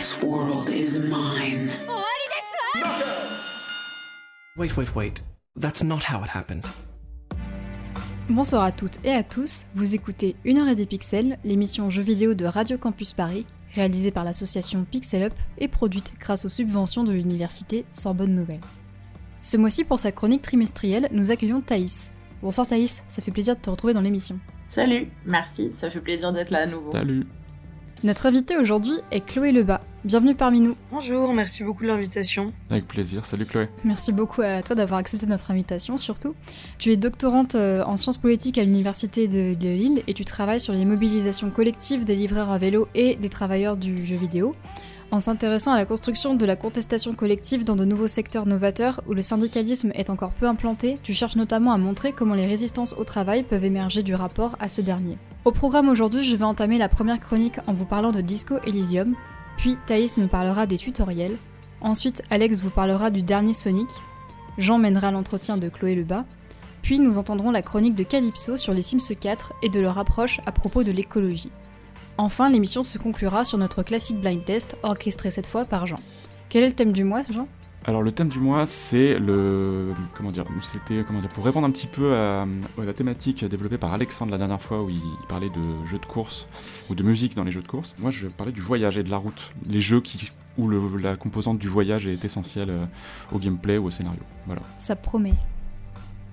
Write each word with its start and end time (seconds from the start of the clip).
This 0.00 0.22
world 0.22 0.70
is 0.70 0.98
mine. 0.98 1.70
Wait, 4.56 4.74
wait, 4.74 4.94
wait. 4.94 5.22
That's 5.60 5.84
not 5.84 5.98
how 6.10 6.24
it 6.24 6.30
happened. 6.34 6.64
Bonsoir 8.30 8.62
à 8.62 8.72
toutes 8.72 8.98
et 9.04 9.12
à 9.12 9.22
tous, 9.22 9.66
vous 9.74 9.94
écoutez 9.94 10.36
Une 10.46 10.56
heure 10.56 10.68
et 10.68 10.74
des 10.74 10.86
pixels, 10.86 11.38
l'émission 11.44 11.90
jeux 11.90 12.00
vidéo 12.00 12.32
de 12.32 12.46
Radio 12.46 12.78
Campus 12.78 13.12
Paris, 13.12 13.44
réalisée 13.74 14.10
par 14.10 14.24
l'association 14.24 14.86
Pixel 14.90 15.24
Up 15.24 15.34
et 15.58 15.68
produite 15.68 16.14
grâce 16.18 16.46
aux 16.46 16.48
subventions 16.48 17.04
de 17.04 17.12
l'université 17.12 17.84
Sorbonne 17.92 18.34
Nouvelle. 18.34 18.62
Ce 19.42 19.58
mois-ci, 19.58 19.84
pour 19.84 19.98
sa 19.98 20.12
chronique 20.12 20.40
trimestrielle, 20.40 21.10
nous 21.12 21.30
accueillons 21.30 21.60
Thaïs. 21.60 22.10
Bonsoir 22.40 22.66
Thaïs, 22.66 23.04
ça 23.06 23.20
fait 23.20 23.32
plaisir 23.32 23.54
de 23.54 23.60
te 23.60 23.68
retrouver 23.68 23.92
dans 23.92 24.00
l'émission. 24.00 24.40
Salut, 24.64 25.08
merci, 25.26 25.74
ça 25.74 25.90
fait 25.90 26.00
plaisir 26.00 26.32
d'être 26.32 26.52
là 26.52 26.60
à 26.60 26.66
nouveau. 26.66 26.90
Salut. 26.90 27.26
Notre 28.02 28.24
invitée 28.24 28.56
aujourd'hui 28.56 28.94
est 29.10 29.20
Chloé 29.20 29.52
Lebas. 29.52 29.82
Bienvenue 30.02 30.34
parmi 30.34 30.60
nous. 30.60 30.76
Bonjour, 30.90 31.34
merci 31.34 31.62
beaucoup 31.62 31.82
de 31.82 31.88
l'invitation. 31.88 32.54
Avec 32.70 32.88
plaisir. 32.88 33.26
Salut 33.26 33.44
Chloé. 33.44 33.68
Merci 33.84 34.12
beaucoup 34.12 34.40
à 34.40 34.62
toi 34.62 34.74
d'avoir 34.74 34.98
accepté 34.98 35.26
notre 35.26 35.50
invitation 35.50 35.98
surtout. 35.98 36.34
Tu 36.78 36.90
es 36.90 36.96
doctorante 36.96 37.54
euh, 37.54 37.84
en 37.84 37.96
sciences 37.96 38.16
politiques 38.16 38.56
à 38.56 38.64
l'université 38.64 39.28
de, 39.28 39.52
de 39.52 39.68
Lille 39.68 40.02
et 40.06 40.14
tu 40.14 40.24
travailles 40.24 40.58
sur 40.58 40.72
les 40.72 40.86
mobilisations 40.86 41.50
collectives 41.50 42.06
des 42.06 42.16
livreurs 42.16 42.50
à 42.50 42.56
vélo 42.56 42.88
et 42.94 43.16
des 43.16 43.28
travailleurs 43.28 43.76
du 43.76 44.06
jeu 44.06 44.16
vidéo. 44.16 44.54
En 45.10 45.18
s'intéressant 45.18 45.72
à 45.72 45.76
la 45.76 45.84
construction 45.84 46.34
de 46.34 46.46
la 46.46 46.56
contestation 46.56 47.12
collective 47.14 47.64
dans 47.64 47.76
de 47.76 47.84
nouveaux 47.84 48.06
secteurs 48.06 48.46
novateurs 48.46 49.02
où 49.06 49.12
le 49.12 49.20
syndicalisme 49.20 49.90
est 49.94 50.08
encore 50.08 50.30
peu 50.30 50.46
implanté, 50.46 50.98
tu 51.02 51.12
cherches 51.12 51.36
notamment 51.36 51.72
à 51.72 51.78
montrer 51.78 52.12
comment 52.12 52.34
les 52.34 52.46
résistances 52.46 52.94
au 52.96 53.04
travail 53.04 53.42
peuvent 53.42 53.64
émerger 53.64 54.02
du 54.02 54.14
rapport 54.14 54.56
à 54.60 54.70
ce 54.70 54.80
dernier. 54.80 55.18
Au 55.44 55.52
programme 55.52 55.90
aujourd'hui, 55.90 56.22
je 56.22 56.36
vais 56.36 56.44
entamer 56.44 56.78
la 56.78 56.88
première 56.88 57.20
chronique 57.20 57.58
en 57.66 57.74
vous 57.74 57.86
parlant 57.86 58.12
de 58.12 58.20
Disco 58.20 58.56
Elysium, 58.64 59.14
puis 59.60 59.76
Thaïs 59.84 60.16
nous 60.16 60.26
parlera 60.26 60.64
des 60.64 60.78
tutoriels, 60.78 61.36
ensuite 61.82 62.22
Alex 62.30 62.62
vous 62.62 62.70
parlera 62.70 63.10
du 63.10 63.22
dernier 63.22 63.52
Sonic, 63.52 63.90
Jean 64.56 64.78
mènera 64.78 65.10
l'entretien 65.10 65.58
de 65.58 65.68
Chloé 65.68 65.94
Lebas, 65.94 66.24
puis 66.80 66.98
nous 66.98 67.18
entendrons 67.18 67.50
la 67.50 67.60
chronique 67.60 67.94
de 67.94 68.02
Calypso 68.02 68.56
sur 68.56 68.72
les 68.72 68.80
Sims 68.80 69.14
4 69.20 69.52
et 69.62 69.68
de 69.68 69.78
leur 69.78 69.98
approche 69.98 70.40
à 70.46 70.52
propos 70.52 70.82
de 70.82 70.90
l'écologie. 70.92 71.52
Enfin, 72.16 72.48
l'émission 72.48 72.84
se 72.84 72.96
conclura 72.96 73.44
sur 73.44 73.58
notre 73.58 73.82
classique 73.82 74.18
blind 74.18 74.42
test, 74.42 74.78
orchestré 74.82 75.30
cette 75.30 75.46
fois 75.46 75.66
par 75.66 75.86
Jean. 75.86 76.00
Quel 76.48 76.64
est 76.64 76.68
le 76.68 76.74
thème 76.74 76.92
du 76.92 77.04
mois, 77.04 77.20
Jean? 77.30 77.46
Alors 77.86 78.02
le 78.02 78.12
thème 78.12 78.28
du 78.28 78.40
mois, 78.40 78.66
c'est 78.66 79.18
le 79.18 79.94
comment 80.14 80.30
dire, 80.30 80.44
c'était 80.60 81.02
comment 81.06 81.18
dire 81.18 81.30
pour 81.30 81.44
répondre 81.44 81.66
un 81.66 81.70
petit 81.70 81.86
peu 81.86 82.14
à, 82.14 82.46
la 82.78 82.92
thématique 82.92 83.44
développée 83.44 83.78
par 83.78 83.94
Alexandre 83.94 84.30
la 84.30 84.38
dernière 84.38 84.60
fois 84.60 84.82
où 84.82 84.90
il 84.90 85.00
parlait 85.28 85.48
de 85.48 85.86
jeux 85.86 85.98
de 85.98 86.06
course 86.06 86.46
ou 86.90 86.94
de 86.94 87.02
musique 87.02 87.34
dans 87.34 87.44
les 87.44 87.50
jeux 87.50 87.62
de 87.62 87.68
course. 87.68 87.96
Moi, 87.98 88.10
je 88.10 88.28
parlais 88.28 88.52
du 88.52 88.60
voyage 88.60 88.98
et 88.98 89.02
de 89.02 89.10
la 89.10 89.16
route, 89.16 89.54
les 89.68 89.80
jeux 89.80 90.02
où 90.58 90.68
la 90.68 91.16
composante 91.16 91.58
du 91.58 91.68
voyage 91.68 92.06
est 92.06 92.22
essentielle 92.24 92.70
au 93.32 93.38
gameplay 93.38 93.78
ou 93.78 93.86
au 93.86 93.90
scénario. 93.90 94.20
Voilà. 94.46 94.62
Ça 94.76 94.94
promet. 94.94 95.34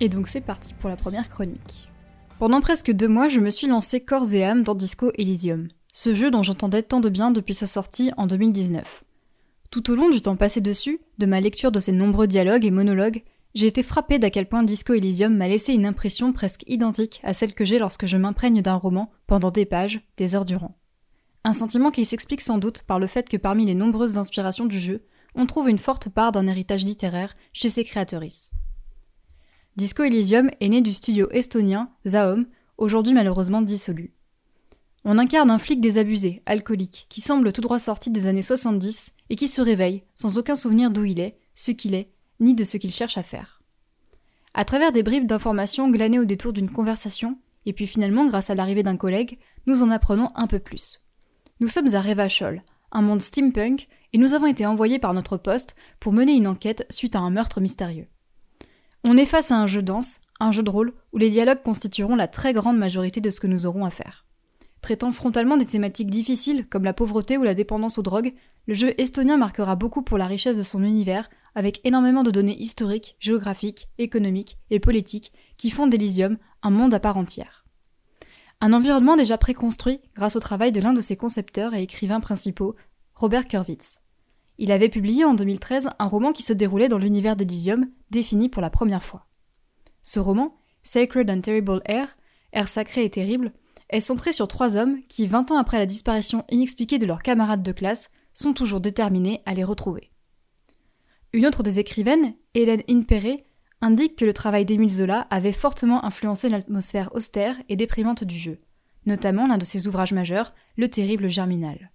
Et 0.00 0.08
donc 0.08 0.28
c'est 0.28 0.42
parti 0.42 0.74
pour 0.74 0.90
la 0.90 0.96
première 0.96 1.28
chronique. 1.28 1.90
Pendant 2.38 2.60
presque 2.60 2.92
deux 2.92 3.08
mois, 3.08 3.28
je 3.28 3.40
me 3.40 3.50
suis 3.50 3.66
lancé 3.66 4.00
corps 4.00 4.32
et 4.32 4.44
âme 4.44 4.62
dans 4.62 4.74
Disco 4.74 5.10
Elysium, 5.16 5.68
ce 5.92 6.14
jeu 6.14 6.30
dont 6.30 6.44
j'entendais 6.44 6.82
tant 6.82 7.00
de 7.00 7.08
bien 7.08 7.30
depuis 7.30 7.54
sa 7.54 7.66
sortie 7.66 8.12
en 8.16 8.26
2019. 8.26 9.02
Tout 9.70 9.90
au 9.90 9.96
long 9.96 10.08
du 10.08 10.22
temps 10.22 10.36
passé 10.36 10.60
dessus, 10.60 11.00
de 11.18 11.26
ma 11.26 11.40
lecture 11.40 11.70
de 11.70 11.80
ses 11.80 11.92
nombreux 11.92 12.26
dialogues 12.26 12.64
et 12.64 12.70
monologues, 12.70 13.22
j'ai 13.54 13.66
été 13.66 13.82
frappé 13.82 14.18
d'à 14.18 14.30
quel 14.30 14.48
point 14.48 14.62
Disco 14.62 14.94
Elysium 14.94 15.36
m'a 15.36 15.48
laissé 15.48 15.72
une 15.74 15.84
impression 15.84 16.32
presque 16.32 16.64
identique 16.66 17.20
à 17.22 17.34
celle 17.34 17.54
que 17.54 17.64
j'ai 17.64 17.78
lorsque 17.78 18.06
je 18.06 18.16
m'imprègne 18.16 18.62
d'un 18.62 18.76
roman 18.76 19.10
pendant 19.26 19.50
des 19.50 19.66
pages, 19.66 20.00
des 20.16 20.34
heures 20.34 20.44
durant. 20.44 20.78
Un 21.44 21.52
sentiment 21.52 21.90
qui 21.90 22.04
s'explique 22.04 22.40
sans 22.40 22.58
doute 22.58 22.82
par 22.82 22.98
le 22.98 23.06
fait 23.06 23.28
que 23.28 23.36
parmi 23.36 23.64
les 23.64 23.74
nombreuses 23.74 24.16
inspirations 24.16 24.66
du 24.66 24.78
jeu, 24.78 25.04
on 25.34 25.46
trouve 25.46 25.68
une 25.68 25.78
forte 25.78 26.08
part 26.08 26.32
d'un 26.32 26.46
héritage 26.46 26.84
littéraire 26.84 27.36
chez 27.52 27.68
ses 27.68 27.84
créatrices. 27.84 28.52
Disco 29.76 30.02
Elysium 30.02 30.50
est 30.60 30.68
né 30.68 30.80
du 30.80 30.92
studio 30.92 31.28
estonien 31.30 31.90
Zaom, 32.06 32.46
aujourd'hui 32.78 33.12
malheureusement 33.12 33.62
dissolu. 33.62 34.14
On 35.04 35.18
incarne 35.18 35.50
un 35.50 35.58
flic 35.58 35.80
désabusé, 35.80 36.42
alcoolique, 36.46 37.06
qui 37.08 37.20
semble 37.20 37.52
tout 37.52 37.60
droit 37.60 37.78
sorti 37.78 38.10
des 38.10 38.26
années 38.26 38.42
70 38.42 39.14
et 39.30 39.36
qui 39.36 39.48
se 39.48 39.60
réveille 39.60 40.04
sans 40.14 40.38
aucun 40.38 40.56
souvenir 40.56 40.90
d'où 40.90 41.04
il 41.04 41.20
est, 41.20 41.38
ce 41.54 41.70
qu'il 41.70 41.94
est, 41.94 42.10
ni 42.40 42.54
de 42.54 42.64
ce 42.64 42.76
qu'il 42.76 42.92
cherche 42.92 43.18
à 43.18 43.22
faire. 43.22 43.62
À 44.54 44.64
travers 44.64 44.92
des 44.92 45.02
bribes 45.02 45.26
d'informations 45.26 45.90
glanées 45.90 46.18
au 46.18 46.24
détour 46.24 46.52
d'une 46.52 46.70
conversation, 46.70 47.38
et 47.66 47.72
puis 47.72 47.86
finalement 47.86 48.26
grâce 48.26 48.50
à 48.50 48.54
l'arrivée 48.54 48.82
d'un 48.82 48.96
collègue, 48.96 49.38
nous 49.66 49.82
en 49.82 49.90
apprenons 49.90 50.30
un 50.34 50.46
peu 50.46 50.58
plus. 50.58 51.02
Nous 51.60 51.68
sommes 51.68 51.94
à 51.94 52.00
Revachol, 52.00 52.62
un 52.92 53.02
monde 53.02 53.20
steampunk, 53.20 53.88
et 54.12 54.18
nous 54.18 54.34
avons 54.34 54.46
été 54.46 54.64
envoyés 54.64 54.98
par 54.98 55.12
notre 55.12 55.36
poste 55.36 55.76
pour 56.00 56.12
mener 56.12 56.32
une 56.32 56.46
enquête 56.46 56.86
suite 56.90 57.16
à 57.16 57.20
un 57.20 57.30
meurtre 57.30 57.60
mystérieux. 57.60 58.06
On 59.04 59.16
est 59.16 59.26
face 59.26 59.50
à 59.50 59.56
un 59.56 59.66
jeu 59.66 59.82
dense, 59.82 60.20
un 60.40 60.52
jeu 60.52 60.62
de 60.62 60.70
rôle, 60.70 60.94
où 61.12 61.18
les 61.18 61.30
dialogues 61.30 61.62
constitueront 61.62 62.16
la 62.16 62.28
très 62.28 62.52
grande 62.52 62.78
majorité 62.78 63.20
de 63.20 63.30
ce 63.30 63.40
que 63.40 63.46
nous 63.46 63.66
aurons 63.66 63.84
à 63.84 63.90
faire. 63.90 64.24
Traitant 64.80 65.12
frontalement 65.12 65.56
des 65.56 65.66
thématiques 65.66 66.10
difficiles 66.10 66.66
comme 66.68 66.84
la 66.84 66.92
pauvreté 66.92 67.36
ou 67.36 67.42
la 67.42 67.54
dépendance 67.54 67.98
aux 67.98 68.02
drogues, 68.02 68.34
le 68.66 68.74
jeu 68.74 68.94
estonien 69.00 69.36
marquera 69.36 69.76
beaucoup 69.76 70.02
pour 70.02 70.18
la 70.18 70.26
richesse 70.26 70.56
de 70.56 70.62
son 70.62 70.82
univers, 70.82 71.28
avec 71.54 71.80
énormément 71.84 72.22
de 72.22 72.30
données 72.30 72.58
historiques, 72.60 73.16
géographiques, 73.18 73.88
économiques 73.98 74.58
et 74.70 74.78
politiques 74.78 75.32
qui 75.56 75.70
font 75.70 75.86
d'Elysium 75.86 76.38
un 76.62 76.70
monde 76.70 76.94
à 76.94 77.00
part 77.00 77.16
entière. 77.16 77.64
Un 78.60 78.72
environnement 78.72 79.16
déjà 79.16 79.38
préconstruit 79.38 80.00
grâce 80.14 80.36
au 80.36 80.40
travail 80.40 80.72
de 80.72 80.80
l'un 80.80 80.92
de 80.92 81.00
ses 81.00 81.16
concepteurs 81.16 81.74
et 81.74 81.82
écrivains 81.82 82.20
principaux, 82.20 82.76
Robert 83.14 83.44
Kurwitz. 83.44 84.00
Il 84.58 84.72
avait 84.72 84.88
publié 84.88 85.24
en 85.24 85.34
2013 85.34 85.90
un 85.98 86.06
roman 86.06 86.32
qui 86.32 86.42
se 86.42 86.52
déroulait 86.52 86.88
dans 86.88 86.98
l'univers 86.98 87.36
d'Elysium, 87.36 87.88
défini 88.10 88.48
pour 88.48 88.60
la 88.60 88.70
première 88.70 89.04
fois. 89.04 89.26
Ce 90.02 90.18
roman, 90.18 90.56
Sacred 90.82 91.30
and 91.30 91.40
Terrible 91.40 91.80
Air, 91.84 92.16
Air 92.52 92.66
sacré 92.66 93.04
et 93.04 93.10
terrible, 93.10 93.52
est 93.90 94.00
centré 94.00 94.32
sur 94.32 94.48
trois 94.48 94.76
hommes 94.76 95.00
qui, 95.08 95.26
20 95.26 95.50
ans 95.50 95.58
après 95.58 95.78
la 95.78 95.86
disparition 95.86 96.44
inexpliquée 96.50 96.98
de 96.98 97.06
leurs 97.06 97.22
camarades 97.22 97.62
de 97.62 97.72
classe, 97.72 98.10
sont 98.34 98.52
toujours 98.52 98.80
déterminés 98.80 99.42
à 99.46 99.54
les 99.54 99.64
retrouver. 99.64 100.12
Une 101.32 101.46
autre 101.46 101.62
des 101.62 101.80
écrivaines, 101.80 102.34
Hélène 102.54 102.82
Inperé, 102.88 103.44
indique 103.80 104.16
que 104.16 104.24
le 104.24 104.32
travail 104.32 104.64
d'Émile 104.64 104.90
Zola 104.90 105.26
avait 105.30 105.52
fortement 105.52 106.04
influencé 106.04 106.48
l'atmosphère 106.48 107.14
austère 107.14 107.56
et 107.68 107.76
déprimante 107.76 108.24
du 108.24 108.36
jeu, 108.36 108.60
notamment 109.06 109.46
l'un 109.46 109.58
de 109.58 109.64
ses 109.64 109.86
ouvrages 109.86 110.12
majeurs, 110.12 110.54
Le 110.76 110.88
terrible 110.88 111.28
Germinal. 111.28 111.90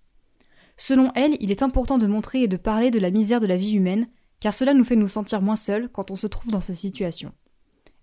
Selon 0.77 1.11
elle, 1.15 1.37
il 1.39 1.51
est 1.51 1.63
important 1.63 1.97
de 1.97 2.07
montrer 2.07 2.43
et 2.43 2.47
de 2.47 2.57
parler 2.57 2.91
de 2.91 2.99
la 2.99 3.11
misère 3.11 3.39
de 3.39 3.47
la 3.47 3.57
vie 3.57 3.73
humaine, 3.73 4.07
car 4.39 4.53
cela 4.53 4.73
nous 4.73 4.83
fait 4.83 4.95
nous 4.95 5.07
sentir 5.07 5.41
moins 5.41 5.55
seuls 5.55 5.89
quand 5.89 6.11
on 6.11 6.15
se 6.15 6.27
trouve 6.27 6.51
dans 6.51 6.61
ces 6.61 6.73
situations. 6.73 7.33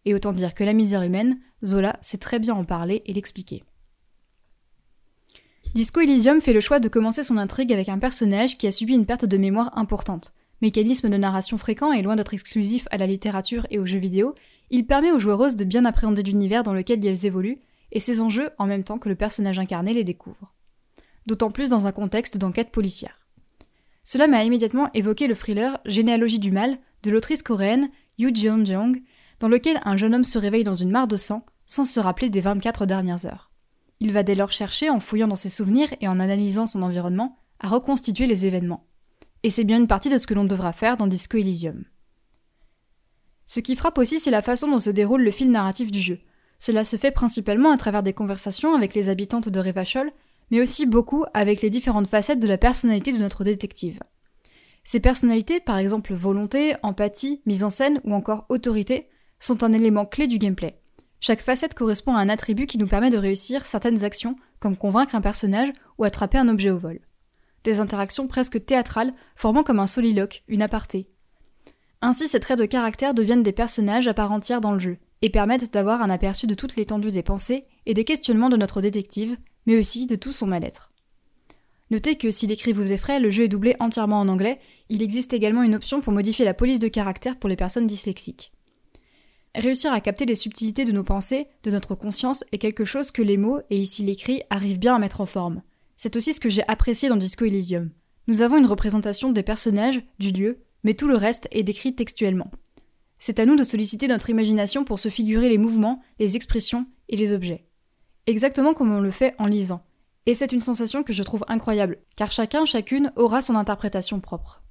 Et 0.05 0.15
autant 0.15 0.33
dire 0.33 0.55
que 0.55 0.65
la 0.65 0.73
misère 0.73 1.03
humaine, 1.03 1.39
Zola 1.65 1.99
sait 2.00 2.19
très 2.19 2.39
bien 2.39 2.55
en 2.55 2.65
parler 2.65 3.03
et 3.06 3.12
l'expliquer. 3.12 3.65
Disco 5.72 6.00
Elysium 6.00 6.41
fait 6.41 6.53
le 6.53 6.60
choix 6.60 6.81
de 6.81 6.88
commencer 6.88 7.22
son 7.22 7.36
intrigue 7.36 7.72
avec 7.72 7.88
un 7.88 7.98
personnage 7.98 8.58
qui 8.58 8.66
a 8.66 8.72
subi 8.72 8.94
une 8.94 9.06
perte 9.06 9.25
de 9.25 9.36
mémoire 9.36 9.70
importante. 9.78 10.34
Mécanisme 10.62 11.08
de 11.08 11.17
narration 11.17 11.58
fréquent 11.58 11.93
et 11.93 12.02
loin 12.02 12.17
d'être 12.17 12.34
exclusif 12.34 12.88
à 12.90 12.96
la 12.96 13.06
littérature 13.06 13.69
et 13.70 13.78
aux 13.78 13.87
jeux 13.87 14.00
vidéo, 14.00 14.34
il 14.70 14.84
permet 14.84 15.12
aux 15.12 15.20
joueuses 15.20 15.55
de 15.55 15.64
bien 15.64 15.84
appréhender 15.84 16.25
l'univers 16.25 16.64
dans 16.64 16.75
lequel 16.75 17.06
elles 17.06 17.25
évoluent 17.25 17.61
et 17.93 18.00
ses 18.00 18.20
enjeux 18.20 18.50
en 18.58 18.67
même 18.67 18.82
temps 18.82 18.99
que 18.99 19.08
le 19.08 19.14
personnage 19.14 19.61
incarné 19.61 19.93
les 19.93 20.02
découvre. 20.02 20.52
D'autant 21.26 21.52
plus 21.52 21.69
dans 21.69 21.87
un 21.87 21.93
contexte 21.93 22.37
d'enquête 22.37 22.73
policière. 22.73 23.20
Cela 24.02 24.26
m'a 24.26 24.43
immédiatement 24.43 24.90
évoqué 24.93 25.28
le 25.28 25.37
thriller 25.37 25.78
Généalogie 25.84 26.40
du 26.40 26.50
mal 26.50 26.78
de 27.05 27.12
l'autrice 27.12 27.44
coréenne 27.44 27.90
Yoo 28.19 28.34
Jeon-jeong, 28.34 29.02
dans 29.38 29.49
lequel 29.49 29.81
un 29.84 29.96
jeune 29.96 30.16
homme 30.16 30.25
se 30.25 30.38
réveille 30.38 30.64
dans 30.64 30.75
une 30.75 30.90
mare 30.90 31.06
de 31.06 31.16
sang 31.16 31.46
sans 31.64 31.84
se 31.84 32.00
rappeler 32.00 32.28
des 32.28 32.40
24 32.40 32.87
dernières 32.87 33.25
heures. 33.25 33.50
Il 34.00 34.12
va 34.12 34.23
dès 34.23 34.35
lors 34.35 34.50
chercher, 34.50 34.88
en 34.88 34.99
fouillant 34.99 35.29
dans 35.29 35.35
ses 35.35 35.50
souvenirs 35.50 35.94
et 36.00 36.08
en 36.08 36.20
analysant 36.20 36.67
son 36.67 36.82
environnement, 36.82 37.38
à 37.61 37.69
reconstituer 37.69 38.26
les 38.26 38.47
événements. 38.47 38.87
Et 39.43 39.50
c'est 39.50 39.64
bien 39.64 39.79
une 39.79 39.87
partie 39.87 40.08
de 40.08 40.19
ce 40.19 40.26
que 40.26 40.35
l'on 40.35 40.44
devra 40.44 40.73
faire 40.73 40.97
dans 40.97 41.06
Disco 41.06 41.37
Elysium. 41.37 41.85
Ce 43.44 43.61
qui 43.61 43.76
frappe 43.76 43.99
aussi, 43.99 44.20
c'est 44.20 44.31
la 44.31 44.43
façon 44.43 44.70
dont 44.70 44.79
se 44.79 44.91
déroule 44.91 45.23
le 45.23 45.31
fil 45.31 45.50
narratif 45.50 45.91
du 45.93 46.00
jeu. 46.00 46.20
Cela 46.58 46.85
se 46.85 46.97
fait 46.97 47.11
principalement 47.11 47.70
à 47.70 47.76
travers 47.76 48.02
des 48.02 48.12
conversations 48.12 48.75
avec 48.75 48.94
les 48.94 49.08
habitantes 49.08 49.49
de 49.49 49.61
Revachol, 49.61 50.12
mais 50.50 50.61
aussi 50.61 50.87
beaucoup 50.87 51.25
avec 51.35 51.61
les 51.62 51.70
différentes 51.70 52.06
facettes 52.06 52.41
de 52.41 52.49
la 52.49 52.58
personnalité 52.58 53.12
de 53.12 53.19
notre 53.19 53.44
détective. 53.44 54.00
Ces 54.85 55.00
personnalités, 55.00 55.61
par 55.61 55.79
exemple 55.79 56.14
volonté, 56.14 56.75
empathie, 56.82 57.43
mise 57.44 57.64
en 57.64 57.70
scène 57.70 58.00
ou 58.05 58.14
encore 58.14 58.47
autorité, 58.49 59.08
sont 59.38 59.62
un 59.62 59.73
élément 59.73 60.06
clé 60.06 60.26
du 60.26 60.38
gameplay. 60.38 60.80
Chaque 61.20 61.40
facette 61.40 61.75
correspond 61.75 62.14
à 62.14 62.20
un 62.20 62.31
attribut 62.31 62.67
qui 62.67 62.78
nous 62.78 62.87
permet 62.87 63.11
de 63.11 63.19
réussir 63.19 63.67
certaines 63.67 64.05
actions, 64.05 64.37
comme 64.58 64.76
convaincre 64.76 65.14
un 65.14 65.20
personnage 65.20 65.69
ou 65.99 66.05
attraper 66.05 66.38
un 66.38 66.49
objet 66.49 66.70
au 66.70 66.78
vol. 66.78 67.00
Des 67.64 67.81
interactions 67.81 68.26
presque 68.26 68.64
théâtrales, 68.64 69.12
formant 69.37 69.62
comme 69.62 69.81
un 69.81 69.87
soliloque, 69.87 70.43
une 70.49 70.62
aparté. 70.62 71.11
Ainsi, 72.00 72.26
ces 72.26 72.40
traits 72.40 72.58
de 72.58 72.64
caractère 72.64 73.12
deviennent 73.12 73.43
des 73.43 73.52
personnages 73.52 74.08
à 74.08 74.14
part 74.14 74.32
entière 74.32 74.62
dans 74.62 74.72
le 74.72 74.78
jeu, 74.78 74.96
et 75.20 75.28
permettent 75.28 75.72
d'avoir 75.75 76.02
un 76.02 76.08
aperçu 76.08 76.46
de 76.46 76.55
toute 76.55 76.76
l'étendue 76.76 77.11
des 77.11 77.23
pensées 77.23 77.62
et 77.84 77.93
des 77.93 78.05
questionnements 78.05 78.49
de 78.49 78.56
notre 78.56 78.81
détective, 78.81 79.37
mais 79.66 79.78
aussi 79.78 80.06
de 80.06 80.16
tout 80.16 80.32
son 80.32 80.46
mal-être. 80.46 80.90
Notez 81.90 82.16
que 82.16 82.31
si 82.31 82.46
l'écrit 82.46 82.73
vous 82.73 82.93
effraie, 82.93 83.20
le 83.20 83.31
jeu 83.31 83.44
est 83.44 83.49
doublé 83.49 83.76
entièrement 83.81 84.20
en 84.20 84.28
anglais, 84.28 84.61
il 84.88 85.02
existe 85.02 85.34
également 85.34 85.62
une 85.62 85.75
option 85.75 86.00
pour 86.00 86.14
modifier 86.14 86.46
la 86.46 86.55
police 86.55 86.78
de 86.78 86.88
caractère 86.88 87.37
pour 87.37 87.50
les 87.50 87.56
personnes 87.56 87.87
dyslexiques. 87.87 88.52
Réussir 89.55 89.93
à 89.93 90.00
capter 90.00 90.26
les 90.26 90.37
subtilités 90.37 90.85
de 90.85 90.93
nos 90.93 91.02
pensées, 91.02 91.49
de 91.64 91.70
notre 91.70 91.94
conscience, 91.97 92.44
est 92.52 92.58
quelque 92.58 92.85
chose 92.85 93.11
que 93.11 93.23
les 93.23 93.37
mots, 93.37 93.61
et 93.70 93.76
ici 93.76 94.05
l'écrit, 94.05 94.43
arrivent 94.49 94.79
bien 94.79 94.94
à 94.94 94.99
mettre 94.99 95.20
en 95.20 95.26
forme. 95.26 95.62
C'est 95.97 96.14
aussi 96.17 96.32
ce 96.35 96.41
que 96.41 96.49
j'ai 96.49 96.67
apprécié 96.69 97.08
dans 97.08 97.17
Disco 97.17 97.44
Elysium. 97.44 97.91
Nous 98.29 98.43
avons 98.43 98.58
une 98.58 98.67
représentation 98.67 99.32
des 99.32 99.43
personnages, 99.43 100.02
du 100.20 100.31
lieu, 100.31 100.61
mais 100.85 100.94
tout 100.94 101.08
le 101.08 101.17
reste 101.17 101.49
est 101.50 101.64
décrit 101.64 101.94
textuellement. 101.94 102.50
C'est 103.19 103.41
à 103.41 103.44
nous 103.44 103.56
de 103.56 103.64
solliciter 103.64 104.06
notre 104.06 104.31
imagination 104.31 104.85
pour 104.85 104.99
se 104.99 105.08
figurer 105.08 105.49
les 105.49 105.58
mouvements, 105.58 106.00
les 106.20 106.37
expressions 106.37 106.87
et 107.08 107.17
les 107.17 107.32
objets. 107.32 107.67
Exactement 108.26 108.73
comme 108.73 108.93
on 108.93 109.00
le 109.00 109.11
fait 109.11 109.35
en 109.38 109.47
lisant. 109.47 109.82
Et 110.26 110.35
c'est 110.35 110.52
une 110.52 110.61
sensation 110.61 111.02
que 111.02 111.12
je 111.12 111.23
trouve 111.23 111.44
incroyable, 111.49 111.99
car 112.14 112.31
chacun, 112.31 112.64
chacune 112.64 113.12
aura 113.17 113.41
son 113.41 113.56
interprétation 113.56 114.20
propre. 114.20 114.62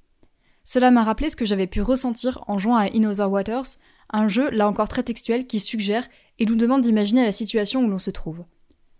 Cela 0.64 0.90
m'a 0.90 1.04
rappelé 1.04 1.28
ce 1.28 1.36
que 1.36 1.44
j'avais 1.44 1.66
pu 1.66 1.82
ressentir 1.82 2.44
en 2.46 2.58
jouant 2.58 2.76
à 2.76 2.86
In 2.86 3.12
Waters, 3.28 3.76
un 4.12 4.28
jeu 4.28 4.50
là 4.50 4.68
encore 4.68 4.88
très 4.88 5.02
textuel 5.02 5.46
qui 5.46 5.60
suggère 5.60 6.08
et 6.38 6.46
nous 6.46 6.56
demande 6.56 6.82
d'imaginer 6.82 7.24
la 7.24 7.32
situation 7.32 7.84
où 7.84 7.88
l'on 7.88 7.98
se 7.98 8.10
trouve. 8.10 8.44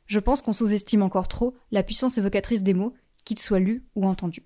Je 0.07 0.19
pense 0.19 0.43
qu'on 0.43 0.53
sous-estime 0.53 1.03
encore 1.03 1.29
trop 1.29 1.57
la 1.71 1.83
puissance 1.83 2.19
évocatrice 2.19 2.63
des 2.63 2.75
mots, 2.75 2.95
qu'ils 3.25 3.39
soient 3.39 3.61
lus 3.61 3.85
ou 3.95 4.07
entendus. 4.07 4.45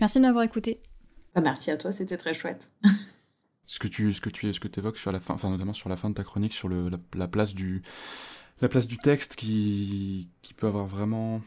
Merci 0.00 0.18
de 0.18 0.22
m'avoir 0.22 0.44
écouté. 0.44 0.82
Bah, 1.34 1.40
merci 1.40 1.70
à 1.70 1.76
toi, 1.76 1.92
c'était 1.92 2.16
très 2.16 2.34
chouette. 2.34 2.74
ce 3.66 3.78
que 3.78 3.88
tu 3.88 4.12
ce 4.12 4.20
que 4.20 4.30
tu 4.30 4.52
ce 4.52 4.60
que 4.60 4.68
évoques 4.78 4.98
sur 4.98 5.12
la 5.12 5.20
fin, 5.20 5.34
enfin 5.34 5.50
notamment 5.50 5.72
sur 5.72 5.88
la 5.88 5.96
fin 5.96 6.08
de 6.08 6.14
ta 6.14 6.24
chronique 6.24 6.52
sur 6.52 6.68
le, 6.68 6.90
la, 7.14 7.28
place 7.28 7.54
du 7.54 7.82
la 8.60 8.68
place 8.68 8.86
du 8.86 8.96
texte 8.96 9.36
qui 9.36 10.30
qui 10.40 10.54
peut 10.54 10.66
avoir 10.66 10.86
vraiment 10.86 11.42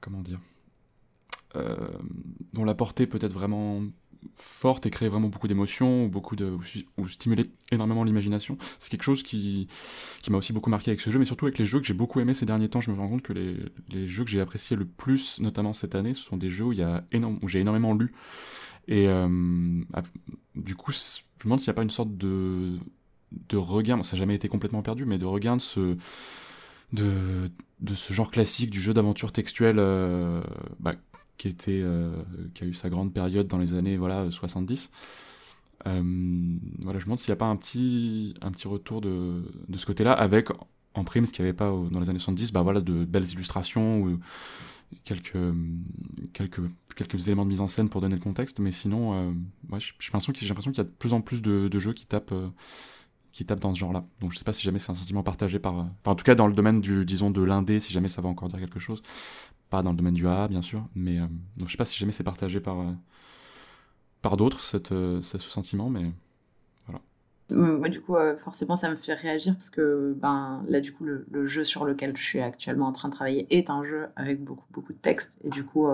comment 0.00 0.20
dire 0.20 0.40
euh, 1.56 1.76
dont 2.52 2.64
la 2.64 2.74
portée 2.74 3.06
peut 3.06 3.18
être 3.20 3.32
vraiment 3.32 3.82
forte 4.36 4.86
et 4.86 4.90
créer 4.90 5.08
vraiment 5.08 5.28
beaucoup 5.28 5.48
d'émotions 5.48 6.04
ou 6.06 6.08
beaucoup 6.08 6.36
ou, 6.98 7.08
stimuler 7.08 7.44
énormément 7.70 8.04
l'imagination. 8.04 8.56
C'est 8.78 8.90
quelque 8.90 9.02
chose 9.02 9.22
qui 9.22 9.68
qui 10.22 10.30
m'a 10.30 10.38
aussi 10.38 10.52
beaucoup 10.52 10.70
marqué 10.70 10.90
avec 10.90 11.00
ce 11.00 11.10
jeu 11.10 11.18
mais 11.18 11.24
surtout 11.24 11.46
avec 11.46 11.58
les 11.58 11.64
jeux 11.64 11.80
que 11.80 11.86
j'ai 11.86 11.94
beaucoup 11.94 12.20
aimé 12.20 12.34
ces 12.34 12.46
derniers 12.46 12.68
temps. 12.68 12.80
Je 12.80 12.90
me 12.90 12.96
rends 12.96 13.08
compte 13.08 13.22
que 13.22 13.32
les, 13.32 13.56
les 13.90 14.06
jeux 14.06 14.24
que 14.24 14.30
j'ai 14.30 14.40
appréciés 14.40 14.76
le 14.76 14.84
plus 14.84 15.40
notamment 15.40 15.72
cette 15.72 15.94
année 15.94 16.14
ce 16.14 16.22
sont 16.22 16.36
des 16.36 16.50
jeux 16.50 16.64
où 16.64 16.74
où 16.74 17.48
j'ai 17.48 17.60
énormément 17.60 17.94
lu. 17.94 18.12
Et 18.86 19.08
euh, 19.08 19.28
du 20.54 20.74
coup 20.74 20.92
je 20.92 20.98
me 20.98 21.44
demande 21.44 21.60
s'il 21.60 21.68
n'y 21.70 21.74
a 21.74 21.74
pas 21.74 21.82
une 21.82 21.90
sorte 21.90 22.16
de 22.16 22.78
de 23.48 23.56
regain 23.56 24.02
ça 24.02 24.14
n'a 24.16 24.20
jamais 24.20 24.34
été 24.34 24.48
complètement 24.48 24.82
perdu 24.82 25.06
mais 25.06 25.18
de 25.18 25.24
regain 25.24 25.56
de 25.56 25.62
ce 25.62 25.96
de, 26.92 27.10
de 27.80 27.94
ce 27.94 28.12
genre 28.12 28.30
classique 28.30 28.70
du 28.70 28.80
jeu 28.80 28.94
d'aventure 28.94 29.32
textuelle 29.32 29.78
euh, 29.78 30.40
bah, 30.78 30.94
euh, 31.46 32.22
qui 32.54 32.64
a 32.64 32.66
eu 32.66 32.74
sa 32.74 32.88
grande 32.88 33.12
période 33.12 33.46
dans 33.46 33.58
les 33.58 33.74
années 33.74 33.96
voilà 33.96 34.30
70 34.30 34.90
euh, 35.86 36.02
voilà 36.80 36.98
je 36.98 37.04
me 37.04 37.06
demande 37.06 37.18
s'il 37.18 37.30
n'y 37.30 37.34
a 37.34 37.36
pas 37.36 37.46
un 37.46 37.56
petit 37.56 38.34
un 38.40 38.50
petit 38.50 38.68
retour 38.68 39.00
de, 39.00 39.42
de 39.68 39.78
ce 39.78 39.86
côté 39.86 40.04
là 40.04 40.12
avec 40.12 40.48
en 40.94 41.04
prime 41.04 41.26
ce 41.26 41.32
qu'il 41.32 41.44
n'y 41.44 41.48
avait 41.48 41.56
pas 41.56 41.70
dans 41.90 42.00
les 42.00 42.08
années 42.08 42.18
70 42.18 42.52
bah 42.52 42.62
voilà 42.62 42.80
de 42.80 43.04
belles 43.04 43.28
illustrations 43.30 44.00
ou 44.02 44.18
quelques 45.04 45.36
quelques 46.32 46.60
quelques 46.94 47.26
éléments 47.26 47.44
de 47.44 47.50
mise 47.50 47.60
en 47.60 47.66
scène 47.66 47.88
pour 47.88 48.00
donner 48.00 48.14
le 48.14 48.20
contexte. 48.20 48.60
Mais 48.60 48.72
sinon 48.72 49.14
euh, 49.14 49.32
j'ai 49.98 50.10
l'impression 50.12 50.32
qu'il 50.32 50.46
y 50.46 50.80
a 50.80 50.84
de 50.84 50.88
plus 50.88 51.12
en 51.12 51.20
plus 51.20 51.42
de, 51.42 51.78
jeux 51.78 51.92
qui 51.92 52.06
tapent 52.06 52.32
euh, 52.32 52.48
qui 53.32 53.44
dans 53.44 53.74
ce 53.74 53.78
genre-là. 53.78 54.06
Donc 54.20 54.32
je 54.32 54.38
sais 54.38 54.44
pas 54.44 54.52
si 54.52 54.62
jamais 54.62 54.78
c'est 54.78 54.92
un 54.92 54.94
sentiment 54.94 55.22
partagé 55.22 55.58
par... 55.58 55.74
Enfin 55.74 55.90
en 56.12 56.14
tout 56.14 56.24
cas 56.24 56.34
dans 56.34 56.46
le 56.46 56.54
domaine 56.54 56.80
du, 56.80 57.04
disons, 57.04 57.30
de 57.30 57.42
l'indé, 57.42 57.80
si 57.80 57.92
jamais 57.92 58.08
ça 58.08 58.22
va 58.22 58.28
encore 58.28 58.48
dire 58.48 58.60
quelque 58.60 58.78
chose 58.78 59.02
dans 59.82 59.90
le 59.90 59.96
domaine 59.96 60.14
du 60.14 60.26
AA 60.26 60.48
bien 60.48 60.62
sûr, 60.62 60.86
mais 60.94 61.18
euh, 61.18 61.26
donc 61.56 61.68
je 61.68 61.72
sais 61.72 61.76
pas 61.76 61.84
si 61.84 61.98
jamais 61.98 62.12
c'est 62.12 62.24
partagé 62.24 62.60
par 62.60 62.80
euh, 62.80 62.92
par 64.22 64.36
d'autres 64.36 64.60
cette, 64.60 64.92
euh, 64.92 65.20
ce 65.22 65.38
sentiment, 65.38 65.90
mais 65.90 66.12
voilà. 66.86 67.00
Moi 67.50 67.88
du 67.88 68.00
coup 68.00 68.16
forcément 68.38 68.76
ça 68.76 68.88
me 68.88 68.96
fait 68.96 69.14
réagir 69.14 69.54
parce 69.54 69.70
que 69.70 70.16
ben 70.20 70.64
là 70.68 70.80
du 70.80 70.92
coup 70.92 71.04
le, 71.04 71.46
jeu 71.46 71.64
sur 71.64 71.84
lequel 71.84 72.16
je 72.16 72.22
suis 72.22 72.40
actuellement 72.40 72.86
en 72.86 72.92
train 72.92 73.08
de 73.08 73.14
travailler 73.14 73.46
est 73.50 73.70
un 73.70 73.84
jeu 73.84 74.06
avec 74.16 74.42
beaucoup 74.42 74.66
beaucoup 74.72 74.92
de 74.92 74.98
texte 74.98 75.38
et 75.44 75.50
du 75.50 75.64
coup 75.64 75.86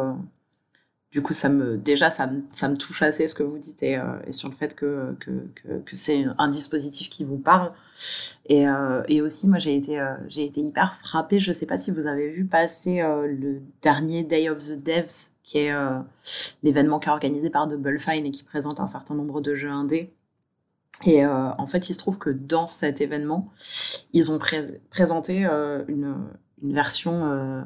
du 1.13 1.23
coup, 1.23 1.33
ça 1.33 1.49
me, 1.49 1.77
déjà, 1.77 2.11
ça 2.11 2.29
me, 2.29 2.43
ça 2.53 2.69
me 2.69 2.77
touche 2.77 3.03
assez 3.03 3.27
ce 3.27 3.35
que 3.35 3.43
vous 3.43 3.59
dites 3.59 3.83
et, 3.83 4.01
et 4.27 4.33
sur 4.33 4.49
le 4.49 4.55
fait 4.55 4.77
que, 4.77 5.17
que, 5.19 5.31
que, 5.55 5.81
que 5.85 5.97
c'est 5.97 6.25
un 6.39 6.49
dispositif 6.49 7.11
qui 7.11 7.25
vous 7.25 7.39
parle. 7.39 7.73
Et, 8.47 8.69
euh, 8.69 9.03
et 9.09 9.21
aussi, 9.21 9.49
moi, 9.49 9.59
j'ai 9.59 9.77
été, 9.77 10.01
euh, 10.01 10.15
été 10.37 10.61
hyper 10.61 10.95
frappée. 10.97 11.41
Je 11.41 11.53
sais 11.53 11.67
pas 11.67 11.79
si 11.79 11.91
vous 11.91 12.07
avez 12.07 12.31
vu 12.31 12.45
passer 12.45 13.01
euh, 13.01 13.27
le 13.27 13.61
dernier 13.83 14.23
Day 14.23 14.49
of 14.49 14.59
the 14.59 14.81
Devs, 14.81 15.31
qui 15.43 15.59
est 15.59 15.75
l'événement 16.63 17.01
qui 17.01 17.09
est 17.09 17.13
organisé 17.13 17.51
par 17.51 17.67
Double 17.67 17.99
Fine 17.99 18.25
et 18.27 18.31
qui 18.31 18.45
présente 18.45 18.79
un 18.79 18.87
certain 18.87 19.15
nombre 19.15 19.41
de 19.41 19.57
jeux 19.57 19.71
indés. 19.71 20.15
Et 21.05 21.27
en 21.27 21.67
fait, 21.67 21.89
il 21.89 21.95
se 21.95 21.99
trouve 21.99 22.19
que 22.19 22.31
dans 22.31 22.69
cet 22.69 23.01
événement, 23.01 23.51
ils 24.13 24.31
ont 24.31 24.39
présenté 24.91 25.45
une, 25.89 26.15
une 26.63 26.73
version 26.73 27.65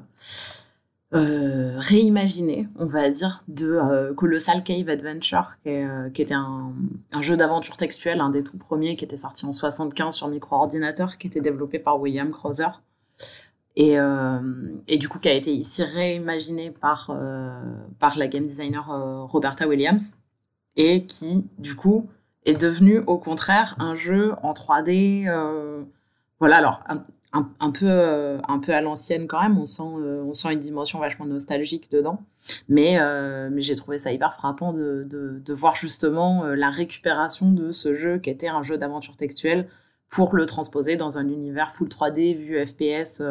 euh, 1.14 1.74
réimaginé, 1.76 2.66
on 2.76 2.86
va 2.86 3.08
dire, 3.08 3.44
de 3.46 3.70
euh, 3.70 4.12
Colossal 4.14 4.64
Cave 4.64 4.88
Adventure, 4.88 5.52
qui, 5.62 5.70
euh, 5.70 6.08
était 6.12 6.34
un, 6.34 6.72
jeu 7.20 7.36
d'aventure 7.36 7.76
textuelle, 7.76 8.20
un 8.20 8.30
des 8.30 8.42
tout 8.42 8.58
premiers, 8.58 8.96
qui 8.96 9.04
était 9.04 9.16
sorti 9.16 9.46
en 9.46 9.52
75 9.52 10.12
sur 10.12 10.26
micro-ordinateur, 10.26 11.16
qui 11.16 11.28
était 11.28 11.40
développé 11.40 11.78
par 11.78 12.00
William 12.00 12.32
Crowther. 12.32 12.82
Et, 13.76 13.96
du 14.98 15.08
coup, 15.08 15.18
qui 15.20 15.28
a 15.28 15.34
été 15.34 15.52
ici 15.52 15.84
réimaginé 15.84 16.70
par, 16.70 17.16
par 17.98 18.18
la 18.18 18.28
game 18.28 18.46
designer 18.46 18.86
Roberta 19.30 19.68
Williams, 19.68 20.16
et 20.76 21.04
qui, 21.06 21.46
du 21.58 21.76
coup, 21.76 22.08
est 22.44 22.60
devenu 22.60 22.98
au 23.06 23.18
contraire 23.18 23.76
un 23.78 23.94
jeu 23.94 24.34
en 24.42 24.52
3D. 24.52 25.28
voilà, 26.40 26.56
alors 26.56 26.80
peu, 27.42 27.86
euh, 27.88 28.38
un 28.48 28.58
peu 28.58 28.72
à 28.72 28.80
l'ancienne 28.80 29.26
quand 29.26 29.42
même. 29.42 29.58
On 29.58 29.64
sent, 29.64 29.82
euh, 29.82 30.22
on 30.24 30.32
sent 30.32 30.52
une 30.52 30.60
dimension 30.60 30.98
vachement 31.00 31.26
nostalgique 31.26 31.90
dedans. 31.90 32.22
Mais, 32.68 32.98
euh, 33.00 33.48
mais 33.50 33.62
j'ai 33.62 33.74
trouvé 33.74 33.98
ça 33.98 34.12
hyper 34.12 34.34
frappant 34.34 34.72
de, 34.72 35.06
de, 35.08 35.52
voir 35.54 35.74
justement 35.76 36.44
la 36.44 36.70
récupération 36.70 37.50
de 37.50 37.72
ce 37.72 37.94
jeu 37.94 38.18
qui 38.18 38.30
était 38.30 38.48
un 38.48 38.62
jeu 38.62 38.76
d'aventure 38.76 39.16
textuelle 39.16 39.68
pour 40.10 40.36
le 40.36 40.44
transposer 40.46 40.96
dans 40.96 41.16
un 41.18 41.28
univers 41.28 41.70
full 41.70 41.88
3D, 41.88 42.36
vu 42.36 42.64
FPS. 42.64 43.22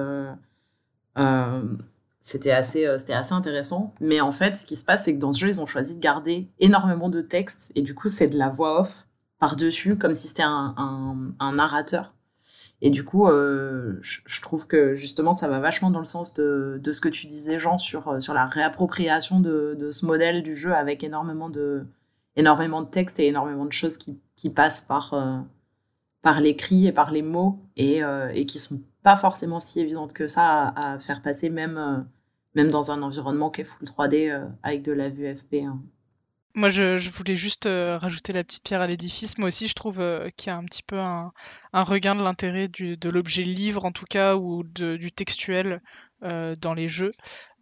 c'était 2.20 2.52
assez, 2.52 2.86
assez 2.88 3.34
intéressant. 3.34 3.94
Mais 4.02 4.20
en 4.20 4.32
fait, 4.32 4.56
ce 4.56 4.66
qui 4.66 4.76
se 4.76 4.84
passe, 4.84 5.04
c'est 5.04 5.14
que 5.14 5.20
dans 5.20 5.32
ce 5.32 5.40
jeu, 5.40 5.50
ils 5.50 5.62
ont 5.62 5.68
choisi 5.68 5.98
de 5.98 6.02
garder 6.02 6.48
énormément 6.60 7.10
de 7.10 7.22
texte. 7.22 7.72
Et 7.76 7.84
du 7.84 7.94
coup, 7.94 8.08
c'est 8.08 8.28
de 8.28 8.38
la 8.38 8.50
voix 8.50 8.82
off 8.82 9.08
par-dessus, 9.40 9.98
comme 9.98 10.16
si 10.16 10.28
c'était 10.28 10.44
un, 10.44 10.74
un, 10.78 11.18
un 11.40 11.54
narrateur 11.54 12.14
et 12.86 12.90
du 12.90 13.06
coup, 13.06 13.30
euh, 13.30 13.98
je, 14.02 14.42
trouve 14.42 14.68
que 14.68 14.94
justement, 14.94 15.32
ça 15.32 15.48
va 15.48 15.60
vachement 15.60 15.90
dans 15.90 16.00
le 16.00 16.06
sens 16.06 16.34
de, 16.34 16.82
ce 16.84 17.00
que 17.00 17.08
tu 17.08 17.28
disais, 17.28 17.58
Jean, 17.58 17.78
sur, 17.78 18.10
euh, 18.10 18.20
la 18.34 18.46
réappropriation 18.46 19.40
de, 19.40 19.88
ce 19.90 20.06
modèle 20.06 20.44
du 20.44 20.54
jeu 20.54 20.74
avec 20.74 21.02
énormément 21.02 21.50
de, 21.50 21.86
textes 22.92 23.22
et 23.22 23.28
énormément 23.28 23.64
de 23.64 23.72
choses 23.72 23.98
qui, 23.98 24.50
passent 24.50 24.82
par, 24.82 25.14
euh, 25.14 25.38
par 26.22 26.42
l'écrit 26.42 26.88
et 26.88 26.92
par 26.92 27.12
les 27.12 27.22
mots 27.22 27.58
et, 27.78 28.04
euh, 28.04 28.28
et 28.34 28.46
qui 28.46 28.60
sont 28.60 28.82
pas 29.02 29.16
forcément 29.16 29.62
si 29.62 29.80
évidentes 29.80 30.12
que 30.12 30.28
ça 30.28 30.74
à, 30.76 31.00
faire 31.00 31.22
passer, 31.22 31.50
même, 31.50 32.06
même 32.54 32.70
dans 32.70 32.92
un 32.92 33.02
environnement 33.02 33.50
qui 33.50 33.62
est 33.62 33.64
full 33.64 33.88
3D 33.88 34.46
avec 34.62 34.82
de 34.82 34.92
la 34.92 35.10
vue 35.10 35.34
FP. 35.34 35.64
Hein. 35.64 35.80
Moi, 36.56 36.70
je, 36.70 37.10
voulais 37.10 37.36
juste 37.36 37.66
euh, 37.66 37.98
rajouter 37.98 38.32
la 38.32 38.44
petite 38.44 38.64
pierre 38.64 38.82
à 38.82 38.88
l'édifice. 38.88 39.40
Moi 39.40 39.48
aussi, 39.48 39.68
je 39.68 39.74
trouve 39.74 40.00
euh, 40.00 40.30
qu'il 40.38 40.52
y 40.52 40.54
a 40.54 40.56
un 40.56 40.64
petit 40.66 40.84
peu 40.84 41.00
un, 41.00 41.34
regain 41.74 42.14
de 42.16 42.22
l'intérêt 42.22 42.68
de 42.68 43.10
l'objet 43.10 43.42
livre, 43.44 43.86
en 43.86 43.92
tout 43.92 44.06
cas, 44.06 44.36
ou 44.36 44.64
du 44.64 45.12
textuel 45.12 45.82
euh, 46.24 46.56
dans 46.56 46.76
les 46.76 46.88
jeux. 46.88 47.14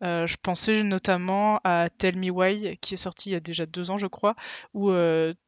je 0.02 0.36
pensais 0.42 0.84
notamment 0.84 1.62
à 1.64 1.90
Tell 1.90 2.18
Me 2.18 2.30
Why, 2.30 2.78
qui 2.82 2.96
est 2.96 2.98
sorti 2.98 3.30
il 3.30 3.34
y 3.34 3.36
a 3.36 3.40
déjà 3.40 3.66
deux 3.66 3.92
ans, 3.92 3.98
je 3.98 4.08
crois, 4.08 4.36
où 4.74 4.92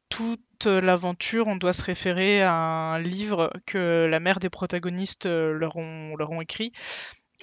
toute 0.08 0.66
l'aventure, 0.66 1.46
on 1.46 1.56
doit 1.56 1.74
se 1.74 1.84
référer 1.84 2.42
à 2.42 2.54
un 2.54 2.98
livre 2.98 3.52
que 3.66 4.06
la 4.10 4.20
mère 4.20 4.40
des 4.40 4.50
protagonistes 4.50 5.26
leur 5.26 5.76
ont, 5.76 6.40
écrit. 6.40 6.72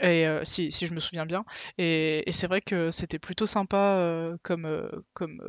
Et 0.02 0.26
si, 0.44 0.72
je 0.72 0.94
me 0.94 1.00
souviens 1.00 1.28
bien. 1.28 1.46
Et, 1.78 2.24
c'est 2.32 2.48
vrai 2.48 2.62
que 2.62 2.90
c'était 2.90 3.20
plutôt 3.20 3.46
sympa 3.46 4.02
comme, 4.42 4.90
comme 5.14 5.42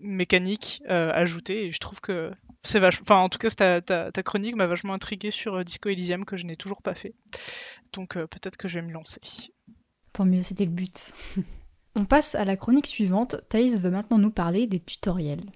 mécanique 0.00 0.82
euh, 0.88 1.10
ajoutée. 1.12 1.66
Et 1.66 1.72
je 1.72 1.78
trouve 1.78 2.00
que 2.00 2.30
c'est 2.62 2.80
vachement. 2.80 3.04
Enfin, 3.04 3.20
en 3.20 3.28
tout 3.28 3.38
cas, 3.38 3.50
ta, 3.50 3.80
ta, 3.80 4.12
ta 4.12 4.22
chronique 4.22 4.56
m'a 4.56 4.66
vachement 4.66 4.94
intrigué 4.94 5.30
sur 5.30 5.56
euh, 5.56 5.64
Disco 5.64 5.88
Elysium 5.88 6.24
que 6.24 6.36
je 6.36 6.46
n'ai 6.46 6.56
toujours 6.56 6.82
pas 6.82 6.94
fait. 6.94 7.14
Donc 7.92 8.16
euh, 8.16 8.26
peut-être 8.26 8.56
que 8.56 8.68
je 8.68 8.78
vais 8.78 8.86
me 8.86 8.92
lancer. 8.92 9.20
Tant 10.12 10.24
mieux, 10.24 10.42
c'était 10.42 10.64
le 10.64 10.70
but. 10.70 11.06
On 11.96 12.04
passe 12.04 12.34
à 12.34 12.44
la 12.44 12.56
chronique 12.56 12.86
suivante. 12.86 13.36
Thaïs 13.48 13.80
veut 13.80 13.90
maintenant 13.90 14.18
nous 14.18 14.30
parler 14.30 14.66
des 14.66 14.80
tutoriels. 14.80 15.50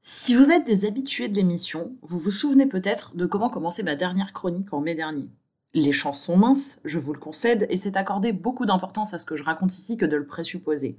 Si 0.00 0.34
vous 0.34 0.50
êtes 0.50 0.64
des 0.64 0.86
habitués 0.86 1.28
de 1.28 1.34
l'émission, 1.34 1.96
vous 2.02 2.18
vous 2.18 2.30
souvenez 2.30 2.66
peut-être 2.66 3.16
de 3.16 3.26
comment 3.26 3.50
commencer 3.50 3.82
ma 3.82 3.96
dernière 3.96 4.32
chronique 4.32 4.72
en 4.72 4.80
mai 4.80 4.94
dernier. 4.94 5.28
Les 5.74 5.92
champs 5.92 6.12
sont 6.12 6.36
minces, 6.36 6.80
je 6.84 6.98
vous 6.98 7.12
le 7.12 7.18
concède, 7.18 7.66
et 7.68 7.76
c'est 7.76 7.96
accorder 7.96 8.32
beaucoup 8.32 8.64
d'importance 8.64 9.12
à 9.12 9.18
ce 9.18 9.26
que 9.26 9.36
je 9.36 9.42
raconte 9.42 9.76
ici 9.76 9.96
que 9.96 10.06
de 10.06 10.16
le 10.16 10.26
présupposer. 10.26 10.96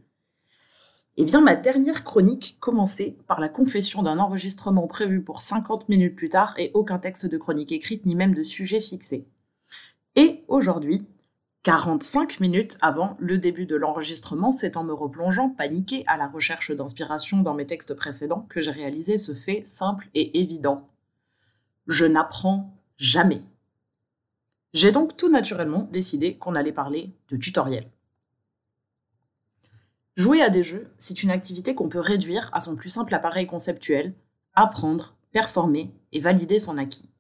Eh 1.20 1.26
bien, 1.26 1.42
ma 1.42 1.56
dernière 1.56 2.04
chronique 2.04 2.58
commençait 2.60 3.18
par 3.26 3.40
la 3.40 3.50
confession 3.50 4.04
d'un 4.04 4.20
enregistrement 4.20 4.86
prévu 4.86 5.24
pour 5.24 5.42
50 5.42 5.90
minutes 5.90 6.16
plus 6.16 6.30
tard 6.30 6.54
et 6.60 6.70
aucun 6.76 7.00
texte 7.00 7.26
de 7.26 7.40
chronique 7.40 7.72
écrite 7.72 8.06
ni 8.06 8.14
même 8.14 8.36
de 8.36 8.44
sujet 8.44 8.82
fixé. 8.82 9.26
Et 10.16 10.44
aujourd'hui, 10.48 11.08
45 11.64 12.40
minutes 12.40 12.78
avant 12.82 13.18
le 13.20 13.40
début 13.40 13.66
de 13.66 13.76
l'enregistrement, 13.76 14.52
c'est 14.52 14.78
en 14.78 14.84
me 14.84 14.94
replongeant 14.94 15.50
paniqué 15.50 16.04
à 16.06 16.18
la 16.18 16.28
recherche 16.28 16.70
d'inspiration 16.70 17.40
dans 17.40 17.56
mes 17.56 17.66
textes 17.66 17.96
précédents 17.96 18.46
que 18.48 18.62
j'ai 18.62 18.70
réalisé 18.70 19.18
ce 19.18 19.34
fait 19.34 19.66
simple 19.66 20.10
et 20.14 20.40
évident. 20.40 20.88
Je 21.88 22.06
n'apprends 22.06 22.72
jamais. 22.98 23.42
J'ai 24.74 24.92
donc 24.92 25.18
tout 25.18 25.30
naturellement 25.30 25.90
décidé 25.92 26.36
qu'on 26.36 26.54
allait 26.54 26.72
parler 26.72 27.10
de 27.30 27.38
tutoriel. 27.38 27.90
Jouer 30.18 30.42
à 30.42 30.50
des 30.50 30.64
jeux, 30.64 30.92
c'est 30.98 31.22
une 31.22 31.30
activité 31.30 31.76
qu'on 31.76 31.90
peut 31.90 32.00
réduire 32.00 32.50
à 32.52 32.60
son 32.60 32.76
plus 32.76 32.90
simple 32.90 33.14
appareil 33.14 33.46
conceptuel, 33.46 34.16
apprendre, 34.56 35.16
performer 35.32 35.94
et 36.12 36.20
valider 36.20 36.58
son 36.58 36.80
acquis. 36.80 37.12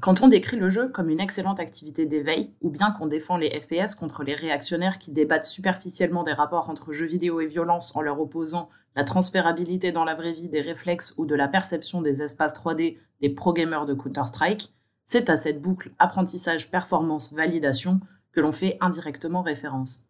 Quand 0.00 0.22
on 0.22 0.28
décrit 0.28 0.56
le 0.56 0.70
jeu 0.70 0.88
comme 0.88 1.10
une 1.10 1.20
excellente 1.20 1.60
activité 1.60 2.06
d'éveil, 2.06 2.54
ou 2.62 2.70
bien 2.70 2.92
qu'on 2.92 3.06
défend 3.06 3.36
les 3.36 3.50
FPS 3.60 3.94
contre 3.94 4.22
les 4.22 4.34
réactionnaires 4.34 4.98
qui 4.98 5.10
débattent 5.10 5.44
superficiellement 5.44 6.22
des 6.24 6.32
rapports 6.32 6.70
entre 6.70 6.94
jeux 6.94 7.04
vidéo 7.04 7.42
et 7.42 7.46
violence 7.46 7.94
en 7.94 8.00
leur 8.00 8.18
opposant 8.18 8.70
la 8.96 9.04
transférabilité 9.04 9.92
dans 9.92 10.04
la 10.06 10.14
vraie 10.14 10.32
vie 10.32 10.48
des 10.48 10.62
réflexes 10.62 11.12
ou 11.18 11.26
de 11.26 11.34
la 11.34 11.46
perception 11.46 12.00
des 12.00 12.22
espaces 12.22 12.54
3D 12.54 12.96
des 13.20 13.28
pro-gamers 13.28 13.84
de 13.84 13.92
Counter-Strike, 13.92 14.72
c'est 15.04 15.28
à 15.28 15.36
cette 15.36 15.60
boucle 15.60 15.92
apprentissage, 15.98 16.70
performance, 16.70 17.34
validation 17.34 18.00
que 18.32 18.40
l'on 18.40 18.52
fait 18.52 18.78
indirectement 18.80 19.42
référence. 19.42 20.08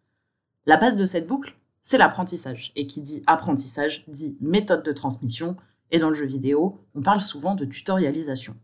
La 0.64 0.76
base 0.76 0.94
de 0.94 1.06
cette 1.06 1.26
boucle, 1.26 1.56
c'est 1.82 1.98
l'apprentissage. 1.98 2.72
Et 2.74 2.86
qui 2.86 3.02
dit 3.02 3.22
apprentissage 3.26 4.04
dit 4.08 4.38
méthode 4.40 4.82
de 4.82 4.92
transmission, 4.92 5.56
et 5.90 5.98
dans 5.98 6.08
le 6.08 6.14
jeu 6.14 6.24
vidéo, 6.24 6.80
on 6.94 7.02
parle 7.02 7.20
souvent 7.20 7.54
de 7.54 7.66
tutorialisation. 7.66 8.56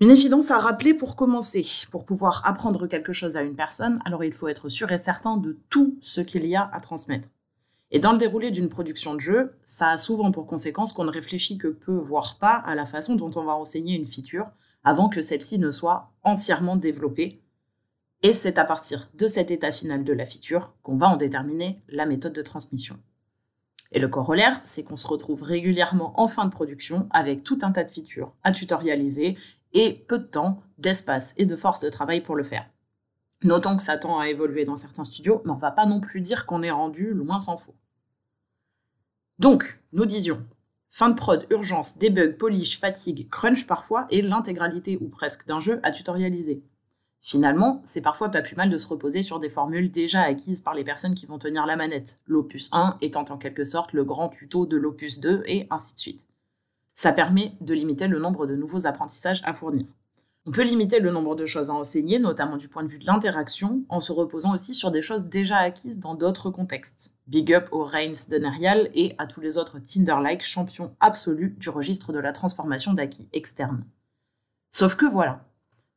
Une 0.00 0.10
évidence 0.10 0.50
à 0.50 0.58
rappeler 0.58 0.94
pour 0.94 1.16
commencer. 1.16 1.66
Pour 1.90 2.04
pouvoir 2.04 2.42
apprendre 2.46 2.86
quelque 2.86 3.12
chose 3.12 3.36
à 3.36 3.42
une 3.42 3.54
personne, 3.54 3.98
alors 4.04 4.24
il 4.24 4.32
faut 4.32 4.48
être 4.48 4.68
sûr 4.68 4.90
et 4.92 4.98
certain 4.98 5.36
de 5.36 5.58
tout 5.68 5.96
ce 6.00 6.20
qu'il 6.20 6.46
y 6.46 6.56
a 6.56 6.68
à 6.72 6.80
transmettre. 6.80 7.28
Et 7.90 7.98
dans 7.98 8.12
le 8.12 8.18
déroulé 8.18 8.50
d'une 8.50 8.68
production 8.68 9.14
de 9.14 9.20
jeu, 9.20 9.52
ça 9.62 9.90
a 9.90 9.96
souvent 9.96 10.30
pour 10.30 10.46
conséquence 10.46 10.92
qu'on 10.92 11.04
ne 11.04 11.10
réfléchit 11.10 11.58
que 11.58 11.68
peu, 11.68 11.96
voire 11.96 12.38
pas, 12.38 12.54
à 12.54 12.74
la 12.74 12.86
façon 12.86 13.14
dont 13.14 13.30
on 13.34 13.44
va 13.44 13.54
enseigner 13.54 13.96
une 13.96 14.04
feature 14.04 14.46
avant 14.84 15.08
que 15.08 15.20
celle-ci 15.20 15.58
ne 15.58 15.70
soit 15.70 16.12
entièrement 16.22 16.76
développée. 16.76 17.42
Et 18.22 18.32
c'est 18.34 18.58
à 18.58 18.64
partir 18.64 19.10
de 19.14 19.26
cet 19.26 19.50
état 19.50 19.72
final 19.72 20.04
de 20.04 20.12
la 20.12 20.26
feature 20.26 20.74
qu'on 20.82 20.96
va 20.96 21.08
en 21.08 21.16
déterminer 21.16 21.82
la 21.88 22.04
méthode 22.04 22.34
de 22.34 22.42
transmission. 22.42 22.98
Et 23.92 23.98
le 23.98 24.08
corollaire, 24.08 24.60
c'est 24.64 24.84
qu'on 24.84 24.96
se 24.96 25.08
retrouve 25.08 25.42
régulièrement 25.42 26.18
en 26.20 26.28
fin 26.28 26.44
de 26.44 26.50
production 26.50 27.08
avec 27.10 27.42
tout 27.42 27.58
un 27.62 27.72
tas 27.72 27.82
de 27.82 27.90
features 27.90 28.34
à 28.44 28.52
tutorialiser 28.52 29.38
et 29.72 30.04
peu 30.06 30.18
de 30.18 30.24
temps, 30.24 30.62
d'espace 30.78 31.34
et 31.38 31.46
de 31.46 31.56
force 31.56 31.80
de 31.80 31.88
travail 31.88 32.20
pour 32.20 32.36
le 32.36 32.42
faire. 32.42 32.68
Notons 33.42 33.76
que 33.76 33.82
ça 33.82 33.96
tend 33.96 34.18
à 34.18 34.28
évoluer 34.28 34.66
dans 34.66 34.76
certains 34.76 35.04
studios, 35.04 35.40
mais 35.44 35.52
on 35.52 35.56
va 35.56 35.70
pas 35.70 35.86
non 35.86 36.00
plus 36.00 36.20
dire 36.20 36.44
qu'on 36.44 36.62
est 36.62 36.70
rendu 36.70 37.14
loin 37.14 37.40
s'en 37.40 37.56
faut. 37.56 37.74
Donc, 39.38 39.80
nous 39.92 40.04
disions, 40.04 40.46
fin 40.90 41.08
de 41.08 41.14
prod, 41.14 41.46
urgence, 41.50 41.96
debug, 41.96 42.36
polish, 42.36 42.78
fatigue, 42.78 43.30
crunch 43.30 43.66
parfois, 43.66 44.06
et 44.10 44.20
l'intégralité 44.20 44.98
ou 45.00 45.08
presque 45.08 45.46
d'un 45.46 45.60
jeu 45.60 45.80
à 45.82 45.90
tutorialiser. 45.90 46.62
Finalement, 47.22 47.82
c'est 47.84 48.00
parfois 48.00 48.30
pas 48.30 48.40
plus 48.40 48.56
mal 48.56 48.70
de 48.70 48.78
se 48.78 48.86
reposer 48.86 49.22
sur 49.22 49.40
des 49.40 49.50
formules 49.50 49.90
déjà 49.90 50.22
acquises 50.22 50.62
par 50.62 50.74
les 50.74 50.84
personnes 50.84 51.14
qui 51.14 51.26
vont 51.26 51.38
tenir 51.38 51.66
la 51.66 51.76
manette, 51.76 52.18
l'opus 52.26 52.70
1 52.72 52.96
étant 53.02 53.24
en 53.28 53.36
quelque 53.36 53.64
sorte 53.64 53.92
le 53.92 54.04
grand 54.04 54.30
tuto 54.30 54.64
de 54.64 54.76
l'opus 54.76 55.20
2 55.20 55.42
et 55.46 55.66
ainsi 55.70 55.94
de 55.94 56.00
suite. 56.00 56.26
Ça 56.94 57.12
permet 57.12 57.52
de 57.60 57.74
limiter 57.74 58.08
le 58.08 58.18
nombre 58.18 58.46
de 58.46 58.56
nouveaux 58.56 58.86
apprentissages 58.86 59.42
à 59.44 59.52
fournir. 59.52 59.86
On 60.46 60.52
peut 60.52 60.62
limiter 60.62 61.00
le 61.00 61.10
nombre 61.10 61.36
de 61.36 61.44
choses 61.44 61.70
à 61.70 61.74
enseigner, 61.74 62.18
notamment 62.18 62.56
du 62.56 62.68
point 62.68 62.82
de 62.82 62.88
vue 62.88 62.98
de 62.98 63.04
l'interaction, 63.04 63.84
en 63.90 64.00
se 64.00 64.10
reposant 64.10 64.54
aussi 64.54 64.74
sur 64.74 64.90
des 64.90 65.02
choses 65.02 65.26
déjà 65.26 65.58
acquises 65.58 66.00
dans 66.00 66.14
d'autres 66.14 66.50
contextes. 66.50 67.18
Big 67.26 67.52
up 67.52 67.68
aux 67.72 67.84
Reigns 67.84 68.28
de 68.30 68.38
Nerial 68.38 68.90
et 68.94 69.14
à 69.18 69.26
tous 69.26 69.42
les 69.42 69.58
autres 69.58 69.78
Tinder-like 69.78 70.42
champions 70.42 70.94
absolus 70.98 71.54
du 71.58 71.68
registre 71.68 72.14
de 72.14 72.18
la 72.18 72.32
transformation 72.32 72.94
d'acquis 72.94 73.28
externes. 73.34 73.84
Sauf 74.70 74.94
que 74.94 75.04
voilà, 75.04 75.44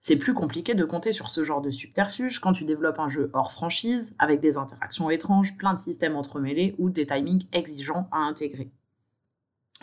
c'est 0.05 0.17
plus 0.17 0.33
compliqué 0.33 0.75
de 0.75 0.83
compter 0.83 1.13
sur 1.13 1.29
ce 1.29 1.45
genre 1.45 1.61
de 1.61 1.69
subterfuge 1.69 2.39
quand 2.39 2.51
tu 2.51 2.65
développes 2.65 2.99
un 2.99 3.07
jeu 3.07 3.29
hors 3.31 3.53
franchise, 3.53 4.13
avec 4.19 4.41
des 4.41 4.57
interactions 4.57 5.09
étranges, 5.09 5.55
plein 5.55 5.73
de 5.73 5.79
systèmes 5.79 6.17
entremêlés 6.17 6.75
ou 6.77 6.89
des 6.89 7.05
timings 7.05 7.45
exigeants 7.53 8.09
à 8.11 8.17
intégrer. 8.17 8.69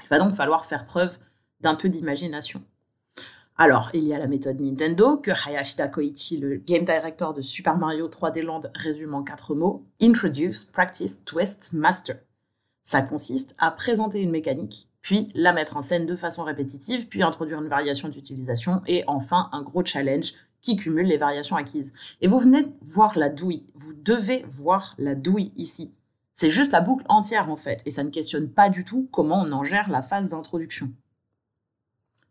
Il 0.03 0.09
va 0.11 0.19
donc 0.19 0.35
falloir 0.35 0.67
faire 0.67 0.87
preuve 0.87 1.19
d'un 1.63 1.75
peu 1.75 1.89
d'imagination. 1.89 2.63
Alors, 3.57 3.89
il 3.95 4.05
y 4.05 4.13
a 4.13 4.19
la 4.19 4.27
méthode 4.27 4.61
Nintendo, 4.61 5.17
que 5.17 5.31
Hayashida 5.31 5.89
Koichi, 5.89 6.37
le 6.37 6.57
game 6.57 6.85
director 6.85 7.33
de 7.33 7.41
Super 7.41 7.79
Mario 7.79 8.07
3D 8.07 8.43
Land, 8.43 8.61
résume 8.75 9.15
en 9.15 9.23
quatre 9.23 9.55
mots 9.55 9.87
Introduce, 10.03 10.65
Practice, 10.65 11.25
Twist, 11.25 11.73
Master. 11.73 12.19
Ça 12.83 13.01
consiste 13.01 13.55
à 13.57 13.71
présenter 13.71 14.21
une 14.21 14.31
mécanique, 14.31 14.90
puis 15.03 15.31
la 15.35 15.53
mettre 15.53 15.77
en 15.77 15.83
scène 15.83 16.07
de 16.07 16.17
façon 16.17 16.45
répétitive, 16.45 17.09
puis 17.09 17.23
introduire 17.23 17.61
une 17.61 17.69
variation 17.69 18.09
d'utilisation, 18.09 18.83
et 18.87 19.05
enfin 19.07 19.49
un 19.53 19.63
gros 19.63 19.85
challenge 19.85 20.35
qui 20.61 20.77
cumule 20.77 21.07
les 21.07 21.17
variations 21.17 21.57
acquises. 21.57 21.93
Et 22.21 22.29
vous 22.29 22.39
venez 22.39 22.67
voir 22.83 23.19
la 23.19 23.29
douille, 23.29 23.65
vous 23.75 23.95
devez 23.95 24.45
voir 24.49 24.95
la 24.99 25.15
douille 25.15 25.53
ici. 25.57 25.95
C'est 26.33 26.51
juste 26.51 26.73
la 26.73 26.81
boucle 26.81 27.05
entière 27.09 27.51
en 27.51 27.57
fait, 27.57 27.83
et 27.87 27.91
ça 27.91 28.05
ne 28.05 28.11
questionne 28.11 28.51
pas 28.51 28.71
du 28.71 28.85
tout 28.85 29.09
comment 29.11 29.43
on 29.43 29.53
en 29.53 29.65
gère 29.65 29.91
la 29.91 30.03
phase 30.03 30.31
d'introduction. 30.31 30.93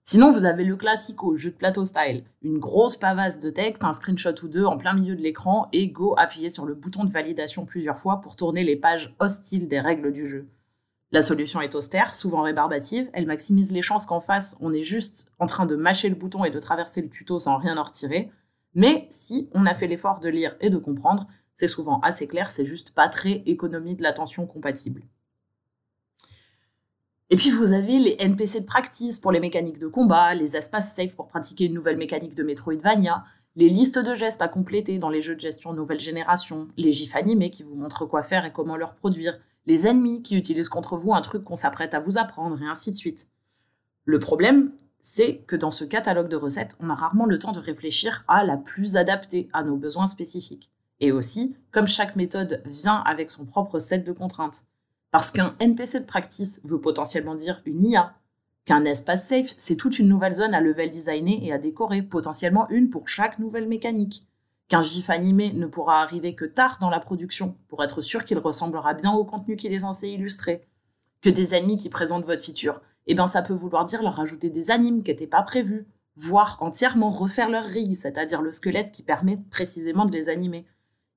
Sinon, 0.04 0.32
vous 0.32 0.46
avez 0.46 0.64
le 0.64 0.76
classico, 0.76 1.38
jeu 1.38 1.52
de 1.52 1.56
plateau 1.56 1.86
style, 1.86 2.24
une 2.42 2.58
grosse 2.58 2.98
pavasse 2.98 3.40
de 3.40 3.52
texte, 3.52 3.84
un 3.84 3.94
screenshot 3.94 4.34
ou 4.42 4.48
deux 4.48 4.66
en 4.66 4.76
plein 4.76 4.94
milieu 4.94 5.16
de 5.16 5.22
l'écran 5.22 5.68
et 5.72 5.88
go 5.90 6.16
appuyer 6.18 6.50
sur 6.50 6.66
le 6.66 6.74
bouton 6.74 7.04
de 7.04 7.12
validation 7.12 7.64
plusieurs 7.64 8.00
fois 8.00 8.20
pour 8.20 8.36
tourner 8.36 8.64
les 8.64 8.76
pages 8.76 9.14
hostiles 9.20 9.68
des 9.68 9.80
règles 9.80 10.12
du 10.12 10.28
jeu. 10.28 10.48
La 11.12 11.24
solution 11.24 11.60
est 11.62 11.74
austère, 11.74 12.14
souvent 12.14 12.44
rébarbative, 12.44 13.10
elle 13.14 13.26
maximise 13.26 13.72
les 13.72 13.82
chances 13.82 14.06
qu'en 14.06 14.20
face 14.20 14.56
on 14.62 14.74
est 14.74 14.84
juste 14.84 15.32
en 15.40 15.48
train 15.48 15.66
de 15.66 15.76
mâcher 15.76 16.08
le 16.08 16.16
bouton 16.16 16.46
et 16.46 16.52
de 16.52 16.60
traverser 16.60 17.02
le 17.02 17.10
tuto 17.10 17.40
sans 17.40 17.58
rien 17.58 17.78
en 17.78 17.84
retirer, 17.84 18.32
mais 18.76 19.08
si 19.10 19.50
on 19.54 19.66
a 19.66 19.74
fait 19.74 19.88
l'effort 19.88 20.20
de 20.20 20.30
lire 20.30 20.56
et 20.62 20.70
de 20.70 20.78
comprendre, 20.78 21.28
c'est 21.56 21.68
souvent 21.68 22.00
assez 22.02 22.28
clair, 22.28 22.52
c'est 22.52 22.66
juste 22.66 22.92
pas 22.92 23.10
très 23.10 23.44
économie 23.48 23.96
de 23.96 24.04
l'attention 24.04 24.46
compatible. 24.46 25.02
Et 27.32 27.36
puis 27.36 27.50
vous 27.50 27.72
avez 27.72 28.00
les 28.00 28.16
NPC 28.20 28.62
de 28.62 28.66
practice 28.66 29.20
pour 29.20 29.32
les 29.32 29.40
mécaniques 29.40 29.80
de 29.80 29.88
combat, 29.88 30.34
les 30.36 30.58
espaces 30.58 30.96
safe 30.96 31.16
pour 31.16 31.28
pratiquer 31.28 31.66
une 31.66 31.74
nouvelle 31.74 31.98
mécanique 31.98 32.36
de 32.36 32.44
Metroidvania, 32.44 33.24
les 33.56 33.70
listes 33.70 34.00
de 34.00 34.14
gestes 34.14 34.42
à 34.42 34.48
compléter 34.48 35.00
dans 35.00 35.10
les 35.10 35.22
jeux 35.22 35.36
de 35.36 35.40
gestion 35.40 35.74
nouvelle 35.74 36.00
génération, 36.00 36.68
les 36.78 36.92
gifs 36.92 37.16
animés 37.16 37.50
qui 37.50 37.64
vous 37.64 37.76
montrent 37.76 38.06
quoi 38.06 38.24
faire 38.24 38.46
et 38.46 38.52
comment 38.52 38.78
le 38.78 38.86
reproduire, 38.86 39.40
les 39.66 39.88
ennemis 39.88 40.22
qui 40.22 40.36
utilisent 40.36 40.70
contre 40.70 40.98
vous 40.98 41.14
un 41.14 41.22
truc 41.22 41.44
qu'on 41.44 41.56
s'apprête 41.56 41.94
à 41.94 42.00
vous 42.00 42.18
apprendre, 42.18 42.62
et 42.62 42.68
ainsi 42.68 42.92
de 42.92 42.98
suite. 42.98 43.30
Le 44.06 44.20
problème, 44.20 44.72
c'est 45.02 45.38
que 45.48 45.56
dans 45.56 45.72
ce 45.72 45.86
catalogue 45.86 46.30
de 46.30 46.36
recettes, 46.36 46.76
on 46.80 46.90
a 46.90 46.96
rarement 46.96 47.26
le 47.26 47.40
temps 47.40 47.52
de 47.52 47.60
réfléchir 47.60 48.24
à 48.28 48.44
la 48.44 48.58
plus 48.58 48.98
adaptée 48.98 49.50
à 49.54 49.64
nos 49.64 49.78
besoins 49.78 50.08
spécifiques. 50.08 50.72
Et 51.00 51.12
aussi, 51.12 51.56
comme 51.72 51.88
chaque 51.88 52.16
méthode 52.16 52.62
vient 52.66 53.02
avec 53.06 53.32
son 53.32 53.46
propre 53.46 53.80
set 53.80 54.06
de 54.06 54.12
contraintes. 54.12 54.64
Parce 55.12 55.32
qu'un 55.32 55.56
NPC 55.60 56.02
de 56.02 56.06
practice 56.06 56.62
veut 56.66 56.82
potentiellement 56.82 57.36
dire 57.36 57.62
une 57.66 57.88
IA, 57.88 58.16
qu'un 58.66 58.86
espace 58.86 59.28
safe, 59.28 59.56
c'est 59.58 59.76
toute 59.76 59.98
une 59.98 60.08
nouvelle 60.08 60.34
zone 60.34 60.54
à 60.54 60.62
level 60.62 60.90
designer 60.90 61.40
et 61.42 61.52
à 61.52 61.58
décorer, 61.58 62.04
potentiellement 62.04 62.70
une 62.70 62.90
pour 62.90 63.10
chaque 63.10 63.40
nouvelle 63.40 63.68
mécanique. 63.68 64.28
Qu'un 64.70 64.84
GIF 64.84 65.10
animé 65.10 65.52
ne 65.52 65.66
pourra 65.66 66.04
arriver 66.04 66.36
que 66.36 66.46
tard 66.46 66.78
dans 66.80 66.92
la 66.92 67.00
production, 67.00 67.58
pour 67.68 67.84
être 67.84 68.02
sûr 68.02 68.24
qu'il 68.24 68.38
ressemblera 68.38 68.94
bien 68.94 69.12
au 69.12 69.26
contenu 69.26 69.56
qu'il 69.56 69.74
est 69.74 69.80
censé 69.80 70.10
illustrer. 70.10 70.68
Que 71.22 71.30
des 71.32 71.56
ennemis 71.56 71.78
qui 71.78 71.90
présentent 71.90 72.26
votre 72.26 72.44
feature, 72.44 72.80
eh 73.08 73.16
ben 73.16 73.26
ça 73.26 73.42
peut 73.42 73.56
vouloir 73.56 73.84
dire 73.84 74.04
leur 74.04 74.20
ajouter 74.20 74.52
des 74.52 74.70
animes 74.70 75.02
qui 75.02 75.10
n'étaient 75.10 75.26
pas 75.26 75.42
prévus, 75.42 75.88
voire 76.16 76.58
entièrement 76.62 77.10
refaire 77.10 77.50
leur 77.50 77.66
rig, 77.66 77.96
c'est-à-dire 77.96 78.44
le 78.44 78.52
squelette 78.52 78.92
qui 78.92 79.02
permet 79.02 79.38
précisément 79.50 80.06
de 80.06 80.12
les 80.12 80.30
animer. 80.30 80.68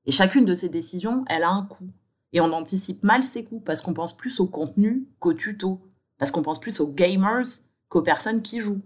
Et 0.06 0.12
chacune 0.12 0.46
de 0.46 0.54
ces 0.54 0.70
décisions, 0.70 1.22
elle 1.28 1.42
a 1.42 1.50
un 1.50 1.64
coût. 1.66 1.90
Et 2.32 2.40
on 2.40 2.54
anticipe 2.54 3.04
mal 3.04 3.22
ces 3.22 3.44
coûts 3.44 3.60
parce 3.60 3.82
qu'on 3.82 3.92
pense 3.92 4.16
plus 4.16 4.40
au 4.40 4.46
contenu 4.46 5.06
qu'au 5.18 5.34
tuto, 5.34 5.78
parce 6.16 6.30
qu'on 6.30 6.42
pense 6.42 6.58
plus 6.58 6.80
aux 6.80 6.88
gamers 6.88 7.44
qu'aux 7.90 8.00
personnes 8.00 8.40
qui 8.40 8.60
jouent, 8.60 8.80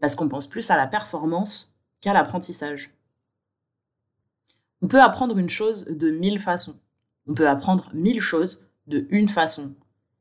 parce 0.00 0.14
qu'on 0.14 0.28
pense 0.28 0.46
plus 0.46 0.70
à 0.70 0.76
la 0.76 0.86
performance 0.86 1.76
qu'à 2.00 2.12
l'apprentissage. 2.12 2.94
On 4.82 4.88
peut 4.88 5.00
apprendre 5.00 5.38
une 5.38 5.48
chose 5.48 5.86
de 5.86 6.10
mille 6.10 6.40
façons. 6.40 6.80
On 7.26 7.34
peut 7.34 7.48
apprendre 7.48 7.88
mille 7.94 8.20
choses 8.20 8.66
de 8.88 9.06
une 9.10 9.28
façon. 9.28 9.76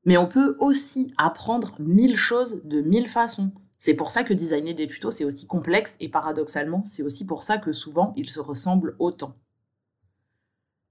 Mais 0.05 0.17
on 0.17 0.27
peut 0.27 0.55
aussi 0.59 1.11
apprendre 1.17 1.75
mille 1.79 2.15
choses 2.15 2.61
de 2.63 2.81
mille 2.81 3.07
façons. 3.07 3.51
C'est 3.79 3.95
pour 3.95 4.11
ça 4.11 4.23
que 4.23 4.35
designer 4.35 4.75
des 4.75 4.85
tutos, 4.85 5.09
c'est 5.09 5.25
aussi 5.25 5.47
complexe 5.47 5.97
et 5.99 6.09
paradoxalement, 6.09 6.83
c'est 6.83 7.01
aussi 7.01 7.25
pour 7.25 7.41
ça 7.41 7.57
que 7.57 7.73
souvent, 7.73 8.13
ils 8.15 8.29
se 8.29 8.39
ressemblent 8.39 8.95
autant. 8.99 9.35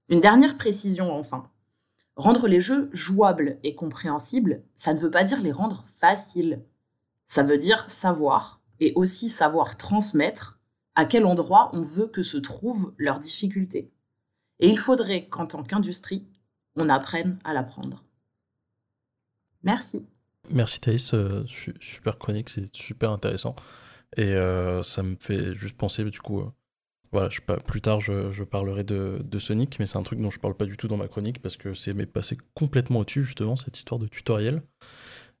Une 0.09 0.19
dernière 0.19 0.57
précision 0.57 1.13
enfin. 1.13 1.49
Rendre 2.17 2.49
les 2.49 2.59
jeux 2.59 2.89
jouables 2.91 3.57
et 3.63 3.75
compréhensibles, 3.75 4.63
ça 4.75 4.93
ne 4.93 4.99
veut 4.99 5.09
pas 5.09 5.23
dire 5.23 5.41
les 5.41 5.53
rendre 5.53 5.85
faciles. 5.97 6.65
Ça 7.25 7.43
veut 7.43 7.57
dire 7.57 7.89
savoir, 7.89 8.61
et 8.81 8.91
aussi 8.95 9.29
savoir 9.29 9.77
transmettre, 9.77 10.59
à 10.95 11.05
quel 11.05 11.25
endroit 11.25 11.69
on 11.73 11.81
veut 11.81 12.07
que 12.07 12.23
se 12.23 12.37
trouvent 12.37 12.93
leurs 12.97 13.19
difficultés. 13.19 13.91
Et 14.59 14.69
il 14.69 14.77
faudrait 14.77 15.25
qu'en 15.25 15.47
tant 15.47 15.63
qu'industrie, 15.63 16.27
on 16.75 16.89
apprenne 16.89 17.39
à 17.43 17.53
l'apprendre. 17.53 18.03
Merci. 19.63 20.05
Merci 20.49 20.79
Thaïs, 20.79 21.13
euh, 21.13 21.43
super 21.79 22.17
chronique, 22.17 22.49
c'est 22.49 22.73
super 22.75 23.11
intéressant. 23.11 23.55
Et 24.17 24.33
euh, 24.35 24.83
ça 24.83 25.03
me 25.03 25.15
fait 25.19 25.53
juste 25.55 25.77
penser, 25.77 26.03
du 26.03 26.19
coup, 26.19 26.41
euh, 26.41 26.51
voilà, 27.11 27.29
plus 27.65 27.81
tard 27.81 28.01
je, 28.01 28.43
parlerai 28.43 28.83
de, 28.83 29.39
Sonic, 29.39 29.79
mais 29.79 29.85
c'est 29.85 29.97
un 29.97 30.03
truc 30.03 30.19
dont 30.19 30.31
je 30.31 30.39
parle 30.39 30.55
pas 30.55 30.65
du 30.65 30.77
tout 30.77 30.87
dans 30.87 30.97
ma 30.97 31.07
chronique 31.07 31.41
parce 31.41 31.57
que 31.57 31.73
c'est 31.73 31.93
passé 32.05 32.37
complètement 32.53 32.99
au-dessus, 32.99 33.23
justement, 33.23 33.55
cette 33.55 33.77
histoire 33.77 33.99
de 33.99 34.07
tutoriel. 34.07 34.61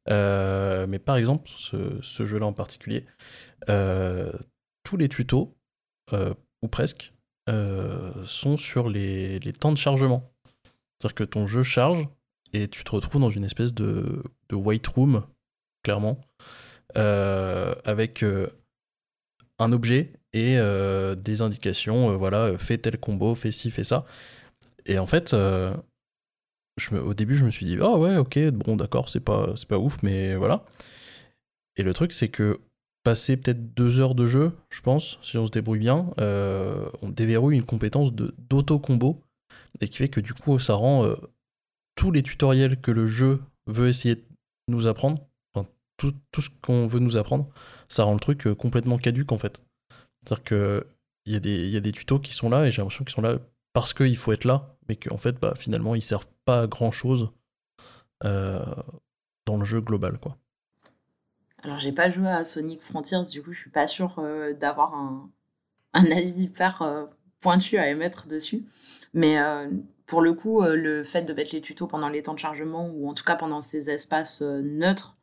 mais 0.07 0.99
par 0.99 1.17
exemple, 1.17 1.49
ce, 1.55 2.25
jeu-là 2.25 2.45
en 2.45 2.53
particulier, 2.53 3.05
tous 4.91 4.97
les 4.97 5.07
tutos, 5.07 5.55
ou 6.11 6.67
presque, 6.69 7.13
sont 7.47 8.57
sur 8.57 8.89
les, 8.89 9.39
temps 9.57 9.71
de 9.71 9.77
chargement. 9.77 10.29
C'est-à-dire 10.99 11.15
que 11.15 11.23
ton 11.23 11.47
jeu 11.47 11.63
charge, 11.63 12.09
et 12.51 12.67
tu 12.67 12.83
te 12.83 12.91
retrouves 12.91 13.21
dans 13.21 13.29
une 13.29 13.45
espèce 13.45 13.73
de, 13.73 14.21
white 14.51 14.85
room, 14.87 15.25
clairement, 15.81 16.19
euh, 16.97 17.73
avec 17.85 18.21
euh, 18.21 18.49
un 19.59 19.71
objet 19.71 20.11
et 20.33 20.57
euh, 20.57 21.15
des 21.15 21.41
indications, 21.41 22.17
voilà, 22.17 22.57
fais 22.57 22.77
tel 22.77 22.99
combo, 22.99 23.33
fais 23.33 23.53
ci, 23.53 23.71
fais 23.71 23.85
ça. 23.85 24.05
Et 24.85 24.99
en 24.99 25.05
fait, 25.05 25.33
au 25.33 27.13
début, 27.13 27.37
je 27.37 27.45
me 27.45 27.51
suis 27.51 27.65
dit, 27.65 27.77
ah 27.81 27.95
ouais, 27.95 28.17
ok, 28.17 28.39
bon, 28.49 28.75
d'accord, 28.75 29.07
c'est 29.07 29.21
pas, 29.21 29.53
c'est 29.55 29.69
pas 29.69 29.77
ouf, 29.77 30.03
mais 30.03 30.35
voilà. 30.35 30.65
Et 31.77 31.83
le 31.83 31.93
truc, 31.93 32.11
c'est 32.11 32.27
que 32.27 32.59
passer 33.03 33.37
peut-être 33.37 33.73
deux 33.73 33.99
heures 33.99 34.15
de 34.15 34.25
jeu, 34.25 34.51
je 34.69 34.81
pense, 34.81 35.19
si 35.21 35.37
on 35.37 35.45
se 35.45 35.51
débrouille 35.51 35.79
bien, 35.79 36.11
on 36.17 37.09
déverrouille 37.09 37.55
une 37.55 37.65
compétence 37.65 38.13
d'auto-combo, 38.13 39.21
et 39.79 39.87
qui 39.87 39.97
fait 39.97 40.09
que 40.09 40.19
du 40.21 40.33
coup, 40.33 40.59
ça 40.59 40.75
rend 40.75 41.15
tous 41.95 42.11
les 42.11 42.23
tutoriels 42.23 42.79
que 42.79 42.91
le 42.91 43.07
jeu 43.07 43.41
veut 43.67 43.87
essayer 43.87 44.15
de 44.15 44.23
nous 44.67 44.87
apprendre, 44.87 45.23
enfin, 45.53 45.67
tout, 45.97 46.41
ce 46.41 46.49
qu'on 46.61 46.87
veut 46.87 46.99
nous 46.99 47.17
apprendre, 47.17 47.47
ça 47.89 48.03
rend 48.03 48.13
le 48.13 48.19
truc 48.19 48.47
euh, 48.47 48.55
complètement 48.55 48.97
caduque 48.97 49.31
en 49.31 49.37
fait. 49.37 49.61
C'est-à-dire 50.19 50.43
qu'il 50.43 51.33
y, 51.33 51.35
a 51.35 51.39
des, 51.39 51.69
y 51.69 51.77
a 51.77 51.79
des 51.79 51.91
tutos 51.91 52.19
qui 52.19 52.33
sont 52.33 52.49
là 52.49 52.65
et 52.65 52.71
j'ai 52.71 52.81
l'impression 52.81 53.03
qu'ils 53.03 53.13
sont 53.13 53.21
là 53.21 53.39
parce 53.73 53.93
qu'il 53.93 54.17
faut 54.17 54.31
être 54.31 54.45
là, 54.45 54.75
mais 54.87 54.95
qu'en 54.95 55.17
fait, 55.17 55.39
bah, 55.39 55.53
finalement, 55.55 55.95
ils 55.95 56.01
servent 56.01 56.27
pas 56.45 56.61
à 56.61 56.67
grand 56.67 56.91
chose 56.91 57.29
euh, 58.23 58.65
dans 59.45 59.57
le 59.57 59.65
jeu 59.65 59.81
global. 59.81 60.17
quoi. 60.19 60.37
Alors, 61.63 61.79
j'ai 61.79 61.91
pas 61.91 62.09
joué 62.09 62.27
à 62.27 62.43
Sonic 62.43 62.81
Frontiers, 62.81 63.21
du 63.31 63.43
coup, 63.43 63.53
je 63.53 63.59
suis 63.59 63.69
pas 63.69 63.87
sûr 63.87 64.15
euh, 64.19 64.53
d'avoir 64.53 64.95
un, 64.95 65.29
un, 65.93 66.05
avis 66.11 66.43
hyper 66.43 67.09
pointu 67.39 67.77
à 67.77 67.87
émettre 67.89 68.27
dessus. 68.27 68.65
Mais 69.13 69.37
pour 70.11 70.21
le 70.21 70.33
coup, 70.33 70.61
euh, 70.61 70.75
le 70.75 71.05
fait 71.05 71.21
de 71.21 71.31
mettre 71.31 71.55
les 71.55 71.61
tutos 71.61 71.87
pendant 71.87 72.09
les 72.09 72.21
temps 72.21 72.33
de 72.33 72.39
chargement 72.39 72.91
ou 72.93 73.09
en 73.09 73.13
tout 73.13 73.23
cas 73.23 73.37
pendant 73.37 73.61
ces 73.61 73.89
espaces 73.89 74.41
euh, 74.41 74.61
neutres, 74.61 75.15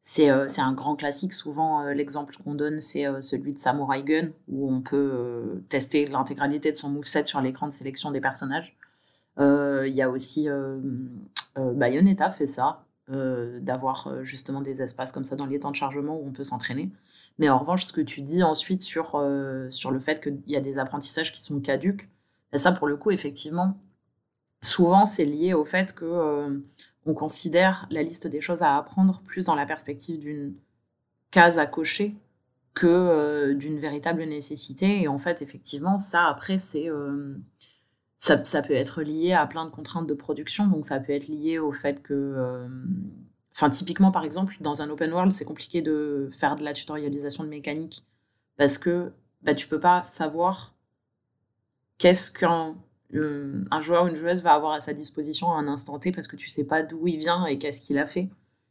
c'est 0.00 0.30
euh, 0.30 0.46
un 0.58 0.72
grand 0.72 0.94
classique. 0.94 1.32
Souvent, 1.32 1.82
l'exemple 1.86 2.36
qu'on 2.36 2.54
donne, 2.54 2.80
c'est 2.80 3.06
celui 3.20 3.54
de 3.54 3.58
Samurai 3.58 4.04
Gun, 4.04 4.28
où 4.46 4.72
on 4.72 4.82
peut 4.82 5.64
tester 5.68 6.06
l'intégralité 6.06 6.70
de 6.70 6.76
son 6.76 6.90
moveset 6.90 7.24
sur 7.24 7.40
l'écran 7.40 7.66
de 7.66 7.72
sélection 7.72 8.12
des 8.12 8.20
personnages. 8.20 8.76
Il 9.38 9.92
y 9.92 10.02
a 10.02 10.08
aussi 10.08 10.46
Bayonetta 11.56 12.30
fait 12.30 12.46
ça, 12.46 12.85
d'avoir 13.08 14.24
justement 14.24 14.60
des 14.60 14.82
espaces 14.82 15.12
comme 15.12 15.24
ça 15.24 15.36
dans 15.36 15.46
les 15.46 15.60
temps 15.60 15.70
de 15.70 15.76
chargement 15.76 16.16
où 16.16 16.26
on 16.26 16.32
peut 16.32 16.42
s'entraîner. 16.42 16.90
Mais 17.38 17.48
en 17.48 17.58
revanche, 17.58 17.84
ce 17.84 17.92
que 17.92 18.00
tu 18.00 18.20
dis 18.20 18.42
ensuite 18.42 18.82
sur, 18.82 19.22
sur 19.68 19.90
le 19.92 19.98
fait 20.00 20.20
qu'il 20.20 20.40
y 20.48 20.56
a 20.56 20.60
des 20.60 20.78
apprentissages 20.78 21.32
qui 21.32 21.40
sont 21.40 21.60
caduques, 21.60 22.08
ben 22.52 22.58
ça 22.58 22.72
pour 22.72 22.86
le 22.86 22.96
coup, 22.96 23.10
effectivement, 23.10 23.76
souvent 24.62 25.06
c'est 25.06 25.24
lié 25.24 25.54
au 25.54 25.64
fait 25.64 25.94
que 25.94 26.04
euh, 26.04 26.58
on 27.06 27.14
considère 27.14 27.86
la 27.90 28.02
liste 28.02 28.26
des 28.26 28.40
choses 28.40 28.62
à 28.62 28.76
apprendre 28.76 29.20
plus 29.24 29.46
dans 29.46 29.54
la 29.54 29.66
perspective 29.66 30.20
d'une 30.20 30.54
case 31.30 31.58
à 31.58 31.66
cocher 31.66 32.16
que 32.74 32.86
euh, 32.86 33.54
d'une 33.54 33.78
véritable 33.78 34.22
nécessité. 34.24 35.02
Et 35.02 35.08
en 35.08 35.18
fait, 35.18 35.42
effectivement, 35.42 35.98
ça 35.98 36.26
après 36.26 36.58
c'est 36.58 36.88
euh, 36.88 37.36
ça, 38.18 38.44
ça, 38.44 38.62
peut 38.62 38.74
être 38.74 39.02
lié 39.02 39.32
à 39.32 39.46
plein 39.46 39.64
de 39.64 39.70
contraintes 39.70 40.06
de 40.06 40.14
production. 40.14 40.66
Donc 40.66 40.84
ça 40.84 41.00
peut 41.00 41.12
être 41.12 41.28
lié 41.28 41.58
au 41.58 41.72
fait 41.72 42.02
que 42.02 42.66
Enfin, 43.56 43.70
typiquement, 43.70 44.10
par 44.10 44.24
exemple, 44.24 44.54
dans 44.60 44.82
un 44.82 44.90
open 44.90 45.10
world, 45.14 45.32
c'est 45.32 45.46
compliqué 45.46 45.80
de 45.80 46.28
faire 46.30 46.56
de 46.56 46.62
la 46.62 46.74
tutorialisation 46.74 47.42
de 47.42 47.48
mécanique 47.48 48.04
parce 48.58 48.76
que 48.76 49.12
bah, 49.40 49.54
tu 49.54 49.66
peux 49.66 49.80
pas 49.80 50.02
savoir 50.02 50.74
qu'est-ce 51.96 52.30
qu'un 52.30 52.76
euh, 53.14 53.62
un 53.70 53.80
joueur 53.80 54.04
ou 54.04 54.08
une 54.08 54.16
joueuse 54.16 54.42
va 54.42 54.52
avoir 54.52 54.72
à 54.72 54.80
sa 54.80 54.92
disposition 54.92 55.52
à 55.52 55.56
un 55.56 55.68
instant 55.68 55.98
T 55.98 56.12
parce 56.12 56.28
que 56.28 56.36
tu 56.36 56.50
sais 56.50 56.64
pas 56.64 56.82
d'où 56.82 57.06
il 57.06 57.16
vient 57.16 57.46
et 57.46 57.56
qu'est-ce 57.58 57.80
qu'il 57.80 57.96
a 57.96 58.06
fait. 58.06 58.28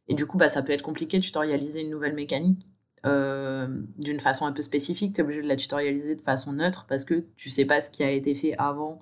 Et 0.07 0.13
du 0.13 0.27
coup, 0.27 0.37
bah, 0.37 0.49
ça 0.49 0.61
peut 0.61 0.73
être 0.73 0.83
compliqué 0.83 1.17
de 1.17 1.23
tutorialiser 1.23 1.81
une 1.81 1.89
nouvelle 1.89 2.13
mécanique 2.13 2.67
euh, 3.07 3.67
d'une 3.97 4.19
façon 4.19 4.45
un 4.45 4.51
peu 4.51 4.61
spécifique. 4.61 5.15
Tu 5.15 5.21
es 5.21 5.23
obligé 5.23 5.41
de 5.41 5.47
la 5.47 5.55
tutorialiser 5.55 6.13
de 6.13 6.21
façon 6.21 6.53
neutre 6.53 6.85
parce 6.87 7.05
que 7.05 7.25
tu 7.37 7.49
sais 7.49 7.65
pas 7.65 7.81
ce 7.81 7.89
qui 7.89 8.03
a 8.03 8.11
été 8.11 8.35
fait 8.35 8.55
avant 8.59 9.01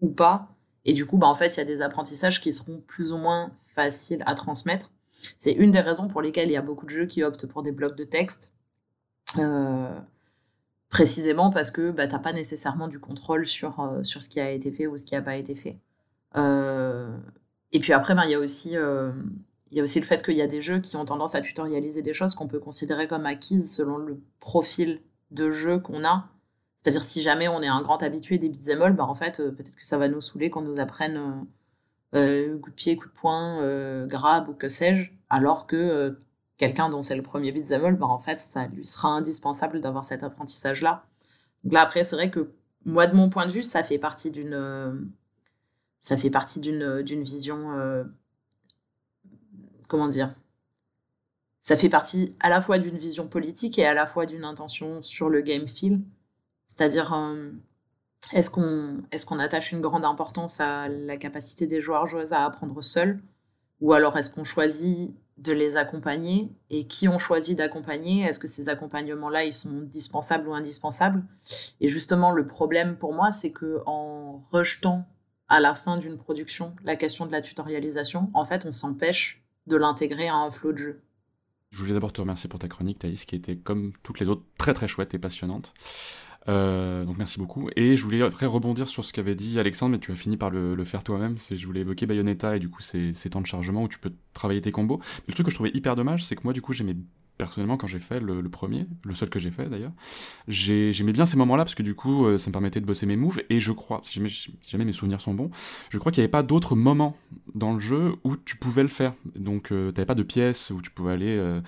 ou 0.00 0.08
pas. 0.08 0.48
Et 0.84 0.92
du 0.92 1.06
coup, 1.06 1.18
bah, 1.18 1.26
en 1.26 1.34
fait, 1.34 1.56
il 1.56 1.58
y 1.58 1.60
a 1.60 1.64
des 1.64 1.82
apprentissages 1.82 2.40
qui 2.40 2.52
seront 2.52 2.82
plus 2.86 3.12
ou 3.12 3.18
moins 3.18 3.52
faciles 3.58 4.22
à 4.26 4.34
transmettre. 4.34 4.90
C'est 5.36 5.52
une 5.52 5.70
des 5.70 5.80
raisons 5.80 6.08
pour 6.08 6.22
lesquelles 6.22 6.48
il 6.48 6.52
y 6.52 6.56
a 6.56 6.62
beaucoup 6.62 6.86
de 6.86 6.90
jeux 6.90 7.06
qui 7.06 7.22
optent 7.22 7.46
pour 7.46 7.62
des 7.62 7.72
blocs 7.72 7.96
de 7.96 8.04
texte. 8.04 8.52
Euh, 9.38 9.98
précisément 10.88 11.50
parce 11.50 11.70
que 11.70 11.90
bah, 11.90 12.06
tu 12.06 12.14
n'as 12.14 12.18
pas 12.20 12.32
nécessairement 12.32 12.88
du 12.88 12.98
contrôle 12.98 13.46
sur, 13.46 13.80
euh, 13.80 14.02
sur 14.02 14.22
ce 14.22 14.30
qui 14.30 14.40
a 14.40 14.50
été 14.50 14.70
fait 14.70 14.86
ou 14.86 14.96
ce 14.96 15.04
qui 15.04 15.14
n'a 15.14 15.22
pas 15.22 15.36
été 15.36 15.54
fait. 15.54 15.76
Euh, 16.36 17.14
et 17.72 17.80
puis 17.80 17.92
après, 17.92 18.14
ben, 18.14 18.24
il 18.24 18.30
y, 18.30 18.34
a 18.34 18.38
aussi, 18.38 18.70
y 18.70 19.80
a 19.80 19.82
aussi 19.82 20.00
le 20.00 20.06
fait 20.06 20.24
qu'il 20.24 20.36
y 20.36 20.42
a 20.42 20.46
des 20.46 20.62
jeux 20.62 20.78
qui 20.78 20.96
ont 20.96 21.04
tendance 21.04 21.34
à 21.34 21.42
tutorialiser 21.42 22.00
des 22.00 22.14
choses 22.14 22.34
qu'on 22.34 22.48
peut 22.48 22.60
considérer 22.60 23.08
comme 23.08 23.26
acquises 23.26 23.74
selon 23.74 23.98
le 23.98 24.18
profil 24.40 25.02
de 25.30 25.50
jeu 25.50 25.78
qu'on 25.78 26.04
a. 26.04 26.30
C'est-à-dire 26.88 27.04
si 27.04 27.22
jamais 27.22 27.48
on 27.48 27.60
est 27.60 27.68
un 27.68 27.82
grand 27.82 28.02
habitué 28.02 28.38
des 28.38 28.48
beat'em 28.48 28.80
all, 28.80 28.94
ben, 28.94 29.04
en 29.04 29.14
fait, 29.14 29.36
peut-être 29.38 29.76
que 29.76 29.86
ça 29.86 29.98
va 29.98 30.08
nous 30.08 30.20
saouler 30.20 30.48
qu'on 30.48 30.62
nous 30.62 30.80
apprenne 30.80 31.46
coup 32.12 32.18
de 32.18 32.74
pied, 32.74 32.96
coup 32.96 33.08
de 33.08 33.12
poing, 33.12 34.06
grab 34.06 34.48
ou 34.48 34.54
que 34.54 34.68
sais-je, 34.68 35.10
alors 35.28 35.66
que 35.66 36.18
quelqu'un 36.56 36.88
dont 36.88 37.02
c'est 37.02 37.16
le 37.16 37.22
premier 37.22 37.52
beat'em 37.52 37.84
all, 37.84 37.96
bah, 37.96 38.06
en 38.06 38.18
fait, 38.18 38.38
ça 38.38 38.68
lui 38.68 38.86
sera 38.86 39.08
indispensable 39.08 39.80
d'avoir 39.80 40.04
cet 40.04 40.22
apprentissage-là. 40.22 41.04
Donc 41.64 41.72
là, 41.72 41.82
après, 41.82 42.04
c'est 42.04 42.16
vrai 42.16 42.30
que 42.30 42.52
moi, 42.84 43.06
de 43.06 43.14
mon 43.14 43.28
point 43.28 43.46
de 43.46 43.52
vue, 43.52 43.62
ça 43.62 43.82
fait 43.84 43.98
partie 43.98 44.30
d'une, 44.30 44.54
euh, 44.54 44.92
ça 45.98 46.16
fait 46.16 46.30
partie 46.30 46.60
d'une, 46.60 46.82
euh, 46.82 47.02
d'une 47.02 47.22
vision, 47.22 47.72
euh, 47.78 48.04
comment 49.88 50.08
dire, 50.08 50.34
ça 51.60 51.76
fait 51.76 51.88
partie 51.88 52.34
à 52.40 52.48
la 52.48 52.62
fois 52.62 52.78
d'une 52.78 52.96
vision 52.96 53.28
politique 53.28 53.78
et 53.78 53.84
à 53.86 53.94
la 53.94 54.06
fois 54.06 54.26
d'une 54.26 54.44
intention 54.44 55.02
sur 55.02 55.28
le 55.28 55.42
game 55.42 55.68
feel. 55.68 56.00
C'est-à-dire, 56.68 57.12
est-ce 58.32 58.50
qu'on, 58.50 58.98
est-ce 59.10 59.26
qu'on 59.26 59.38
attache 59.38 59.72
une 59.72 59.80
grande 59.80 60.04
importance 60.04 60.60
à 60.60 60.86
la 60.88 61.16
capacité 61.16 61.66
des 61.66 61.80
joueurs 61.80 62.06
joueuses 62.06 62.34
à 62.34 62.44
apprendre 62.44 62.80
seuls, 62.82 63.20
ou 63.80 63.94
alors 63.94 64.16
est-ce 64.18 64.30
qu'on 64.30 64.44
choisit 64.44 65.14
de 65.38 65.52
les 65.52 65.76
accompagner? 65.78 66.52
Et 66.68 66.86
qui 66.86 67.08
ont 67.08 67.18
choisi 67.18 67.54
d'accompagner? 67.54 68.22
Est-ce 68.22 68.38
que 68.38 68.48
ces 68.48 68.68
accompagnements-là, 68.68 69.44
ils 69.44 69.54
sont 69.54 69.80
dispensables 69.80 70.46
ou 70.46 70.52
indispensables? 70.52 71.24
Et 71.80 71.88
justement, 71.88 72.32
le 72.32 72.46
problème 72.46 72.96
pour 72.96 73.14
moi, 73.14 73.30
c'est 73.30 73.50
que 73.50 73.80
en 73.86 74.38
rejetant 74.52 75.08
à 75.48 75.60
la 75.60 75.74
fin 75.74 75.96
d'une 75.96 76.18
production 76.18 76.76
la 76.84 76.96
question 76.96 77.24
de 77.24 77.32
la 77.32 77.40
tutorialisation, 77.40 78.30
en 78.34 78.44
fait, 78.44 78.66
on 78.66 78.72
s'empêche 78.72 79.42
de 79.66 79.76
l'intégrer 79.76 80.28
à 80.28 80.34
un 80.34 80.50
flot 80.50 80.72
de 80.72 80.78
jeu. 80.78 81.02
Je 81.70 81.78
voulais 81.78 81.94
d'abord 81.94 82.12
te 82.12 82.20
remercier 82.20 82.48
pour 82.48 82.58
ta 82.58 82.68
chronique, 82.68 82.98
Thaïs, 82.98 83.24
qui 83.24 83.36
était 83.36 83.56
comme 83.56 83.92
toutes 84.02 84.20
les 84.20 84.28
autres 84.28 84.44
très 84.58 84.74
très 84.74 84.88
chouette 84.88 85.14
et 85.14 85.18
passionnante. 85.18 85.72
Euh, 86.48 87.04
donc 87.04 87.18
merci 87.18 87.38
beaucoup. 87.38 87.68
Et 87.76 87.96
je 87.96 88.04
voulais 88.04 88.22
après 88.22 88.46
rebondir 88.46 88.88
sur 88.88 89.04
ce 89.04 89.12
qu'avait 89.12 89.34
dit 89.34 89.58
Alexandre, 89.58 89.92
mais 89.92 89.98
tu 89.98 90.12
as 90.12 90.16
fini 90.16 90.36
par 90.36 90.50
le, 90.50 90.82
faire 90.84 91.04
toi-même. 91.04 91.36
Je 91.38 91.66
voulais 91.66 91.80
évoquer 91.80 92.06
Bayonetta 92.06 92.56
et 92.56 92.58
du 92.58 92.68
coup 92.68 92.82
ces, 92.82 93.12
ces 93.12 93.30
temps 93.30 93.40
de 93.40 93.46
chargement 93.46 93.82
où 93.82 93.88
tu 93.88 93.98
peux 93.98 94.12
travailler 94.32 94.62
tes 94.62 94.72
combos. 94.72 94.98
Mais 94.98 95.24
le 95.28 95.34
truc 95.34 95.46
que 95.46 95.50
je 95.50 95.56
trouvais 95.56 95.72
hyper 95.74 95.96
dommage, 95.96 96.24
c'est 96.24 96.36
que 96.36 96.42
moi 96.44 96.52
du 96.52 96.62
coup 96.62 96.72
j'aimais 96.72 96.96
personnellement 97.38 97.76
quand 97.76 97.86
j'ai 97.86 98.00
fait 98.00 98.20
le, 98.20 98.42
premier, 98.50 98.86
le 99.04 99.14
seul 99.14 99.30
que 99.30 99.38
j'ai 99.38 99.50
fait 99.50 99.70
d'ailleurs, 99.70 99.92
j'aimais 100.48 101.12
bien 101.12 101.24
ces 101.24 101.36
moments-là 101.36 101.64
parce 101.64 101.76
que 101.76 101.84
du 101.84 101.94
coup 101.94 102.26
euh, 102.26 102.36
ça 102.36 102.50
me 102.50 102.52
permettait 102.52 102.80
de 102.80 102.84
bosser 102.84 103.06
mes 103.06 103.16
moves 103.16 103.40
et 103.48 103.60
je 103.60 103.72
crois, 103.72 104.00
si 104.04 104.16
jamais, 104.16 104.28
si 104.28 104.52
jamais 104.64 104.84
mes 104.84 104.92
souvenirs 104.92 105.20
sont 105.20 105.34
bons, 105.34 105.50
je 105.90 105.98
crois 105.98 106.12
qu'il 106.12 106.20
n'y 106.20 106.24
avait 106.24 106.30
pas 106.30 106.42
d'autres 106.42 106.74
moments 106.74 107.16
dans 107.54 107.72
le 107.72 107.78
jeu 107.78 108.16
où 108.24 108.36
tu 108.36 108.56
pouvais 108.56 108.82
le 108.82 108.88
faire. 108.88 109.14
Donc 109.36 109.72
euh, 109.72 109.92
t'avais 109.92 110.06
pas 110.06 110.16
de 110.16 110.24
pièces 110.24 110.70
où 110.70 110.82
tu 110.82 110.90
pouvais 110.90 111.12
aller 111.12 111.36
euh, 111.36 111.60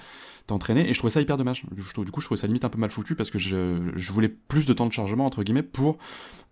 t'entraîner 0.51 0.89
et 0.89 0.93
je 0.93 0.99
trouvais 0.99 1.11
ça 1.11 1.21
hyper 1.21 1.37
dommage. 1.37 1.65
Du 1.73 1.83
coup, 2.11 2.21
je 2.21 2.27
trouvais 2.27 2.41
ça 2.41 2.47
limite 2.47 2.65
un 2.65 2.69
peu 2.69 2.79
mal 2.79 2.91
foutu 2.91 3.17
parce 3.17 3.31
que 3.31 3.39
je, 3.39 4.13
voulais 4.13 4.29
plus 4.29 4.67
de 4.67 4.73
temps 4.73 4.87
de 4.87 4.93
chargement 4.93 5.27
entre 5.27 5.43
guillemets 5.43 5.63
pour 5.63 5.99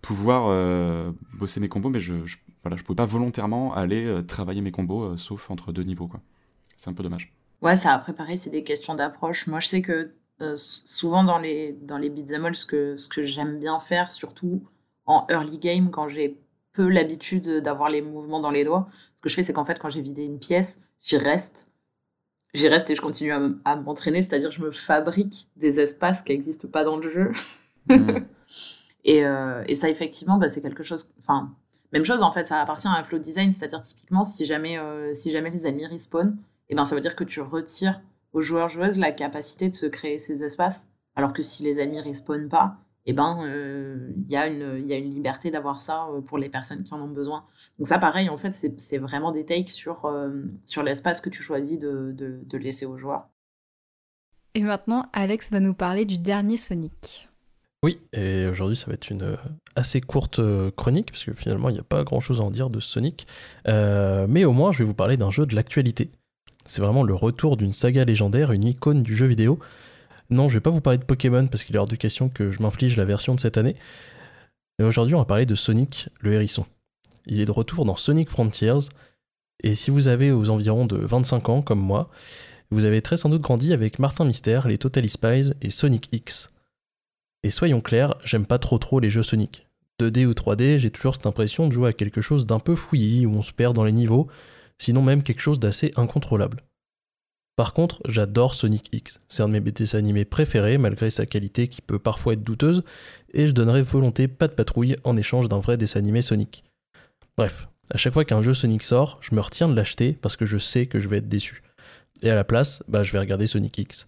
pouvoir 0.01 0.47
euh, 0.47 1.11
bosser 1.37 1.59
mes 1.59 1.69
combos, 1.69 1.89
mais 1.89 1.99
je, 1.99 2.23
je, 2.23 2.37
voilà, 2.63 2.77
je 2.77 2.83
pouvais 2.83 2.95
pas 2.95 3.05
volontairement 3.05 3.73
aller 3.73 4.05
euh, 4.05 4.21
travailler 4.21 4.61
mes 4.61 4.71
combos 4.71 5.03
euh, 5.03 5.17
sauf 5.17 5.51
entre 5.51 5.71
deux 5.71 5.83
niveaux 5.83 6.07
quoi. 6.07 6.21
C'est 6.77 6.89
un 6.89 6.93
peu 6.93 7.03
dommage. 7.03 7.33
Ouais, 7.61 7.75
ça 7.75 7.93
après 7.93 8.13
pareil, 8.13 8.37
c'est 8.37 8.49
des 8.49 8.63
questions 8.63 8.95
d'approche. 8.95 9.47
Moi, 9.47 9.59
je 9.59 9.67
sais 9.67 9.81
que 9.81 10.13
souvent 10.55 11.23
dans 11.25 11.37
les 11.37 11.73
dans 11.81 11.97
les 11.97 12.09
beat'em 12.09 12.45
all, 12.45 12.55
ce 12.55 12.65
que 12.65 12.95
ce 12.95 13.09
que 13.09 13.23
j'aime 13.23 13.59
bien 13.59 13.79
faire, 13.79 14.11
surtout 14.11 14.63
en 15.05 15.25
early 15.29 15.59
game, 15.59 15.89
quand 15.91 16.07
j'ai 16.07 16.39
peu 16.71 16.87
l'habitude 16.87 17.49
d'avoir 17.61 17.89
les 17.89 18.01
mouvements 18.01 18.39
dans 18.39 18.51
les 18.51 18.63
doigts, 18.63 18.87
ce 19.17 19.21
que 19.21 19.29
je 19.29 19.35
fais, 19.35 19.43
c'est 19.43 19.51
qu'en 19.51 19.65
fait, 19.65 19.79
quand 19.79 19.89
j'ai 19.89 20.01
vidé 20.01 20.23
une 20.23 20.39
pièce, 20.39 20.81
j'y 21.01 21.17
reste, 21.17 21.68
j'y 22.53 22.67
reste 22.67 22.89
et 22.89 22.95
je 22.95 23.01
continue 23.01 23.31
à, 23.31 23.75
m'entraîner, 23.75 24.21
c'est-à-dire 24.21 24.51
je 24.51 24.61
me 24.61 24.71
fabrique 24.71 25.49
des 25.55 25.79
espaces 25.79 26.21
qui 26.21 26.31
n'existent 26.31 26.67
pas 26.67 26.83
dans 26.83 26.97
le 26.97 27.09
jeu. 27.09 27.31
Mmh. 27.87 28.19
et, 29.03 29.25
euh, 29.25 29.63
et 29.67 29.75
ça, 29.75 29.89
effectivement, 29.89 30.37
bah, 30.37 30.49
c'est 30.49 30.61
quelque 30.61 30.83
chose. 30.83 31.13
Enfin, 31.19 31.53
même 31.93 32.05
chose 32.05 32.21
en 32.21 32.31
fait, 32.31 32.47
ça 32.47 32.61
appartient 32.61 32.87
à 32.87 32.91
un 32.91 33.03
flow 33.03 33.17
design, 33.17 33.51
c'est-à-dire 33.51 33.81
typiquement 33.81 34.23
si 34.23 34.45
jamais 34.45 34.77
euh, 34.77 35.11
si 35.13 35.31
jamais 35.31 35.49
les 35.49 35.65
ennemis 35.65 35.87
respawn 35.87 36.37
et 36.69 36.73
eh 36.73 36.75
ben 36.75 36.85
ça 36.85 36.93
veut 36.93 37.01
dire 37.01 37.15
que 37.15 37.23
tu 37.23 37.41
retires 37.41 37.99
aux 38.31 38.41
joueurs 38.41 38.69
joueuses 38.69 38.99
la 38.99 39.11
capacité 39.11 39.69
de 39.69 39.75
se 39.75 39.87
créer 39.87 40.19
ces 40.19 40.43
espaces. 40.43 40.87
Alors 41.15 41.33
que 41.33 41.41
si 41.41 41.63
les 41.63 41.79
ennemis 41.79 41.99
respawnent 41.99 42.47
pas, 42.47 42.77
eh 43.09 43.13
ben 43.13 43.39
il 43.41 43.47
euh, 43.47 44.11
y 44.27 44.35
a 44.35 44.45
une 44.45 44.77
il 44.77 44.85
y 44.85 44.93
a 44.93 44.97
une 44.97 45.09
liberté 45.09 45.49
d'avoir 45.49 45.81
ça 45.81 46.07
euh, 46.11 46.21
pour 46.21 46.37
les 46.37 46.47
personnes 46.47 46.83
qui 46.83 46.93
en 46.93 47.01
ont 47.01 47.07
besoin. 47.07 47.43
Donc 47.79 47.87
ça 47.87 47.97
pareil 47.97 48.29
en 48.29 48.37
fait 48.37 48.53
c'est 48.53 48.97
vraiment 48.99 49.31
des 49.31 49.45
takes 49.45 49.69
sur 49.69 50.05
euh, 50.05 50.43
sur 50.63 50.83
l'espace 50.83 51.19
que 51.19 51.29
tu 51.29 51.41
choisis 51.41 51.79
de, 51.79 52.13
de, 52.15 52.39
de 52.43 52.57
laisser 52.59 52.85
aux 52.85 52.99
joueurs. 52.99 53.27
Et 54.53 54.61
maintenant 54.61 55.07
Alex 55.11 55.51
va 55.51 55.59
nous 55.59 55.73
parler 55.73 56.05
du 56.05 56.19
dernier 56.19 56.55
Sonic. 56.55 57.27
Oui, 57.81 57.99
et 58.13 58.45
aujourd'hui 58.45 58.75
ça 58.75 58.85
va 58.87 58.93
être 58.93 59.09
une 59.09 59.37
assez 59.75 60.01
courte 60.01 60.39
chronique, 60.75 61.11
parce 61.11 61.23
que 61.23 61.33
finalement 61.33 61.69
il 61.69 61.73
n'y 61.73 61.79
a 61.79 61.83
pas 61.83 62.03
grand 62.03 62.19
chose 62.19 62.41
à 62.41 62.43
en 62.43 62.51
dire 62.51 62.69
de 62.69 62.79
Sonic, 62.79 63.25
euh, 63.67 64.27
mais 64.29 64.45
au 64.45 64.51
moins 64.53 64.71
je 64.71 64.79
vais 64.79 64.85
vous 64.85 64.93
parler 64.93 65.17
d'un 65.17 65.31
jeu 65.31 65.47
de 65.47 65.55
l'actualité. 65.55 66.11
C'est 66.65 66.83
vraiment 66.83 67.01
le 67.01 67.15
retour 67.15 67.57
d'une 67.57 67.73
saga 67.73 68.03
légendaire, 68.03 68.51
une 68.51 68.65
icône 68.65 69.01
du 69.01 69.15
jeu 69.15 69.25
vidéo. 69.25 69.59
Non, 70.29 70.47
je 70.47 70.53
vais 70.55 70.61
pas 70.61 70.69
vous 70.69 70.81
parler 70.81 70.99
de 70.99 71.05
Pokémon 71.05 71.47
parce 71.47 71.63
qu'il 71.63 71.75
est 71.75 71.79
hors 71.79 71.87
de 71.87 71.95
question 71.95 72.29
que 72.29 72.51
je 72.51 72.61
m'inflige 72.61 72.97
la 72.97 73.05
version 73.05 73.33
de 73.33 73.39
cette 73.39 73.57
année. 73.57 73.75
Et 74.79 74.83
aujourd'hui, 74.83 75.15
on 75.15 75.19
va 75.19 75.25
parler 75.25 75.45
de 75.45 75.55
Sonic 75.55 76.09
le 76.19 76.33
hérisson. 76.33 76.65
Il 77.25 77.39
est 77.39 77.45
de 77.45 77.51
retour 77.51 77.85
dans 77.85 77.95
Sonic 77.95 78.29
Frontiers. 78.29 78.89
Et 79.63 79.75
si 79.75 79.91
vous 79.91 80.07
avez 80.07 80.31
aux 80.31 80.49
environs 80.49 80.85
de 80.85 80.97
25 80.97 81.49
ans, 81.49 81.61
comme 81.61 81.79
moi, 81.79 82.09
vous 82.71 82.85
avez 82.85 83.01
très 83.01 83.17
sans 83.17 83.29
doute 83.29 83.41
grandi 83.41 83.73
avec 83.73 83.99
Martin 83.99 84.25
Mystère, 84.25 84.67
les 84.67 84.77
Totally 84.77 85.09
Spies 85.09 85.53
et 85.61 85.71
Sonic 85.71 86.09
X. 86.11 86.49
Et 87.43 87.49
soyons 87.49 87.81
clairs, 87.81 88.15
j'aime 88.23 88.45
pas 88.45 88.59
trop 88.59 88.77
trop 88.77 88.99
les 88.99 89.09
jeux 89.09 89.23
Sonic. 89.23 89.65
2D 89.99 90.25
ou 90.25 90.31
3D, 90.31 90.77
j'ai 90.77 90.91
toujours 90.91 91.15
cette 91.15 91.25
impression 91.25 91.67
de 91.67 91.73
jouer 91.73 91.89
à 91.89 91.93
quelque 91.93 92.21
chose 92.21 92.45
d'un 92.45 92.59
peu 92.59 92.75
fouillis, 92.75 93.25
où 93.25 93.33
on 93.33 93.41
se 93.41 93.51
perd 93.51 93.75
dans 93.75 93.83
les 93.83 93.91
niveaux, 93.91 94.27
sinon 94.77 95.01
même 95.01 95.23
quelque 95.23 95.41
chose 95.41 95.59
d'assez 95.59 95.91
incontrôlable. 95.95 96.63
Par 97.59 97.73
contre, 97.73 97.99
j'adore 98.07 98.55
Sonic 98.55 98.87
X, 98.93 99.19
c'est 99.27 99.43
un 99.43 99.49
de 99.49 99.51
mes 99.51 99.59
dessins 99.59 99.97
animés 99.97 100.23
préférés 100.23 100.77
malgré 100.77 101.11
sa 101.11 101.25
qualité 101.25 101.67
qui 101.67 101.81
peut 101.81 101.99
parfois 101.99 102.31
être 102.31 102.41
douteuse, 102.41 102.83
et 103.33 103.47
je 103.47 103.51
donnerai 103.51 103.81
volonté 103.81 104.29
pas 104.29 104.47
de 104.47 104.53
patrouille 104.53 104.95
en 105.03 105.17
échange 105.17 105.49
d'un 105.49 105.59
vrai 105.59 105.75
dessin 105.75 105.99
animé 105.99 106.21
Sonic. 106.21 106.63
Bref, 107.37 107.67
à 107.93 107.97
chaque 107.97 108.13
fois 108.13 108.23
qu'un 108.23 108.41
jeu 108.41 108.53
Sonic 108.53 108.81
sort, 108.81 109.17
je 109.19 109.35
me 109.35 109.41
retiens 109.41 109.67
de 109.67 109.75
l'acheter 109.75 110.13
parce 110.13 110.37
que 110.37 110.45
je 110.45 110.57
sais 110.57 110.85
que 110.85 111.01
je 111.01 111.09
vais 111.09 111.17
être 111.17 111.27
déçu. 111.27 111.61
Et 112.21 112.29
à 112.29 112.35
la 112.35 112.45
place, 112.45 112.81
bah 112.87 113.03
je 113.03 113.11
vais 113.11 113.19
regarder 113.19 113.45
Sonic 113.45 113.77
X. 113.77 114.07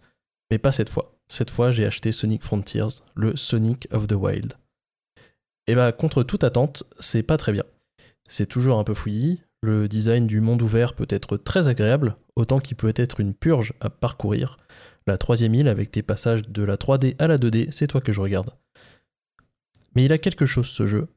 Mais 0.50 0.58
pas 0.58 0.72
cette 0.72 0.88
fois. 0.88 1.18
Cette 1.28 1.50
fois, 1.50 1.72
j'ai 1.72 1.86
acheté 1.86 2.14
Sonic 2.14 2.46
Frontiers, 2.46 3.02
le 3.16 3.36
Sonic 3.36 3.86
of 3.92 4.08
the 4.08 4.14
Wild. 4.14 4.54
Et 5.68 5.76
bah 5.76 5.92
contre 5.92 6.24
toute 6.24 6.46
attente, 6.46 6.86
c'est 7.02 7.22
pas 7.22 7.36
très 7.36 7.52
bien. 7.52 7.66
C'est 8.30 8.48
toujours 8.48 8.80
un 8.80 8.86
peu 8.86 8.94
fouillis, 8.94 9.42
le 9.62 9.88
design 9.88 10.26
du 10.26 10.42
monde 10.42 10.62
ouvert 10.62 10.96
peut 10.96 11.08
être 11.10 11.38
très 11.38 11.68
agréable, 11.68 12.16
autant 12.36 12.60
qu'il 12.60 12.78
peut 12.78 12.94
être 12.96 13.20
une 13.20 13.34
purge 13.34 13.74
à 13.80 13.90
parcourir. 13.90 14.58
La 15.08 15.18
troisième 15.18 15.56
île 15.56 15.68
avec 15.68 15.92
tes 15.92 16.04
passages 16.04 16.48
de 16.48 16.64
la 16.64 16.78
3D 16.78 17.16
à 17.20 17.28
la 17.28 17.38
2D, 17.38 17.72
c'est 17.72 17.88
toi 17.88 18.02
que 18.02 18.12
je 18.12 18.22
regarde. 18.22 18.52
Mais 19.96 20.06
il 20.06 20.14
a 20.14 20.18
quelque 20.18 20.46
chose 20.46 20.68
ce 20.68 20.86
jeu. 20.86 21.08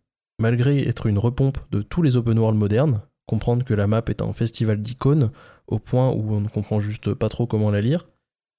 Malgré 0.40 0.88
être 0.88 1.06
une 1.06 1.18
repompe 1.18 1.58
de 1.70 1.82
tous 1.82 2.02
les 2.02 2.16
open 2.16 2.38
world 2.38 2.58
modernes, 2.58 3.02
comprendre 3.26 3.64
que 3.64 3.74
la 3.74 3.86
map 3.86 4.02
est 4.08 4.22
un 4.22 4.32
festival 4.32 4.80
d'icônes 4.80 5.30
au 5.66 5.78
point 5.78 6.10
où 6.10 6.34
on 6.34 6.40
ne 6.40 6.48
comprend 6.48 6.80
juste 6.80 7.14
pas 7.14 7.28
trop 7.28 7.46
comment 7.46 7.70
la 7.70 7.80
lire, 7.80 8.08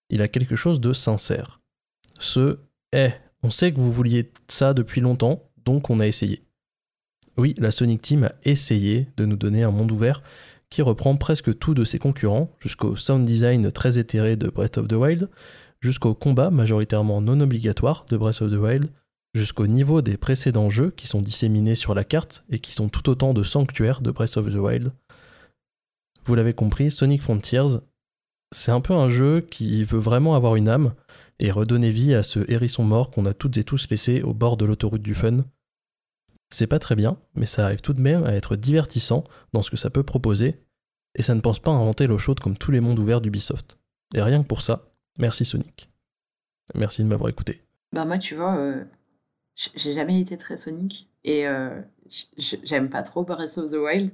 il 0.09 0.21
a 0.21 0.27
quelque 0.27 0.55
chose 0.55 0.79
de 0.79 0.93
sincère. 0.93 1.59
Ce 2.19 2.59
Eh, 2.93 3.11
on 3.43 3.49
sait 3.49 3.73
que 3.73 3.79
vous 3.79 3.91
vouliez 3.91 4.31
ça 4.47 4.73
depuis 4.73 5.01
longtemps, 5.01 5.43
donc 5.65 5.89
on 5.89 5.99
a 5.99 6.07
essayé. 6.07 6.43
Oui, 7.37 7.53
la 7.57 7.71
Sonic 7.71 8.01
Team 8.01 8.23
a 8.23 8.33
essayé 8.43 9.07
de 9.17 9.25
nous 9.25 9.35
donner 9.35 9.63
un 9.63 9.71
monde 9.71 9.91
ouvert 9.91 10.23
qui 10.69 10.82
reprend 10.82 11.15
presque 11.15 11.58
tout 11.58 11.73
de 11.73 11.84
ses 11.84 11.99
concurrents, 11.99 12.51
jusqu'au 12.60 12.95
sound 12.95 13.25
design 13.25 13.71
très 13.71 13.99
éthéré 13.99 14.36
de 14.36 14.49
Breath 14.49 14.78
of 14.78 14.88
the 14.88 14.93
Wild, 14.93 15.30
jusqu'au 15.82 16.13
combat 16.13 16.49
majoritairement 16.49 17.21
non 17.21 17.39
obligatoire 17.39 18.06
de 18.10 18.17
Breath 18.17 18.41
of 18.41 18.51
the 18.51 18.58
Wild, 18.58 18.86
jusqu'au 19.34 19.67
niveau 19.67 20.01
des 20.01 20.17
précédents 20.17 20.69
jeux 20.69 20.91
qui 20.91 21.08
sont 21.08 21.21
disséminés 21.21 21.75
sur 21.75 21.93
la 21.93 22.04
carte 22.04 22.43
et 22.49 22.60
qui 22.60 22.71
sont 22.71 22.89
tout 22.89 23.10
autant 23.10 23.34
de 23.34 23.43
sanctuaires 23.43 24.01
de 24.01 24.12
Breath 24.12 24.38
of 24.38 24.51
the 24.51 24.58
Wild. 24.58 24.91
Vous 26.25 26.36
l'avez 26.36 26.54
compris, 26.54 26.89
Sonic 26.89 27.21
Frontiers, 27.21 27.80
c'est 28.51 28.71
un 28.71 28.82
peu 28.82 28.93
un 28.93 29.10
jeu 29.10 29.41
qui 29.41 29.84
veut 29.84 29.99
vraiment 29.99 30.36
avoir 30.36 30.56
une 30.56 30.69
âme 30.69 30.93
et 31.39 31.51
redonner 31.51 31.91
vie 31.91 32.13
à 32.13 32.23
ce 32.23 32.39
hérisson 32.49 32.84
mort 32.84 33.12
qu'on 33.12 33.25
a 33.25 33.34
toutes 33.34 33.58
et 33.58 33.63
tous 33.63 33.89
laissé 33.89 34.21
au 34.21 34.34
bord 34.34 34.58
de 34.58 34.65
l'autoroute 34.65 35.01
du 35.01 35.13
fun 35.13 35.45
c'est 36.49 36.67
pas 36.67 36.79
très 36.79 36.95
bien, 36.95 37.17
mais 37.36 37.45
ça 37.45 37.65
arrive 37.65 37.81
tout 37.81 37.93
de 37.93 38.01
même 38.01 38.23
à 38.23 38.34
être 38.34 38.55
divertissant 38.55 39.23
dans 39.53 39.62
ce 39.62 39.71
que 39.71 39.77
ça 39.77 39.89
peut 39.89 40.03
proposer, 40.03 40.62
et 41.15 41.21
ça 41.21 41.36
ne 41.36 41.41
pense 41.41 41.60
pas 41.60 41.71
à 41.71 41.75
inventer 41.75 42.08
l'eau 42.08 42.17
chaude 42.17 42.39
comme 42.39 42.58
tous 42.58 42.71
les 42.71 42.81
mondes 42.81 42.99
ouverts 42.99 43.21
d'Ubisoft. 43.21 43.77
Et 44.13 44.21
rien 44.21 44.43
que 44.43 44.47
pour 44.47 44.62
ça, 44.62 44.91
merci 45.17 45.45
Sonic. 45.45 45.89
Merci 46.73 47.03
de 47.03 47.08
m'avoir 47.08 47.29
écouté. 47.29 47.62
Bah 47.91 48.05
moi 48.05 48.17
tu 48.17 48.36
vois, 48.36 48.58
euh, 48.58 48.84
j'ai 49.75 49.93
jamais 49.93 50.19
été 50.19 50.38
très 50.38 50.58
Sonic, 50.58 51.10
et 51.23 51.47
euh, 51.47 51.81
j'aime 52.38 52.89
pas 52.89 53.03
trop 53.03 53.23
Breath 53.23 53.58
of 53.58 53.71
the 53.71 53.75
Wild, 53.75 54.12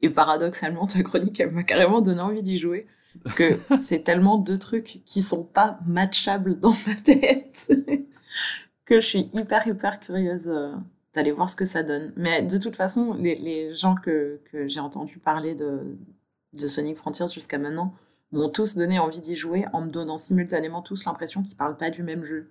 et 0.00 0.10
paradoxalement 0.10 0.86
ta 0.86 1.02
chronique 1.02 1.40
elle 1.40 1.50
m'a 1.50 1.62
carrément 1.62 2.00
donné 2.00 2.20
envie 2.20 2.42
d'y 2.42 2.56
jouer. 2.56 2.86
Parce 3.22 3.34
que 3.36 3.58
c'est 3.80 4.04
tellement 4.04 4.38
deux 4.38 4.58
trucs 4.58 5.02
qui 5.04 5.22
sont 5.22 5.44
pas 5.44 5.78
matchables 5.86 6.58
dans 6.58 6.76
ma 6.86 6.94
tête 6.94 7.72
que 8.84 9.00
je 9.00 9.06
suis 9.06 9.30
hyper 9.32 9.66
hyper 9.66 10.00
curieuse 10.00 10.48
euh, 10.48 10.72
d'aller 11.14 11.32
voir 11.32 11.48
ce 11.48 11.56
que 11.56 11.64
ça 11.64 11.82
donne. 11.82 12.12
Mais 12.16 12.42
de 12.42 12.58
toute 12.58 12.76
façon, 12.76 13.14
les, 13.14 13.36
les 13.36 13.74
gens 13.74 13.94
que, 13.94 14.40
que 14.50 14.68
j'ai 14.68 14.80
entendu 14.80 15.18
parler 15.18 15.54
de, 15.54 15.96
de 16.52 16.68
Sonic 16.68 16.96
Frontiers 16.96 17.28
jusqu'à 17.28 17.58
maintenant 17.58 17.94
m'ont 18.32 18.48
tous 18.48 18.76
donné 18.76 18.98
envie 18.98 19.20
d'y 19.20 19.36
jouer 19.36 19.64
en 19.72 19.82
me 19.82 19.90
donnant 19.90 20.16
simultanément 20.16 20.82
tous 20.82 21.04
l'impression 21.04 21.42
qu'ils 21.42 21.56
parlent 21.56 21.76
pas 21.76 21.90
du 21.90 22.02
même 22.02 22.22
jeu. 22.22 22.50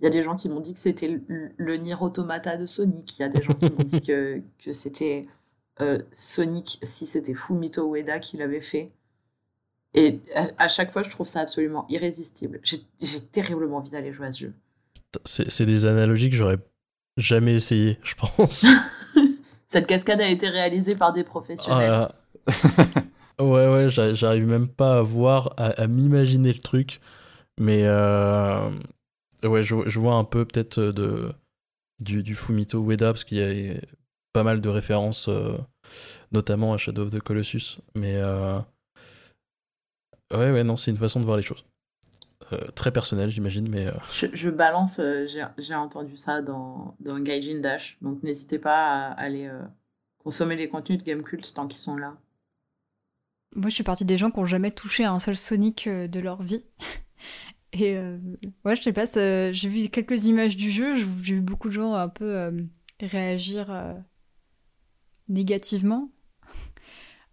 Il 0.00 0.04
y 0.04 0.06
a 0.06 0.10
des 0.10 0.22
gens 0.22 0.34
qui 0.34 0.48
m'ont 0.48 0.60
dit 0.60 0.72
que 0.72 0.80
c'était 0.80 1.08
le, 1.08 1.50
le 1.56 1.76
Nier 1.76 1.94
Automata 2.00 2.56
de 2.56 2.66
Sonic. 2.66 3.18
Il 3.18 3.22
y 3.22 3.24
a 3.24 3.28
des 3.28 3.42
gens 3.42 3.54
qui 3.54 3.70
m'ont 3.70 3.84
dit 3.84 4.02
que, 4.02 4.40
que 4.58 4.72
c'était 4.72 5.28
euh, 5.80 6.02
Sonic, 6.10 6.80
si 6.82 7.06
c'était 7.06 7.34
Fumito 7.34 7.94
Ueda 7.94 8.18
qui 8.18 8.38
l'avait 8.38 8.60
fait. 8.60 8.90
Et 9.94 10.20
à, 10.34 10.48
à, 10.58 10.68
chaque 10.68 10.90
fois, 10.90 11.02
je 11.02 11.10
trouve 11.10 11.28
ça 11.28 11.40
absolument 11.40 11.86
irrésistible. 11.88 12.60
J'ai 12.64 13.20
terriblement 13.30 13.76
envie 13.76 13.90
d'aller 13.90 14.12
jouer 14.12 14.28
à 14.28 14.32
ce 14.32 14.40
jeu. 14.40 14.54
C'est 15.24 15.66
des 15.66 15.86
analogies 15.86 16.30
que 16.30 16.36
j'aurais 16.36 16.58
jamais 17.16 17.54
essayé, 17.54 17.98
je 18.02 18.14
pense. 18.14 18.66
Cette 19.66 19.86
cascade 19.86 20.20
a 20.20 20.28
été 20.28 20.48
réalisée 20.48 20.96
par 20.96 21.12
des 21.12 21.24
professionnels. 21.24 22.08
Ouais, 23.40 23.66
ouais, 23.72 23.88
j'arrive 23.88 24.46
même 24.46 24.68
pas 24.68 24.98
à 24.98 25.02
voir, 25.02 25.54
à, 25.56 25.68
à 25.68 25.86
m'imaginer 25.86 26.52
le 26.52 26.58
truc. 26.58 27.00
Mais 27.58 27.82
euh, 27.84 28.70
ouais, 29.42 29.62
je, 29.62 29.88
je, 29.88 29.98
vois 29.98 30.14
un 30.14 30.24
peu 30.24 30.44
peut-être 30.44 30.80
de, 30.80 31.32
du, 32.00 32.22
du, 32.22 32.34
Fumito 32.34 32.82
Ueda, 32.82 33.12
parce 33.12 33.24
qu'il 33.24 33.38
y 33.38 33.70
a 33.70 33.80
pas 34.32 34.42
mal 34.42 34.60
de 34.60 34.68
références, 34.68 35.28
euh, 35.28 35.56
notamment 36.32 36.74
à 36.74 36.78
Shadow 36.78 37.04
of 37.04 37.10
the 37.10 37.20
Colossus. 37.20 37.78
Mais 37.94 38.16
euh, 38.16 38.58
ouais, 40.32 40.52
ouais, 40.52 40.64
non, 40.64 40.76
c'est 40.76 40.90
une 40.90 40.98
façon 40.98 41.20
de 41.20 41.24
voir 41.24 41.36
les 41.38 41.42
choses. 41.42 41.64
Très 42.74 42.92
personnel, 42.92 43.30
j'imagine, 43.30 43.68
mais. 43.68 43.92
Je, 44.12 44.26
je, 44.32 44.50
balance, 44.50 45.00
j'ai 45.58 45.74
entendu 45.74 46.16
ça 46.16 46.42
dans, 46.42 46.94
dans 47.00 47.18
Gaijin 47.18 47.60
Dash, 47.60 47.98
donc 48.02 48.22
n'hésitez 48.22 48.58
pas 48.58 49.08
à 49.08 49.12
aller 49.12 49.50
consommer 50.18 50.56
les 50.56 50.68
contenus 50.68 50.98
de 50.98 51.04
Gamecult 51.04 51.54
tant 51.54 51.66
qu'ils 51.66 51.78
sont 51.78 51.96
là. 51.96 52.16
Moi, 53.56 53.68
je 53.68 53.74
suis 53.74 53.84
partie 53.84 54.04
des 54.04 54.16
gens 54.16 54.30
qui 54.30 54.38
n'ont 54.38 54.46
jamais 54.46 54.70
touché 54.70 55.04
à 55.04 55.12
un 55.12 55.18
seul 55.18 55.36
Sonic 55.36 55.88
de 55.88 56.20
leur 56.20 56.42
vie. 56.42 56.64
Et 57.72 57.96
ouais, 58.64 58.76
je 58.76 58.82
sais 58.82 58.92
pas, 58.92 59.06
j'ai 59.52 59.68
vu 59.68 59.88
quelques 59.88 60.26
images 60.26 60.56
du 60.56 60.70
jeu, 60.70 60.96
j'ai 60.96 61.04
vu 61.04 61.40
beaucoup 61.40 61.68
de 61.68 61.74
gens 61.74 61.94
un 61.94 62.08
peu 62.08 62.50
réagir 63.00 63.96
négativement. 65.30 66.10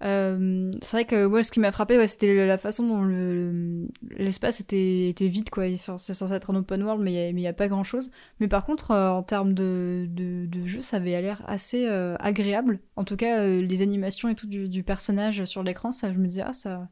Euh, 0.04 0.72
c'est 0.82 0.92
vrai 0.92 1.06
que 1.06 1.26
moi, 1.26 1.42
ce 1.42 1.52
qui 1.52 1.60
m'a 1.60 1.72
frappé, 1.72 2.06
c'était 2.08 2.46
la 2.46 2.58
façon 2.58 2.88
dont 2.88 3.88
l'espace 4.12 4.60
était, 4.60 5.14
vide, 5.28 5.50
quoi. 5.50 5.66
C'est 5.76 6.14
censé 6.14 6.34
être 6.34 6.52
un 6.52 6.56
open 6.56 6.84
world, 6.84 7.02
mais 7.02 7.30
il 7.30 7.36
n'y 7.36 7.48
a, 7.48 7.54
pas 7.54 7.68
grand 7.68 7.84
chose. 7.84 8.12
Mais 8.40 8.48
par 8.48 8.66
contre, 8.66 8.92
euh, 8.92 9.10
en 9.10 9.24
termes 9.24 9.54
de, 9.54 10.08
jeu, 10.66 10.82
ça 10.82 10.98
avait 10.98 11.20
l'air 11.22 11.42
assez 11.48 11.88
euh, 11.88 12.16
agréable. 12.20 12.80
En 12.96 13.04
tout 13.04 13.16
cas, 13.16 13.46
les 13.48 13.82
animations 13.82 14.30
et 14.30 14.36
tout 14.36 14.48
du, 14.48 14.84
personnage 14.84 15.46
sur 15.46 15.64
l'écran, 15.64 15.92
ça, 15.92 16.14
je 16.14 16.18
me 16.18 16.28
disais, 16.28 16.44
ah, 16.46 16.54
ça. 16.54 16.90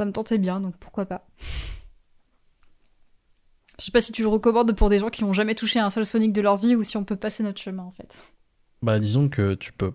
Me 0.00 0.10
tentait 0.10 0.38
bien, 0.38 0.60
donc 0.60 0.76
pourquoi 0.78 1.06
pas. 1.06 1.28
Je 3.78 3.86
sais 3.86 3.90
pas 3.90 4.02
si 4.02 4.12
tu 4.12 4.22
le 4.22 4.28
recommandes 4.28 4.76
pour 4.76 4.90
des 4.90 4.98
gens 4.98 5.08
qui 5.08 5.24
n'ont 5.24 5.32
jamais 5.32 5.54
touché 5.54 5.80
un 5.80 5.90
seul 5.90 6.04
Sonic 6.04 6.32
de 6.32 6.40
leur 6.40 6.56
vie 6.56 6.76
ou 6.76 6.84
si 6.84 6.96
on 6.98 7.04
peut 7.04 7.16
passer 7.16 7.42
notre 7.42 7.60
chemin 7.60 7.82
en 7.82 7.90
fait. 7.90 8.16
Bah 8.82 9.00
disons 9.00 9.28
que 9.28 9.54
tu 9.54 9.72
peux 9.72 9.92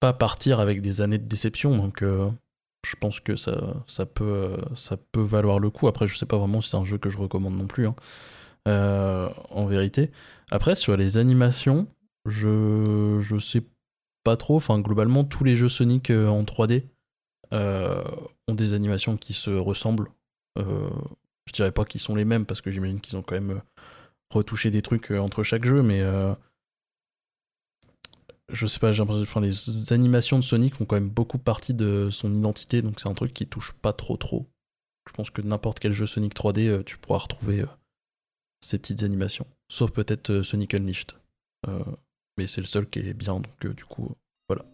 pas 0.00 0.12
partir 0.12 0.60
avec 0.60 0.82
des 0.82 1.00
années 1.00 1.18
de 1.18 1.26
déception, 1.26 1.76
donc 1.76 2.02
euh, 2.02 2.30
je 2.86 2.96
pense 2.96 3.20
que 3.20 3.36
ça, 3.36 4.06
peut, 4.06 4.56
ça 4.74 4.96
peut 4.96 5.22
valoir 5.22 5.58
le 5.58 5.70
coup. 5.70 5.88
Après, 5.88 6.06
je 6.06 6.16
sais 6.16 6.26
pas 6.26 6.38
vraiment 6.38 6.60
si 6.60 6.70
c'est 6.70 6.76
un 6.76 6.84
jeu 6.84 6.98
que 6.98 7.10
je 7.10 7.18
recommande 7.18 7.56
non 7.56 7.66
plus, 7.66 7.86
hein. 7.86 7.96
euh, 8.68 9.28
en 9.50 9.66
vérité. 9.66 10.10
Après, 10.50 10.74
sur 10.74 10.96
les 10.96 11.18
animations, 11.18 11.88
je, 12.26 13.18
je 13.20 13.38
sais 13.38 13.62
pas 14.22 14.36
trop. 14.36 14.56
Enfin, 14.56 14.78
globalement, 14.80 15.24
tous 15.24 15.44
les 15.44 15.56
jeux 15.56 15.68
Sonic 15.68 16.10
euh, 16.10 16.28
en 16.28 16.42
3D 16.42 16.84
ont 17.52 18.54
des 18.54 18.74
animations 18.74 19.16
qui 19.16 19.32
se 19.32 19.50
ressemblent. 19.50 20.10
je 20.56 21.52
dirais 21.52 21.72
pas 21.72 21.84
qu'ils 21.84 22.00
sont 22.00 22.14
les 22.14 22.24
mêmes 22.24 22.44
parce 22.44 22.60
que 22.60 22.70
j'imagine 22.70 23.00
qu'ils 23.00 23.16
ont 23.16 23.22
quand 23.22 23.34
même 23.34 23.62
retouché 24.30 24.70
des 24.70 24.82
trucs 24.82 25.10
entre 25.10 25.42
chaque 25.42 25.64
jeu, 25.64 25.82
mais 25.82 26.02
je 28.52 28.66
sais 28.66 28.78
pas, 28.78 28.92
j'ai 28.92 29.00
l'impression 29.00 29.22
enfin, 29.22 29.40
les 29.40 29.92
animations 29.92 30.38
de 30.38 30.44
Sonic 30.44 30.74
font 30.74 30.84
quand 30.84 30.96
même 30.96 31.08
beaucoup 31.08 31.38
partie 31.38 31.74
de 31.74 32.08
son 32.10 32.32
identité, 32.32 32.82
donc 32.82 33.00
c'est 33.00 33.08
un 33.08 33.14
truc 33.14 33.34
qui 33.34 33.46
touche 33.46 33.72
pas 33.82 33.92
trop 33.92 34.16
trop. 34.16 34.46
Je 35.08 35.12
pense 35.12 35.30
que 35.30 35.42
n'importe 35.42 35.80
quel 35.80 35.92
jeu 35.92 36.06
Sonic 36.06 36.34
3D, 36.34 36.66
euh, 36.66 36.82
tu 36.84 36.98
pourras 36.98 37.18
retrouver 37.18 37.60
euh, 37.60 37.66
ces 38.60 38.78
petites 38.78 39.02
animations. 39.02 39.46
Sauf 39.70 39.90
peut-être 39.90 40.30
euh, 40.30 40.42
Sonic 40.42 40.74
Unleashed. 40.74 41.12
mais 42.38 42.46
c'est 42.46 42.60
le 42.60 42.66
seul 42.66 42.88
qui 42.88 43.00
est 43.00 43.14
bien, 43.14 43.34
donc 43.40 43.66
du 43.66 43.84
coup, 43.84 44.10
voilà. 44.48 44.64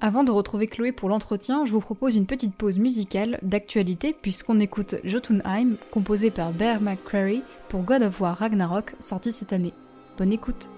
Avant 0.00 0.24
de 0.24 0.30
retrouver 0.30 0.66
Chloé 0.66 0.92
pour 0.92 1.10
l'entretien, 1.10 1.66
je 1.66 1.72
vous 1.72 1.80
propose 1.80 2.16
une 2.16 2.26
petite 2.26 2.54
pause 2.54 2.78
musicale 2.78 3.38
d'actualité 3.42 4.14
puisqu'on 4.14 4.60
écoute 4.60 4.94
Jotunheim, 5.04 5.76
composé 5.90 6.30
par 6.30 6.52
Bear 6.52 6.80
McCreary 6.80 7.42
pour 7.68 7.82
God 7.82 8.02
of 8.02 8.20
War 8.20 8.38
Ragnarok, 8.38 8.94
sorti 8.98 9.30
cette 9.30 9.52
année. 9.52 9.74
Bonne 10.16 10.32
écoute! 10.32 10.70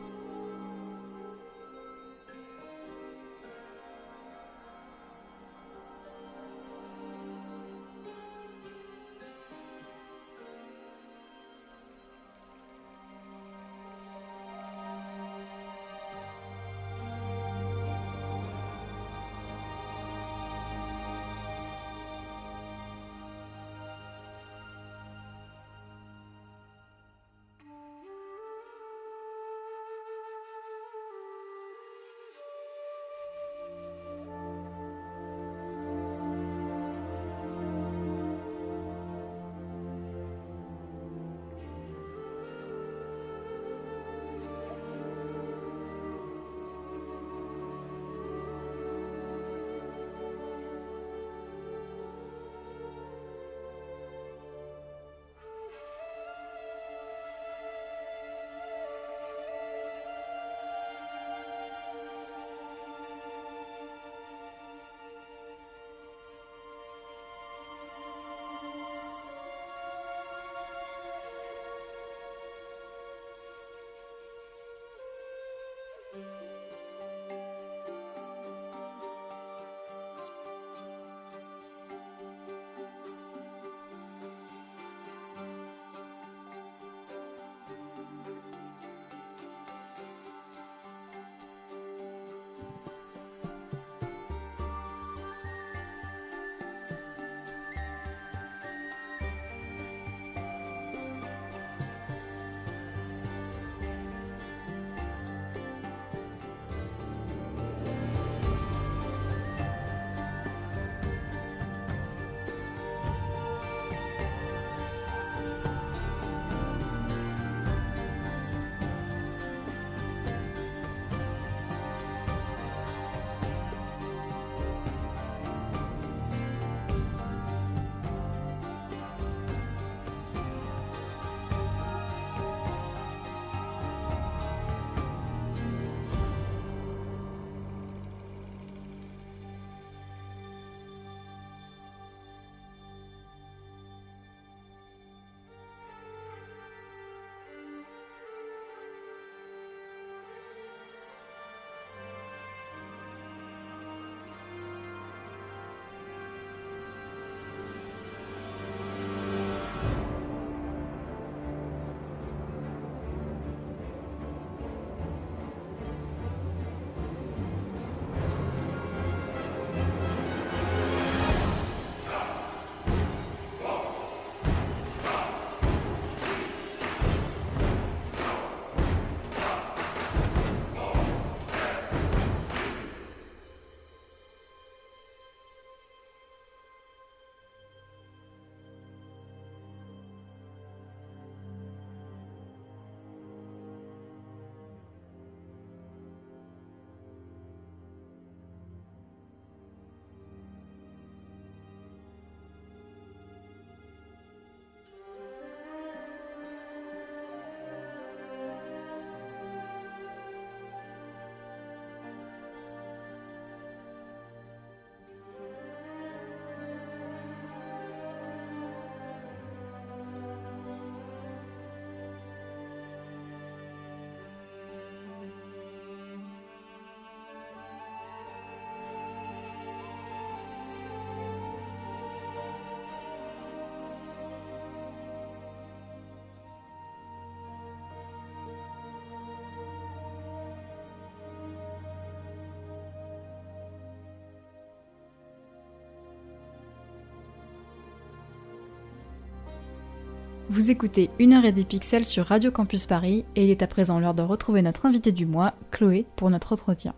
Vous 250.52 250.70
écoutez 250.70 251.08
Une 251.18 251.32
heure 251.32 251.46
et 251.46 251.52
des 251.52 251.64
pixels 251.64 252.04
sur 252.04 252.26
Radio 252.26 252.50
Campus 252.50 252.84
Paris 252.84 253.24
et 253.36 253.44
il 253.44 253.48
est 253.48 253.62
à 253.62 253.66
présent 253.66 253.98
l'heure 253.98 254.12
de 254.12 254.20
retrouver 254.20 254.60
notre 254.60 254.84
invité 254.84 255.10
du 255.10 255.24
mois, 255.24 255.54
Chloé, 255.70 256.04
pour 256.14 256.28
notre 256.28 256.52
entretien. 256.52 256.92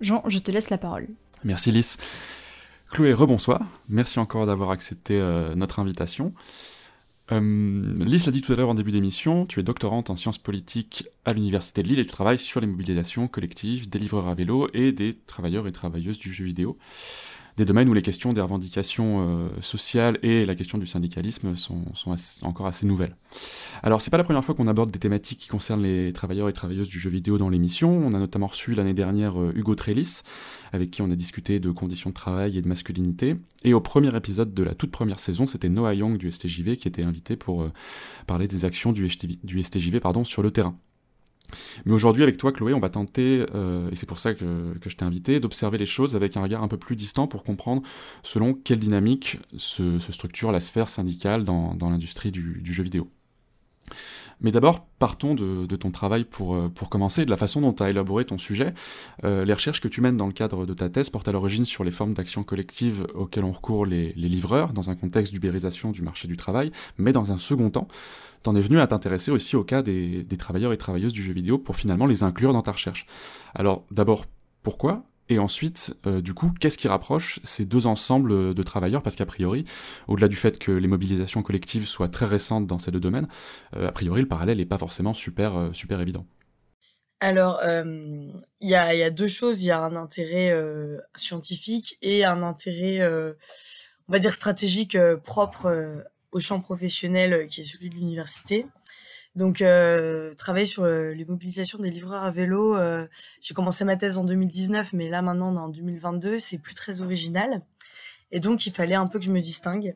Jean, 0.00 0.24
je 0.26 0.40
te 0.40 0.50
laisse 0.50 0.68
la 0.68 0.76
parole. 0.76 1.06
Merci 1.44 1.70
Lys. 1.70 1.96
Chloé, 2.90 3.12
rebonsoir. 3.12 3.64
Merci 3.88 4.18
encore 4.18 4.46
d'avoir 4.46 4.72
accepté 4.72 5.14
euh, 5.14 5.54
notre 5.54 5.78
invitation. 5.78 6.34
Euh, 7.30 7.94
Lys 8.00 8.26
l'a 8.26 8.32
dit 8.32 8.42
tout 8.42 8.52
à 8.52 8.56
l'heure 8.56 8.70
en 8.70 8.74
début 8.74 8.90
d'émission, 8.90 9.46
tu 9.46 9.60
es 9.60 9.62
doctorante 9.62 10.10
en 10.10 10.16
sciences 10.16 10.38
politiques 10.38 11.08
à 11.24 11.34
l'Université 11.34 11.84
de 11.84 11.88
Lille 11.88 12.00
et 12.00 12.04
tu 12.04 12.10
travailles 12.10 12.40
sur 12.40 12.60
les 12.60 12.66
mobilisations 12.66 13.28
collectives 13.28 13.88
des 13.88 14.00
livreurs 14.00 14.26
à 14.26 14.34
vélo 14.34 14.68
et 14.74 14.90
des 14.90 15.14
travailleurs 15.14 15.68
et 15.68 15.72
travailleuses 15.72 16.18
du 16.18 16.32
jeu 16.32 16.44
vidéo 16.44 16.76
des 17.56 17.64
domaines 17.64 17.88
où 17.88 17.94
les 17.94 18.02
questions 18.02 18.32
des 18.32 18.40
revendications 18.40 19.26
euh, 19.28 19.48
sociales 19.60 20.18
et 20.22 20.44
la 20.44 20.54
question 20.54 20.78
du 20.78 20.86
syndicalisme 20.86 21.56
sont, 21.56 21.84
encore 22.42 22.66
assez 22.66 22.86
nouvelles. 22.86 23.16
Alors 23.82 24.00
c'est 24.00 24.10
pas 24.10 24.18
la 24.18 24.24
première 24.24 24.44
fois 24.44 24.54
qu'on 24.54 24.66
aborde 24.66 24.90
des 24.90 24.98
thématiques 24.98 25.38
qui 25.38 25.48
concernent 25.48 25.82
les 25.82 26.12
travailleurs 26.12 26.48
et 26.48 26.52
travailleuses 26.52 26.88
du 26.88 26.98
jeu 26.98 27.08
vidéo 27.08 27.38
dans 27.38 27.48
l'émission. 27.48 27.90
On 27.90 28.12
a 28.12 28.18
notamment 28.18 28.46
reçu 28.46 28.74
l'année 28.74 28.94
dernière 28.94 29.40
euh, 29.40 29.52
Hugo 29.54 29.74
Trellis, 29.74 30.20
avec 30.72 30.90
qui 30.90 31.02
on 31.02 31.10
a 31.10 31.16
discuté 31.16 31.58
de 31.58 31.70
conditions 31.70 32.10
de 32.10 32.14
travail 32.14 32.58
et 32.58 32.62
de 32.62 32.68
masculinité. 32.68 33.36
Et 33.64 33.72
au 33.72 33.80
premier 33.80 34.14
épisode 34.14 34.52
de 34.52 34.62
la 34.62 34.74
toute 34.74 34.90
première 34.90 35.18
saison, 35.18 35.46
c'était 35.46 35.68
Noah 35.68 35.94
Young 35.94 36.18
du 36.18 36.30
STJV 36.30 36.76
qui 36.76 36.88
était 36.88 37.04
invité 37.04 37.36
pour 37.36 37.62
euh, 37.62 37.72
parler 38.26 38.48
des 38.48 38.64
actions 38.64 38.92
du, 38.92 39.08
du 39.44 39.62
STJV 39.62 40.00
pardon, 40.00 40.24
sur 40.24 40.42
le 40.42 40.50
terrain. 40.50 40.76
Mais 41.84 41.92
aujourd'hui, 41.92 42.22
avec 42.22 42.36
toi, 42.36 42.52
Chloé, 42.52 42.74
on 42.74 42.80
va 42.80 42.88
tenter, 42.88 43.44
euh, 43.54 43.90
et 43.90 43.96
c'est 43.96 44.06
pour 44.06 44.18
ça 44.18 44.34
que, 44.34 44.74
je 44.84 44.96
t'ai 44.96 45.04
invité, 45.04 45.40
d'observer 45.40 45.78
les 45.78 45.86
choses 45.86 46.16
avec 46.16 46.36
un 46.36 46.42
regard 46.42 46.62
un 46.62 46.68
peu 46.68 46.76
plus 46.76 46.96
distant 46.96 47.26
pour 47.26 47.44
comprendre 47.44 47.82
selon 48.22 48.54
quelle 48.54 48.78
dynamique 48.78 49.38
se, 49.56 49.98
structure 49.98 50.52
la 50.52 50.60
sphère 50.60 50.88
syndicale 50.88 51.44
dans, 51.44 51.76
l'industrie 51.80 52.30
du, 52.30 52.62
jeu 52.64 52.82
vidéo. 52.82 53.10
Mais 54.40 54.52
d'abord, 54.52 54.86
partons 54.98 55.34
de, 55.34 55.76
ton 55.76 55.90
travail 55.90 56.24
pour, 56.24 56.54
euh, 56.54 56.68
pour 56.68 56.90
commencer, 56.90 57.24
de 57.24 57.30
la 57.30 57.36
façon 57.36 57.60
dont 57.60 57.72
tu 57.72 57.82
as 57.82 57.90
élaboré 57.90 58.24
ton 58.24 58.38
sujet. 58.38 58.74
Euh, 59.24 59.44
les 59.44 59.52
recherches 59.52 59.80
que 59.80 59.88
tu 59.88 60.00
mènes 60.00 60.16
dans 60.16 60.26
le 60.26 60.32
cadre 60.32 60.66
de 60.66 60.74
ta 60.74 60.88
thèse 60.88 61.10
portent 61.10 61.28
à 61.28 61.32
l'origine 61.32 61.64
sur 61.64 61.84
les 61.84 61.90
formes 61.90 62.12
d'action 62.12 62.42
collective 62.44 63.06
auxquelles 63.14 63.44
ont 63.44 63.52
recours 63.52 63.86
les, 63.86 64.12
les 64.14 64.28
livreurs 64.28 64.72
dans 64.72 64.90
un 64.90 64.94
contexte 64.94 65.32
d'ubérisation 65.32 65.90
du 65.90 66.02
marché 66.02 66.28
du 66.28 66.36
travail, 66.36 66.70
mais 66.98 67.12
dans 67.12 67.32
un 67.32 67.38
second 67.38 67.70
temps, 67.70 67.88
t'en 68.46 68.54
es 68.54 68.60
venu 68.60 68.78
à 68.78 68.86
t'intéresser 68.86 69.32
aussi 69.32 69.56
au 69.56 69.64
cas 69.64 69.82
des, 69.82 70.24
travailleurs 70.38 70.72
et 70.72 70.76
travailleuses 70.76 71.12
du 71.12 71.22
jeu 71.22 71.32
vidéo 71.32 71.58
pour 71.58 71.74
finalement 71.74 72.06
les 72.06 72.22
inclure 72.22 72.52
dans 72.52 72.62
ta 72.62 72.72
recherche. 72.72 73.06
Alors 73.54 73.84
d'abord, 73.90 74.26
pourquoi 74.62 75.04
et 75.28 75.38
ensuite, 75.38 75.96
euh, 76.06 76.20
du 76.20 76.34
coup, 76.34 76.52
qu'est-ce 76.60 76.78
qui 76.78 76.88
rapproche 76.88 77.40
ces 77.42 77.64
deux 77.64 77.86
ensembles 77.86 78.54
de 78.54 78.62
travailleurs? 78.62 79.02
Parce 79.02 79.16
qu'a 79.16 79.26
priori, 79.26 79.64
au-delà 80.08 80.28
du 80.28 80.36
fait 80.36 80.58
que 80.58 80.70
les 80.70 80.88
mobilisations 80.88 81.42
collectives 81.42 81.86
soient 81.86 82.08
très 82.08 82.26
récentes 82.26 82.66
dans 82.66 82.78
ces 82.78 82.90
deux 82.90 83.00
domaines, 83.00 83.26
euh, 83.74 83.88
a 83.88 83.92
priori, 83.92 84.20
le 84.20 84.28
parallèle 84.28 84.58
n'est 84.58 84.66
pas 84.66 84.78
forcément 84.78 85.14
super, 85.14 85.56
euh, 85.56 85.72
super 85.72 86.00
évident. 86.00 86.26
Alors, 87.20 87.62
il 87.64 88.34
y, 88.60 88.74
a, 88.74 89.10
deux 89.10 89.26
choses. 89.26 89.62
Il 89.62 89.68
y 89.68 89.70
a 89.70 89.82
un 89.82 89.96
intérêt 89.96 90.54
scientifique 91.14 91.96
et 92.02 92.26
un 92.26 92.42
intérêt, 92.42 93.00
on 94.06 94.12
va 94.12 94.18
dire, 94.18 94.30
stratégique 94.30 94.98
propre 95.24 96.04
au 96.36 96.40
champ 96.40 96.60
professionnel 96.60 97.32
euh, 97.32 97.46
qui 97.46 97.62
est 97.62 97.64
celui 97.64 97.88
de 97.88 97.94
l'université. 97.94 98.66
Donc, 99.36 99.60
euh, 99.60 100.34
travailler 100.34 100.64
sur 100.64 100.84
euh, 100.84 101.12
les 101.12 101.26
mobilisations 101.26 101.78
des 101.78 101.90
livreurs 101.90 102.24
à 102.24 102.30
vélo, 102.30 102.76
j'ai 103.40 103.54
commencé 103.54 103.84
ma 103.84 103.96
thèse 103.96 104.18
en 104.18 104.24
2019, 104.24 104.94
mais 104.94 105.08
là 105.08 105.22
maintenant, 105.22 105.52
on 105.54 105.56
en 105.56 105.68
2022, 105.68 106.38
c'est 106.38 106.58
plus 106.58 106.74
très 106.74 107.02
original. 107.02 107.62
Et 108.32 108.40
donc, 108.40 108.66
il 108.66 108.72
fallait 108.72 108.94
un 108.94 109.06
peu 109.06 109.18
que 109.18 109.24
je 109.24 109.30
me 109.30 109.40
distingue 109.40 109.94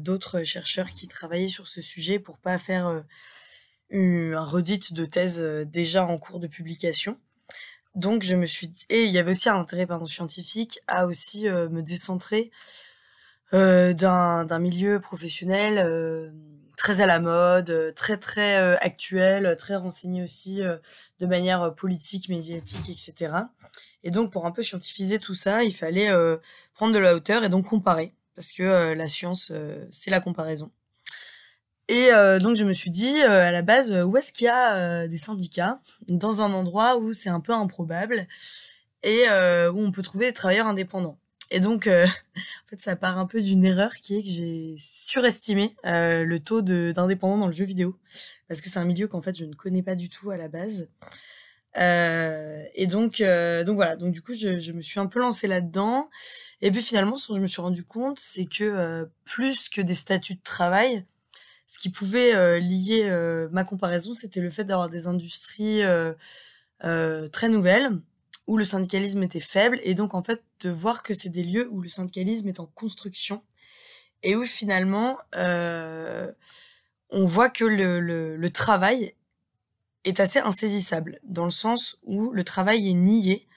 d'autres 0.00 0.42
chercheurs 0.42 0.90
qui 0.90 1.06
travaillaient 1.06 1.48
sur 1.48 1.68
ce 1.68 1.80
sujet 1.80 2.18
pour 2.18 2.38
pas 2.38 2.58
faire 2.58 3.04
un 3.92 4.44
redit 4.44 4.80
de 4.92 5.04
thèse 5.04 5.40
déjà 5.66 6.04
en 6.04 6.18
cours 6.18 6.40
de 6.40 6.48
publication. 6.48 7.18
Donc, 7.94 8.22
je 8.22 8.34
me 8.34 8.46
suis 8.46 8.70
et 8.88 9.04
il 9.04 9.10
y 9.10 9.18
avait 9.18 9.32
aussi 9.32 9.50
un 9.50 9.60
intérêt 9.60 9.86
pardon, 9.86 10.06
scientifique 10.06 10.80
à 10.88 11.06
aussi 11.06 11.44
me 11.44 11.82
décentrer 11.82 12.50
euh, 13.54 13.92
d'un 13.92 14.58
milieu 14.58 14.98
professionnel 14.98 15.76
euh, 15.76 16.30
très 16.82 17.00
à 17.00 17.06
la 17.06 17.20
mode, 17.20 17.70
euh, 17.70 17.92
très 17.92 18.16
très 18.16 18.56
actuel, 18.78 19.54
très 19.56 19.76
renseigné 19.76 20.20
aussi 20.20 20.62
de 21.20 21.26
manière 21.26 21.76
politique, 21.76 22.28
médiatique, 22.28 22.90
etc. 22.90 23.34
Et 24.02 24.10
donc 24.10 24.32
pour 24.32 24.46
un 24.46 24.50
peu 24.50 24.62
scientifiser 24.62 25.20
tout 25.20 25.34
ça, 25.34 25.62
il 25.62 25.72
fallait 25.72 26.10
prendre 26.74 26.92
de 26.92 26.98
la 26.98 27.14
hauteur 27.14 27.44
et 27.44 27.48
donc 27.48 27.66
comparer, 27.66 28.14
parce 28.34 28.50
que 28.50 28.94
la 28.94 29.06
science, 29.06 29.52
c'est 29.92 30.10
la 30.10 30.18
comparaison. 30.18 30.72
Et 31.86 32.10
donc 32.40 32.56
je 32.56 32.64
me 32.64 32.72
suis 32.72 32.90
dit, 32.90 33.22
à 33.22 33.52
la 33.52 33.62
base, 33.62 33.92
où 33.92 34.16
est-ce 34.16 34.32
qu'il 34.32 34.46
y 34.46 34.50
a 34.50 35.06
des 35.06 35.16
syndicats 35.16 35.80
dans 36.08 36.42
un 36.42 36.52
endroit 36.52 36.96
où 36.96 37.12
c'est 37.12 37.30
un 37.30 37.40
peu 37.40 37.52
improbable 37.52 38.26
et 39.04 39.22
où 39.72 39.78
on 39.78 39.92
peut 39.92 40.02
trouver 40.02 40.26
des 40.26 40.32
travailleurs 40.32 40.66
indépendants? 40.66 41.18
Et 41.52 41.60
donc, 41.60 41.86
euh, 41.86 42.06
en 42.36 42.68
fait, 42.68 42.80
ça 42.80 42.96
part 42.96 43.18
un 43.18 43.26
peu 43.26 43.42
d'une 43.42 43.64
erreur 43.64 43.94
qui 43.94 44.16
est 44.16 44.22
que 44.22 44.28
j'ai 44.28 44.74
surestimé 44.78 45.76
euh, 45.84 46.24
le 46.24 46.40
taux 46.40 46.62
d'indépendants 46.62 47.38
dans 47.38 47.46
le 47.46 47.52
jeu 47.52 47.64
vidéo. 47.64 47.98
Parce 48.48 48.60
que 48.60 48.70
c'est 48.70 48.78
un 48.78 48.84
milieu 48.86 49.06
qu'en 49.06 49.20
fait, 49.20 49.36
je 49.36 49.44
ne 49.44 49.54
connais 49.54 49.82
pas 49.82 49.94
du 49.94 50.08
tout 50.08 50.30
à 50.30 50.36
la 50.36 50.48
base. 50.48 50.88
Euh, 51.78 52.64
et 52.74 52.86
donc, 52.86 53.18
donc 53.20 53.76
voilà. 53.76 53.96
Donc, 53.96 54.12
du 54.12 54.22
coup, 54.22 54.34
je, 54.34 54.72
me 54.72 54.80
suis 54.80 54.98
un 54.98 55.06
peu 55.06 55.20
lancée 55.20 55.46
là-dedans. 55.46 56.08
Et 56.62 56.70
puis, 56.70 56.82
finalement, 56.82 57.16
ce 57.16 57.28
dont 57.28 57.36
je 57.36 57.42
me 57.42 57.46
suis 57.46 57.62
rendu 57.62 57.84
compte, 57.84 58.18
c'est 58.18 58.46
que 58.46 59.08
plus 59.24 59.68
que 59.68 59.80
des 59.82 59.94
statuts 59.94 60.34
de 60.34 60.42
travail, 60.42 61.04
ce 61.66 61.78
qui 61.78 61.90
pouvait 61.90 62.60
lier 62.60 63.10
ma 63.52 63.64
comparaison, 63.64 64.14
c'était 64.14 64.40
le 64.40 64.50
fait 64.50 64.64
d'avoir 64.64 64.88
des 64.88 65.06
industries 65.06 65.82
très 66.80 67.48
nouvelles 67.48 67.90
où 68.52 68.58
le 68.58 68.66
syndicalisme 68.66 69.22
était 69.22 69.40
faible 69.40 69.80
et 69.82 69.94
donc 69.94 70.12
en 70.12 70.22
fait 70.22 70.44
de 70.60 70.68
voir 70.68 71.02
que 71.02 71.14
c'est 71.14 71.30
des 71.30 71.42
lieux 71.42 71.70
où 71.70 71.80
le 71.80 71.88
syndicalisme 71.88 72.50
est 72.50 72.60
en 72.60 72.66
construction 72.66 73.42
et 74.22 74.36
où 74.36 74.44
finalement 74.44 75.16
euh, 75.34 76.30
on 77.08 77.24
voit 77.24 77.48
que 77.48 77.64
le, 77.64 78.50
travail 78.50 79.14
est 80.04 80.20
assez 80.20 80.38
insaisissable 80.38 81.18
dans 81.24 81.46
le 81.46 81.50
sens 81.50 81.96
où 82.02 82.30
le 82.30 82.44
travail 82.44 82.90
est 82.90 82.94
nié 82.94 83.48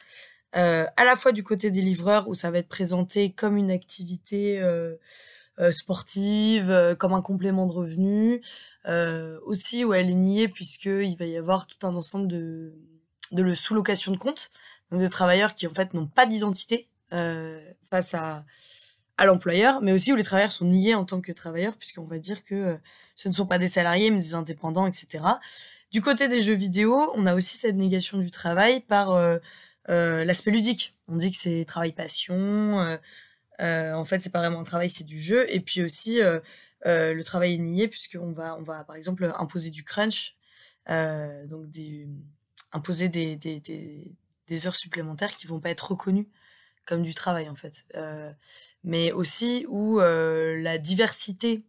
euh, 0.55 0.85
à 0.95 1.03
la 1.03 1.17
fois 1.17 1.33
du 1.33 1.43
côté 1.43 1.71
des 1.71 1.81
livreurs 1.81 2.29
où 2.29 2.33
ça 2.33 2.49
va 2.49 2.59
être 2.59 2.69
présenté 2.69 3.33
comme 3.33 3.57
une 3.57 3.71
activité 3.71 4.61
euh, 4.61 4.95
sportive, 5.73 6.95
comme 6.99 7.11
un 7.11 7.21
complément 7.21 7.65
de 7.65 7.73
revenu, 7.73 8.41
aussi 9.45 9.83
où 9.83 9.93
elle 9.93 10.09
est 10.09 10.13
niée 10.13 10.47
puisqu'il 10.47 11.17
va 11.17 11.25
y 11.25 11.35
avoir 11.35 11.67
tout 11.67 11.85
un 11.85 11.95
ensemble 11.97 12.29
de, 12.29 12.73
de 13.31 13.53
sous-location 13.53 14.11
de 14.11 14.17
comptes 14.17 14.49
donc 14.91 15.01
de 15.01 15.07
travailleurs 15.07 15.55
qui 15.55 15.67
en 15.67 15.71
fait 15.71 15.93
n'ont 15.93 16.07
pas 16.07 16.25
d'identité 16.25 16.89
euh, 17.13 17.61
face 17.83 18.13
à, 18.13 18.45
l'employeur, 19.23 19.81
mais 19.81 19.93
aussi 19.93 20.11
où 20.11 20.17
les 20.17 20.23
travailleurs 20.23 20.51
sont 20.51 20.65
niés 20.65 20.93
en 20.93 21.05
tant 21.05 21.21
que 21.21 21.31
travailleurs, 21.31 21.77
puisqu'on 21.77 22.03
va 22.03 22.19
dire 22.19 22.43
que 22.43 22.55
euh, 22.55 22.77
ce 23.15 23.29
ne 23.29 23.33
sont 23.33 23.45
pas 23.45 23.57
des 23.57 23.69
salariés, 23.69 24.11
mais 24.11 24.19
des 24.19 24.35
indépendants, 24.35 24.87
etc. 24.87 25.23
Du 25.91 26.01
côté 26.01 26.27
des 26.27 26.41
jeux 26.41 26.55
vidéo, 26.55 27.13
on 27.15 27.25
a 27.25 27.33
aussi 27.33 27.57
cette 27.57 27.75
négation 27.75 28.17
du 28.17 28.29
travail 28.29 28.81
par 28.81 29.11
euh, 29.11 29.39
l'aspect 29.87 30.51
ludique. 30.51 30.97
On 31.07 31.15
dit 31.15 31.31
que 31.31 31.37
c'est 31.37 31.63
travail 31.65 31.93
passion, 31.93 32.77
en 33.59 34.03
fait 34.03 34.19
c'est 34.19 34.31
pas 34.31 34.39
vraiment 34.39 34.59
un 34.59 34.65
travail, 34.65 34.89
c'est 34.89 35.05
du 35.05 35.21
jeu, 35.21 35.45
et 35.53 35.61
puis 35.61 35.81
aussi 35.81 36.19
le 36.83 37.21
travail 37.23 37.53
est 37.53 37.59
nié, 37.59 37.87
puisqu'on 37.87 38.33
va, 38.33 38.57
on 38.57 38.63
va 38.63 38.83
par 38.83 38.97
exemple 38.97 39.31
imposer 39.37 39.69
du 39.69 39.85
crunch, 39.85 40.35
donc 40.89 41.67
imposer 42.73 43.07
des 43.07 43.37
heures 44.65 44.75
supplémentaires 44.75 45.33
qui 45.33 45.47
vont 45.47 45.59
pas 45.59 45.69
être 45.69 45.91
reconnues 45.91 46.27
comme 46.85 47.01
du 47.01 47.13
travail 47.13 47.49
en 47.49 47.55
fait. 47.55 47.85
Euh, 47.95 48.31
mais 48.83 49.11
aussi 49.11 49.65
où 49.67 49.99
euh, 49.99 50.61
la 50.61 50.77
diversité 50.77 51.63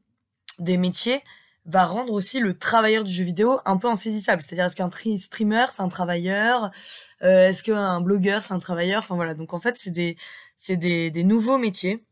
des 0.58 0.76
métiers 0.76 1.22
va 1.64 1.84
rendre 1.84 2.12
aussi 2.12 2.38
le 2.38 2.56
travailleur 2.56 3.02
du 3.02 3.12
jeu 3.12 3.24
vidéo 3.24 3.58
un 3.64 3.76
peu 3.76 3.88
insaisissable. 3.88 4.42
C'est-à-dire 4.42 4.66
est-ce 4.66 4.76
qu'un 4.76 4.90
streamer 5.16 5.66
c'est 5.70 5.82
un 5.82 5.88
travailleur, 5.88 6.70
euh, 7.22 7.48
est-ce 7.48 7.64
qu'un 7.64 8.00
blogueur 8.00 8.42
c'est 8.42 8.54
un 8.54 8.60
travailleur? 8.60 9.00
Enfin 9.00 9.16
voilà. 9.16 9.34
Donc 9.34 9.52
en 9.52 9.60
fait 9.60 9.76
c'est 9.76 9.90
des 9.90 10.16
c'est 10.56 10.76
des, 10.76 11.10
des 11.10 11.24
nouveaux 11.24 11.58
métiers 11.58 12.04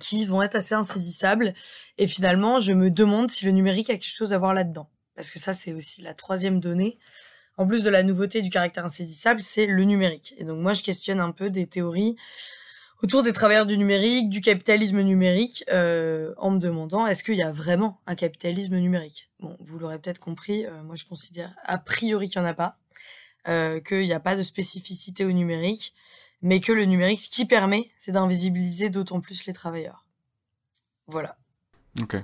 qui 0.00 0.24
vont 0.24 0.40
être 0.40 0.54
assez 0.54 0.74
insaisissables. 0.74 1.52
Et 1.98 2.06
finalement 2.06 2.58
je 2.60 2.72
me 2.72 2.90
demande 2.90 3.30
si 3.30 3.44
le 3.44 3.50
numérique 3.50 3.90
a 3.90 3.94
quelque 3.94 4.06
chose 4.06 4.32
à 4.32 4.38
voir 4.38 4.54
là-dedans. 4.54 4.88
Parce 5.16 5.30
que 5.30 5.38
ça 5.38 5.52
c'est 5.52 5.74
aussi 5.74 6.02
la 6.02 6.14
troisième 6.14 6.60
donnée 6.60 6.98
en 7.56 7.66
plus 7.66 7.82
de 7.82 7.90
la 7.90 8.02
nouveauté 8.02 8.42
du 8.42 8.50
caractère 8.50 8.84
insaisissable, 8.84 9.40
c'est 9.40 9.66
le 9.66 9.84
numérique. 9.84 10.34
Et 10.38 10.44
donc 10.44 10.60
moi, 10.60 10.72
je 10.72 10.82
questionne 10.82 11.20
un 11.20 11.32
peu 11.32 11.50
des 11.50 11.66
théories 11.66 12.16
autour 13.02 13.22
des 13.22 13.32
travailleurs 13.32 13.66
du 13.66 13.76
numérique, 13.76 14.30
du 14.30 14.40
capitalisme 14.40 15.00
numérique, 15.00 15.64
euh, 15.70 16.32
en 16.38 16.50
me 16.50 16.58
demandant 16.58 17.06
est-ce 17.06 17.22
qu'il 17.22 17.34
y 17.34 17.42
a 17.42 17.50
vraiment 17.50 18.00
un 18.06 18.14
capitalisme 18.14 18.76
numérique? 18.76 19.30
Bon, 19.40 19.56
vous 19.60 19.78
l'aurez 19.78 19.98
peut-être 19.98 20.18
compris, 20.18 20.64
euh, 20.66 20.82
moi 20.82 20.96
je 20.96 21.04
considère 21.04 21.54
a 21.64 21.78
priori 21.78 22.28
qu'il 22.28 22.40
n'y 22.40 22.46
en 22.46 22.50
a 22.50 22.54
pas, 22.54 22.78
euh, 23.48 23.80
qu'il 23.80 24.02
n'y 24.02 24.12
a 24.12 24.20
pas 24.20 24.36
de 24.36 24.42
spécificité 24.42 25.24
au 25.24 25.32
numérique, 25.32 25.94
mais 26.42 26.60
que 26.60 26.72
le 26.72 26.84
numérique, 26.84 27.20
ce 27.20 27.28
qui 27.28 27.44
permet, 27.44 27.90
c'est 27.98 28.12
d'invisibiliser 28.12 28.88
d'autant 28.90 29.20
plus 29.20 29.46
les 29.46 29.52
travailleurs. 29.52 30.04
Voilà. 31.06 31.36
Ok. 32.02 32.16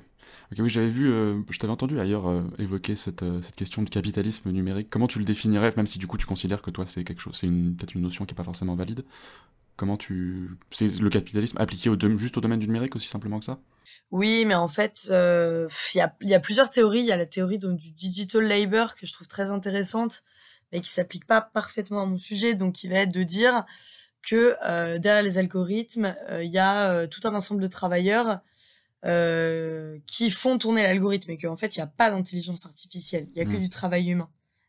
Ok, 0.52 0.58
oui, 0.58 0.68
j'avais 0.68 0.88
vu, 0.88 1.10
euh, 1.10 1.40
je 1.48 1.58
t'avais 1.58 1.72
entendu 1.72 1.98
ailleurs 1.98 2.28
euh, 2.28 2.42
évoquer 2.58 2.94
cette, 2.94 3.22
euh, 3.22 3.40
cette 3.40 3.56
question 3.56 3.82
de 3.82 3.88
capitalisme 3.88 4.50
numérique. 4.50 4.88
Comment 4.90 5.06
tu 5.06 5.18
le 5.18 5.24
définirais, 5.24 5.72
même 5.76 5.86
si 5.86 5.98
du 5.98 6.06
coup 6.06 6.18
tu 6.18 6.26
considères 6.26 6.60
que 6.60 6.70
toi 6.70 6.84
c'est 6.86 7.04
quelque 7.04 7.20
chose, 7.20 7.34
c'est 7.34 7.46
peut-être 7.46 7.94
une 7.94 8.02
notion 8.02 8.26
qui 8.26 8.32
est 8.32 8.36
pas 8.36 8.44
forcément 8.44 8.74
valide? 8.74 9.04
Comment 9.76 9.96
tu, 9.96 10.50
c'est 10.70 11.00
le 11.00 11.08
capitalisme 11.08 11.56
appliqué 11.58 11.88
au 11.88 11.96
juste 12.18 12.36
au 12.36 12.42
domaine 12.42 12.58
du 12.58 12.66
numérique 12.66 12.94
aussi 12.94 13.08
simplement 13.08 13.38
que 13.38 13.46
ça? 13.46 13.58
Oui, 14.10 14.44
mais 14.44 14.54
en 14.54 14.68
fait, 14.68 15.06
il 15.08 15.68
y, 15.94 16.00
a, 16.00 16.14
il 16.20 16.40
plusieurs 16.42 16.68
théories. 16.68 17.00
Il 17.00 17.06
y 17.06 17.12
a 17.12 17.16
la 17.16 17.24
théorie 17.24 17.58
du 17.58 17.90
digital 17.92 18.44
labor 18.46 18.94
que 18.94 19.06
je 19.06 19.12
trouve 19.14 19.26
très 19.26 19.50
intéressante, 19.50 20.24
mais 20.70 20.82
qui 20.82 20.90
s'applique 20.90 21.26
pas 21.26 21.40
parfaitement 21.40 22.02
à 22.02 22.06
mon 22.06 22.18
sujet. 22.18 22.52
Donc, 22.52 22.74
qui 22.74 22.88
va 22.88 22.98
être 22.98 23.12
de 23.14 23.22
dire 23.22 23.64
que 24.22 24.54
derrière 24.98 25.22
les 25.22 25.38
algorithmes, 25.38 26.14
il 26.42 26.50
y 26.50 26.58
a 26.58 27.08
tout 27.08 27.20
un 27.24 27.34
ensemble 27.34 27.62
de 27.62 27.68
travailleurs 27.68 28.42
euh, 29.04 29.98
qui 30.06 30.30
font 30.30 30.58
tourner 30.58 30.82
l'algorithme 30.82 31.30
et 31.32 31.36
qu'en 31.36 31.56
fait, 31.56 31.76
il 31.76 31.78
n'y 31.80 31.82
a 31.84 31.86
pas 31.88 32.10
d'intelligence 32.10 32.66
artificielle. 32.66 33.26
Il 33.34 33.38
y 33.38 33.40
a 33.40 33.44
que 33.44 33.56
Mm. 33.56 33.60
du 33.60 33.68
travail 33.70 34.08
humain 34.10 34.28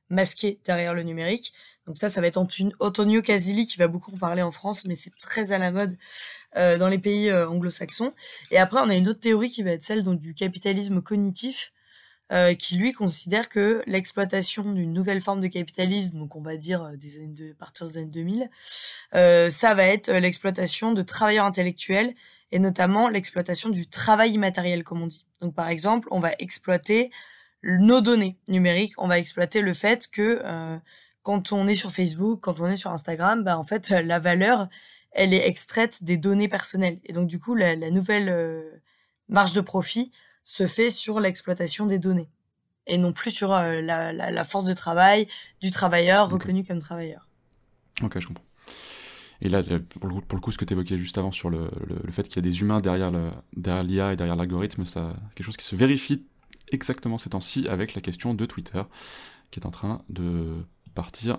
masqué 0.09 0.59
derrière 0.65 0.93
le 0.93 1.03
numérique. 1.03 1.53
Donc 1.85 1.95
ça, 1.95 2.07
ça 2.09 2.21
va 2.21 2.27
être 2.27 2.37
Anton- 2.37 2.71
Antonio 2.79 3.21
Casilli 3.21 3.65
qui 3.67 3.77
va 3.77 3.87
beaucoup 3.87 4.11
en 4.13 4.17
parler 4.17 4.41
en 4.41 4.51
France, 4.51 4.85
mais 4.85 4.95
c'est 4.95 5.15
très 5.17 5.51
à 5.51 5.57
la 5.57 5.71
mode 5.71 5.97
euh, 6.55 6.77
dans 6.77 6.87
les 6.87 6.99
pays 6.99 7.29
euh, 7.29 7.47
anglo-saxons. 7.49 8.13
Et 8.51 8.57
après, 8.57 8.79
on 8.81 8.89
a 8.89 8.95
une 8.95 9.09
autre 9.09 9.19
théorie 9.19 9.49
qui 9.49 9.63
va 9.63 9.71
être 9.71 9.83
celle 9.83 10.03
donc, 10.03 10.19
du 10.19 10.33
capitalisme 10.33 11.01
cognitif, 11.01 11.73
euh, 12.31 12.53
qui 12.53 12.77
lui 12.77 12.93
considère 12.93 13.49
que 13.49 13.83
l'exploitation 13.85 14.71
d'une 14.71 14.93
nouvelle 14.93 15.21
forme 15.21 15.41
de 15.41 15.47
capitalisme, 15.47 16.17
donc 16.19 16.35
on 16.35 16.41
va 16.41 16.55
dire 16.57 16.91
des 16.97 17.17
années 17.17 17.27
de, 17.33 17.51
à 17.51 17.55
partir 17.55 17.87
des 17.87 17.97
années 17.97 18.07
2000, 18.11 18.49
euh, 19.15 19.49
ça 19.49 19.73
va 19.75 19.83
être 19.83 20.09
l'exploitation 20.11 20.93
de 20.93 21.01
travailleurs 21.01 21.45
intellectuels 21.45 22.13
et 22.53 22.59
notamment 22.59 23.09
l'exploitation 23.09 23.69
du 23.69 23.87
travail 23.87 24.33
immatériel, 24.33 24.83
comme 24.83 25.01
on 25.01 25.07
dit. 25.07 25.25
Donc 25.41 25.55
par 25.55 25.69
exemple, 25.69 26.07
on 26.11 26.19
va 26.19 26.31
exploiter 26.37 27.09
nos 27.63 27.99
données 27.99 28.37
numériques, 28.47 28.93
on 28.99 29.07
va 29.07 29.17
exploiter 29.17 29.61
le 29.61 29.73
fait 29.73 30.07
que 30.07 30.39
euh, 30.43 30.77
quand 31.23 31.51
on 31.51 31.65
est 31.65 31.73
sur 31.73 31.91
Facebook, 31.91 32.41
quand 32.41 32.59
on 32.59 32.67
est 32.67 32.75
sur 32.75 32.91
Instagram, 32.91 33.43
bah 33.43 33.57
en 33.57 33.63
fait 33.63 33.89
la 33.89 34.19
valeur, 34.19 34.69
elle 35.13 35.33
est 35.33 35.47
extraite 35.47 36.03
des 36.03 36.15
données 36.15 36.47
personnelles. 36.47 36.99
Et 37.05 37.13
donc 37.13 37.27
du 37.27 37.39
coup, 37.39 37.55
la, 37.55 37.75
la 37.75 37.89
nouvelle 37.89 38.29
euh, 38.29 38.61
marge 39.29 39.53
de 39.53 39.61
profit 39.61 40.11
se 40.43 40.67
fait 40.67 40.91
sur 40.91 41.19
l'exploitation 41.19 41.87
des 41.87 41.97
données 41.97 42.29
et 42.85 42.99
non 42.99 43.13
plus 43.13 43.31
sur 43.31 43.51
euh, 43.51 43.81
la, 43.81 44.13
la, 44.13 44.29
la 44.29 44.43
force 44.43 44.65
de 44.65 44.73
travail 44.73 45.27
du 45.59 45.71
travailleur 45.71 46.29
reconnu 46.29 46.63
comme 46.63 46.79
travailleur. 46.79 47.27
Ok, 48.03 48.19
je 48.19 48.27
comprends. 48.27 48.45
Et 49.41 49.49
là, 49.49 49.61
le- 49.61 49.81
pour 49.81 50.09
le, 50.09 50.39
coup- 50.39 50.51
ce 50.51 50.57
que 50.57 50.65
tu 50.65 50.73
évoquais 50.73 50.97
juste 50.97 51.17
avant 51.17 51.31
sur 51.31 51.49
le, 51.49 51.69
le- 51.87 52.11
fait 52.11 52.23
qu'il 52.23 52.37
y 52.37 52.39
a 52.39 52.49
des 52.49 52.61
humains 52.61 52.79
derrière 52.79 53.11
le- 53.11 53.31
derrière 53.57 53.83
l'IA 53.83 54.13
et 54.13 54.15
derrière 54.15 54.35
l'algorithme, 54.35 54.85
ça 54.85 55.13
quelque 55.35 55.45
chose 55.45 55.57
qui 55.57 55.65
se 55.65 55.75
vérifie 55.75 56.23
exactement 56.71 57.17
ces 57.17 57.29
temps-ci 57.31 57.67
avec 57.67 57.93
la 57.93 58.01
question 58.01 58.33
de 58.33 58.45
Twitter, 58.45 58.81
qui 59.51 59.59
est 59.59 59.65
en 59.65 59.71
train 59.71 60.01
de 60.09 60.45
partir 60.95 61.37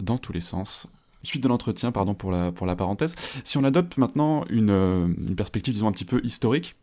dans 0.00 0.18
tous 0.18 0.32
les 0.32 0.40
sens. 0.40 0.86
Suite 1.22 1.42
de 1.42 1.48
l'entretien, 1.48 1.90
pardon 1.92 2.14
pour 2.14 2.30
la, 2.30 2.52
pour 2.52 2.66
la 2.66 2.76
parenthèse. 2.76 3.14
Si 3.42 3.56
on 3.58 3.64
adopte 3.64 3.96
maintenant 3.96 4.44
une, 4.50 4.70
euh, 4.70 5.06
une 5.06 5.34
perspective, 5.34 5.72
disons, 5.74 5.88
un 5.88 5.92
petit 5.92 6.04
peu 6.04 6.20
historique, 6.24 6.76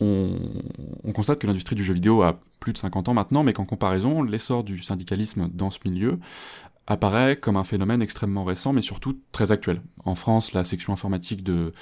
on 0.00 1.12
constate 1.14 1.38
que 1.38 1.46
l'industrie 1.46 1.76
du 1.76 1.84
jeu 1.84 1.94
vidéo 1.94 2.22
a 2.22 2.40
plus 2.60 2.72
de 2.72 2.78
50 2.78 3.08
ans 3.08 3.14
maintenant, 3.14 3.42
mais 3.44 3.52
qu'en 3.52 3.64
comparaison, 3.66 4.22
l'essor 4.22 4.64
du 4.64 4.82
syndicalisme 4.82 5.48
dans 5.52 5.70
ce 5.70 5.78
milieu 5.84 6.18
apparaît 6.86 7.36
comme 7.36 7.56
un 7.56 7.64
phénomène 7.64 8.02
extrêmement 8.02 8.44
récent, 8.44 8.72
mais 8.72 8.82
surtout 8.82 9.20
très 9.32 9.52
actuel. 9.52 9.80
En 10.04 10.14
France, 10.14 10.52
la 10.52 10.64
section 10.64 10.92
informatique 10.92 11.42
de, 11.42 11.72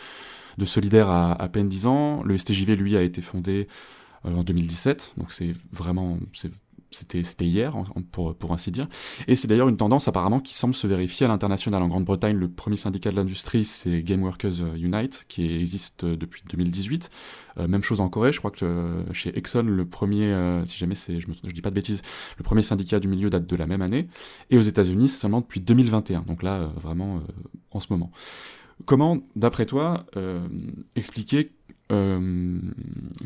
de 0.58 0.64
Solidaire 0.64 1.10
a 1.10 1.32
à 1.40 1.48
peine 1.48 1.68
10 1.68 1.86
ans, 1.86 2.22
le 2.24 2.36
STJV, 2.38 2.76
lui, 2.76 2.96
a 2.96 3.02
été 3.02 3.22
fondé 3.22 3.68
euh, 4.26 4.34
en 4.36 4.44
2017, 4.44 5.14
donc 5.18 5.32
c'est 5.32 5.52
vraiment... 5.72 6.18
c'est- 6.34 6.52
C'était 6.94 7.44
hier, 7.44 7.76
pour, 8.10 8.52
ainsi 8.52 8.70
dire. 8.70 8.88
Et 9.28 9.36
c'est 9.36 9.48
d'ailleurs 9.48 9.68
une 9.68 9.76
tendance 9.76 10.08
apparemment 10.08 10.40
qui 10.40 10.54
semble 10.54 10.74
se 10.74 10.86
vérifier 10.86 11.26
à 11.26 11.28
l'international. 11.28 11.82
En 11.82 11.88
Grande-Bretagne, 11.88 12.36
le 12.36 12.48
premier 12.48 12.76
syndicat 12.76 13.10
de 13.10 13.16
l'industrie, 13.16 13.64
c'est 13.64 14.02
Game 14.02 14.22
Workers 14.22 14.76
Unite, 14.76 15.24
qui 15.28 15.54
existe 15.54 16.04
euh, 16.04 16.16
depuis 16.16 16.42
2018. 16.50 17.10
Euh, 17.58 17.68
même 17.68 17.82
chose 17.82 18.00
en 18.00 18.08
Corée, 18.08 18.32
je 18.32 18.38
crois 18.38 18.50
que 18.50 18.64
euh, 18.64 19.12
chez 19.12 19.36
Exxon, 19.36 19.62
le 19.62 19.84
premier, 19.84 20.32
euh, 20.32 20.64
si 20.64 20.78
jamais 20.78 20.94
c'est, 20.94 21.18
pas 21.62 21.70
de 21.70 21.74
bêtises, 21.74 22.02
le 22.38 22.44
premier 22.44 22.62
syndicat 22.62 23.00
du 23.00 23.08
milieu 23.08 23.30
date 23.30 23.46
de 23.46 23.56
la 23.56 23.66
même 23.66 23.82
année. 23.82 24.08
Et 24.50 24.58
aux 24.58 24.62
États-Unis, 24.62 25.08
seulement 25.08 25.40
depuis 25.40 25.60
2021. 25.60 26.22
Donc 26.22 26.42
là, 26.42 26.54
euh, 26.54 26.66
vraiment, 26.82 27.16
euh, 27.16 27.20
en 27.70 27.80
ce 27.80 27.86
moment. 27.90 28.10
Comment, 28.86 29.18
d'après 29.36 29.66
toi, 29.66 30.04
euh, 30.16 30.40
expliquer 30.96 31.52
euh, 31.92 32.58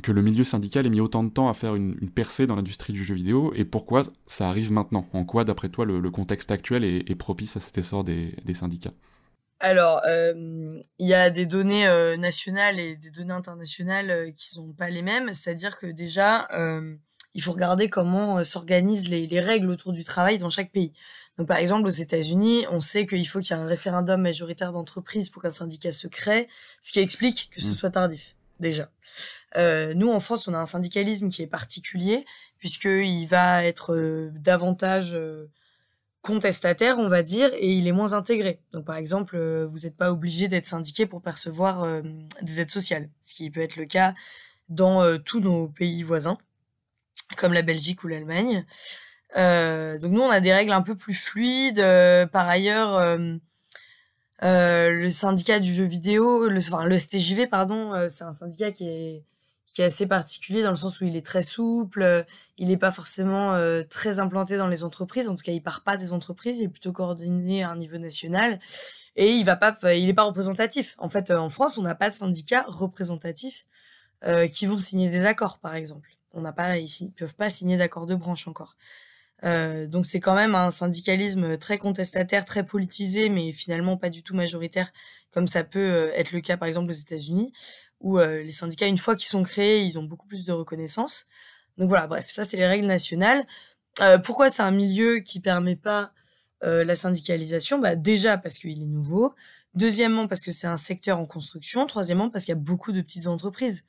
que 0.02 0.12
le 0.12 0.22
milieu 0.22 0.44
syndical 0.44 0.86
ait 0.86 0.90
mis 0.90 1.00
autant 1.00 1.22
de 1.24 1.30
temps 1.30 1.48
à 1.48 1.54
faire 1.54 1.74
une, 1.74 1.96
une 2.00 2.10
percée 2.10 2.46
dans 2.46 2.56
l'industrie 2.56 2.92
du 2.92 3.04
jeu 3.04 3.14
vidéo 3.14 3.52
et 3.54 3.64
pourquoi 3.64 4.02
ça 4.26 4.48
arrive 4.48 4.72
maintenant? 4.72 5.06
En 5.12 5.24
quoi, 5.24 5.44
d'après 5.44 5.68
toi, 5.68 5.84
le, 5.86 6.00
le 6.00 6.10
contexte 6.10 6.50
actuel 6.50 6.84
est, 6.84 7.08
est 7.10 7.14
propice 7.14 7.56
à 7.56 7.60
cet 7.60 7.78
essor 7.78 8.04
des, 8.04 8.34
des 8.44 8.54
syndicats? 8.54 8.92
Alors, 9.58 10.02
euh, 10.06 10.68
il 10.98 11.06
y 11.06 11.14
a 11.14 11.30
des 11.30 11.46
données 11.46 11.86
euh, 11.86 12.18
nationales 12.18 12.78
et 12.78 12.96
des 12.96 13.10
données 13.10 13.32
internationales 13.32 14.32
qui 14.34 14.48
sont 14.48 14.72
pas 14.72 14.90
les 14.90 15.02
mêmes. 15.02 15.32
C'est-à-dire 15.32 15.78
que 15.78 15.86
déjà, 15.86 16.46
il 17.32 17.42
faut 17.42 17.52
regarder 17.52 17.88
comment 17.88 18.44
s'organisent 18.44 19.08
les, 19.08 19.26
les 19.26 19.40
règles 19.40 19.70
autour 19.70 19.92
du 19.92 20.04
travail 20.04 20.36
dans 20.38 20.50
chaque 20.50 20.72
pays. 20.72 20.92
Donc, 21.38 21.48
par 21.48 21.58
exemple, 21.58 21.86
aux 21.86 21.90
États-Unis, 21.90 22.66
on 22.70 22.80
sait 22.80 23.06
qu'il 23.06 23.26
faut 23.28 23.40
qu'il 23.40 23.56
y 23.56 23.58
ait 23.58 23.62
un 23.62 23.66
référendum 23.66 24.20
majoritaire 24.20 24.72
d'entreprise 24.72 25.28
pour 25.30 25.42
qu'un 25.42 25.50
syndicat 25.50 25.92
se 25.92 26.06
crée, 26.08 26.48
ce 26.80 26.92
qui 26.92 27.00
explique 27.00 27.50
que 27.50 27.60
ce 27.60 27.68
Mm. 27.68 27.72
soit 27.72 27.90
tardif, 27.90 28.36
déjà. 28.61 28.90
Euh, 29.57 29.94
nous, 29.94 30.11
en 30.11 30.20
France, 30.20 30.48
on 30.48 30.54
a 30.54 30.59
un 30.59 30.66
syndicalisme 30.66 31.28
qui 31.28 31.42
est 31.42 31.46
particulier, 31.46 32.24
puisqu'il 32.59 33.26
va 33.26 33.64
être 33.64 33.94
euh, 33.94 34.30
davantage 34.34 35.12
euh, 35.14 35.46
contestataire, 36.22 36.98
on 36.98 37.09
va 37.09 37.22
dire, 37.22 37.50
et 37.54 37.72
il 37.72 37.86
est 37.86 37.92
moins 37.92 38.12
intégré. 38.12 38.61
Donc, 38.72 38.84
par 38.84 38.96
exemple, 38.96 39.38
vous 39.38 39.80
n'êtes 39.80 39.96
pas 39.96 40.11
obligé 40.11 40.48
d'être 40.48 40.66
syndiqué 40.66 41.07
pour 41.07 41.22
percevoir 41.22 42.02
des 42.42 42.61
aides 42.61 42.70
sociales, 42.70 43.09
ce 43.20 43.32
qui 43.34 43.48
peut 43.48 43.61
être 43.61 43.76
le 43.76 43.84
cas 43.84 44.12
dans 44.68 45.18
tous 45.20 45.38
nos 45.38 45.68
pays 45.68 46.02
voisins, 46.02 46.36
comme 47.36 47.52
la 47.52 47.62
Belgique 47.62 48.02
ou 48.02 48.09
l'Allemagne. 48.09 48.66
Donc, 49.36 50.11
nous, 50.11 50.20
on 50.20 50.28
a 50.28 50.40
des 50.40 50.52
règles 50.52 50.72
un 50.72 50.82
peu 50.82 50.96
plus 50.96 51.14
fluides. 51.14 51.80
Par 52.32 52.48
ailleurs, 52.48 53.18
euh, 54.43 54.93
le 54.93 55.11
syndicat 55.11 55.61
du 55.61 55.72
jeu 55.72 55.84
vidéo, 55.84 56.49
le, 56.49 56.59
enfin, 56.59 56.84
le 56.84 56.99
STJV, 56.99 57.47
pardon, 57.47 57.95
euh, 57.95 58.09
c'est 58.09 58.24
un 58.24 58.32
syndicat 58.32 58.72
qui 58.72 58.89
est 58.89 59.24
qui 59.66 59.82
est 59.82 59.87
assez 59.87 60.07
particulier 60.07 60.62
dans 60.62 60.70
le 60.70 60.76
sens 60.76 61.01
où 61.03 61.05
il 61.05 61.16
est 61.16 61.26
très 61.26 61.43
souple, 61.43 62.01
euh, 62.03 62.22
il 62.57 62.68
n'est 62.68 62.78
pas 62.78 62.91
forcément 62.93 63.53
euh, 63.55 63.82
très 63.82 64.20
implanté 64.20 64.57
dans 64.57 64.68
les 64.68 64.84
entreprises, 64.84 65.28
en 65.28 65.34
tout 65.37 65.43
cas 65.45 65.53
il 65.53 65.62
part 65.62 65.82
pas 65.82 65.99
des 65.99 66.12
entreprises, 66.12 66.61
il 66.61 66.64
est 66.64 66.68
plutôt 66.68 66.93
coordonné 66.93 67.62
à 67.62 67.70
un 67.70 67.76
niveau 67.76 67.99
national 67.99 68.59
et 69.16 69.32
il 69.32 69.45
va 69.45 69.57
pas, 69.57 69.76
il 69.95 70.09
est 70.09 70.14
pas 70.14 70.22
représentatif. 70.24 70.95
En 70.99 71.09
fait, 71.11 71.30
euh, 71.30 71.39
en 71.39 71.51
France, 71.51 71.78
on 71.78 71.82
n'a 71.82 71.95
pas 71.95 72.09
de 72.11 72.14
syndicats 72.14 72.64
représentatifs 72.68 73.66
qui 74.53 74.66
vont 74.66 74.78
signer 74.78 75.09
des 75.11 75.24
accords, 75.24 75.59
par 75.59 75.74
exemple. 75.74 76.11
On 76.32 76.41
n'a 76.41 76.53
pas, 76.53 76.78
ils 76.78 76.89
si- 76.89 77.11
peuvent 77.11 77.34
pas 77.37 77.51
signer 77.51 77.76
d'accords 77.76 78.07
de 78.07 78.14
branche 78.16 78.49
encore. 78.49 78.76
Euh, 79.47 79.86
donc 79.86 80.07
c'est 80.07 80.20
quand 80.20 80.34
même 80.34 80.55
un 80.55 80.70
syndicalisme 80.70 81.57
très 81.59 81.78
contestataire, 81.78 82.44
très 82.44 82.64
politisé, 82.64 83.28
mais 83.28 83.53
finalement 83.53 83.97
pas 83.97 84.11
du 84.11 84.22
tout 84.22 84.34
majoritaire, 84.34 84.92
comme 85.30 85.47
ça 85.47 85.62
peut 85.64 85.78
euh, 85.78 86.12
être 86.14 86.32
le 86.32 86.40
cas 86.40 86.57
par 86.57 86.68
exemple 86.68 86.90
aux 86.90 86.94
États-Unis, 86.94 87.53
où 88.01 88.18
euh, 88.18 88.42
les 88.42 88.51
syndicats, 88.51 88.86
une 88.86 88.99
fois 88.99 89.14
qu'ils 89.16 89.28
sont 89.28 89.44
créés, 89.44 89.82
ils 89.84 89.99
ont 89.99 90.03
beaucoup 90.03 90.26
plus 90.26 90.44
de 90.44 90.53
reconnaissance. 90.53 91.26
Donc 91.78 91.88
voilà, 91.88 92.07
bref, 92.09 92.26
ça 92.28 92.44
c'est 92.44 92.57
les 92.57 92.66
règles 92.66 92.86
nationales. 92.86 93.47
Pourquoi 94.24 94.51
c'est 94.51 94.62
un 94.62 94.72
milieu 94.72 95.20
qui 95.20 95.40
permet 95.40 95.76
pas 95.76 96.12
la 96.62 96.94
syndicalisation? 96.94 97.78
Bah, 97.78 97.97
Déjà 97.97 98.36
parce 98.38 98.59
qu'il 98.59 98.82
est 98.82 98.86
nouveau. 98.86 99.34
Deuxièmement 99.74 100.28
parce 100.28 100.42
que 100.42 100.53
c'est 100.53 100.66
un 100.66 100.76
secteur 100.76 101.18
en 101.18 101.26
construction. 101.26 101.86
Troisièmement 101.86 102.30
parce 102.30 102.44
qu'il 102.44 102.53
y 102.53 102.59
a 102.59 102.61
beaucoup 102.61 102.92
de 102.92 103.01
petites 103.01 103.26
entreprises. 103.26 103.84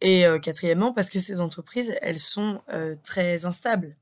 Et 0.00 0.24
quatrièmement 0.42 0.92
parce 0.92 1.10
que 1.10 1.18
ces 1.20 1.40
entreprises, 1.40 1.94
elles 2.02 2.20
sont 2.20 2.62
très 3.04 3.46
instables. 3.46 3.96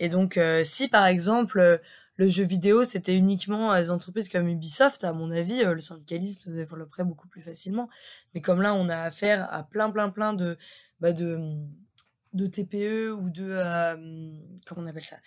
Et 0.00 0.10
donc, 0.10 0.38
euh, 0.38 0.64
si 0.64 0.88
par 0.88 1.06
exemple 1.06 1.60
euh, 1.60 1.78
le 2.16 2.28
jeu 2.28 2.44
vidéo 2.44 2.84
c'était 2.84 3.16
uniquement 3.16 3.72
euh, 3.74 3.82
des 3.82 3.90
entreprises 3.92 4.28
comme 4.30 4.48
Ubisoft, 4.48 5.04
à 5.04 5.12
mon 5.14 5.30
avis, 5.32 5.64
le 5.64 5.80
syndicalisme 5.80 6.40
se 6.42 6.50
développerait 6.50 7.04
beaucoup 7.04 7.28
plus 7.28 7.42
facilement. 7.42 7.88
Mais 8.34 8.42
comme 8.42 8.62
là, 8.62 8.74
on 8.74 8.88
a 8.90 8.98
affaire 8.98 9.52
à 9.54 9.64
plein, 9.64 9.90
plein, 9.92 10.10
plein 10.10 10.34
de, 10.34 10.58
bah, 11.00 11.12
de, 11.12 11.38
de 12.34 12.48
TPE 12.48 13.12
ou 13.12 13.30
de 13.30 13.44
comment 14.66 14.82
on 14.82 14.86
appelle 14.86 15.02
ça, 15.02 15.18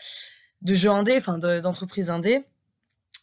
de 0.61 0.73
jeux 0.73 0.89
indés, 0.91 1.17
enfin 1.17 1.37
de- 1.39 1.59
d'entreprises 1.61 2.09
indées. 2.11 2.45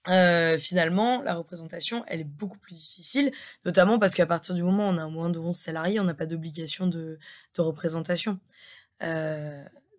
euh, 0.09 0.59
finalement, 0.59 1.23
la 1.23 1.35
représentation, 1.35 2.05
elle 2.09 2.21
est 2.21 2.25
beaucoup 2.25 2.59
plus 2.59 2.75
difficile, 2.75 3.33
notamment 3.67 3.99
parce 3.99 4.15
qu'à 4.15 4.27
partir 4.27 4.55
du 4.55 4.63
moment 4.63 4.89
où 4.89 4.93
on 4.93 4.99
a 4.99 5.09
moins 5.09 5.31
de 5.31 5.39
11 5.39 5.57
salariés, 5.57 6.01
on 6.01 6.05
n'a 6.05 6.15
pas 6.15 6.27
d'obligation 6.27 6.87
de, 6.87 7.19
de 7.57 7.63
représentation. 7.63 8.41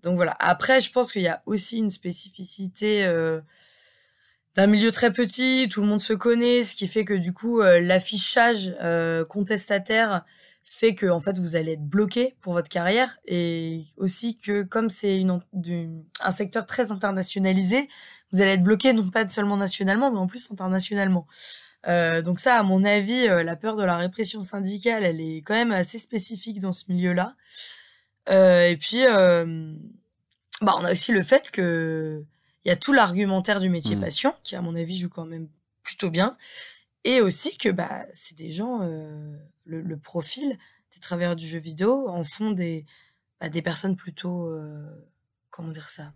Donc 0.03 0.15
voilà. 0.15 0.35
Après, 0.39 0.79
je 0.79 0.91
pense 0.91 1.11
qu'il 1.11 1.21
y 1.21 1.27
a 1.27 1.41
aussi 1.45 1.77
une 1.77 1.89
spécificité 1.89 3.05
euh, 3.05 3.41
d'un 4.55 4.67
milieu 4.67 4.91
très 4.91 5.11
petit, 5.11 5.67
tout 5.69 5.81
le 5.81 5.87
monde 5.87 6.01
se 6.01 6.13
connaît, 6.13 6.61
ce 6.61 6.75
qui 6.75 6.87
fait 6.87 7.05
que 7.05 7.13
du 7.13 7.33
coup 7.33 7.61
l'affichage 7.61 8.75
contestataire 9.29 10.25
fait 10.63 10.93
que 10.93 11.07
en 11.07 11.19
fait 11.19 11.37
vous 11.39 11.55
allez 11.55 11.73
être 11.73 11.85
bloqué 11.85 12.35
pour 12.41 12.53
votre 12.53 12.69
carrière 12.69 13.17
et 13.25 13.83
aussi 13.97 14.37
que 14.37 14.63
comme 14.63 14.89
c'est 14.89 15.19
une, 15.19 15.41
un 16.21 16.31
secteur 16.31 16.65
très 16.65 16.91
internationalisé, 16.91 17.87
vous 18.31 18.41
allez 18.41 18.51
être 18.51 18.63
bloqué 18.63 18.93
non 18.93 19.09
pas 19.09 19.27
seulement 19.29 19.57
nationalement 19.57 20.11
mais 20.11 20.19
en 20.19 20.27
plus 20.27 20.51
internationalement. 20.51 21.27
Euh, 21.87 22.21
donc 22.21 22.39
ça, 22.39 22.55
à 22.57 22.63
mon 22.63 22.83
avis, 22.83 23.27
euh, 23.27 23.43
la 23.43 23.55
peur 23.55 23.75
de 23.75 23.83
la 23.83 23.97
répression 23.97 24.43
syndicale, 24.43 25.03
elle 25.03 25.19
est 25.19 25.37
quand 25.37 25.55
même 25.55 25.71
assez 25.71 25.97
spécifique 25.97 26.59
dans 26.59 26.73
ce 26.73 26.85
milieu-là. 26.89 27.35
Euh, 28.29 28.69
et 28.69 28.77
puis, 28.77 29.05
euh, 29.05 29.73
bah, 30.61 30.75
on 30.79 30.83
a 30.85 30.91
aussi 30.91 31.11
le 31.11 31.23
fait 31.23 31.51
que 31.51 32.23
il 32.63 32.69
y 32.69 32.71
a 32.71 32.75
tout 32.75 32.93
l'argumentaire 32.93 33.59
du 33.59 33.69
métier 33.69 33.95
Mmh. 33.95 34.01
passion, 34.01 34.35
qui 34.43 34.55
à 34.55 34.61
mon 34.61 34.75
avis 34.75 34.97
joue 34.97 35.09
quand 35.09 35.25
même 35.25 35.47
plutôt 35.83 36.11
bien, 36.11 36.37
et 37.03 37.19
aussi 37.21 37.57
que 37.57 37.69
bah 37.69 38.05
c'est 38.13 38.37
des 38.37 38.51
gens, 38.51 38.81
euh, 38.83 39.35
le, 39.65 39.81
le 39.81 39.97
profil 39.97 40.57
des 40.93 40.99
travailleurs 40.99 41.35
du 41.35 41.47
jeu 41.47 41.57
vidéo 41.57 42.07
en 42.07 42.23
font 42.23 42.51
des 42.51 42.85
bah, 43.39 43.49
des 43.49 43.63
personnes 43.63 43.95
plutôt, 43.95 44.55
comment 45.49 45.71
dire 45.71 45.89
ça, 45.89 46.13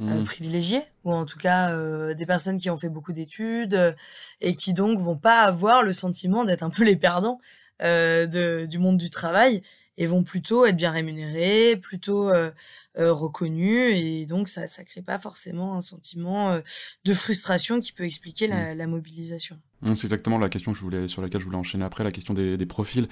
euh, 0.00 0.20
Mmh. 0.20 0.24
privilégiées 0.24 0.82
ou 1.04 1.12
en 1.12 1.26
tout 1.26 1.38
cas 1.38 1.70
euh, 1.70 2.14
des 2.14 2.24
personnes 2.24 2.58
qui 2.58 2.70
ont 2.70 2.78
fait 2.78 2.88
beaucoup 2.88 3.12
d'études 3.12 3.74
euh, 3.74 3.92
et 4.40 4.54
qui 4.54 4.72
donc 4.72 4.98
vont 4.98 5.16
pas 5.18 5.42
avoir 5.42 5.82
le 5.82 5.92
sentiment 5.92 6.44
d'être 6.44 6.62
un 6.62 6.70
peu 6.70 6.84
les 6.84 6.96
perdants 6.96 7.38
de, 7.80 8.64
du 8.66 8.78
monde 8.78 8.96
du 8.96 9.10
travail 9.10 9.62
et 9.96 10.06
vont 10.06 10.22
plutôt 10.22 10.66
être 10.66 10.76
bien 10.76 10.90
rémunérés, 10.90 11.76
plutôt 11.76 12.30
euh, 12.30 12.50
euh, 12.98 13.12
reconnus 13.12 13.92
et 13.94 14.26
donc 14.26 14.48
ça 14.48 14.66
ça 14.66 14.84
crée 14.84 15.02
pas 15.02 15.18
forcément 15.18 15.76
un 15.76 15.80
sentiment 15.80 16.50
euh, 16.50 16.60
de 17.04 17.14
frustration 17.14 17.80
qui 17.80 17.92
peut 17.92 18.04
expliquer 18.04 18.46
la, 18.46 18.74
la 18.74 18.86
mobilisation. 18.86 19.58
Donc, 19.82 19.98
C'est 19.98 20.06
exactement 20.06 20.38
la 20.38 20.48
question 20.48 20.72
que 20.72 20.78
je 20.78 20.82
voulais, 20.82 21.08
sur 21.08 21.20
laquelle 21.22 21.40
je 21.40 21.46
voulais 21.46 21.58
enchaîner 21.58 21.84
après, 21.84 22.04
la 22.04 22.12
question 22.12 22.32
des, 22.34 22.56
des 22.56 22.66
profils 22.66 23.06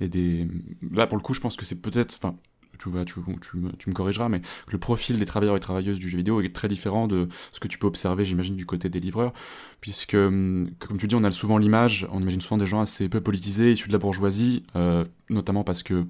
et 0.00 0.08
des. 0.08 0.48
Là, 0.90 1.06
pour 1.06 1.16
le 1.16 1.22
coup, 1.22 1.34
je 1.34 1.40
pense 1.40 1.56
que 1.56 1.64
c'est 1.64 1.80
peut-être, 1.80 2.16
enfin, 2.16 2.36
tu 2.78 2.90
vas, 2.90 3.04
tu, 3.04 3.20
tu, 3.40 3.56
me, 3.56 3.72
tu 3.72 3.88
me 3.88 3.94
corrigeras, 3.94 4.28
mais 4.28 4.40
le 4.68 4.78
profil 4.78 5.18
des 5.18 5.26
travailleurs 5.26 5.56
et 5.56 5.60
travailleuses 5.60 5.98
du 5.98 6.08
jeu 6.08 6.18
vidéo 6.18 6.40
est 6.40 6.54
très 6.54 6.68
différent 6.68 7.06
de 7.06 7.28
ce 7.52 7.60
que 7.60 7.68
tu 7.68 7.78
peux 7.78 7.86
observer, 7.86 8.24
j'imagine, 8.24 8.56
du 8.56 8.66
côté 8.66 8.88
des 8.88 9.00
livreurs, 9.00 9.32
puisque, 9.80 10.14
hum, 10.14 10.70
comme 10.80 10.98
tu 10.98 11.06
dis, 11.06 11.14
on 11.14 11.24
a 11.24 11.30
souvent 11.30 11.58
l'image, 11.58 12.06
on 12.10 12.20
imagine 12.20 12.40
souvent 12.40 12.58
des 12.58 12.66
gens 12.66 12.80
assez 12.80 13.08
peu 13.08 13.20
politisés, 13.20 13.72
issus 13.72 13.88
de 13.88 13.92
la 13.92 13.98
bourgeoisie, 13.98 14.64
euh, 14.74 15.04
notamment 15.30 15.64
parce 15.64 15.82
que 15.82 16.06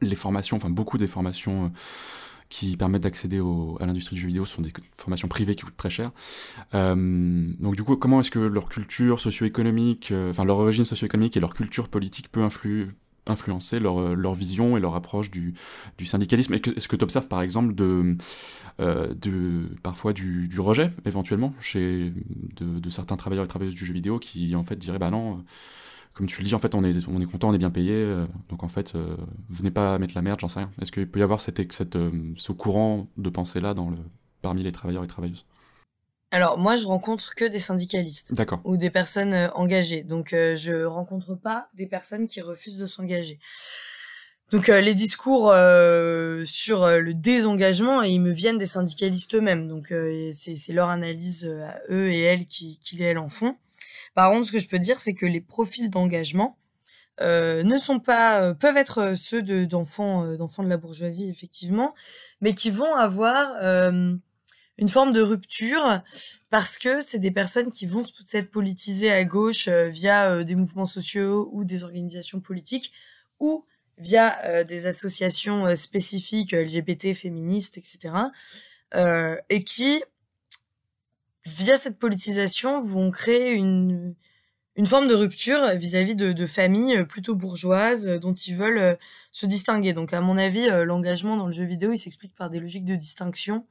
les 0.00 0.16
formations, 0.16 0.56
enfin 0.56 0.70
beaucoup 0.70 0.98
des 0.98 1.08
formations 1.08 1.66
euh, 1.66 1.68
qui 2.48 2.76
permettent 2.76 3.02
d'accéder 3.02 3.40
à 3.80 3.86
l'industrie 3.86 4.16
du 4.16 4.22
jeu 4.22 4.28
vidéo 4.28 4.44
sont 4.46 4.62
des 4.62 4.72
formations 4.96 5.28
privées 5.28 5.54
qui 5.54 5.64
coûtent 5.64 5.76
très 5.76 5.90
cher. 5.90 6.10
Euh, 6.74 6.94
donc 7.60 7.76
du 7.76 7.82
coup, 7.82 7.96
comment 7.96 8.20
est-ce 8.20 8.30
que 8.30 8.38
leur 8.38 8.68
culture 8.68 9.20
socio-économique, 9.20 10.12
euh, 10.12 10.30
enfin 10.30 10.44
leur 10.44 10.58
origine 10.58 10.86
socio-économique 10.86 11.36
et 11.36 11.40
leur 11.40 11.52
culture 11.52 11.88
politique 11.88 12.32
peut 12.32 12.46
influ- 12.46 12.88
influencer 13.26 13.80
leur, 13.80 14.34
vision 14.34 14.78
et 14.78 14.80
leur 14.80 14.94
approche 14.94 15.30
du, 15.30 15.54
syndicalisme? 16.06 16.54
Est-ce 16.54 16.88
que- 16.88 16.96
tu 16.96 17.04
observes 17.04 17.28
par 17.28 17.42
exemple 17.42 17.74
de, 17.74 18.16
parfois 19.82 20.14
du, 20.14 20.48
rejet 20.58 20.90
éventuellement 21.04 21.52
chez 21.60 22.14
de, 22.56 22.88
certains 22.90 23.16
travailleurs 23.18 23.44
et 23.44 23.48
travailleuses 23.48 23.74
du 23.74 23.84
jeu 23.84 23.92
vidéo 23.92 24.18
qui 24.18 24.56
en 24.56 24.64
fait 24.64 24.76
diraient 24.76 24.98
bah 24.98 25.10
non, 25.10 25.44
comme 26.18 26.26
tu 26.26 26.42
le 26.42 26.46
dis, 26.46 26.54
en 26.54 26.58
fait 26.58 26.74
on 26.74 26.82
est, 26.82 27.06
on 27.08 27.20
est 27.20 27.24
content, 27.26 27.50
on 27.50 27.52
est 27.54 27.58
bien 27.58 27.70
payé, 27.70 27.94
euh, 27.94 28.26
donc 28.48 28.64
en 28.64 28.68
fait 28.68 28.96
euh, 28.96 29.16
venez 29.48 29.70
pas 29.70 29.98
mettre 30.00 30.14
la 30.16 30.22
merde, 30.22 30.40
j'en 30.40 30.48
sais 30.48 30.58
rien. 30.58 30.70
Est-ce 30.82 30.90
qu'il 30.90 31.08
peut 31.08 31.20
y 31.20 31.22
avoir 31.22 31.40
cette, 31.40 31.72
cette, 31.72 31.94
euh, 31.94 32.10
ce 32.36 32.50
courant 32.50 33.06
de 33.16 33.30
pensée 33.30 33.60
là 33.60 33.72
dans 33.72 33.88
le, 33.88 33.96
parmi 34.42 34.64
les 34.64 34.72
travailleurs 34.72 35.04
et 35.04 35.06
travailleuses? 35.06 35.46
Alors 36.32 36.58
moi 36.58 36.74
je 36.74 36.86
rencontre 36.86 37.36
que 37.36 37.44
des 37.44 37.60
syndicalistes 37.60 38.34
D'accord. 38.34 38.60
ou 38.64 38.76
des 38.76 38.90
personnes 38.90 39.32
euh, 39.32 39.48
engagées. 39.52 40.02
Donc 40.02 40.30
je 40.32 40.84
rencontre 40.84 41.36
pas 41.36 41.68
des 41.74 41.86
personnes 41.86 42.26
qui 42.26 42.40
refusent 42.40 42.78
de 42.78 42.86
s'engager. 42.86 43.38
Donc 44.50 44.70
euh, 44.70 44.80
les 44.80 44.94
discours 44.94 45.50
euh, 45.52 46.42
sur 46.46 46.82
euh, 46.82 47.00
le 47.00 47.12
désengagement, 47.12 48.00
ils 48.00 48.20
me 48.20 48.32
viennent 48.32 48.56
des 48.56 48.66
syndicalistes 48.66 49.34
eux-mêmes. 49.34 49.68
Donc 49.68 49.92
c'est 50.32 50.72
leur 50.72 50.88
analyse 50.88 51.46
à 51.46 51.80
eux 51.90 52.10
et 52.10 52.20
elles 52.22 52.46
qui, 52.46 52.80
qui 52.82 53.00
et 53.02 53.04
elles 53.04 53.18
en 53.18 53.28
font. 53.28 53.56
Par 54.18 54.32
contre, 54.32 54.48
ce 54.48 54.50
que 54.50 54.58
je 54.58 54.66
peux 54.66 54.80
dire, 54.80 54.98
c'est 54.98 55.14
que 55.14 55.26
les 55.26 55.40
profils 55.40 55.90
d'engagement 55.90 56.58
euh, 57.20 57.62
ne 57.62 57.76
sont 57.76 58.00
pas 58.00 58.42
euh, 58.42 58.52
peuvent 58.52 58.76
être 58.76 58.98
euh, 58.98 59.14
ceux 59.14 59.42
de 59.42 59.64
d'enfants 59.64 60.24
euh, 60.24 60.36
d'enfants 60.36 60.64
de 60.64 60.68
la 60.68 60.76
bourgeoisie 60.76 61.30
effectivement, 61.30 61.94
mais 62.40 62.52
qui 62.52 62.70
vont 62.70 62.92
avoir 62.96 63.54
une 64.76 64.88
forme 64.88 65.12
de 65.12 65.20
rupture 65.20 66.02
parce 66.50 66.78
que 66.78 67.00
c'est 67.00 67.20
des 67.20 67.30
personnes 67.30 67.70
qui 67.70 67.86
vont 67.86 68.02
s'être 68.26 68.50
politisées 68.50 69.12
à 69.12 69.22
gauche 69.22 69.68
via 69.68 70.42
des 70.42 70.56
mouvements 70.56 70.84
sociaux 70.84 71.48
ou 71.52 71.62
des 71.62 71.84
organisations 71.84 72.40
politiques 72.40 72.92
ou 73.38 73.64
via 73.98 74.64
des 74.64 74.86
associations 74.86 75.76
spécifiques 75.76 76.50
LGBT, 76.50 77.14
féministes, 77.14 77.78
etc. 77.78 78.14
et 79.48 79.62
qui, 79.62 80.02
via 81.48 81.76
cette 81.76 81.98
politisation, 81.98 82.82
vont 82.82 83.10
créer 83.10 83.52
une, 83.52 84.14
une 84.76 84.86
forme 84.86 85.08
de 85.08 85.14
rupture 85.14 85.66
vis-à-vis 85.74 86.14
de, 86.16 86.46
familles 86.46 87.04
plutôt 87.04 87.34
bourgeoises 87.34 88.06
euh, 88.06 88.18
dont 88.18 88.34
ils 88.34 88.54
veulent 88.54 88.78
euh, 88.78 88.94
se 89.32 89.46
distinguer. 89.46 89.92
Donc, 89.92 90.12
à 90.12 90.20
mon 90.20 90.36
avis, 90.38 90.68
euh, 90.68 90.84
l'engagement 90.84 91.36
dans 91.36 91.46
le 91.46 91.52
jeu 91.52 91.64
vidéo, 91.64 91.92
il 91.92 91.98
s'explique 91.98 92.34
par 92.34 92.50
des 92.50 92.60
logiques 92.60 92.84
de 92.84 92.94
distinction 92.94 93.66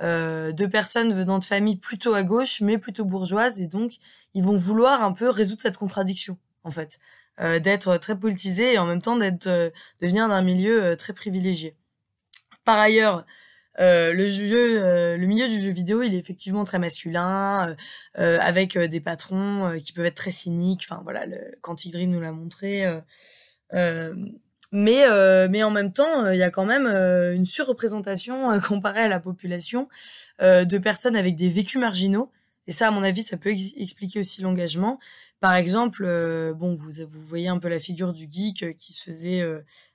euh, 0.00 0.50
de 0.52 0.66
personnes 0.66 1.12
venant 1.12 1.38
de 1.38 1.44
familles 1.44 1.76
plutôt 1.76 2.14
à 2.14 2.24
gauche, 2.24 2.60
mais 2.60 2.78
plutôt 2.78 3.04
bourgeoises, 3.04 3.60
et 3.60 3.68
donc 3.68 3.92
ils 4.34 4.42
vont 4.42 4.56
vouloir 4.56 5.04
un 5.04 5.12
peu 5.12 5.28
résoudre 5.28 5.62
cette 5.62 5.76
contradiction, 5.76 6.36
en 6.64 6.72
fait, 6.72 6.98
euh, 7.40 7.60
d'être 7.60 7.96
très 7.98 8.18
politisé 8.18 8.74
et 8.74 8.78
en 8.78 8.86
même 8.86 9.00
temps 9.00 9.16
d'être 9.16 9.46
euh, 9.46 9.70
de 10.00 10.06
venir 10.08 10.28
d'un 10.28 10.42
milieu 10.42 10.82
euh, 10.82 10.96
très 10.96 11.12
privilégié. 11.12 11.76
Par 12.64 12.78
ailleurs, 12.78 13.24
euh, 13.80 14.12
le 14.12 14.28
jeu, 14.28 14.82
euh, 14.82 15.16
le 15.16 15.26
milieu 15.26 15.48
du 15.48 15.60
jeu 15.60 15.70
vidéo, 15.70 16.02
il 16.02 16.14
est 16.14 16.18
effectivement 16.18 16.64
très 16.64 16.78
masculin, 16.78 17.70
euh, 17.70 17.74
euh, 18.18 18.38
avec 18.40 18.76
euh, 18.76 18.86
des 18.88 19.00
patrons 19.00 19.66
euh, 19.66 19.78
qui 19.78 19.92
peuvent 19.92 20.06
être 20.06 20.14
très 20.14 20.30
cyniques. 20.30 20.86
Enfin 20.88 21.00
voilà, 21.02 21.26
le 21.26 21.38
Quantic 21.62 21.92
Dream 21.92 22.10
nous 22.10 22.20
l'a 22.20 22.32
montré. 22.32 22.84
mais 24.72 25.04
euh, 25.08 25.48
mais 25.50 25.62
en 25.62 25.70
même 25.70 25.92
temps, 25.92 26.30
il 26.30 26.38
y 26.38 26.42
a 26.42 26.50
quand 26.50 26.64
même 26.64 26.86
euh, 26.86 27.34
une 27.34 27.46
surreprésentation 27.46 28.58
comparée 28.68 29.00
à 29.02 29.08
la 29.08 29.20
population 29.20 29.88
de 30.40 30.78
personnes 30.78 31.16
avec 31.16 31.36
des 31.36 31.48
vécus 31.48 31.80
marginaux. 31.80 32.30
Et 32.66 32.72
ça, 32.72 32.88
à 32.88 32.90
mon 32.90 33.02
avis, 33.02 33.22
ça 33.22 33.36
peut 33.36 33.50
ex- 33.50 33.72
expliquer 33.76 34.20
aussi 34.20 34.42
l'engagement. 34.42 34.98
Par 35.40 35.54
exemple, 35.54 36.04
bon, 36.56 36.74
vous 36.74 36.90
vous 36.90 37.20
voyez 37.26 37.48
un 37.48 37.58
peu 37.58 37.68
la 37.68 37.78
figure 37.78 38.12
du 38.12 38.26
geek 38.30 38.76
qui 38.76 38.92
se 38.92 39.02
faisait 39.02 39.46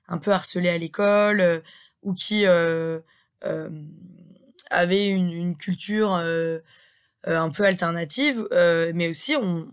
un 0.08 0.18
peu 0.18 0.30
harceler 0.32 0.68
à 0.68 0.78
l'école 0.78 1.62
ou 2.02 2.14
qui 2.14 2.44
avait 4.70 5.08
une, 5.08 5.56
culture 5.56 6.14
euh, 6.14 6.58
euh, 7.26 7.38
un 7.38 7.50
peu 7.50 7.64
alternative, 7.64 8.46
euh, 8.52 8.92
mais 8.94 9.08
aussi 9.08 9.36
on, 9.36 9.68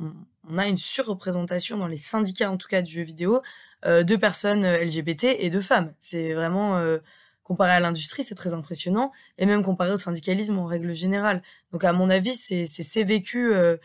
a 0.57 0.67
une 0.67 0.77
surreprésentation 0.77 1.77
dans 1.77 1.87
les 1.87 1.97
syndicats, 1.97 2.51
en 2.51 2.57
tout 2.57 2.67
cas 2.67 2.81
du 2.81 2.91
jeu 2.91 3.03
vidéo, 3.03 3.41
euh, 3.85 4.03
de 4.03 4.15
personnes 4.15 4.65
euh, 4.65 4.83
LGBT 4.83 5.35
et 5.39 5.49
de 5.49 5.59
femmes. 5.59 5.93
C'est 5.99 6.33
vraiment 6.33 6.77
euh, 6.77 6.97
comparé 7.43 7.71
à 7.71 7.79
l'industrie, 7.79 8.23
c'est 8.23 8.35
très 8.35 8.53
impressionnant, 8.53 9.11
et 9.37 9.45
même 9.45 9.63
comparé 9.63 9.93
au 9.93 9.97
syndicalisme 9.97 10.57
en 10.57 10.65
règle 10.65 10.93
générale. 10.93 11.41
Donc 11.71 11.83
à 11.83 11.93
mon 11.93 12.09
avis, 12.09 12.33
c'est 12.33 12.65
ces 12.65 13.03
vécus 13.03 13.51
euh, 13.53 13.77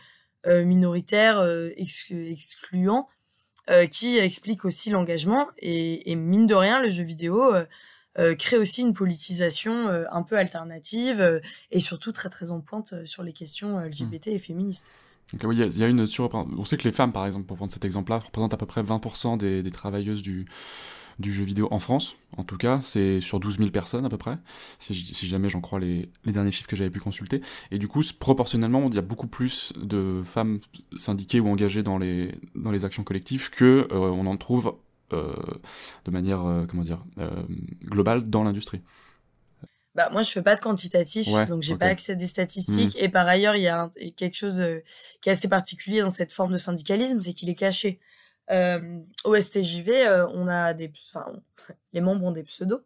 euh, 0.47 0.65
minoritaires, 0.65 1.39
euh, 1.39 1.69
ex- 1.77 2.11
excluants, 2.11 3.07
euh, 3.69 3.85
qui 3.87 4.17
expliquent 4.17 4.65
aussi 4.65 4.89
l'engagement. 4.89 5.47
Et, 5.59 6.11
et 6.11 6.15
mine 6.15 6.47
de 6.47 6.55
rien, 6.55 6.81
le 6.81 6.89
jeu 6.89 7.03
vidéo 7.03 7.53
euh, 8.19 8.35
crée 8.35 8.57
aussi 8.57 8.81
une 8.81 8.93
politisation 8.93 9.87
euh, 9.89 10.05
un 10.11 10.23
peu 10.23 10.37
alternative 10.37 11.19
euh, 11.21 11.39
et 11.71 11.79
surtout 11.79 12.11
très 12.11 12.29
très 12.29 12.51
en 12.51 12.61
pointe 12.61 12.93
euh, 12.93 13.05
sur 13.05 13.23
les 13.23 13.33
questions 13.33 13.79
LGBT 13.79 14.27
et 14.27 14.39
féministes. 14.39 14.87
Donc 15.33 15.43
oui, 15.45 15.55
il 15.55 15.59
y 15.59 15.63
a- 15.63 15.67
il 15.67 15.77
y, 15.77 15.83
a 15.83 15.87
une. 15.87 16.05
On 16.57 16.63
sait 16.65 16.77
que 16.77 16.83
les 16.83 16.91
femmes, 16.91 17.11
par 17.11 17.25
exemple, 17.25 17.45
pour 17.45 17.57
prendre 17.57 17.71
cet 17.71 17.85
exemple-là, 17.85 18.19
représentent 18.19 18.53
à 18.53 18.57
peu 18.57 18.65
près 18.65 18.83
20% 18.83 19.37
des, 19.37 19.63
des 19.63 19.71
travailleuses 19.71 20.21
du, 20.21 20.45
du 21.17 21.33
jeu 21.33 21.43
vidéo 21.43 21.67
en 21.71 21.79
France. 21.79 22.17
En 22.37 22.43
tout 22.43 22.57
cas, 22.57 22.81
c'est 22.81 23.21
sur 23.21 23.39
12 23.39 23.57
000 23.57 23.69
personnes 23.71 24.05
à 24.05 24.09
peu 24.09 24.17
près, 24.17 24.37
si, 24.79 24.93
jamais 25.27 25.49
j'en 25.49 25.61
crois 25.61 25.79
les, 25.79 26.09
les 26.25 26.31
derniers 26.33 26.51
chiffres 26.51 26.67
que 26.67 26.75
j'avais 26.75 26.89
pu 26.89 26.99
consulter. 26.99 27.41
Et 27.71 27.77
du 27.79 27.87
coup, 27.87 28.01
proportionnellement, 28.19 28.87
il 28.89 28.95
y 28.95 28.99
a 28.99 29.01
beaucoup 29.03 29.27
plus 29.27 29.73
de 29.81 30.21
femmes 30.25 30.59
syndiquées 30.97 31.39
ou 31.39 31.47
engagées 31.47 31.83
dans 31.83 31.97
les, 31.97 32.35
dans 32.55 32.71
les 32.71 32.85
actions 32.85 33.03
collectives 33.03 33.49
que 33.49 33.87
euh, 33.91 33.97
on 33.97 34.25
en 34.25 34.37
trouve 34.37 34.75
de 36.05 36.11
manière, 36.11 36.45
euh, 36.45 36.65
comment 36.67 36.83
dire, 36.83 37.03
euh, 37.17 37.29
globale 37.83 38.23
dans 38.29 38.43
l'industrie. 38.43 38.81
Bah, 39.95 40.09
moi, 40.11 40.23
je 40.23 40.31
fais 40.31 40.41
pas 40.41 40.55
de 40.55 40.59
quantitatif, 40.61 41.27
Ouais, 41.27 41.45
donc 41.45 41.61
j'ai 41.61 41.73
ok. 41.73 41.79
pas 41.79 41.85
accès 41.87 42.13
à 42.13 42.15
des 42.15 42.25
statistiques. 42.27 42.95
Et 42.99 43.09
par 43.09 43.27
ailleurs, 43.27 43.55
il 43.55 43.61
y 43.61 43.67
a 43.67 43.83
un- 43.83 43.89
quelque 44.15 44.35
chose 44.35 44.59
euh, 44.59 44.79
qui 45.21 45.29
est 45.29 45.33
assez 45.33 45.47
particulier 45.47 46.01
dans 46.01 46.09
cette 46.09 46.31
forme 46.31 46.51
de 46.53 46.57
syndicalisme, 46.57 47.21
c'est 47.21 47.33
qu'il 47.33 47.49
est 47.51 47.55
caché. 47.55 47.99
Euh, 48.49 48.99
au 49.23 49.35
STJV, 49.35 49.89
euh, 50.07 50.27
on 50.33 50.47
a 50.47 50.73
des, 50.73 50.91
enfin, 51.13 51.31
les 51.93 52.01
membres 52.01 52.25
ont 52.25 52.31
des 52.31 52.43
pseudos, 52.43 52.81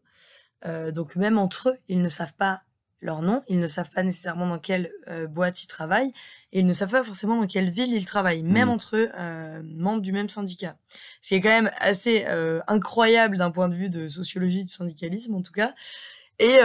euh, 0.65 0.91
donc 0.91 1.15
même 1.15 1.37
entre 1.37 1.69
eux, 1.69 1.77
ils 1.87 2.01
ne 2.01 2.09
savent 2.09 2.33
pas 2.35 2.61
leur 2.99 3.21
nom, 3.21 3.43
ils 3.47 3.59
ne 3.59 3.67
savent 3.67 3.91
pas 3.91 4.03
nécessairement 4.03 4.47
dans 4.47 4.59
quelle 4.59 4.91
euh, 5.07 5.27
boîte 5.27 5.63
ils 5.63 5.67
travaillent, 5.67 6.13
et 6.51 6.59
ils 6.59 6.65
ne 6.65 6.73
savent 6.73 6.91
pas 6.91 7.03
forcément 7.03 7.39
dans 7.39 7.47
quelle 7.47 7.69
ville 7.69 7.93
ils 7.93 8.05
travaillent, 8.05 8.43
même 8.43 8.67
Mhm. 8.67 8.73
entre 8.73 8.97
eux, 8.97 9.09
euh, 9.19 9.61
membres 9.63 10.01
du 10.01 10.11
même 10.11 10.29
syndicat. 10.29 10.77
Ce 11.21 11.29
qui 11.29 11.35
est 11.35 11.41
quand 11.41 11.49
même 11.49 11.71
assez 11.79 12.25
euh, 12.27 12.59
incroyable 12.67 13.37
d'un 13.37 13.51
point 13.51 13.69
de 13.69 13.75
vue 13.75 13.89
de 13.89 14.07
sociologie 14.07 14.65
du 14.65 14.73
syndicalisme, 14.73 15.35
en 15.35 15.41
tout 15.41 15.53
cas. 15.53 15.73
Et, 16.39 16.57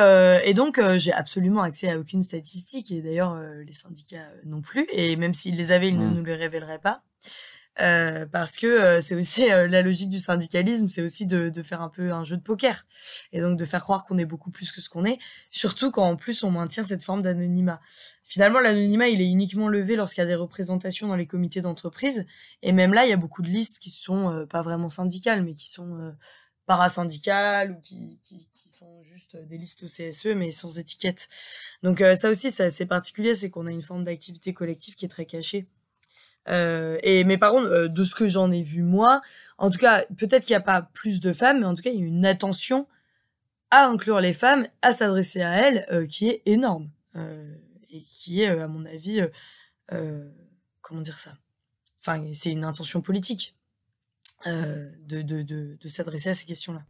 et 0.45 0.53
donc, 0.53 0.79
j'ai 0.99 1.13
absolument 1.15 1.63
accès 1.63 1.91
à 1.91 1.99
aucune 1.99 2.23
statistique, 2.23 2.91
et 2.93 3.01
d'ailleurs, 3.01 3.39
les 3.67 3.73
syndicats 3.73 4.29
non 4.45 4.61
plus, 4.61 4.87
et 4.93 5.17
même 5.17 5.33
s'ils 5.33 5.57
les 5.57 5.73
avaient, 5.73 5.89
ils 5.89 5.97
ne 5.99 6.05
Mhm. 6.09 6.15
nous 6.15 6.25
les 6.25 6.35
révéleraient 6.35 6.79
pas. 6.79 7.03
Euh, 7.81 8.27
parce 8.27 8.59
que 8.59 8.67
euh, 8.67 9.01
c'est 9.01 9.15
aussi 9.15 9.51
euh, 9.51 9.67
la 9.67 9.81
logique 9.81 10.11
du 10.11 10.19
syndicalisme, 10.19 10.89
c'est 10.89 11.01
aussi 11.01 11.25
de, 11.25 11.49
de 11.49 11.63
faire 11.63 11.81
un 11.81 11.89
peu 11.89 12.13
un 12.13 12.23
jeu 12.23 12.37
de 12.37 12.43
poker 12.43 12.85
et 13.33 13.41
donc 13.41 13.59
de 13.59 13.65
faire 13.65 13.83
croire 13.83 14.05
qu'on 14.05 14.19
est 14.19 14.27
beaucoup 14.27 14.51
plus 14.51 14.73
que 14.73 14.83
ce 14.83 14.91
qu'on 14.91 15.07
est, 15.07 15.19
surtout 15.51 15.91
quand 15.91 16.07
en 16.07 16.17
plus 16.17 16.45
on 16.45 16.51
maintient 16.51 16.83
cette 16.83 17.03
forme 17.03 17.23
d'anonymat. 17.23 17.81
Finalement, 18.33 18.61
l'anonymat, 18.61 19.09
il 19.09 19.21
est 19.21 19.29
uniquement 19.29 19.69
levé 19.69 19.95
lorsqu'il 19.95 20.23
y 20.23 20.25
a 20.25 20.27
des 20.27 20.35
représentations 20.35 21.07
dans 21.07 21.17
les 21.17 21.27
comités 21.27 21.61
d'entreprise, 21.61 22.25
et 22.63 22.73
même 22.73 22.95
là, 22.95 23.05
il 23.05 23.11
y 23.11 23.13
a 23.13 23.19
beaucoup 23.19 23.43
de 23.43 23.49
listes 23.49 23.79
qui 23.79 23.91
sont 23.91 24.31
euh, 24.31 24.47
pas 24.47 24.63
vraiment 24.63 24.89
syndicales, 24.89 25.43
mais 25.43 25.53
qui 25.55 25.69
sont 25.69 25.99
euh, 25.99 26.13
parasyndicales 26.65 27.73
ou 27.73 27.81
qui, 27.83 28.19
qui, 28.23 28.49
qui 28.55 28.69
sont 28.71 29.03
juste 29.03 29.37
des 29.37 29.59
listes 29.59 29.85
CSE, 29.87 30.35
mais 30.35 30.51
sans 30.51 30.79
étiquette. 30.79 31.29
Donc 31.83 32.01
euh, 32.01 32.17
ça 32.17 32.31
aussi, 32.31 32.51
c'est 32.51 32.65
assez 32.65 32.87
particulier, 32.87 33.35
c'est 33.35 33.51
qu'on 33.51 33.67
a 33.67 33.71
une 33.71 33.83
forme 33.83 34.05
d'activité 34.05 34.55
collective 34.55 34.95
qui 34.95 35.05
est 35.05 35.11
très 35.11 35.27
cachée. 35.27 35.67
Euh, 36.49 36.99
et 37.03 37.25
mais 37.25 37.39
par 37.39 37.53
contre, 37.53 37.69
euh, 37.69 37.89
de 37.89 38.05
ce 38.05 38.15
que 38.15 38.27
j'en 38.27 38.51
ai 38.51 38.63
vu 38.63 38.83
moi, 38.83 39.23
en 39.59 39.71
tout 39.71 39.79
cas, 39.79 40.05
peut-être 40.17 40.45
qu'il 40.45 40.55
n'y 40.55 40.59
a 40.59 40.61
pas 40.61 40.83
plus 40.83 41.21
de 41.21 41.33
femmes, 41.33 41.61
mais 41.61 41.67
en 41.67 41.75
tout 41.75 41.83
cas, 41.83 41.91
il 41.91 42.01
y 42.01 42.03
a 42.03 42.07
une 42.07 42.27
attention 42.27 42.89
à 43.71 43.87
inclure 43.87 44.21
les 44.21 44.33
femmes, 44.33 44.67
à 44.83 44.93
s'adresser 44.93 45.43
à 45.43 45.53
elles, 45.53 45.87
euh, 45.93 46.07
qui 46.07 46.29
est 46.29 46.43
énorme 46.47 46.91
et 47.91 48.03
qui 48.03 48.41
est, 48.41 48.49
à 48.49 48.69
mon 48.69 48.87
avis, 48.87 49.21
comment 50.81 51.03
dire 51.03 51.19
ça? 51.19 51.35
Enfin, 52.01 52.25
c'est 52.33 52.51
une 52.51 52.65
intention 52.65 53.03
politique 53.03 53.55
de, 54.47 55.77
s'adresser 55.89 56.31
à 56.31 56.35
ces 56.35 56.47
questions-là. 56.47 56.83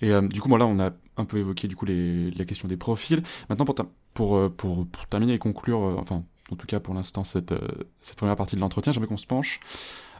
Et 0.00 0.10
du 0.28 0.40
coup, 0.40 0.48
moi 0.48 0.58
là, 0.58 0.64
on 0.64 0.78
a 0.80 0.90
un 1.18 1.24
peu 1.26 1.36
évoqué 1.36 1.68
du 1.68 1.76
coup 1.76 1.84
la 1.84 2.44
question 2.46 2.66
des 2.66 2.78
profils. 2.78 3.22
Maintenant, 3.50 3.66
pour, 3.66 3.74
ter- 3.74 3.90
pour, 4.14 4.50
pour, 4.56 4.86
pour 4.88 5.06
terminer 5.06 5.34
et 5.34 5.38
conclure, 5.38 5.80
enfin, 5.98 6.24
en 6.52 6.56
tout 6.56 6.66
cas 6.66 6.80
pour 6.80 6.94
l'instant, 6.94 7.24
cette, 7.24 7.52
euh, 7.52 7.68
cette 8.00 8.16
première 8.16 8.36
partie 8.36 8.56
de 8.56 8.60
l'entretien, 8.60 8.92
j'aimerais 8.92 9.08
qu'on 9.08 9.16
se 9.16 9.26
penche 9.26 9.60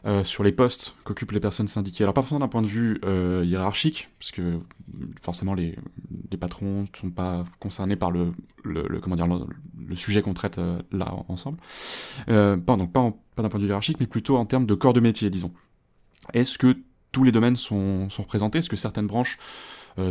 euh, 0.05 0.23
sur 0.23 0.43
les 0.43 0.51
postes 0.51 0.95
qu'occupent 1.03 1.31
les 1.31 1.39
personnes 1.39 1.67
syndiquées. 1.67 2.03
Alors, 2.03 2.13
pas 2.13 2.21
forcément 2.21 2.39
d'un 2.39 2.47
point 2.47 2.61
de 2.61 2.67
vue 2.67 3.01
euh, 3.03 3.43
hiérarchique, 3.43 4.09
parce 4.19 4.31
que 4.31 4.41
euh, 4.41 4.59
forcément, 5.21 5.55
les, 5.55 5.75
patrons 6.39 6.83
ne 6.83 6.87
sont 6.95 7.09
pas 7.09 7.43
concernés 7.59 7.95
par 7.95 8.11
le, 8.11 8.31
comment 9.01 9.15
dire, 9.15 9.25
le, 9.25 9.95
sujet 9.95 10.21
qu'on 10.21 10.35
traite 10.35 10.59
là 10.91 11.13
ensemble. 11.29 11.57
Pas, 12.27 12.55
donc, 12.77 12.91
pas, 12.93 13.11
d'un 13.37 13.49
point 13.49 13.57
de 13.57 13.63
vue 13.63 13.69
hiérarchique, 13.69 13.99
mais 13.99 14.05
plutôt 14.05 14.37
en 14.37 14.45
termes 14.45 14.67
de 14.67 14.75
corps 14.75 14.93
de 14.93 14.99
métier, 14.99 15.31
disons. 15.31 15.51
Est-ce 16.33 16.59
que 16.59 16.77
tous 17.11 17.23
les 17.23 17.31
domaines 17.31 17.55
sont, 17.55 18.09
sont 18.11 18.21
représentés? 18.21 18.59
Est-ce 18.59 18.69
que 18.69 18.75
certaines 18.75 19.07
branches 19.07 19.39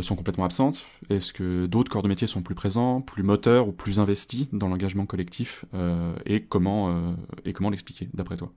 sont 0.01 0.15
complètement 0.15 0.45
absentes 0.45 0.85
Est-ce 1.09 1.33
que 1.33 1.65
d'autres 1.65 1.91
corps 1.91 2.03
de 2.03 2.07
métier 2.07 2.27
sont 2.27 2.41
plus 2.41 2.55
présents, 2.55 3.01
plus 3.01 3.23
moteurs 3.23 3.67
ou 3.67 3.71
plus 3.71 3.99
investis 3.99 4.47
dans 4.51 4.67
l'engagement 4.67 5.05
collectif 5.05 5.65
Euh, 5.73 6.13
Et 6.25 6.43
comment, 6.43 6.89
euh, 6.89 7.13
et 7.45 7.53
comment 7.53 7.69
l'expliquer, 7.69 8.09
d'après 8.13 8.37
toi? 8.37 8.51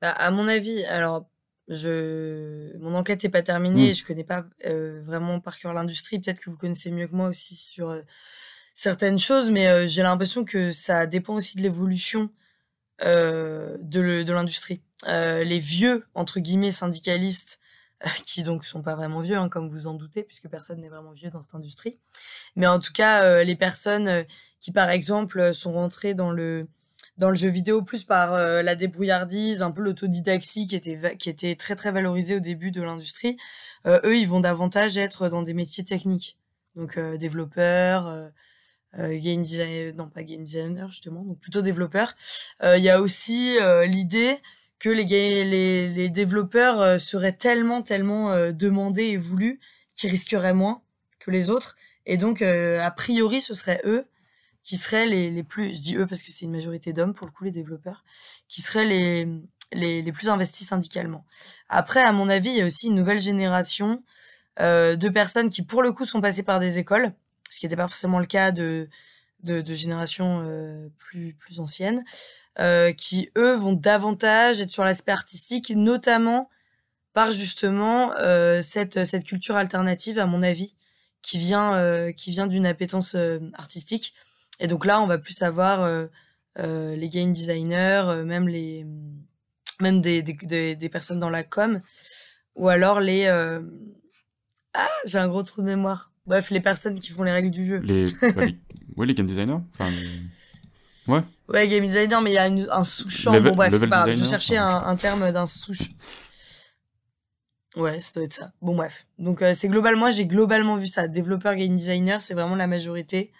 Bah, 0.00 0.10
à 0.10 0.30
mon 0.32 0.48
avis, 0.48 0.84
alors, 0.84 1.26
je... 1.68 2.76
mon 2.78 2.94
enquête 2.96 3.22
n'est 3.22 3.30
pas 3.30 3.42
terminée, 3.42 3.90
Mm. 3.90 3.94
je 3.94 4.04
connais 4.04 4.24
pas 4.24 4.44
euh, 4.66 5.00
vraiment 5.04 5.38
par 5.40 5.56
cœur 5.58 5.72
l'industrie, 5.72 6.18
peut-être 6.18 6.40
que 6.40 6.50
vous 6.50 6.56
connaissez 6.56 6.90
mieux 6.90 7.06
que 7.06 7.14
moi 7.14 7.28
aussi 7.28 7.54
sur 7.54 7.90
euh, 7.90 8.02
certaines 8.74 9.18
choses, 9.18 9.50
mais 9.50 9.68
euh, 9.68 9.86
j'ai 9.86 10.02
l'impression 10.02 10.44
que 10.44 10.72
ça 10.72 11.06
dépend 11.06 11.34
aussi 11.34 11.56
de 11.56 11.62
l'évolution 11.62 12.30
euh, 13.02 13.76
de 13.80 14.32
l'industrie. 14.32 14.82
Euh, 15.08 15.44
les 15.44 15.58
vieux, 15.58 16.04
entre 16.14 16.40
guillemets, 16.40 16.70
syndicalistes, 16.70 17.58
euh, 17.60 17.61
qui 18.24 18.42
donc 18.42 18.64
sont 18.64 18.82
pas 18.82 18.94
vraiment 18.94 19.20
vieux, 19.20 19.36
hein, 19.36 19.48
comme 19.48 19.68
vous 19.68 19.86
en 19.86 19.94
doutez, 19.94 20.22
puisque 20.22 20.48
personne 20.48 20.80
n'est 20.80 20.88
vraiment 20.88 21.12
vieux 21.12 21.30
dans 21.30 21.42
cette 21.42 21.54
industrie, 21.54 21.98
mais 22.56 22.66
en 22.66 22.80
tout 22.80 22.92
cas, 22.92 23.22
euh, 23.24 23.44
les 23.44 23.56
personnes 23.56 24.08
euh, 24.08 24.22
qui, 24.60 24.72
par 24.72 24.90
exemple, 24.90 25.40
euh, 25.40 25.52
sont 25.52 25.72
rentrées 25.72 26.14
dans 26.14 26.30
le 26.30 26.68
dans 27.18 27.28
le 27.28 27.36
jeu 27.36 27.50
vidéo 27.50 27.82
plus 27.82 28.04
par 28.04 28.32
la 28.32 28.74
débrouillardise, 28.74 29.60
un 29.60 29.70
peu 29.70 29.82
l'autodidaxie 29.82 30.66
qui 30.66 30.74
était 30.74 31.16
qui 31.18 31.28
était 31.28 31.54
très 31.56 31.76
très 31.76 31.92
valorisée 31.92 32.36
au 32.36 32.40
début 32.40 32.70
de 32.70 32.80
l'industrie. 32.80 33.36
Eux, 33.86 34.16
ils 34.16 34.26
vont 34.26 34.40
davantage 34.40 34.96
être 34.96 35.28
dans 35.28 35.42
des 35.42 35.52
métiers 35.52 35.84
techniques, 35.84 36.38
donc 36.74 36.98
développeurs, 36.98 38.30
game 38.96 39.42
designer, 39.42 39.92
non 39.94 40.08
pas 40.08 40.22
game 40.22 40.42
designer 40.42 40.88
justement, 40.88 41.22
donc 41.22 41.38
plutôt 41.38 41.60
développeurs. 41.60 42.14
Il 42.62 42.82
y 42.82 42.88
a 42.88 43.02
aussi 43.02 43.58
l'idée 43.84 44.40
que 44.82 44.90
les, 44.90 46.08
développeurs 46.08 46.80
euh, 46.80 46.98
seraient 46.98 47.36
tellement 47.36 47.82
tellement 47.82 48.32
euh, 48.32 48.50
demandés 48.50 49.04
et 49.04 49.16
voulus 49.16 49.60
qu'ils 49.94 50.10
risqueraient 50.10 50.54
moins 50.54 50.82
que 51.20 51.30
les 51.30 51.50
autres, 51.50 51.76
et 52.04 52.16
donc 52.16 52.42
euh, 52.42 52.80
a 52.80 52.90
priori 52.90 53.40
ce 53.40 53.54
serait 53.54 53.80
eux 53.84 54.06
qui 54.64 54.76
seraient 54.76 55.06
les, 55.06 55.42
plus, 55.44 55.76
je 55.76 55.82
dis 55.82 55.96
eux 55.96 56.06
parce 56.06 56.24
que 56.24 56.32
c'est 56.32 56.46
une 56.46 56.50
majorité 56.52 56.92
d'hommes 56.92 57.14
pour 57.14 57.28
le 57.28 57.32
coup, 57.32 57.44
les 57.44 57.52
développeurs, 57.52 58.04
qui 58.48 58.60
seraient 58.60 58.84
les, 58.84 60.12
plus 60.12 60.28
investis 60.28 60.68
syndicalement. 60.68 61.24
Après, 61.68 62.02
à 62.02 62.12
mon 62.12 62.28
avis, 62.28 62.50
il 62.50 62.56
y 62.56 62.62
a 62.62 62.66
aussi 62.66 62.86
une 62.86 62.94
nouvelle 62.94 63.20
génération 63.20 64.04
de 64.60 65.08
personnes 65.08 65.50
qui, 65.50 65.62
pour 65.62 65.82
le 65.82 65.90
coup, 65.90 66.06
sont 66.06 66.20
passées 66.20 66.44
par 66.44 66.60
des 66.60 66.78
écoles, 66.78 67.12
ce 67.50 67.58
qui 67.58 67.66
n'était 67.66 67.74
pas 67.74 67.88
forcément 67.88 68.20
le 68.20 68.26
cas 68.26 68.52
de, 68.52 68.88
de, 69.42 69.74
générations 69.74 70.88
plus, 70.96 71.34
plus 71.34 71.58
anciennes, 71.58 72.04
euh, 72.58 72.92
qui, 72.92 73.30
eux, 73.38 73.54
vont 73.54 73.72
davantage 73.72 74.60
être 74.60 74.70
sur 74.70 74.84
l'aspect 74.84 75.12
artistique, 75.12 75.70
notamment 75.74 76.48
par 77.14 77.30
justement 77.30 78.12
euh, 78.18 78.62
cette, 78.62 79.04
cette 79.04 79.24
culture 79.24 79.56
alternative, 79.56 80.18
à 80.18 80.26
mon 80.26 80.42
avis, 80.42 80.74
qui 81.22 81.38
vient, 81.38 81.74
euh, 81.74 82.12
qui 82.12 82.30
vient 82.30 82.46
d'une 82.46 82.66
appétence 82.66 83.16
artistique. 83.54 84.14
Et 84.60 84.66
donc 84.66 84.84
là, 84.84 85.00
on 85.00 85.06
va 85.06 85.18
plus 85.18 85.42
avoir 85.42 85.88
les 86.56 87.08
game 87.08 87.32
designers, 87.32 88.22
même 88.24 88.48
les, 88.48 88.86
même 89.80 90.00
des, 90.00 90.22
des, 90.22 90.34
des, 90.34 90.76
des 90.76 90.88
personnes 90.88 91.18
dans 91.20 91.30
la 91.30 91.42
com, 91.42 91.80
ou 92.54 92.68
alors 92.68 93.00
les, 93.00 93.26
ah, 94.74 94.88
j'ai 95.04 95.18
un 95.18 95.28
gros 95.28 95.42
trou 95.42 95.60
de 95.62 95.66
mémoire. 95.66 96.12
Bref, 96.26 96.50
les 96.50 96.60
personnes 96.60 96.98
qui 96.98 97.10
font 97.12 97.24
les 97.24 97.32
règles 97.32 97.50
du 97.50 97.66
jeu. 97.66 97.78
les, 97.78 98.04
ouais, 98.04 98.46
les, 98.46 98.58
ouais, 98.96 99.06
les 99.06 99.14
game 99.14 99.26
designers 99.26 99.58
enfin, 99.72 99.90
les- 99.90 101.12
Ouais. 101.12 101.22
Ouais, 101.52 101.68
game 101.68 101.84
designer, 101.84 102.20
mais 102.22 102.30
il 102.30 102.34
y 102.34 102.38
a 102.38 102.46
une- 102.48 102.66
un 102.70 102.82
sous-champ. 102.84 103.32
Bon, 103.50 103.56
bref, 103.56 103.70
c'est 103.80 103.88
pas 103.90 103.96
grave. 103.96 104.08
Je 104.18 104.24
cherchais 104.30 104.56
un, 104.56 104.66
un 104.86 104.96
terme 104.96 105.32
d'un 105.32 105.46
sous 105.46 105.74
Ouais, 107.76 108.00
ça 108.00 108.10
doit 108.14 108.24
être 108.24 108.34
ça. 108.34 108.52
Bon, 108.60 108.74
bref. 108.74 109.06
Donc, 109.18 109.40
euh, 109.42 109.54
c'est 109.56 109.68
globalement, 109.68 110.10
j'ai 110.10 110.26
globalement 110.26 110.76
vu 110.76 110.88
ça. 110.88 111.08
Développeur, 111.08 111.54
game 111.54 111.74
designer, 111.74 112.20
c'est 112.20 112.34
vraiment 112.34 112.54
la 112.56 112.66
majorité. 112.66 113.32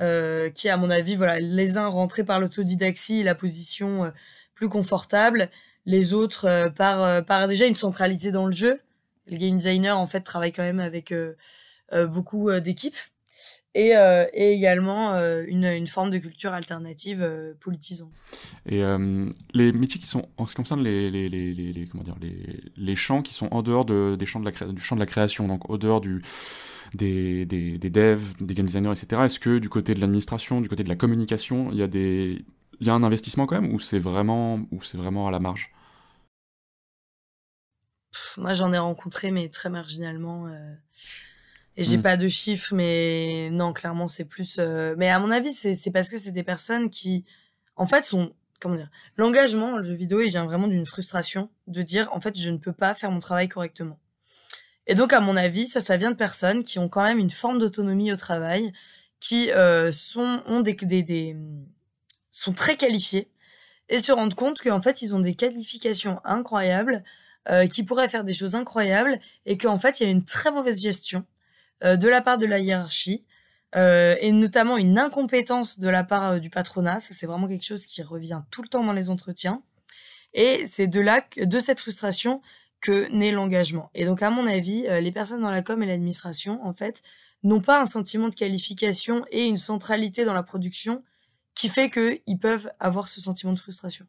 Euh, 0.00 0.50
qui, 0.50 0.68
à 0.68 0.76
mon 0.76 0.90
avis, 0.90 1.14
voilà, 1.16 1.40
les 1.40 1.76
uns 1.78 1.86
rentrés 1.86 2.24
par 2.24 2.40
l'autodidaxie, 2.40 3.22
la 3.22 3.34
position 3.34 4.04
euh, 4.06 4.10
plus 4.54 4.68
confortable. 4.68 5.50
Les 5.86 6.12
autres, 6.14 6.68
par, 6.76 7.24
par 7.24 7.48
déjà 7.48 7.66
une 7.66 7.74
centralité 7.74 8.30
dans 8.32 8.46
le 8.46 8.52
jeu. 8.52 8.80
Le 9.26 9.36
game 9.38 9.56
designer, 9.56 9.98
en 9.98 10.06
fait, 10.06 10.20
travaille 10.20 10.52
quand 10.52 10.62
même 10.62 10.78
avec 10.80 11.12
beaucoup 12.08 12.50
d'équipes. 12.60 12.96
Et, 13.74 13.96
euh, 13.96 14.26
et 14.32 14.52
également 14.52 15.12
euh, 15.14 15.44
une, 15.46 15.64
une 15.64 15.86
forme 15.86 16.10
de 16.10 16.18
culture 16.18 16.52
alternative 16.52 17.22
euh, 17.22 17.54
politisante. 17.60 18.24
Et 18.66 18.82
les 19.54 19.72
métiers 19.72 20.00
qui 20.00 20.06
sont, 20.06 20.28
en 20.36 20.46
ce 20.46 20.52
qui 20.52 20.56
concerne 20.56 20.82
les, 20.82 21.10
les, 21.10 21.28
les, 21.28 21.54
les, 21.54 21.86
comment 21.86 22.02
dire, 22.02 22.16
les, 22.20 22.60
les 22.76 22.96
champs 22.96 23.22
qui 23.22 23.34
sont 23.34 23.48
en 23.52 23.62
dehors 23.62 23.84
de, 23.84 24.16
des 24.18 24.26
champs 24.26 24.40
de 24.40 24.44
la 24.44 24.52
cré- 24.52 24.72
du 24.72 24.82
champ 24.82 24.96
de 24.96 25.00
la 25.00 25.06
création, 25.06 25.48
donc 25.48 25.70
au 25.70 25.78
dehors 25.78 26.00
du, 26.00 26.22
des, 26.94 27.46
des, 27.46 27.78
des 27.78 27.90
devs, 27.90 28.34
des 28.40 28.54
game 28.54 28.66
designers, 28.66 28.92
etc. 28.92 29.26
Est-ce 29.26 29.40
que 29.40 29.58
du 29.58 29.68
côté 29.68 29.94
de 29.94 30.00
l'administration, 30.00 30.60
du 30.60 30.68
côté 30.68 30.84
de 30.84 30.88
la 30.88 30.96
communication, 30.96 31.70
il 31.72 31.78
y 31.78 31.82
a 31.82 31.88
des, 31.88 32.44
il 32.80 32.86
y 32.86 32.90
a 32.90 32.94
un 32.94 33.02
investissement 33.02 33.46
quand 33.46 33.60
même, 33.60 33.72
ou 33.74 33.80
c'est 33.80 33.98
vraiment, 33.98 34.60
ou 34.72 34.80
vraiment 34.94 35.28
à 35.28 35.30
la 35.30 35.38
marge? 35.40 35.72
Pff, 38.12 38.38
Moi, 38.38 38.54
j'en 38.54 38.72
ai 38.72 38.78
rencontré, 38.78 39.30
mais 39.32 39.48
très 39.48 39.68
marginalement. 39.70 40.46
J'ai 41.84 41.98
Mm. 41.98 42.02
pas 42.02 42.16
de 42.16 42.28
chiffres, 42.28 42.74
mais 42.74 43.48
non, 43.50 43.72
clairement, 43.72 44.08
c'est 44.08 44.24
plus. 44.24 44.56
euh, 44.58 44.94
Mais 44.98 45.08
à 45.10 45.18
mon 45.18 45.30
avis, 45.30 45.52
c'est 45.52 45.90
parce 45.90 46.08
que 46.08 46.18
c'est 46.18 46.30
des 46.32 46.42
personnes 46.42 46.90
qui, 46.90 47.24
en 47.76 47.86
fait, 47.86 48.04
sont. 48.04 48.32
Comment 48.60 48.76
dire 48.76 48.90
L'engagement, 49.16 49.76
le 49.78 49.82
jeu 49.82 49.94
vidéo, 49.94 50.20
il 50.20 50.28
vient 50.28 50.44
vraiment 50.44 50.68
d'une 50.68 50.84
frustration 50.84 51.50
de 51.66 51.80
dire, 51.82 52.10
en 52.12 52.20
fait, 52.20 52.38
je 52.38 52.50
ne 52.50 52.58
peux 52.58 52.72
pas 52.74 52.92
faire 52.94 53.10
mon 53.10 53.18
travail 53.20 53.48
correctement. 53.48 53.98
Et 54.86 54.94
donc, 54.94 55.12
à 55.12 55.20
mon 55.20 55.36
avis, 55.36 55.66
ça, 55.66 55.80
ça 55.80 55.96
vient 55.96 56.10
de 56.10 56.16
personnes 56.16 56.62
qui 56.62 56.78
ont 56.78 56.88
quand 56.88 57.02
même 57.02 57.18
une 57.18 57.30
forme 57.30 57.58
d'autonomie 57.58 58.12
au 58.12 58.16
travail, 58.16 58.72
qui 59.20 59.50
euh, 59.52 59.92
sont, 59.92 60.42
ont 60.46 60.60
des, 60.60 60.74
des, 60.74 61.02
des, 61.02 61.36
sont 62.30 62.52
très 62.52 62.76
qualifiés 62.76 63.30
et 63.88 63.98
se 63.98 64.12
rendent 64.12 64.34
compte 64.34 64.60
qu'en 64.60 64.80
fait, 64.80 65.02
ils 65.02 65.14
ont 65.14 65.20
des 65.20 65.34
qualifications 65.34 66.20
incroyables, 66.24 67.02
euh, 67.48 67.66
qui 67.66 67.82
pourraient 67.82 68.08
faire 68.10 68.24
des 68.24 68.34
choses 68.34 68.54
incroyables 68.54 69.18
et 69.46 69.56
qu'en 69.56 69.78
fait, 69.78 70.00
il 70.00 70.04
y 70.04 70.06
a 70.06 70.10
une 70.10 70.24
très 70.24 70.50
mauvaise 70.52 70.80
gestion 70.82 71.24
de 71.82 72.08
la 72.08 72.20
part 72.20 72.38
de 72.38 72.46
la 72.46 72.58
hiérarchie 72.58 73.24
euh, 73.76 74.16
et 74.20 74.32
notamment 74.32 74.76
une 74.76 74.98
incompétence 74.98 75.78
de 75.78 75.88
la 75.88 76.02
part 76.02 76.32
euh, 76.32 76.38
du 76.38 76.50
patronat. 76.50 76.98
Ça, 76.98 77.14
c'est 77.14 77.26
vraiment 77.26 77.46
quelque 77.46 77.64
chose 77.64 77.86
qui 77.86 78.02
revient 78.02 78.42
tout 78.50 78.62
le 78.62 78.68
temps 78.68 78.84
dans 78.84 78.92
les 78.92 79.10
entretiens. 79.10 79.62
Et 80.34 80.66
c'est 80.66 80.86
de 80.86 81.00
là, 81.00 81.24
de 81.36 81.60
cette 81.60 81.80
frustration 81.80 82.40
que 82.80 83.08
naît 83.12 83.30
l'engagement. 83.30 83.90
Et 83.94 84.04
donc, 84.06 84.22
à 84.22 84.30
mon 84.30 84.46
avis, 84.46 84.86
euh, 84.88 85.00
les 85.00 85.12
personnes 85.12 85.42
dans 85.42 85.50
la 85.50 85.62
com 85.62 85.82
et 85.82 85.86
l'administration, 85.86 86.64
en 86.66 86.72
fait, 86.72 87.02
n'ont 87.42 87.60
pas 87.60 87.80
un 87.80 87.86
sentiment 87.86 88.28
de 88.28 88.34
qualification 88.34 89.24
et 89.30 89.46
une 89.46 89.56
centralité 89.56 90.24
dans 90.24 90.34
la 90.34 90.42
production 90.42 91.04
qui 91.54 91.68
fait 91.68 91.90
qu'ils 91.90 92.38
peuvent 92.38 92.70
avoir 92.80 93.06
ce 93.06 93.20
sentiment 93.20 93.52
de 93.52 93.58
frustration. 93.58 94.06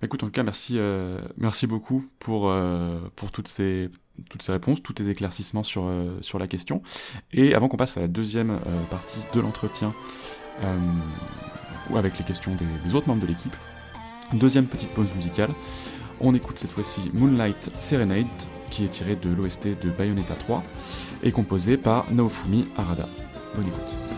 Bah, 0.00 0.06
écoute, 0.06 0.22
en 0.22 0.26
tout 0.26 0.32
cas, 0.32 0.42
merci, 0.42 0.78
euh, 0.78 1.20
merci 1.36 1.66
beaucoup 1.66 2.08
pour, 2.18 2.50
euh, 2.50 2.98
pour 3.16 3.30
toutes, 3.32 3.48
ces, 3.48 3.90
toutes 4.28 4.42
ces 4.42 4.52
réponses, 4.52 4.82
tous 4.82 4.92
tes 4.92 5.08
éclaircissements 5.08 5.62
sur, 5.62 5.84
euh, 5.84 6.18
sur 6.20 6.38
la 6.38 6.46
question. 6.46 6.82
Et 7.32 7.54
avant 7.54 7.68
qu'on 7.68 7.76
passe 7.76 7.96
à 7.96 8.00
la 8.00 8.08
deuxième 8.08 8.50
euh, 8.50 8.82
partie 8.90 9.20
de 9.32 9.40
l'entretien, 9.40 9.94
euh, 10.62 10.76
avec 11.96 12.18
les 12.18 12.24
questions 12.24 12.56
des, 12.84 12.94
autres 12.94 13.08
membres 13.08 13.22
de 13.22 13.26
l'équipe, 13.26 13.56
deuxième 14.32 14.66
petite 14.66 14.90
pause 14.90 15.12
musicale. 15.14 15.50
On 16.20 16.34
écoute 16.34 16.58
cette 16.58 16.70
fois-ci 16.70 17.10
Moonlight 17.14 17.70
Serenade, 17.80 18.26
qui 18.70 18.84
est 18.84 18.88
tiré 18.88 19.16
de 19.16 19.30
l'OST 19.30 19.80
de 19.80 19.90
Bayonetta 19.90 20.34
3, 20.34 20.62
et 21.22 21.32
composé 21.32 21.76
par 21.76 22.10
Naofumi 22.12 22.68
Arada. 22.76 23.08
Bonne 23.56 23.66
écoute. 23.66 24.09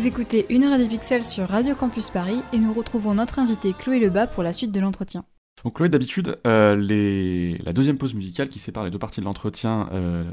Vous 0.00 0.06
écoutez 0.06 0.46
Une 0.48 0.64
heure 0.64 0.78
des 0.78 0.88
pixels 0.88 1.22
sur 1.22 1.46
Radio 1.46 1.74
Campus 1.74 2.08
Paris 2.08 2.40
et 2.54 2.58
nous 2.58 2.72
retrouvons 2.72 3.12
notre 3.12 3.38
invité 3.38 3.74
Chloé 3.74 3.98
Lebas 3.98 4.28
pour 4.28 4.42
la 4.42 4.54
suite 4.54 4.72
de 4.72 4.80
l'entretien. 4.80 5.26
Donc 5.62 5.76
Chloé, 5.76 5.90
d'habitude, 5.90 6.38
euh, 6.46 7.58
la 7.62 7.72
deuxième 7.72 7.98
pause 7.98 8.14
musicale 8.14 8.48
qui 8.48 8.58
sépare 8.58 8.84
les 8.84 8.90
deux 8.90 8.98
parties 8.98 9.20
de 9.20 9.26
l'entretien, 9.26 9.90
euh, 9.92 10.24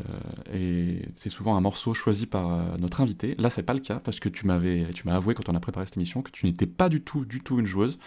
c'est 1.15 1.27
souvent 1.27 1.57
un 1.57 1.59
morceau 1.59 1.93
choisi 1.93 2.27
par 2.27 2.49
euh, 2.49 2.61
notre 2.79 3.01
invité. 3.01 3.35
Là, 3.39 3.49
c'est 3.49 3.61
pas 3.61 3.73
le 3.73 3.81
cas 3.81 3.99
parce 3.99 4.21
que 4.21 4.29
tu 4.29 4.47
m'avais, 4.47 4.87
tu 4.95 5.05
m'as 5.05 5.17
avoué 5.17 5.33
quand 5.33 5.49
on 5.49 5.55
a 5.55 5.59
préparé 5.59 5.85
cette 5.85 5.97
émission 5.97 6.21
que 6.21 6.31
tu 6.31 6.45
n'étais 6.45 6.65
pas 6.65 6.87
du 6.87 7.01
tout, 7.01 7.25
du 7.25 7.41
tout 7.41 7.59
une 7.59 7.65
joueuse. 7.65 7.99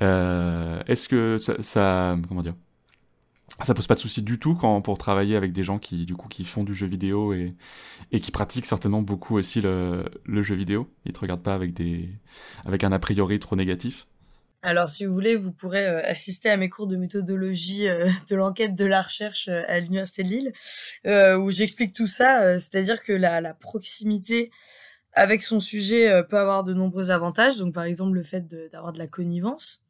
Est-ce 0.00 1.08
que 1.08 1.38
ça, 1.38 2.16
comment 2.26 2.42
dire, 2.42 2.54
ça 3.64 3.74
pose 3.74 3.86
pas 3.86 3.94
de 3.94 4.00
souci 4.00 4.22
du 4.22 4.38
tout 4.38 4.54
quand 4.54 4.80
pour 4.82 4.98
travailler 4.98 5.36
avec 5.36 5.52
des 5.52 5.64
gens 5.64 5.78
qui, 5.78 6.06
du 6.06 6.14
coup, 6.14 6.28
qui 6.28 6.44
font 6.44 6.64
du 6.64 6.74
jeu 6.74 6.86
vidéo 6.86 7.32
et, 7.32 7.54
et 8.12 8.20
qui 8.20 8.30
pratiquent 8.30 8.66
certainement 8.66 9.02
beaucoup 9.02 9.36
aussi 9.36 9.60
le, 9.60 10.04
le 10.24 10.42
jeu 10.42 10.54
vidéo. 10.54 10.88
Ils 11.04 11.12
te 11.12 11.20
regardent 11.20 11.42
pas 11.42 11.54
avec 11.54 11.72
des, 11.74 12.08
avec 12.64 12.84
un 12.84 12.92
a 12.92 12.98
priori 12.98 13.38
trop 13.40 13.56
négatif. 13.56 14.06
Alors, 14.62 14.88
si 14.88 15.06
vous 15.06 15.12
voulez, 15.14 15.36
vous 15.36 15.52
pourrez 15.52 15.86
euh, 15.86 16.02
assister 16.04 16.50
à 16.50 16.56
mes 16.56 16.68
cours 16.68 16.88
de 16.88 16.96
méthodologie 16.96 17.88
euh, 17.88 18.10
de 18.28 18.34
l'enquête 18.34 18.74
de 18.74 18.84
la 18.84 19.02
recherche 19.02 19.48
euh, 19.48 19.62
à 19.68 19.78
l'Université 19.78 20.24
de 20.24 20.28
Lille, 20.28 20.52
où 21.40 21.50
j'explique 21.50 21.94
tout 21.94 22.08
ça. 22.08 22.58
C'est-à-dire 22.58 23.02
que 23.02 23.12
la, 23.12 23.40
la 23.40 23.54
proximité 23.54 24.50
avec 25.12 25.42
son 25.42 25.60
sujet 25.60 26.22
peut 26.28 26.38
avoir 26.38 26.64
de 26.64 26.74
nombreux 26.74 27.10
avantages. 27.10 27.58
Donc, 27.58 27.72
par 27.72 27.84
exemple, 27.84 28.14
le 28.14 28.22
fait 28.22 28.46
d'avoir 28.72 28.92
de, 28.92 28.98
la 28.98 29.06
connivence. 29.06 29.82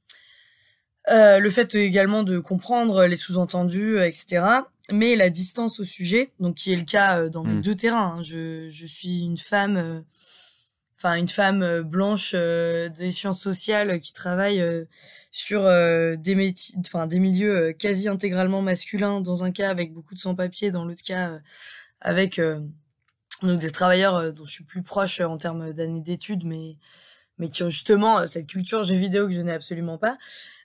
Euh, 1.11 1.39
le 1.39 1.51
fait 1.51 1.75
également 1.75 2.23
de 2.23 2.39
comprendre 2.39 3.05
les 3.07 3.17
sous-entendus, 3.17 3.97
euh, 3.99 4.07
etc. 4.07 4.45
Mais 4.93 5.17
la 5.17 5.31
distance 5.31 5.81
au 5.81 5.85
sujet, 5.85 6.33
donc 6.39 6.57
qui 6.57 6.73
est 6.73 6.77
le 6.77 6.85
cas 6.85 7.19
euh, 7.21 7.29
dans 7.29 7.45
mes 7.45 7.55
Mm. 7.55 7.63
deux 7.63 7.75
terrains. 7.75 8.17
hein. 8.19 8.23
Je, 8.23 8.69
je 8.69 8.87
suis 8.87 9.21
une 9.21 9.39
femme 9.39 9.77
euh, 9.77 10.01
enfin 10.99 11.15
une 11.15 11.29
femme 11.29 11.83
blanche 11.83 12.33
des 12.35 13.13
sciences 13.13 13.41
sociales 13.41 14.01
qui 14.01 14.13
travaille 14.13 14.61
sur 15.31 15.63
des 15.63 16.35
métiers, 16.35 16.75
enfin 16.81 17.07
des 17.07 17.21
milieux 17.21 17.73
quasi 17.73 18.09
intégralement 18.09 18.63
masculins 18.63 19.21
dans 19.21 19.45
un 19.45 19.53
cas 19.53 19.71
avec 19.71 19.93
beaucoup 19.93 20.15
de 20.15 20.19
sans-papiers, 20.19 20.73
dans 20.73 20.85
l'autre 20.85 21.05
cas 21.05 21.39
avec 22.01 22.41
donc 23.43 23.61
des 23.61 23.71
travailleurs 23.71 24.33
dont 24.35 24.45
je 24.45 24.51
suis 24.51 24.65
plus 24.65 24.83
proche 24.83 25.21
en 25.21 25.37
termes 25.39 25.73
d'années 25.73 26.01
d'études, 26.01 26.45
mais 26.45 26.77
mais 27.39 27.49
qui 27.49 27.63
ont 27.63 27.69
justement 27.71 28.27
cette 28.27 28.49
culture 28.49 28.83
jeux 28.83 28.97
vidéo 28.97 29.29
que 29.29 29.35
je 29.35 29.41
n'ai 29.41 29.53
absolument 29.53 29.99
pas. 29.99 30.19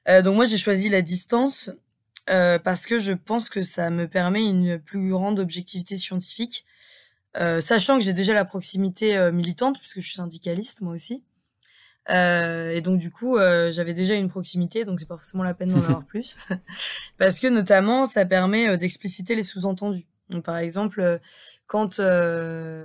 Donc 0.08 0.36
moi 0.36 0.46
j'ai 0.46 0.58
choisi 0.58 0.90
la 0.90 1.02
distance 1.02 1.72
euh, 2.30 2.58
parce 2.58 2.86
que 2.86 3.00
je 3.00 3.12
pense 3.12 3.50
que 3.50 3.64
ça 3.64 3.90
me 3.90 4.08
permet 4.08 4.44
une 4.44 4.80
plus 4.80 5.10
grande 5.10 5.40
objectivité 5.40 5.98
scientifique, 5.98 6.66
euh, 7.38 7.60
sachant 7.60 7.98
que 7.98 8.04
j'ai 8.04 8.14
déjà 8.14 8.34
la 8.34 8.46
proximité 8.46 9.18
euh, 9.18 9.32
militante, 9.32 9.78
puisque 9.78 10.00
je 10.00 10.06
suis 10.06 10.16
syndicaliste 10.16 10.82
moi 10.82 10.94
aussi. 10.94 11.24
et 12.10 12.82
donc 12.82 12.98
du 12.98 13.12
coup, 13.12 13.38
j'avais 13.38 13.94
déjà 13.94 14.16
une 14.16 14.30
proximité, 14.30 14.86
donc 14.86 15.00
c'est 15.00 15.08
pas 15.08 15.18
forcément 15.18 15.44
la 15.44 15.54
peine 15.54 15.70
d'en 15.70 15.78
avoir 15.84 16.06
plus, 16.06 16.38
parce 17.18 17.40
que 17.40 17.48
notamment, 17.48 18.06
ça 18.06 18.26
permet 18.26 18.78
d'expliciter 18.78 19.36
les 19.36 19.44
sous-entendus. 19.44 20.08
Donc 20.30 20.46
par 20.46 20.58
exemple, 20.58 21.20
quand 21.68 22.00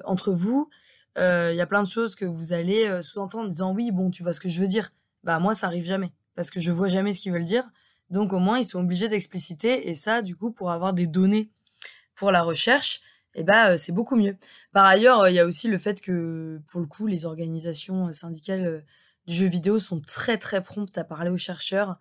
entre 0.04 0.32
vous, 0.32 0.68
il 1.16 1.54
y 1.54 1.60
a 1.60 1.66
plein 1.66 1.82
de 1.82 1.88
choses 1.88 2.16
que 2.16 2.24
vous 2.24 2.52
allez 2.52 3.02
sous-entendre 3.02 3.44
en 3.44 3.48
disant 3.48 3.72
oui, 3.72 3.92
bon, 3.92 4.10
tu 4.10 4.24
vois 4.24 4.32
ce 4.32 4.40
que 4.40 4.48
je 4.48 4.60
veux 4.60 4.68
dire. 4.68 4.92
Bah 5.24 5.38
moi, 5.40 5.54
ça 5.54 5.66
arrive 5.66 5.84
jamais, 5.84 6.12
parce 6.38 6.52
que 6.52 6.60
je 6.60 6.70
vois 6.70 6.86
jamais 6.86 7.12
ce 7.12 7.18
qu'ils 7.18 7.32
veulent 7.32 7.42
dire. 7.42 7.68
Donc 8.10 8.32
au 8.32 8.38
moins 8.38 8.60
ils 8.60 8.64
sont 8.64 8.78
obligés 8.78 9.08
d'expliciter 9.08 9.88
et 9.88 9.94
ça 9.94 10.22
du 10.22 10.36
coup 10.36 10.52
pour 10.52 10.70
avoir 10.70 10.92
des 10.92 11.08
données 11.08 11.50
pour 12.14 12.30
la 12.30 12.42
recherche, 12.42 13.00
eh 13.34 13.42
ben 13.42 13.76
c'est 13.76 13.90
beaucoup 13.90 14.14
mieux. 14.14 14.36
Par 14.72 14.84
ailleurs, 14.84 15.28
il 15.28 15.34
y 15.34 15.40
a 15.40 15.44
aussi 15.44 15.66
le 15.66 15.78
fait 15.78 16.00
que 16.00 16.60
pour 16.70 16.80
le 16.80 16.86
coup 16.86 17.08
les 17.08 17.26
organisations 17.26 18.12
syndicales 18.12 18.84
du 19.26 19.34
jeu 19.34 19.48
vidéo 19.48 19.80
sont 19.80 20.00
très 20.00 20.38
très 20.38 20.62
promptes 20.62 20.96
à 20.96 21.02
parler 21.02 21.30
aux 21.30 21.36
chercheurs. 21.36 21.96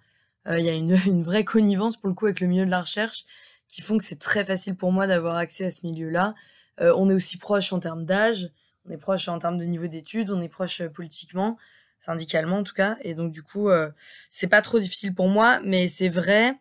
Il 0.47 0.59
y 0.59 0.69
a 0.69 0.73
une, 0.73 0.95
une 1.07 1.23
vraie 1.23 1.43
connivence 1.43 1.97
pour 1.97 2.07
le 2.07 2.13
coup 2.13 2.25
avec 2.25 2.39
le 2.39 2.45
milieu 2.45 2.67
de 2.67 2.71
la 2.71 2.81
recherche 2.81 3.25
qui 3.67 3.81
font 3.81 3.97
que 3.97 4.03
c'est 4.03 4.19
très 4.19 4.45
facile 4.45 4.75
pour 4.75 4.91
moi 4.91 5.07
d'avoir 5.07 5.35
accès 5.35 5.65
à 5.65 5.71
ce 5.71 5.83
milieu-là. 5.83 6.35
on 6.79 7.09
est 7.09 7.15
aussi 7.15 7.39
proche 7.39 7.73
en 7.73 7.79
termes 7.79 8.05
d'âge, 8.05 8.51
on 8.85 8.91
est 8.91 8.97
proche 8.97 9.29
en 9.29 9.39
termes 9.39 9.57
de 9.57 9.65
niveau 9.65 9.87
d'études, 9.87 10.29
on 10.29 10.41
est 10.41 10.47
proche 10.47 10.83
politiquement 10.89 11.57
syndicalement 11.99 12.59
en 12.59 12.63
tout 12.63 12.73
cas. 12.73 12.97
Et 13.01 13.13
donc 13.13 13.31
du 13.31 13.43
coup, 13.43 13.69
euh, 13.69 13.89
c'est 14.31 14.47
pas 14.47 14.61
trop 14.61 14.79
difficile 14.79 15.13
pour 15.13 15.27
moi, 15.27 15.59
mais 15.63 15.87
c'est 15.87 16.09
vrai 16.09 16.55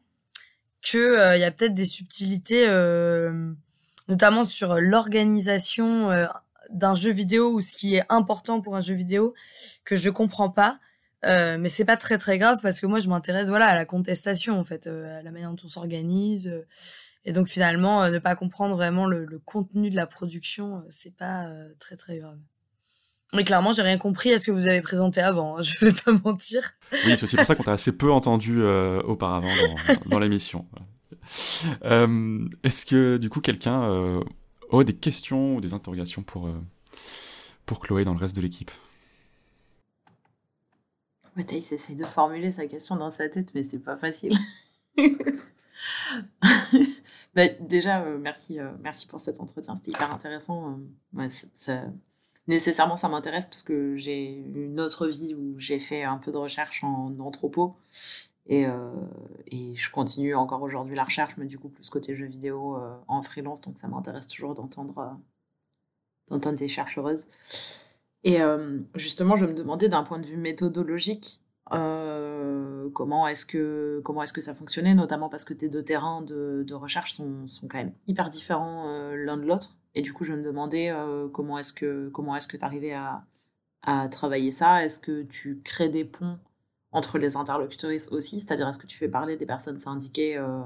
que 0.83 0.99
euh, 0.99 1.37
il 1.37 1.41
y 1.41 1.45
a 1.45 1.51
peut-être 1.51 1.75
des 1.75 1.85
subtilités, 1.85 2.67
euh, 2.69 3.53
notamment 4.09 4.45
sur 4.45 4.81
l'organisation 4.81 6.11
d'un 6.71 6.95
jeu 6.95 7.11
vidéo 7.13 7.53
ou 7.53 7.61
ce 7.61 7.77
qui 7.77 7.97
est 7.97 8.05
important 8.09 8.61
pour 8.61 8.77
un 8.77 8.81
jeu 8.81 8.95
vidéo 8.95 9.35
que 9.85 9.97
je 9.97 10.11
comprends 10.11 10.51
pas. 10.51 10.79
mais 11.25 11.69
c'est 11.69 11.85
pas 11.85 11.97
très 11.97 12.19
très 12.19 12.39
grave 12.39 12.59
parce 12.63 12.81
que 12.81 12.87
moi 12.87 13.01
je 13.01 13.09
m'intéresse 13.09 13.49
voilà 13.49 13.67
à 13.67 13.77
la 13.77 13.85
contestation 13.85 14.59
en 14.59 14.65
fait, 14.65 14.87
à 14.87 15.23
la 15.23 15.31
manière 15.31 15.51
dont 15.51 15.65
on 15.65 15.69
s'organise. 15.69 16.65
et 17.25 17.33
donc 17.33 17.49
finalement, 17.49 18.09
ne 18.09 18.19
pas 18.21 18.37
comprendre 18.37 18.77
vraiment 18.77 19.07
le, 19.07 19.25
le 19.25 19.39
contenu 19.41 19.91
de 19.91 19.97
la 19.97 20.07
production, 20.07 20.85
c'est 20.89 21.17
pas 21.17 21.49
très 21.81 21.97
très 21.97 22.19
grave. 22.19 22.39
Mais 23.35 23.45
clairement, 23.45 23.73
j'ai 23.73 23.83
rien 23.83 23.99
compris 23.99 24.33
à 24.33 24.39
ce 24.39 24.47
que 24.47 24.53
vous 24.53 24.67
avez 24.67 24.81
présenté 24.83 25.21
avant, 25.21 25.59
hein, 25.59 25.63
je 25.63 25.85
vais 25.85 25.93
pas 25.93 26.13
mentir. 26.25 26.73
Oui, 26.93 27.17
c'est 27.17 27.25
aussi 27.25 27.37
pour 27.37 27.47
ça 27.47 27.55
qu'on 27.55 27.65
t'a 27.65 27.73
assez 27.73 27.97
peu 27.97 28.11
entendu 28.13 28.63
euh, 28.63 29.01
auparavant 29.03 29.49
dans, 29.49 30.11
dans 30.11 30.19
l'émission. 30.19 30.67
Euh, 31.85 32.49
Est-ce 32.63 32.87
que 32.87 33.17
du 33.17 33.29
coup 33.29 33.41
quelqu'un 33.41 33.83
euh, 33.83 34.23
a 34.71 34.85
des 34.85 34.93
questions 34.95 35.57
ou 35.57 35.61
des 35.61 35.75
interrogations 35.75 36.23
pour, 36.23 36.47
euh, 36.47 36.55
pour 37.65 37.81
Chloé 37.81 38.05
dans 38.05 38.13
le 38.13 38.21
reste 38.21 38.37
de 38.37 38.41
l'équipe? 38.41 38.71
Thaïs 41.45 41.73
essaye 41.73 41.97
de 41.97 42.05
formuler 42.05 42.53
sa 42.53 42.69
question 42.69 42.95
dans 42.95 43.11
sa 43.11 43.29
tête, 43.29 43.53
mais 43.55 43.65
c'est 43.65 43.81
pas 43.81 43.97
facile. 43.97 44.35
bah, 47.35 47.49
déjà, 47.61 48.03
euh, 48.03 48.19
merci, 48.19 48.61
euh, 48.61 48.71
merci 48.81 49.09
pour 49.09 49.19
cet 49.19 49.41
entretien, 49.41 49.75
c'était 49.75 49.91
hyper 49.91 50.15
intéressant. 50.15 50.79
Ouais, 51.13 51.29
ça, 51.29 51.83
nécessairement 52.49 52.97
ça 52.97 53.09
m'intéresse 53.09 53.47
parce 53.47 53.63
que 53.63 53.97
j'ai 53.97 54.25
une 54.25 54.81
autre 54.81 55.07
vie 55.07 55.35
où 55.35 55.59
j'ai 55.59 55.81
fait 55.81 56.05
un 56.05 56.19
peu 56.19 56.33
de 56.33 56.37
recherche 56.37 56.85
en 56.85 57.07
anthropo 57.19 57.77
et, 58.49 58.67
euh, 58.67 58.91
et 59.49 59.75
je 59.75 59.91
continue 59.91 60.35
encore 60.35 60.63
aujourd'hui 60.63 60.95
la 60.95 61.05
recherche, 61.05 61.37
mais 61.37 61.47
du 61.47 61.59
coup 61.59 61.69
plus 61.69 61.91
côté 61.91 62.15
jeux 62.15 62.27
vidéo 62.27 62.77
euh, 62.77 62.95
en 63.09 63.23
freelance, 63.23 63.61
donc 63.61 63.77
ça 63.79 63.89
m'intéresse 63.89 64.29
toujours 64.29 64.55
d'entendre 64.55 64.99
euh, 64.99 65.11
d'entendre 66.29 66.59
des 66.59 66.69
chercheuses. 66.69 67.29
Et 68.25 68.39
justement, 68.97 69.37
je 69.37 69.47
me 69.47 69.55
demandais 69.55 69.89
d'un 69.89 70.03
point 70.03 70.19
de 70.19 70.27
vue 70.27 70.37
méthodologique 70.37 71.41
comment 71.71 73.29
est-ce 73.29 73.47
que 73.47 74.03
est-ce 74.23 74.33
que 74.33 74.41
ça 74.41 74.53
fonctionnait, 74.53 74.95
notamment 74.95 75.29
parce 75.29 75.45
que 75.45 75.55
tes 75.55 75.69
deux 75.69 75.85
terrains 75.85 76.23
de, 76.23 76.75
recherche 76.75 77.13
sont, 77.13 77.47
sont 77.47 77.69
quand 77.69 77.79
même 77.79 77.93
hyper 78.09 78.29
différents 78.29 78.91
l'un 79.15 79.37
de 79.37 79.47
l'autre. 79.47 79.77
Et 79.97 80.03
du 80.03 80.13
coup, 80.13 80.23
je 80.25 80.35
me 80.35 80.43
demandais 80.43 80.91
euh, 80.91 81.27
comment 81.29 81.59
est-ce 81.59 81.73
que 81.73 82.11
comment 82.11 82.37
est-ce 82.37 82.47
que 82.47 82.57
tu 82.57 82.65
arrivais 82.65 82.93
à, 82.93 83.25
à 83.83 84.09
travailler 84.09 84.53
ça? 84.53 84.85
Est-ce 84.85 85.01
que 85.01 85.23
tu 85.23 85.59
crées 85.65 85.89
des 85.89 86.05
ponts 86.05 86.39
entre 86.93 87.19
les 87.19 87.35
interlocuteurs 87.37 87.91
aussi? 88.13 88.41
C'est-à-dire, 88.41 88.69
est-ce 88.69 88.79
que 88.79 88.87
tu 88.87 88.99
fais 88.99 89.09
parler 89.09 89.37
des 89.37 89.47
personnes 89.47 89.79
syndiquées 89.79 90.37
euh, 90.37 90.61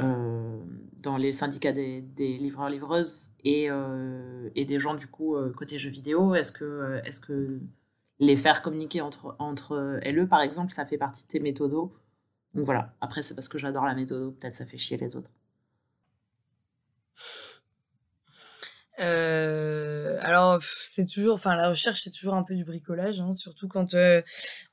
euh, 0.00 0.58
dans 1.02 1.16
les 1.16 1.32
syndicats 1.32 1.72
des, 1.72 2.02
des 2.02 2.36
livreurs-livreuses 2.36 3.30
et, 3.44 3.68
et 4.56 4.64
des 4.64 4.78
gens, 4.78 4.94
du 4.94 5.06
coup, 5.06 5.36
côté 5.56 5.78
jeux 5.78 5.90
vidéo? 5.90 6.34
Est-ce 6.34 6.52
que, 6.52 7.00
est 7.04 7.24
que 7.24 7.60
les 8.18 8.36
faire 8.36 8.62
communiquer 8.62 9.00
entre, 9.00 9.36
entre 9.38 10.00
elles, 10.02 10.28
par 10.28 10.40
exemple, 10.40 10.72
ça 10.72 10.84
fait 10.84 10.98
partie 10.98 11.24
de 11.24 11.28
tes 11.28 11.40
méthodos? 11.40 11.92
Donc 12.54 12.64
voilà, 12.64 12.94
après, 13.00 13.22
c'est 13.22 13.34
parce 13.36 13.48
que 13.48 13.58
j'adore 13.58 13.84
la 13.84 13.94
méthode, 13.94 14.34
peut-être 14.36 14.56
ça 14.56 14.66
fait 14.66 14.78
chier 14.78 14.96
les 14.96 15.14
autres. 15.14 15.30
Euh, 19.00 20.18
alors 20.22 20.58
c'est 20.62 21.04
toujours, 21.04 21.34
enfin 21.34 21.54
la 21.56 21.68
recherche 21.68 22.02
c'est 22.02 22.10
toujours 22.10 22.34
un 22.34 22.42
peu 22.42 22.54
du 22.54 22.64
bricolage, 22.64 23.20
hein, 23.20 23.32
surtout 23.32 23.68
quand 23.68 23.94
euh, 23.94 24.22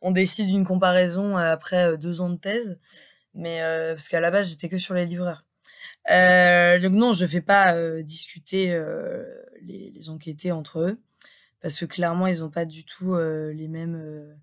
on 0.02 0.12
décide 0.12 0.50
une 0.50 0.66
comparaison 0.66 1.38
euh, 1.38 1.52
après 1.52 1.98
deux 1.98 2.22
ans 2.22 2.30
de 2.30 2.38
thèse. 2.38 2.78
Mais 3.36 3.60
parce 3.90 4.08
qu'à 4.08 4.22
la 4.22 4.32
base 4.32 4.50
j'étais 4.50 4.70
que 4.70 4.78
sur 4.78 4.94
les 4.94 5.06
livreurs. 5.06 5.46
donc 6.08 6.94
non, 6.94 7.14
je 7.14 7.26
fais 7.26 7.42
pas 7.42 7.76
discuter 8.02 8.68
les, 9.62 9.92
les, 9.94 10.10
enquêtés 10.10 10.54
entre 10.54 10.80
eux 10.80 11.02
parce 11.62 11.78
que 11.78 11.86
clairement 11.86 12.28
ils 12.28 12.44
ont 12.46 12.50
pas 12.50 12.64
du 12.66 12.86
tout 12.86 13.18
les 13.18 13.68
mêmes 13.68 14.34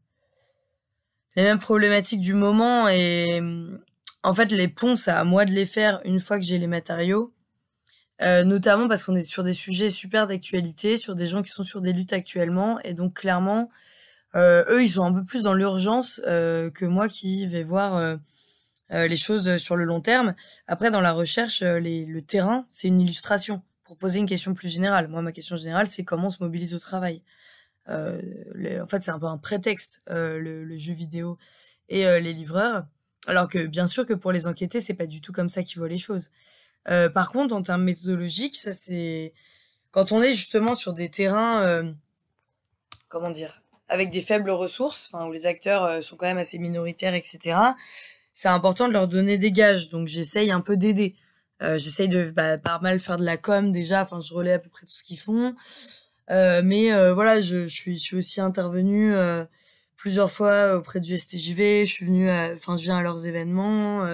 les 1.36 1.42
mêmes 1.42 1.58
problématiques 1.58 2.20
du 2.20 2.34
moment 2.34 2.86
et 2.88 3.40
en 4.22 4.34
fait 4.34 4.52
les 4.52 4.68
ponts 4.68 4.94
c'est 4.94 5.10
à 5.10 5.24
moi 5.24 5.46
de 5.46 5.52
les 5.52 5.66
faire 5.66 6.02
une 6.04 6.20
fois 6.20 6.38
que 6.38 6.44
j'ai 6.44 6.58
les 6.58 6.66
matériaux 6.66 7.32
euh, 8.22 8.44
notamment 8.44 8.88
parce 8.88 9.04
qu'on 9.04 9.16
est 9.16 9.22
sur 9.22 9.42
des 9.42 9.52
sujets 9.52 9.90
super 9.90 10.26
d'actualité, 10.26 10.96
sur 10.96 11.14
des 11.14 11.26
gens 11.26 11.42
qui 11.42 11.50
sont 11.50 11.64
sur 11.64 11.80
des 11.80 11.92
luttes 11.92 12.12
actuellement, 12.12 12.78
et 12.80 12.94
donc 12.94 13.14
clairement, 13.14 13.68
euh, 14.36 14.64
eux, 14.68 14.82
ils 14.82 14.90
sont 14.90 15.04
un 15.04 15.12
peu 15.12 15.24
plus 15.24 15.42
dans 15.42 15.54
l'urgence 15.54 16.20
euh, 16.26 16.70
que 16.70 16.84
moi 16.84 17.08
qui 17.08 17.46
vais 17.46 17.64
voir 17.64 18.18
les 18.90 19.16
choses 19.16 19.56
sur 19.56 19.74
le 19.74 19.84
long 19.84 20.02
terme. 20.02 20.34
Après, 20.66 20.90
dans 20.90 21.00
la 21.00 21.12
recherche, 21.12 21.62
le 21.62 22.20
terrain, 22.20 22.66
c'est 22.68 22.88
une 22.88 23.00
illustration 23.00 23.62
pour 23.84 23.96
poser 23.96 24.18
une 24.18 24.26
question 24.26 24.52
plus 24.52 24.68
générale. 24.68 25.08
Moi, 25.08 25.22
ma 25.22 25.32
question 25.32 25.56
générale, 25.56 25.86
c'est 25.86 26.04
comment 26.04 26.26
on 26.26 26.30
se 26.30 26.42
mobilise 26.42 26.74
au 26.74 26.78
travail. 26.78 27.22
En 27.88 28.86
fait, 28.88 29.02
c'est 29.02 29.10
un 29.10 29.18
peu 29.18 29.26
un 29.26 29.38
prétexte, 29.38 30.02
le, 30.08 30.62
le, 30.62 30.76
jeu 30.76 30.92
vidéo 30.92 31.38
et 31.88 32.02
les 32.20 32.34
livreurs. 32.34 32.84
Alors 33.26 33.48
que 33.48 33.64
bien 33.66 33.86
sûr 33.86 34.04
que 34.04 34.12
pour 34.12 34.30
les 34.30 34.46
enquêter, 34.46 34.80
c'est 34.82 34.94
pas 34.94 35.06
du 35.06 35.22
tout 35.22 35.32
comme 35.32 35.48
ça 35.48 35.62
qu'ils 35.62 35.78
voient 35.78 35.88
les 35.88 35.96
choses. 35.96 36.30
Euh, 36.88 37.08
par 37.08 37.30
contre, 37.30 37.54
en 37.54 37.62
termes 37.62 37.84
méthodologiques, 37.84 38.56
ça 38.56 38.72
c'est 38.72 39.32
quand 39.92 40.10
on 40.10 40.22
est 40.22 40.32
justement 40.32 40.74
sur 40.74 40.94
des 40.94 41.10
terrains, 41.10 41.62
euh, 41.62 41.92
comment 43.08 43.30
dire, 43.30 43.62
avec 43.88 44.10
des 44.10 44.22
faibles 44.22 44.50
ressources, 44.50 45.10
où 45.12 45.30
les 45.30 45.46
acteurs 45.46 45.84
euh, 45.84 46.00
sont 46.00 46.16
quand 46.16 46.26
même 46.26 46.38
assez 46.38 46.58
minoritaires, 46.58 47.14
etc. 47.14 47.58
C'est 48.32 48.48
important 48.48 48.88
de 48.88 48.94
leur 48.94 49.06
donner 49.06 49.36
des 49.36 49.52
gages. 49.52 49.90
Donc 49.90 50.08
j'essaye 50.08 50.50
un 50.50 50.62
peu 50.62 50.76
d'aider. 50.76 51.14
Euh, 51.60 51.76
j'essaye 51.78 52.08
de 52.08 52.30
bah, 52.30 52.58
par 52.58 52.82
mal 52.82 52.98
faire 52.98 53.18
de 53.18 53.24
la 53.24 53.36
com 53.36 53.70
déjà. 53.70 54.02
Enfin, 54.02 54.20
je 54.20 54.32
relais 54.32 54.54
à 54.54 54.58
peu 54.58 54.70
près 54.70 54.86
tout 54.86 54.94
ce 54.94 55.04
qu'ils 55.04 55.20
font. 55.20 55.54
mais 56.28 57.12
voilà, 57.12 57.42
je, 57.42 57.66
je, 57.66 57.74
suis, 57.74 57.98
je 57.98 58.02
suis 58.02 58.16
aussi 58.16 58.40
intervenue 58.40 59.14
plusieurs 59.96 60.30
fois 60.30 60.76
auprès 60.76 61.00
du 61.00 61.16
STJV. 61.16 61.84
Je 61.84 61.92
suis 61.92 62.06
venue, 62.06 62.30
enfin, 62.30 62.78
je 62.78 62.84
viens 62.84 62.96
à 62.96 63.02
leurs 63.02 63.26
événements. 63.26 64.06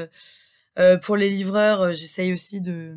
Euh, 0.79 0.97
pour 0.97 1.17
les 1.17 1.31
livreurs, 1.31 1.81
euh, 1.83 1.93
j'essaye 1.93 2.33
aussi 2.33 2.61
de... 2.61 2.97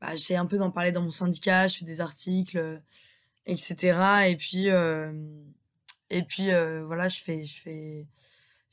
Bah, 0.00 0.14
j'essaie 0.14 0.36
un 0.36 0.46
peu 0.46 0.58
d'en 0.58 0.70
parler 0.70 0.92
dans 0.92 1.02
mon 1.02 1.10
syndicat, 1.10 1.66
je 1.68 1.78
fais 1.78 1.84
des 1.84 2.00
articles, 2.00 2.58
euh, 2.58 2.78
etc. 3.46 4.28
Et 4.28 4.36
puis, 4.36 4.66
et 6.10 6.22
puis 6.22 6.50
voilà, 6.84 7.08
je 7.08 7.20
fais... 7.22 7.44
Je 7.44 7.60
fais 7.60 8.06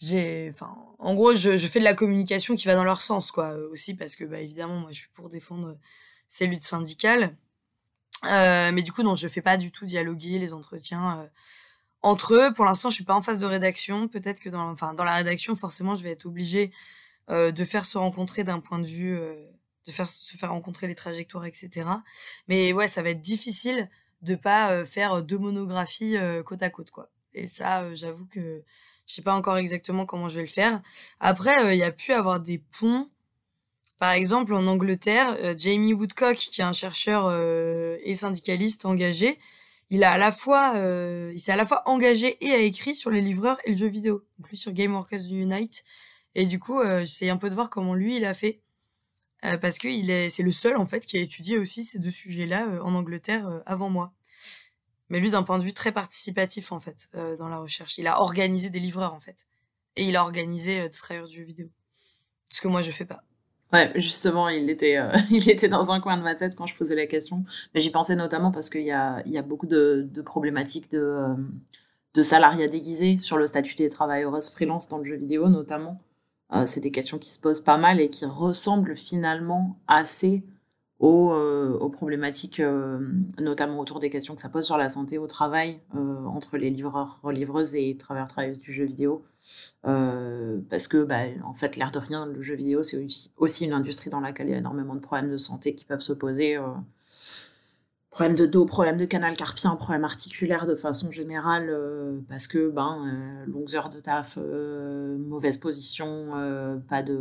j'ai 0.02 0.50
enfin 0.54 0.74
en 0.98 1.14
gros 1.14 1.36
je, 1.36 1.58
fais 1.58 1.80
de 1.80 1.84
la 1.84 1.94
communication 1.94 2.56
qui 2.56 2.68
va 2.68 2.76
dans 2.76 2.86
leur 2.86 3.02
sens 3.02 3.32
quoi 3.32 3.56
aussi 3.70 3.96
parce 3.96 4.16
que 4.16 4.24
bah 4.24 4.40
évidemment 4.40 4.80
moi 4.80 4.92
je 4.94 5.00
suis 5.00 5.10
pour 5.10 5.28
défendre 5.28 5.78
ces 6.30 6.48
luttes 6.48 6.64
syndicales 6.64 7.36
mais 8.24 8.82
du 8.82 8.92
coup, 8.92 9.04
non, 9.04 9.16
je 9.16 9.28
fais 9.28 9.42
pas 9.42 9.58
du 9.58 9.72
tout 9.72 9.86
dialoguer 9.86 10.40
les 10.40 10.54
entretiens 10.54 11.30
entre 12.02 12.36
eux. 12.36 12.54
Pour 12.54 12.66
l'instant, 12.66 12.90
je 12.90 12.96
suis 12.96 13.04
pas 13.04 13.16
en 13.16 13.22
phase 13.22 13.40
de 13.40 13.46
rédaction. 13.46 14.08
Peut-être 14.08 14.40
que 14.40 14.50
dans, 14.50 14.74
dans 14.74 15.04
la 15.04 15.16
rédaction, 15.16 15.56
forcément, 15.56 15.96
je 15.96 16.04
vais 16.04 16.12
être 16.12 16.26
obligée 16.26 16.72
de 17.30 17.66
faire 17.66 17.86
se 17.86 17.98
rencontrer 17.98 18.44
d'un 18.44 18.60
point 18.60 18.80
de 18.80 18.88
vue, 18.88 19.16
euh, 19.18 19.36
de 19.86 19.92
faire 19.92 20.08
se 20.08 20.36
faire 20.38 20.50
rencontrer 20.50 20.88
les 20.88 20.96
trajectoires, 20.96 21.46
etc. 21.46 21.90
Mais 22.48 22.74
ouais, 22.74 22.88
ça 22.88 23.02
va 23.02 23.10
être 23.10 23.22
difficile 23.22 23.90
de 24.22 24.36
pas 24.36 24.72
euh, 24.72 24.86
faire 24.86 25.24
deux 25.24 25.38
monographies 25.38 26.18
euh, 26.18 26.44
côte 26.44 26.64
à 26.64 26.70
côte, 26.70 26.92
quoi. 26.92 27.10
Et 27.34 27.48
ça, 27.48 27.84
euh, 27.84 27.96
j'avoue 27.96 28.26
que 28.26 28.64
je 29.06 29.14
sais 29.14 29.22
pas 29.22 29.34
encore 29.34 29.58
exactement 29.58 30.06
comment 30.06 30.30
je 30.30 30.36
vais 30.36 30.42
le 30.42 30.48
faire. 30.48 30.82
Après, 31.20 31.76
il 31.76 31.80
y 31.80 31.84
a 31.84 31.92
pu 31.92 32.14
avoir 32.14 32.40
des 32.40 32.60
ponts. 32.80 33.10
Par 33.98 34.12
exemple, 34.12 34.54
en 34.54 34.68
Angleterre, 34.68 35.36
euh, 35.40 35.56
Jamie 35.58 35.94
Woodcock, 35.94 36.38
qui 36.38 36.62
est 36.62 36.64
un 36.64 36.74
chercheur 36.74 37.26
euh, 37.28 37.98
et 38.04 38.14
syndicaliste 38.14 38.86
engagé, 38.86 39.40
il 39.90 40.04
a 40.04 40.12
à 40.12 40.18
la 40.18 40.32
fois, 40.32 40.74
euh, 40.76 41.32
il 41.34 41.40
s'est 41.40 41.52
à 41.52 41.56
la 41.56 41.66
fois 41.66 41.82
engagé 41.86 42.38
et 42.46 42.52
a 42.52 42.60
écrit 42.60 42.94
sur 42.94 43.10
les 43.10 43.22
livreurs 43.22 43.58
et 43.66 43.72
le 43.72 43.78
jeu 43.78 43.88
vidéo. 43.88 44.24
Donc 44.38 44.50
lui 44.50 44.58
sur 44.58 44.72
Game 44.72 44.94
Workers 44.94 45.32
Unite. 45.32 45.84
Et 46.36 46.46
du 46.46 46.60
coup, 46.60 46.80
euh, 46.80 47.02
j'essaie 47.02 47.30
un 47.30 47.38
peu 47.38 47.50
de 47.50 47.56
voir 47.56 47.70
comment 47.70 47.94
lui 47.96 48.18
il 48.18 48.26
a 48.26 48.34
fait, 48.34 48.62
Euh, 49.46 49.58
parce 49.58 49.78
que 49.80 49.88
il 49.88 50.10
est, 50.12 50.30
c'est 50.30 50.44
le 50.44 50.52
seul 50.52 50.78
en 50.78 50.86
fait 50.86 51.06
qui 51.06 51.18
a 51.18 51.22
étudié 51.22 51.58
aussi 51.58 51.84
ces 51.86 52.00
deux 52.00 52.12
sujets-là 52.12 52.68
euh, 52.70 52.82
en 52.82 52.94
Angleterre 52.96 53.62
avant 53.66 53.90
moi. 53.90 54.14
Mais 55.10 55.20
lui 55.20 55.32
d'un 55.32 55.44
point 55.44 55.58
de 55.60 55.64
vue 55.64 55.74
très 55.74 55.92
participatif 55.94 56.72
en 56.72 56.80
fait 56.80 57.10
dans 57.40 57.50
la 57.50 57.58
recherche. 57.60 57.98
Il 57.98 58.08
a 58.08 58.20
organisé 58.22 58.70
des 58.70 58.80
livreurs 58.80 59.14
en 59.14 59.20
fait, 59.20 59.48
et 59.96 60.06
il 60.08 60.16
a 60.18 60.24
organisé 60.24 60.84
des 60.84 60.90
travailleurs 60.92 61.28
de 61.28 61.34
jeux 61.34 61.44
vidéo. 61.44 61.70
Ce 62.50 62.62
que 62.62 62.68
moi 62.68 62.82
je 62.82 62.92
fais 62.92 63.06
pas. 63.06 63.24
Ouais, 63.74 63.92
justement, 63.96 64.50
il 64.50 64.70
était, 64.70 64.98
il 65.32 65.50
était 65.50 65.70
dans 65.70 65.92
un 65.92 66.00
coin 66.02 66.18
de 66.18 66.24
ma 66.24 66.36
tête 66.36 66.56
quand 66.56 66.66
je 66.68 66.76
posais 66.76 66.96
la 66.96 67.08
question. 67.08 67.44
Mais 67.74 67.82
j'y 67.82 67.92
pensais 67.92 68.16
notamment 68.16 68.52
parce 68.52 68.70
qu'il 68.70 68.84
y 68.84 68.92
a, 68.92 69.22
y 69.28 69.38
a 69.38 69.44
beaucoup 69.44 69.68
de, 69.68 70.08
de 70.12 70.22
problématiques 70.22 70.92
de, 70.92 71.00
euh, 71.00 71.36
de 72.14 72.22
salariat 72.22 72.68
déguisé 72.68 73.18
sur 73.18 73.38
le 73.38 73.48
statut 73.48 73.76
des 73.76 73.90
travailleuses 73.90 74.50
freelance 74.50 74.88
dans 74.90 74.98
le 75.00 75.06
jeu 75.06 75.16
vidéo, 75.16 75.50
notamment. 75.50 75.98
Euh, 76.54 76.66
c'est 76.66 76.82
des 76.82 76.92
questions 76.92 77.18
qui 77.20 77.32
se 77.32 77.40
posent 77.40 77.62
pas 77.62 77.78
mal 77.78 78.00
et 78.00 78.10
qui 78.10 78.26
ressemblent 78.26 78.96
finalement 78.96 79.78
assez 79.88 80.44
aux, 81.00 81.32
euh, 81.32 81.90
problématiques, 81.90 82.60
euh, 82.60 83.00
notamment 83.40 83.80
autour 83.80 84.00
des 84.00 84.10
questions 84.10 84.36
que 84.36 84.42
ça 84.42 84.50
pose 84.50 84.66
sur 84.66 84.78
la 84.78 84.90
santé 84.90 85.18
au 85.18 85.28
travail 85.28 85.80
entre 85.94 86.58
les 86.58 86.70
livreurs, 86.70 87.20
livreuses 87.32 87.76
et 87.76 87.96
travailleurs, 87.98 88.28
travailleuses 88.28 88.60
du 88.60 88.74
jeu 88.74 88.86
vidéo. 88.86 89.24
Parce 89.84 90.88
que, 90.88 91.04
bah, 91.04 91.22
en 91.46 91.54
fait, 91.54 91.78
l'air 91.78 91.92
de 91.92 92.00
rien, 92.00 92.26
le 92.26 92.42
jeu 92.42 92.56
vidéo, 92.56 92.84
c'est 92.84 93.06
aussi 93.38 93.66
une 93.66 93.74
industrie 93.74 94.10
dans 94.10 94.20
laquelle 94.20 94.48
il 94.48 94.52
y 94.52 94.56
a 94.56 94.58
énormément 94.58 94.96
de 94.96 95.00
problèmes 95.00 95.32
de 95.32 95.38
santé 95.38 95.74
qui 95.76 95.86
peuvent 95.86 96.02
se 96.02 96.14
poser. 96.14 96.58
Problèmes 98.12 98.36
de 98.36 98.46
dos, 98.48 98.66
problèmes 98.66 98.98
de 98.98 99.06
canal 99.06 99.36
carpien, 99.36 99.76
problèmes 99.76 100.04
articulaires 100.04 100.66
de 100.66 100.74
façon 100.76 101.12
générale, 101.12 101.68
euh, 101.70 102.20
parce 102.28 102.48
que, 102.48 102.70
ben, 102.70 103.06
euh, 103.46 103.46
longues 103.46 103.76
heures 103.76 103.90
de 103.90 104.00
taf, 104.00 104.38
euh, 104.40 105.16
mauvaise 105.20 105.58
position, 105.58 106.30
pas 106.88 107.04
de 107.04 107.18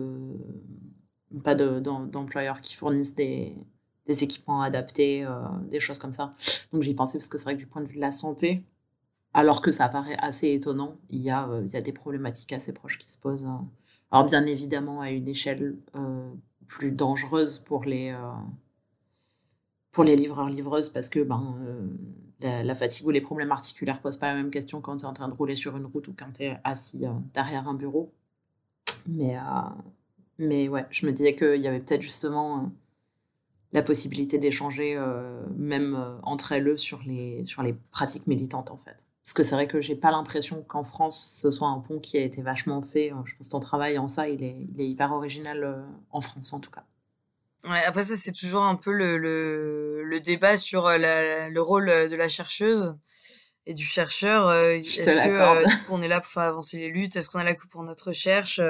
pas 1.45 1.55
de- 1.55 1.81
d'em- 1.81 2.09
d'employeurs 2.11 2.61
qui 2.61 2.75
fournissent 2.75 3.15
des, 3.15 3.55
des 4.07 4.25
équipements 4.25 4.63
adaptés, 4.63 5.27
des 5.71 5.81
choses 5.81 5.99
comme 5.99 6.13
ça. 6.13 6.33
Donc 6.73 6.83
j'y 6.83 6.95
pensais 6.95 7.19
parce 7.19 7.29
que 7.29 7.39
c'est 7.39 7.45
vrai 7.45 7.55
que 7.55 7.61
du 7.61 7.67
point 7.67 7.83
de 7.83 7.89
vue 7.89 7.97
de 7.97 8.01
la 8.01 8.11
santé, 8.11 8.65
alors 9.35 9.63
que 9.63 9.71
ça 9.73 9.89
paraît 9.89 10.17
assez 10.21 10.53
étonnant, 10.53 10.99
il 11.11 11.23
y 11.23 11.31
a, 11.31 11.49
il 11.65 11.71
y 11.73 11.77
a 11.77 11.83
des 11.83 11.93
problématiques 11.93 12.53
assez 12.53 12.73
proches 12.75 12.99
qui 12.99 13.11
se 13.11 13.19
posent. 13.21 13.45
euh. 13.47 13.51
Alors 14.13 14.27
bien 14.27 14.47
évidemment 14.47 15.01
à 15.03 15.11
une 15.11 15.29
échelle 15.29 15.77
plus 16.67 16.93
dangereuse 16.93 17.59
pour 17.61 17.85
les, 17.85 18.15
pour 19.99 20.05
les 20.05 20.15
livreurs-livreuses 20.15 20.91
parce 20.91 21.11
que 21.11 21.19
ben, 21.25 21.57
euh, 22.45 22.63
la, 22.63 22.75
fatigue 22.77 23.05
ou 23.05 23.11
les 23.11 23.21
problèmes 23.21 23.51
articulaires 23.51 24.01
posent 24.01 24.17
pas 24.17 24.29
la 24.29 24.37
même 24.37 24.53
question 24.53 24.81
quand 24.81 24.99
tu 24.99 25.03
es 25.03 25.09
en 25.09 25.13
train 25.13 25.27
de 25.27 25.35
rouler 25.35 25.57
sur 25.57 25.77
une 25.77 25.87
route 25.87 26.07
ou 26.07 26.15
quand 26.17 26.31
tu 26.35 26.45
es 26.45 26.57
assis 26.63 27.05
euh, 27.05 27.11
derrière 27.35 27.67
un 27.67 27.75
bureau. 27.75 28.13
Mais, 29.09 29.37
euh, 29.37 29.41
mais 30.39 30.69
ouais, 30.69 30.87
je 30.91 31.05
me 31.05 31.11
disais 31.11 31.35
qu'il 31.35 31.61
y 31.61 31.67
avait 31.67 31.81
peut-être 31.81 32.03
justement 32.03 32.71
la 33.73 33.83
possibilité 33.83 34.39
d'échanger 34.39 34.97
même 35.57 35.99
entre 36.23 36.53
elles 36.53 36.79
sur 36.79 37.03
les, 37.05 37.45
sur 37.45 37.65
les 37.65 37.73
pratiques 37.73 38.29
militantes 38.29 38.71
en 38.71 38.77
fait. 38.77 39.05
Parce 39.25 39.33
que 39.35 39.43
c'est 39.43 39.57
vrai 39.57 39.67
que 39.67 39.81
j'ai 39.81 39.97
pas 39.97 40.13
l'impression 40.13 40.63
qu'en 40.63 40.85
France 40.85 41.39
ce 41.43 41.51
soit 41.51 41.67
un 41.67 41.81
pont 41.81 41.99
qui 41.99 42.19
a 42.19 42.23
été 42.23 42.41
vachement 42.41 42.83
fait. 42.83 43.09
Je 43.25 43.35
pense 43.35 43.49
que 43.49 43.51
ton 43.51 43.59
travail 43.59 43.99
en 43.99 44.07
ça, 44.07 44.29
il 44.29 44.45
est, 44.45 44.59
il 44.73 44.81
est 44.81 44.89
hyper 44.89 45.11
original 45.11 45.85
en 46.13 46.21
France 46.21 46.53
en 46.53 46.61
tout 46.61 46.71
cas. 46.71 46.85
Ouais, 47.65 47.83
après 47.85 48.03
ça 48.03 48.17
c'est 48.17 48.33
toujours 48.33 48.63
un 48.63 48.77
peu 48.77 48.93
le, 48.93 49.19
le, 49.19 50.05
le 50.05 50.21
débat 50.21 50.57
sur 50.57 50.87
euh, 50.87 50.97
la- 50.97 51.49
le 51.49 51.61
rôle 51.61 51.89
euh, 51.89 52.09
de 52.09 52.15
la 52.17 52.29
chercheuse 52.29 52.95
et 53.67 53.75
du 53.75 53.85
chercheur. 53.85 54.47
euh, 54.47 54.75
Est-ce 54.75 55.27
que 55.27 55.31
euh, 55.31 55.67
on 55.89 56.01
est 56.01 56.09
là 56.09 56.21
pour 56.21 56.31
faire 56.31 56.45
avancer 56.45 56.79
les 56.79 56.89
luttes? 56.89 57.17
Est-ce 57.17 57.29
qu'on 57.29 57.41
est 57.41 57.45
là 57.45 57.55
pour 57.71 57.83
notre 57.83 58.09
recherche? 58.09 58.61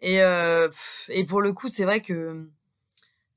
Et 0.00 0.22
euh, 0.22 0.68
et 1.08 1.24
pour 1.26 1.42
le 1.42 1.52
coup 1.52 1.68
c'est 1.68 1.84
vrai 1.84 2.00
que 2.00 2.48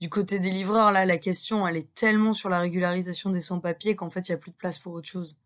du 0.02 0.10
côté 0.10 0.40
des 0.40 0.50
livreurs 0.50 0.92
là 0.92 1.06
la 1.06 1.18
question 1.18 1.68
elle 1.68 1.78
est 1.78 1.94
tellement 1.94 2.34
sur 2.34 2.50
la 2.50 2.60
régularisation 2.60 3.30
des 3.30 3.42
sans-papiers 3.42 3.96
qu'en 3.96 4.10
fait 4.10 4.28
il 4.30 4.32
y 4.32 4.36
a 4.36 4.38
plus 4.38 4.52
de 4.52 4.58
place 4.58 4.80
pour 4.80 4.94
autre 4.94 5.08
chose 5.10 5.38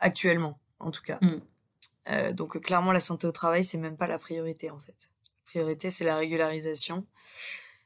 actuellement 0.00 0.58
en 0.80 0.90
tout 0.90 1.02
cas. 1.02 1.18
Mm. 1.22 1.40
Euh, 2.08 2.32
donc 2.32 2.60
clairement 2.60 2.92
la 2.92 3.00
santé 3.00 3.26
au 3.26 3.32
travail 3.32 3.62
c'est 3.62 3.78
même 3.78 3.96
pas 3.96 4.06
la 4.08 4.18
priorité 4.18 4.70
en 4.70 4.78
fait. 4.80 5.10
La 5.24 5.44
priorité 5.46 5.88
c'est 5.90 6.04
la 6.04 6.16
régularisation. 6.16 7.06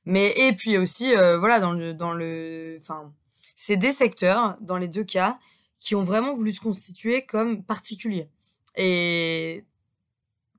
Mais 0.06 0.32
et 0.36 0.52
puis 0.52 0.76
aussi 0.78 1.14
euh, 1.14 1.38
voilà 1.38 1.60
dans 1.60 1.72
le 1.72 1.94
dans 1.94 2.12
le 2.12 2.76
enfin 2.80 3.12
c'est 3.54 3.76
des 3.76 3.90
secteurs 3.90 4.56
dans 4.60 4.76
les 4.76 4.88
deux 4.88 5.04
cas 5.04 5.38
qui 5.80 5.94
ont 5.94 6.02
vraiment 6.02 6.32
voulu 6.32 6.52
se 6.52 6.60
constituer 6.60 7.26
comme 7.26 7.62
particuliers. 7.62 8.28
Et 8.76 9.64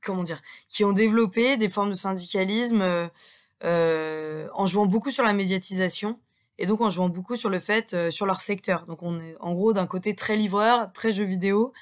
comment 0.04 0.24
dire 0.24 0.42
qui 0.70 0.84
ont 0.86 0.94
développé 0.94 1.58
des 1.58 1.70
formes 1.70 1.90
de 1.90 1.96
syndicalisme 1.96 2.82
euh, 2.82 3.08
euh, 3.64 4.48
en 4.54 4.66
jouant 4.68 4.86
beaucoup 4.86 5.10
sur 5.10 5.24
la 5.24 5.34
médiatisation 5.34 6.20
et 6.58 6.68
donc 6.68 6.82
en 6.82 6.90
jouant 6.90 7.10
beaucoup 7.10 7.36
sur 7.36 7.50
le 7.50 7.60
fait 7.60 7.94
euh, 7.94 8.12
sur 8.12 8.26
leur 8.26 8.40
secteur. 8.40 8.86
Donc 8.86 9.04
on 9.04 9.20
est 9.20 9.36
en 9.40 9.54
gros 9.54 9.74
d'un 9.74 9.88
côté 9.88 10.16
très 10.16 10.36
livreur 10.36 10.94
très 10.94 11.12
jeu 11.12 11.24
vidéo 11.24 11.74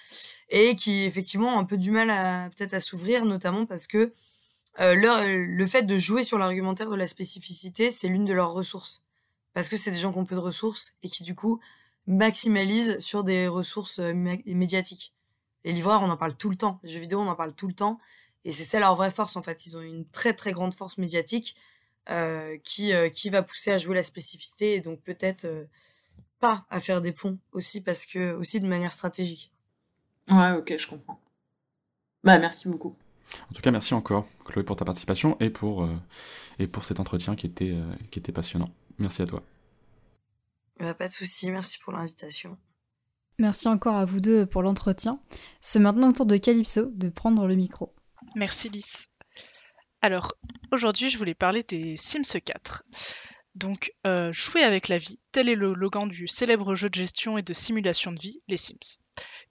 et 0.50 0.76
qui 0.76 1.04
effectivement 1.04 1.56
ont 1.56 1.60
un 1.60 1.66
peu 1.66 1.78
du 1.78 1.92
mal 1.92 2.10
à 2.10 2.50
peut-être 2.56 2.74
à 2.74 2.80
s'ouvrir 2.80 3.26
notamment 3.26 3.66
parce 3.66 3.88
que 3.88 4.14
euh, 4.80 4.96
le 4.96 5.66
fait 5.66 5.84
de 5.84 5.98
jouer 5.98 6.24
sur 6.24 6.38
l'argumentaire 6.38 6.90
de 6.90 6.96
la 6.96 7.08
spécificité, 7.08 7.92
c'est 7.92 8.08
l'une 8.08 8.26
de 8.26 8.34
leurs 8.34 8.54
ressources. 8.54 9.04
Parce 9.54 9.70
que 9.70 9.78
c'est 9.78 9.92
des 9.92 10.00
gens 10.00 10.12
qui 10.12 10.18
ont 10.20 10.26
peu 10.26 10.36
de 10.36 10.40
ressources 10.40 10.94
et 11.04 11.10
qui, 11.10 11.24
du 11.24 11.36
coup, 11.36 11.60
maximalisent 12.08 12.98
sur 13.00 13.24
des 13.24 13.48
ressources 13.48 14.00
euh, 14.00 14.14
mé- 14.14 14.42
médiatiques. 14.46 15.14
Les 15.64 15.74
livreurs, 15.74 16.02
on 16.02 16.10
en 16.10 16.18
parle 16.18 16.36
tout 16.36 16.50
le 16.50 16.56
temps. 16.56 16.80
Les 16.84 16.92
jeux 16.92 17.00
vidéo, 17.00 17.20
on 17.20 17.28
en 17.28 17.36
parle 17.36 17.54
tout 17.54 17.68
le 17.68 17.74
temps. 17.74 18.00
Et 18.46 18.52
c'est 18.52 18.64
ça 18.64 18.80
leur 18.80 18.96
vraie 18.96 19.12
force, 19.12 19.36
en 19.36 19.42
fait. 19.42 19.66
Ils 19.66 19.78
ont 19.78 19.82
une 19.82 20.06
très, 20.08 20.34
très 20.34 20.52
grande 20.52 20.74
force 20.74 20.98
médiatique 20.98 21.56
euh, 22.10 22.58
qui, 22.64 22.92
qui 23.14 23.30
va 23.30 23.44
pousser 23.44 23.72
à 23.72 23.78
jouer 23.78 23.96
la 23.96 24.04
spécificité 24.04 24.74
et 24.76 24.82
donc 24.82 25.00
peut-être 25.02 25.48
pas 26.40 26.66
à 26.70 26.82
faire 26.82 27.00
des 27.00 27.14
ponts 27.14 27.38
aussi 27.54 27.80
parce 27.80 28.06
que, 28.06 28.34
aussi 28.34 28.60
de 28.60 28.68
manière 28.68 28.92
stratégique. 28.92 29.54
Ouais, 30.30 30.52
ok, 30.52 30.76
je 30.78 30.88
comprends. 30.88 31.22
Bah, 32.26 32.38
merci 32.40 32.68
beaucoup. 32.68 32.98
En 33.50 33.54
tout 33.54 33.62
cas, 33.62 33.72
merci 33.72 33.94
encore, 33.94 34.28
Chloé, 34.46 34.64
pour 34.64 34.76
ta 34.76 34.86
participation 34.86 35.38
et 35.40 35.50
pour, 35.50 35.84
euh, 35.84 35.96
et 36.60 36.68
pour 36.68 36.86
cet 36.86 37.00
entretien 37.00 37.36
qui 37.36 37.48
était, 37.48 37.72
euh, 37.72 37.94
qui 38.12 38.20
était 38.20 38.32
passionnant. 38.32 38.70
Merci 38.98 39.22
à 39.22 39.28
toi. 39.28 39.44
Bah, 40.80 40.94
pas 40.94 41.08
de 41.08 41.14
souci. 41.14 41.52
Merci 41.52 41.80
pour 41.80 41.94
l'invitation. 41.94 42.58
Merci 43.40 43.68
encore 43.68 43.96
à 43.96 44.06
vous 44.06 44.20
deux 44.20 44.46
pour 44.46 44.62
l'entretien. 44.62 45.20
C'est 45.62 45.80
maintenant 45.80 46.10
au 46.10 46.14
tour 46.14 46.26
de 46.26 46.38
Calypso 46.38 46.92
de 46.94 47.10
prendre 47.10 47.48
le 47.48 47.56
micro. 47.56 47.94
Merci 48.36 48.70
Lys. 48.70 49.08
Alors, 50.02 50.34
aujourd'hui, 50.72 51.10
je 51.10 51.18
voulais 51.18 51.34
parler 51.34 51.64
des 51.64 51.96
Sims 51.98 52.40
4. 52.44 52.84
Donc, 53.56 53.94
euh, 54.06 54.34
jouer 54.34 54.64
avec 54.64 54.88
la 54.88 54.98
vie, 54.98 55.20
tel 55.32 55.48
est 55.48 55.56
le 55.56 55.74
slogan 55.74 56.10
du 56.10 56.28
célèbre 56.28 56.76
jeu 56.76 56.90
de 56.90 56.96
gestion 56.96 57.38
et 57.38 57.44
de 57.44 57.54
simulation 57.54 58.12
de 58.12 58.20
vie, 58.20 58.40
les 58.48 58.58
Sims. 58.58 59.00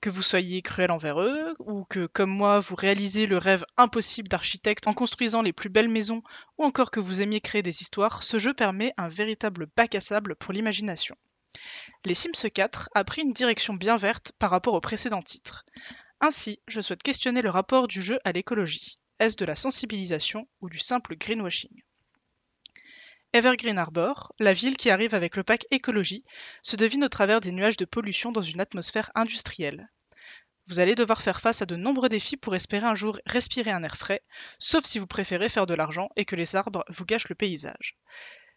Que 0.02 0.10
vous 0.10 0.22
soyez 0.22 0.60
cruel 0.62 0.90
envers 0.90 1.20
eux, 1.22 1.54
ou 1.60 1.84
que, 1.84 2.06
comme 2.06 2.28
moi, 2.28 2.58
vous 2.58 2.74
réalisez 2.74 3.26
le 3.26 3.38
rêve 3.38 3.64
impossible 3.76 4.26
d'architecte 4.26 4.88
en 4.88 4.92
construisant 4.92 5.42
les 5.42 5.52
plus 5.52 5.68
belles 5.68 5.88
maisons, 5.88 6.22
ou 6.58 6.64
encore 6.64 6.90
que 6.90 6.98
vous 6.98 7.22
aimiez 7.22 7.40
créer 7.40 7.62
des 7.62 7.82
histoires, 7.82 8.24
ce 8.24 8.38
jeu 8.38 8.52
permet 8.52 8.92
un 8.96 9.06
véritable 9.06 9.68
bac 9.76 9.94
à 9.94 10.00
sable 10.00 10.34
pour 10.34 10.52
l'imagination. 10.52 11.16
Les 12.04 12.14
Sims 12.14 12.50
4 12.52 12.90
a 12.96 13.04
pris 13.04 13.22
une 13.22 13.32
direction 13.32 13.74
bien 13.74 13.96
verte 13.96 14.32
par 14.40 14.50
rapport 14.50 14.74
au 14.74 14.80
précédent 14.80 15.22
titre. 15.22 15.64
Ainsi, 16.20 16.58
je 16.66 16.80
souhaite 16.80 17.04
questionner 17.04 17.40
le 17.40 17.50
rapport 17.50 17.86
du 17.86 18.02
jeu 18.02 18.18
à 18.24 18.32
l'écologie. 18.32 18.96
Est-ce 19.20 19.36
de 19.36 19.44
la 19.44 19.54
sensibilisation 19.54 20.48
ou 20.60 20.68
du 20.68 20.80
simple 20.80 21.14
greenwashing? 21.16 21.80
Evergreen 23.34 23.78
Harbor, 23.78 24.34
la 24.38 24.52
ville 24.52 24.76
qui 24.76 24.90
arrive 24.90 25.14
avec 25.14 25.36
le 25.36 25.42
pack 25.42 25.64
écologie, 25.70 26.24
se 26.62 26.76
devine 26.76 27.04
au 27.04 27.08
travers 27.08 27.40
des 27.40 27.50
nuages 27.50 27.78
de 27.78 27.86
pollution 27.86 28.30
dans 28.30 28.42
une 28.42 28.60
atmosphère 28.60 29.10
industrielle. 29.14 29.88
Vous 30.66 30.80
allez 30.80 30.94
devoir 30.94 31.22
faire 31.22 31.40
face 31.40 31.62
à 31.62 31.66
de 31.66 31.74
nombreux 31.74 32.10
défis 32.10 32.36
pour 32.36 32.54
espérer 32.54 32.86
un 32.86 32.94
jour 32.94 33.18
respirer 33.24 33.70
un 33.70 33.82
air 33.82 33.96
frais, 33.96 34.20
sauf 34.58 34.84
si 34.84 34.98
vous 34.98 35.06
préférez 35.06 35.48
faire 35.48 35.64
de 35.64 35.72
l'argent 35.72 36.10
et 36.16 36.26
que 36.26 36.36
les 36.36 36.56
arbres 36.56 36.84
vous 36.90 37.06
gâchent 37.06 37.30
le 37.30 37.34
paysage. 37.34 37.96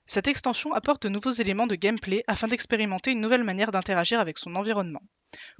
Cette 0.05 0.27
extension 0.27 0.73
apporte 0.73 1.03
de 1.03 1.09
nouveaux 1.09 1.31
éléments 1.31 1.67
de 1.67 1.75
gameplay 1.75 2.25
afin 2.27 2.49
d'expérimenter 2.49 3.11
une 3.11 3.21
nouvelle 3.21 3.45
manière 3.45 3.71
d'interagir 3.71 4.19
avec 4.19 4.37
son 4.37 4.55
environnement. 4.57 5.01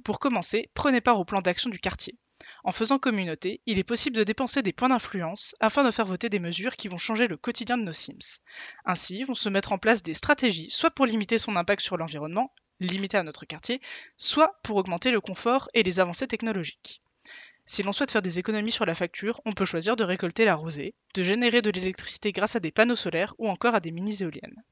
Pour 0.04 0.20
commencer, 0.20 0.70
prenez 0.74 1.00
part 1.00 1.18
au 1.18 1.24
plan 1.24 1.40
d'action 1.40 1.70
du 1.70 1.78
quartier. 1.78 2.18
En 2.64 2.72
faisant 2.72 2.98
communauté, 2.98 3.60
il 3.66 3.78
est 3.78 3.84
possible 3.84 4.16
de 4.16 4.24
dépenser 4.24 4.62
des 4.62 4.72
points 4.72 4.88
d'influence 4.88 5.56
afin 5.60 5.84
de 5.84 5.90
faire 5.90 6.04
voter 6.04 6.28
des 6.28 6.38
mesures 6.38 6.76
qui 6.76 6.88
vont 6.88 6.98
changer 6.98 7.28
le 7.28 7.36
quotidien 7.36 7.78
de 7.78 7.84
nos 7.84 7.92
Sims. 7.92 8.40
Ainsi 8.84 9.24
vont 9.24 9.34
se 9.34 9.48
mettre 9.48 9.72
en 9.72 9.78
place 9.78 10.02
des 10.02 10.14
stratégies 10.14 10.70
soit 10.70 10.90
pour 10.90 11.06
limiter 11.06 11.38
son 11.38 11.56
impact 11.56 11.82
sur 11.82 11.96
l'environnement, 11.96 12.52
limité 12.80 13.16
à 13.16 13.22
notre 13.22 13.46
quartier, 13.46 13.80
soit 14.16 14.58
pour 14.62 14.76
augmenter 14.76 15.10
le 15.10 15.20
confort 15.20 15.68
et 15.74 15.82
les 15.82 16.00
avancées 16.00 16.26
technologiques. 16.26 17.00
Si 17.64 17.82
l'on 17.82 17.92
souhaite 17.92 18.12
faire 18.12 18.22
des 18.22 18.38
économies 18.38 18.70
sur 18.70 18.86
la 18.86 18.94
facture, 18.94 19.40
on 19.44 19.52
peut 19.52 19.64
choisir 19.64 19.96
de 19.96 20.04
récolter 20.04 20.44
la 20.44 20.54
rosée, 20.54 20.94
de 21.14 21.22
générer 21.22 21.62
de 21.62 21.70
l'électricité 21.70 22.32
grâce 22.32 22.54
à 22.54 22.60
des 22.60 22.70
panneaux 22.70 22.96
solaires 22.96 23.34
ou 23.38 23.48
encore 23.48 23.74
à 23.74 23.80
des 23.80 23.90
mini-éoliennes. 23.90 24.62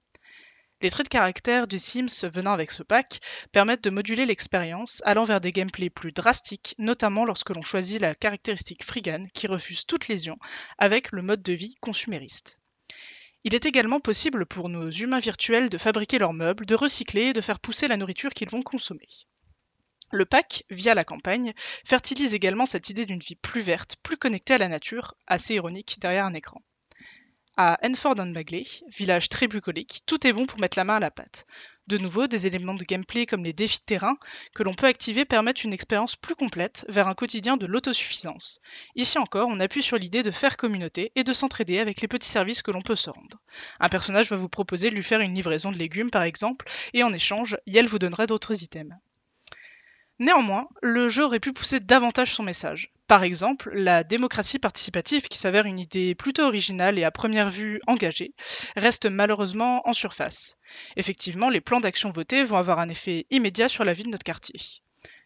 Les 0.85 0.91
traits 0.91 1.07
de 1.07 1.09
caractère 1.09 1.67
du 1.67 1.79
Sims 1.79 2.29
venant 2.29 2.53
avec 2.53 2.71
ce 2.71 2.83
pack 2.83 3.21
permettent 3.53 3.85
de 3.85 3.89
moduler 3.89 4.27
l'expérience, 4.27 5.01
allant 5.07 5.25
vers 5.25 5.41
des 5.41 5.51
gameplays 5.51 5.89
plus 5.89 6.13
drastiques, 6.13 6.75
notamment 6.77 7.25
lorsque 7.25 7.49
l'on 7.49 7.63
choisit 7.63 7.99
la 7.99 8.15
caractéristique 8.15 8.85
Freegan 8.85 9.25
qui 9.33 9.47
refuse 9.47 9.87
toute 9.87 10.09
lésion, 10.09 10.37
avec 10.77 11.11
le 11.11 11.23
mode 11.23 11.43
de 11.43 11.55
vie 11.55 11.75
consumériste. 11.81 12.61
Il 13.45 13.55
est 13.55 13.65
également 13.65 13.99
possible 13.99 14.45
pour 14.45 14.69
nos 14.69 14.91
humains 14.91 15.21
virtuels 15.21 15.71
de 15.71 15.79
fabriquer 15.79 16.19
leurs 16.19 16.35
meubles, 16.35 16.67
de 16.67 16.75
recycler 16.75 17.29
et 17.29 17.33
de 17.33 17.41
faire 17.41 17.61
pousser 17.61 17.89
la 17.89 17.97
nourriture 17.97 18.35
qu'ils 18.35 18.51
vont 18.51 18.61
consommer. 18.61 19.09
Le 20.13 20.27
pack, 20.27 20.65
via 20.69 20.95
la 20.95 21.05
campagne, 21.05 21.55
fertilise 21.87 22.35
également 22.35 22.67
cette 22.67 22.91
idée 22.91 23.07
d'une 23.07 23.21
vie 23.21 23.37
plus 23.37 23.63
verte, 23.63 23.97
plus 24.03 24.19
connectée 24.19 24.53
à 24.53 24.59
la 24.59 24.69
nature, 24.69 25.15
assez 25.27 25.55
ironique 25.55 25.97
derrière 25.99 26.27
un 26.27 26.35
écran. 26.35 26.61
À 27.57 27.79
Enford 27.85 28.19
and 28.19 28.33
Bagley, 28.33 28.67
village 28.89 29.29
très 29.29 29.47
bucolique, 29.47 30.03
tout 30.07 30.27
est 30.27 30.33
bon 30.33 30.45
pour 30.45 30.59
mettre 30.59 30.77
la 30.77 30.83
main 30.83 30.97
à 30.97 31.01
la 31.01 31.13
pâte. 31.13 31.47
De 31.87 31.99
nouveau, 31.99 32.27
des 32.27 32.49
éléments 32.49 32.75
de 32.75 32.83
gameplay 32.83 33.27
comme 33.27 33.45
les 33.45 33.53
défis 33.53 33.79
de 33.79 33.85
terrain 33.85 34.17
que 34.57 34.65
l'on 34.65 34.75
peut 34.75 34.89
activer 34.89 35.25
permettent 35.25 35.63
une 35.63 35.73
expérience 35.73 36.17
plus 36.17 36.35
complète 36.35 36.85
vers 36.89 37.07
un 37.07 37.15
quotidien 37.15 37.57
de 37.57 37.67
l'autosuffisance. 37.67 38.61
Ici 38.97 39.19
encore, 39.19 39.47
on 39.49 39.61
appuie 39.61 39.85
sur 39.85 39.99
l'idée 39.99 40.25
de 40.25 40.33
faire 40.33 40.57
communauté 40.57 41.13
et 41.15 41.23
de 41.23 41.33
s'entraider 41.33 41.79
avec 41.79 42.01
les 42.01 42.09
petits 42.09 42.29
services 42.29 42.63
que 42.63 42.73
l'on 42.73 42.83
peut 42.83 42.97
se 42.97 43.11
rendre. 43.11 43.39
Un 43.79 43.89
personnage 43.89 44.31
va 44.31 44.37
vous 44.37 44.49
proposer 44.49 44.91
de 44.91 44.97
lui 44.97 45.05
faire 45.05 45.21
une 45.21 45.35
livraison 45.35 45.71
de 45.71 45.79
légumes 45.79 46.11
par 46.11 46.25
exemple, 46.25 46.67
et 46.93 47.05
en 47.05 47.13
échange, 47.13 47.57
Yel 47.69 47.87
vous 47.87 48.01
donnerait 48.01 48.27
d'autres 48.27 48.65
items. 48.65 48.97
Néanmoins, 50.21 50.69
le 50.81 51.09
jeu 51.09 51.25
aurait 51.25 51.41
pu 51.41 51.53
pousser 51.53 51.81
davantage 51.81 52.33
son 52.33 52.45
message. 52.45 52.93
Par 53.09 53.25
exemple, 53.25 53.71
la 53.75 54.05
démocratie 54.05 54.61
participative, 54.61 55.29
qui 55.29 55.39
s'avère 55.39 55.67
une 55.67 55.81
idée 55.81 56.15
plutôt 56.15 56.45
originale 56.45 56.99
et 56.99 57.05
à 57.05 57.11
première 57.11 57.51
vue 57.51 57.81
engagée, 57.89 58.33
reste 58.77 59.07
malheureusement 59.07 59.87
en 59.89 59.93
surface. 59.93 60.57
Effectivement, 60.97 61.51
les 61.51 61.61
plans 61.61 61.81
d'action 61.81 62.13
votés 62.13 62.45
vont 62.45 62.57
avoir 62.57 62.79
un 62.79 62.89
effet 62.89 63.27
immédiat 63.31 63.69
sur 63.69 63.85
la 63.85 63.93
vie 63.93 64.05
de 64.05 64.11
notre 64.11 64.25
quartier. 64.25 64.61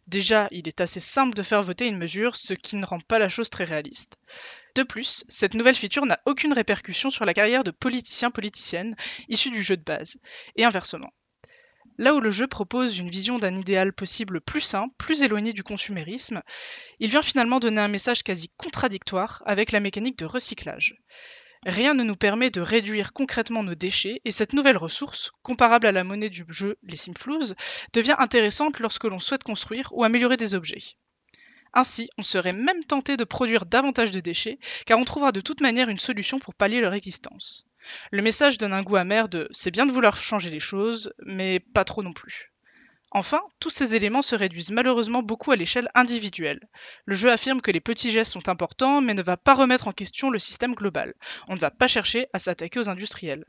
Déjà, 0.07 0.49
il 0.53 0.67
est 0.67 0.81
assez 0.81 1.01
simple 1.01 1.37
de 1.37 1.43
faire 1.43 1.63
voter 1.63 1.87
une 1.87 1.99
mesure, 1.99 2.35
ce 2.35 2.55
qui 2.55 2.77
ne 2.77 2.87
rend 2.87 2.99
pas 2.99 3.19
la 3.19 3.29
chose 3.29 3.51
très 3.51 3.65
réaliste. 3.65 4.17
De 4.75 4.83
plus, 4.83 5.25
cette 5.29 5.53
nouvelle 5.53 5.75
feature 5.75 6.07
n'a 6.07 6.21
aucune 6.25 6.55
répercussion 6.55 7.11
sur 7.11 7.27
la 7.27 7.35
carrière 7.35 7.63
de 7.63 7.71
politiciens-politiciennes 7.71 8.97
issus 9.29 9.51
du 9.51 9.63
jeu 9.63 9.77
de 9.77 9.85
base, 9.85 10.19
et 10.57 10.65
inversement. 10.65 11.13
Là 11.99 12.15
où 12.15 12.21
le 12.21 12.31
jeu 12.31 12.47
propose 12.47 12.99
une 12.99 13.11
vision 13.11 13.41
d'un 13.41 13.57
idéal 13.57 13.93
possible 13.93 14.41
plus 14.41 14.61
sain, 14.61 14.89
plus 14.99 15.23
éloigné 15.23 15.53
du 15.53 15.65
consumérisme, 15.65 16.43
il 17.01 17.11
vient 17.11 17.23
finalement 17.23 17.59
donner 17.59 17.81
un 17.81 17.89
message 17.89 18.23
quasi 18.23 18.51
contradictoire 18.57 19.43
avec 19.47 19.73
la 19.73 19.81
mécanique 19.81 20.19
de 20.19 20.25
recyclage. 20.25 20.97
Rien 21.67 21.95
ne 21.95 22.05
nous 22.05 22.15
permet 22.15 22.51
de 22.51 22.61
réduire 22.61 23.13
concrètement 23.13 23.65
nos 23.65 23.75
déchets 23.75 24.21
et 24.25 24.31
cette 24.31 24.53
nouvelle 24.53 24.77
ressource, 24.77 25.33
comparable 25.43 25.89
à 25.89 25.93
la 25.93 26.05
monnaie 26.05 26.31
du 26.31 26.45
jeu 26.49 26.79
les 26.85 26.97
Simflouz, 26.97 27.57
devient 27.93 28.15
intéressante 28.19 28.79
lorsque 28.79 29.05
l'on 29.05 29.19
souhaite 29.19 29.43
construire 29.43 29.91
ou 29.93 30.05
améliorer 30.05 30.37
des 30.37 30.55
objets. 30.55 30.97
Ainsi, 31.75 32.11
on 32.17 32.23
serait 32.23 32.53
même 32.53 32.85
tenté 32.85 33.17
de 33.17 33.25
produire 33.25 33.67
davantage 33.67 34.13
de 34.13 34.21
déchets, 34.21 34.61
car 34.87 35.01
on 35.01 35.05
trouvera 35.05 35.33
de 35.33 35.41
toute 35.41 35.61
manière 35.61 35.89
une 35.89 35.99
solution 35.99 36.39
pour 36.39 36.55
pallier 36.55 36.81
leur 36.81 36.95
existence. 36.95 37.68
Le 38.11 38.23
message 38.23 38.59
donne 38.59 38.73
un 38.73 38.83
goût 38.83 38.97
amer 38.97 39.29
de 39.29 39.49
c'est 39.51 39.71
bien 39.71 39.87
de 39.87 39.93
vouloir 39.93 40.17
changer 40.17 40.51
les 40.51 40.61
choses, 40.61 41.13
mais 41.25 41.61
pas 41.61 41.85
trop 41.85 42.03
non 42.03 42.13
plus. 42.13 42.53
Enfin, 43.11 43.41
tous 43.59 43.71
ces 43.71 43.95
éléments 43.95 44.23
se 44.23 44.37
réduisent 44.37 44.71
malheureusement 44.71 45.23
beaucoup 45.23 45.51
à 45.51 45.57
l'échelle 45.57 45.89
individuelle. 45.95 46.61
Le 47.07 47.15
jeu 47.15 47.31
affirme 47.31 47.63
que 47.63 47.71
les 47.71 47.81
petits 47.81 48.11
gestes 48.11 48.33
sont 48.33 48.49
importants, 48.49 49.01
mais 49.01 49.15
ne 49.15 49.23
va 49.23 49.37
pas 49.37 49.55
remettre 49.55 49.89
en 49.89 49.93
question 49.93 50.29
le 50.29 50.39
système 50.39 50.75
global. 50.75 51.15
On 51.49 51.55
ne 51.55 51.61
va 51.61 51.71
pas 51.71 51.87
chercher 51.87 52.27
à 52.33 52.39
s'attaquer 52.39 52.81
aux 52.81 52.91
industriels. 52.91 53.47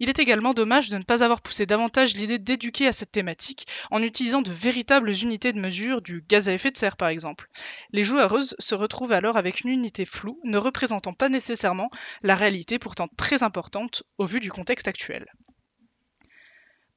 Il 0.00 0.08
est 0.08 0.18
également 0.18 0.54
dommage 0.54 0.88
de 0.88 0.98
ne 0.98 1.04
pas 1.04 1.22
avoir 1.22 1.42
poussé 1.42 1.64
davantage 1.66 2.14
l'idée 2.14 2.38
d'éduquer 2.38 2.88
à 2.88 2.92
cette 2.92 3.12
thématique 3.12 3.66
en 3.90 4.02
utilisant 4.02 4.42
de 4.42 4.50
véritables 4.50 5.10
unités 5.10 5.52
de 5.52 5.60
mesure 5.60 6.02
du 6.02 6.24
gaz 6.28 6.48
à 6.48 6.54
effet 6.54 6.70
de 6.70 6.76
serre 6.76 6.96
par 6.96 7.08
exemple. 7.08 7.48
Les 7.92 8.02
joueuses 8.02 8.56
se 8.58 8.74
retrouvent 8.74 9.12
alors 9.12 9.36
avec 9.36 9.60
une 9.60 9.70
unité 9.70 10.06
floue 10.06 10.40
ne 10.44 10.58
représentant 10.58 11.12
pas 11.12 11.28
nécessairement 11.28 11.90
la 12.22 12.34
réalité 12.34 12.78
pourtant 12.78 13.08
très 13.16 13.42
importante 13.42 14.02
au 14.18 14.26
vu 14.26 14.40
du 14.40 14.50
contexte 14.50 14.88
actuel. 14.88 15.26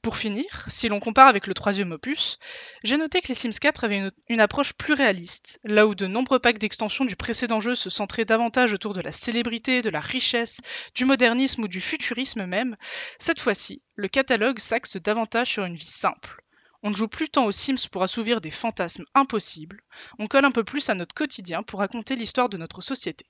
Pour 0.05 0.17
finir, 0.17 0.65
si 0.67 0.87
l'on 0.87 0.99
compare 0.99 1.27
avec 1.27 1.47
le 1.47 1.55
troisième 1.55 1.91
opus, 1.91 2.37
j'ai 2.83 2.95
noté 2.95 3.21
que 3.21 3.27
les 3.29 3.33
Sims 3.33 3.57
4 3.59 3.85
avaient 3.85 4.11
une, 4.29 4.39
approche 4.39 4.73
plus 4.73 4.93
réaliste, 4.93 5.59
là 5.63 5.87
où 5.87 5.95
de 5.95 6.05
nombreux 6.05 6.37
packs 6.37 6.59
d'extension 6.59 7.05
du 7.05 7.15
précédent 7.15 7.59
jeu 7.59 7.73
se 7.73 7.89
centraient 7.89 8.23
davantage 8.23 8.71
autour 8.71 8.93
de 8.93 9.01
la 9.01 9.11
célébrité, 9.11 9.81
de 9.81 9.89
la 9.89 10.01
richesse, 10.01 10.61
du 10.93 11.05
modernisme 11.05 11.63
ou 11.63 11.67
du 11.67 11.81
futurisme 11.81 12.45
même, 12.45 12.77
cette 13.17 13.39
fois-ci, 13.39 13.81
le 13.95 14.07
catalogue 14.07 14.59
s'axe 14.59 14.97
davantage 14.97 15.49
sur 15.49 15.65
une 15.65 15.75
vie 15.75 15.83
simple. 15.83 16.39
On 16.83 16.91
ne 16.91 16.95
joue 16.95 17.07
plus 17.07 17.29
tant 17.29 17.47
aux 17.47 17.51
Sims 17.51 17.89
pour 17.91 18.03
assouvir 18.03 18.41
des 18.41 18.51
fantasmes 18.51 19.05
impossibles, 19.15 19.81
on 20.19 20.27
colle 20.27 20.45
un 20.45 20.51
peu 20.51 20.63
plus 20.63 20.87
à 20.87 20.93
notre 20.93 21.15
quotidien 21.15 21.63
pour 21.63 21.79
raconter 21.79 22.15
l'histoire 22.15 22.49
de 22.49 22.57
notre 22.57 22.81
société. 22.81 23.25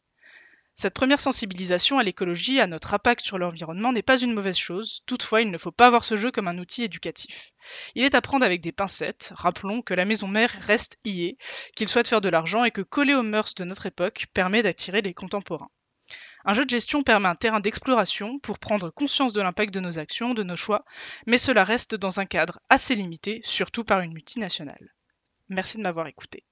Cette 0.77 0.93
première 0.93 1.22
sensibilisation 1.22 1.99
à 1.99 2.03
l'écologie, 2.03 2.60
à 2.60 2.68
notre 2.68 2.93
impact 2.93 3.23
sur 3.23 3.38
l'environnement 3.38 3.93
n'est 3.93 4.02
pas 4.02 4.19
une 4.19 4.34
mauvaise 4.34 4.57
chose, 4.57 5.03
toutefois 5.06 5.41
il 5.41 5.49
ne 5.49 5.57
faut 5.57 5.72
pas 5.72 5.89
voir 5.89 6.03
ce 6.03 6.18
jeu 6.18 6.31
comme 6.31 6.49
un 6.49 6.57
outil 6.57 6.84
éducatif. 6.84 7.53
Il 7.95 8.03
est 8.03 8.14
à 8.14 8.22
prendre 8.22 8.43
avec 8.43 8.60
des 8.60 8.73
pincettes, 8.73 9.31
rappelons 9.35 9.81
que 9.81 9.93
la 9.93 10.03
maison 10.03 10.27
mère 10.27 10.52
reste 10.68 10.99
est, 11.06 11.38
qu'il 11.77 11.88
souhaite 11.88 12.10
faire 12.10 12.19
de 12.19 12.27
l'argent 12.27 12.65
et 12.65 12.72
que 12.72 12.81
coller 12.81 13.14
aux 13.14 13.23
mœurs 13.23 13.56
de 13.56 13.64
notre 13.64 13.85
époque 13.85 14.27
permet 14.34 14.64
d'attirer 14.64 15.02
les 15.02 15.14
contemporains. 15.14 15.72
Un 16.43 16.53
jeu 16.53 16.65
de 16.65 16.69
gestion 16.69 17.03
permet 17.03 17.30
un 17.30 17.35
terrain 17.35 17.61
d'exploration 17.61 18.38
pour 18.39 18.60
prendre 18.60 18.89
conscience 18.89 19.31
de 19.31 19.41
l'impact 19.41 19.73
de 19.73 19.80
nos 19.80 19.97
actions, 19.97 20.34
de 20.34 20.43
nos 20.43 20.57
choix, 20.57 20.84
mais 21.26 21.38
cela 21.38 21.64
reste 21.64 21.95
dans 21.95 22.19
un 22.19 22.26
cadre 22.26 22.60
assez 22.69 22.95
limité, 22.95 23.39
surtout 23.45 23.85
par 23.85 24.02
une 24.02 24.14
multinationale. 24.14 24.93
Merci 25.47 25.77
de 25.77 25.84
m'avoir 25.84 26.07
écouté. 26.07 26.43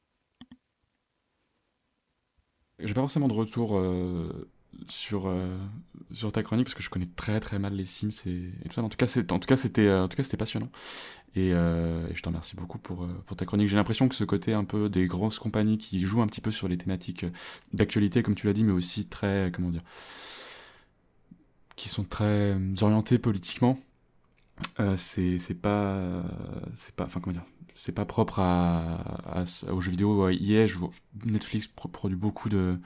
J'ai 2.84 2.93
pas 2.93 3.01
forcément 3.01 3.27
de 3.27 3.34
retour 3.34 3.77
euh, 3.77 4.49
sur, 4.88 5.27
euh, 5.27 5.57
sur 6.11 6.31
ta 6.31 6.43
chronique 6.43 6.65
parce 6.65 6.76
que 6.76 6.84
je 6.84 6.89
connais 6.89 7.10
très 7.15 7.39
très 7.39 7.60
mal 7.60 7.73
les 7.73 7.85
Sims 7.85 8.10
et, 8.26 8.51
tout 8.65 8.73
ça. 8.73 8.84
En 8.84 8.89
tout 8.89 8.97
cas, 8.97 9.07
c'est, 9.07 9.31
en 9.31 9.39
tout 9.39 9.47
cas, 9.47 9.55
c'était, 9.57 9.88
passionnant. 10.38 10.69
Et, 11.35 11.51
euh, 11.53 12.07
et, 12.10 12.15
je 12.15 12.22
te 12.22 12.30
remercie 12.30 12.55
beaucoup 12.55 12.77
pour, 12.77 13.07
pour 13.26 13.38
ta 13.38 13.45
chronique. 13.45 13.68
J'ai 13.68 13.76
l'impression 13.77 14.07
que 14.10 14.15
ce 14.15 14.23
côté 14.23 14.53
un 14.53 14.65
peu 14.65 14.89
des 14.89 15.07
grosses 15.07 15.39
compagnies 15.39 15.77
qui 15.77 15.99
jouent 16.01 16.22
un 16.22 16.27
petit 16.27 16.41
peu 16.41 16.51
sur 16.51 16.68
les 16.68 16.77
thématiques 16.77 17.26
d'actualité, 17.73 18.23
comme 18.23 18.35
tu 18.35 18.47
l'as 18.47 18.53
dit, 18.53 18.64
mais 18.64 18.73
aussi 18.73 19.07
très, 19.07 19.51
comment 19.53 19.69
dire, 19.69 19.84
qui 21.76 21.89
sont 21.89 22.03
très 22.03 22.55
orientés 22.81 23.19
politiquement. 23.19 23.77
Euh, 24.80 24.95
c'est 24.97 25.61
pas, 25.61 26.23
c'est 26.76 26.95
pas, 26.95 27.05
enfin 27.05 27.19
comment 27.19 27.34
dire, 27.34 27.45
c'est 27.75 27.91
pas 27.91 28.05
propre 28.05 28.39
à, 28.39 28.95
à, 29.25 29.43
aux 29.71 29.81
jeux 29.81 29.91
vidéo. 29.91 30.29
EA, 30.29 30.67
je, 30.67 30.77
Netflix 31.25 31.67
produit 31.67 32.17
beaucoup 32.17 32.49
de, 32.49 32.79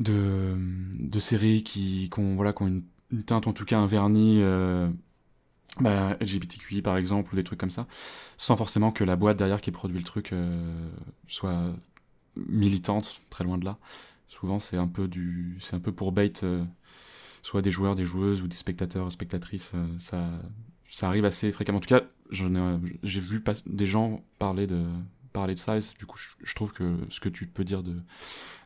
de, 0.00 0.56
de 0.98 1.20
séries 1.20 1.62
qui, 1.62 2.10
ont, 2.16 2.34
voilà, 2.34 2.52
qui 2.52 2.62
ont 2.62 2.66
une, 2.66 3.24
teinte, 3.24 3.46
en 3.46 3.52
tout 3.52 3.64
cas 3.64 3.78
un 3.78 3.86
vernis 3.86 4.40
euh, 4.42 4.88
bah, 5.80 6.16
LGBTQI 6.20 6.82
par 6.82 6.96
exemple, 6.96 7.32
ou 7.32 7.36
des 7.36 7.44
trucs 7.44 7.60
comme 7.60 7.70
ça, 7.70 7.86
sans 8.36 8.56
forcément 8.56 8.90
que 8.90 9.04
la 9.04 9.16
boîte 9.16 9.38
derrière 9.38 9.60
qui 9.60 9.70
produit 9.70 9.98
le 9.98 10.04
truc 10.04 10.32
euh, 10.32 10.90
soit 11.28 11.72
militante, 12.36 13.20
très 13.30 13.44
loin 13.44 13.58
de 13.58 13.64
là. 13.64 13.78
Souvent, 14.26 14.58
c'est 14.58 14.76
un 14.76 14.88
peu 14.88 15.08
un 15.72 15.78
peu 15.78 15.92
pour 15.92 16.12
bait, 16.12 16.32
euh, 16.42 16.64
soit 17.42 17.62
des 17.62 17.70
joueurs, 17.70 17.94
des 17.94 18.04
joueuses 18.04 18.42
ou 18.42 18.48
des 18.48 18.56
spectateurs, 18.56 19.10
spectatrices. 19.12 19.72
Euh, 19.74 19.86
ça, 19.98 20.28
ça 20.88 21.08
arrive 21.08 21.24
assez 21.24 21.52
fréquemment. 21.52 21.78
En 21.78 21.80
tout 21.80 21.94
cas, 21.94 22.02
j'ai 22.30 23.20
vu 23.20 23.42
des 23.66 23.86
gens 23.86 24.22
parler 24.38 24.66
de, 24.66 24.84
parler 25.36 25.54
de 25.54 25.58
ça, 25.58 25.78
du 25.98 26.06
coup, 26.06 26.18
je, 26.18 26.54
trouve 26.54 26.72
que 26.72 26.96
ce 27.10 27.20
que 27.20 27.28
tu 27.28 27.46
peux 27.46 27.62
dire 27.62 27.82
de, 27.82 27.94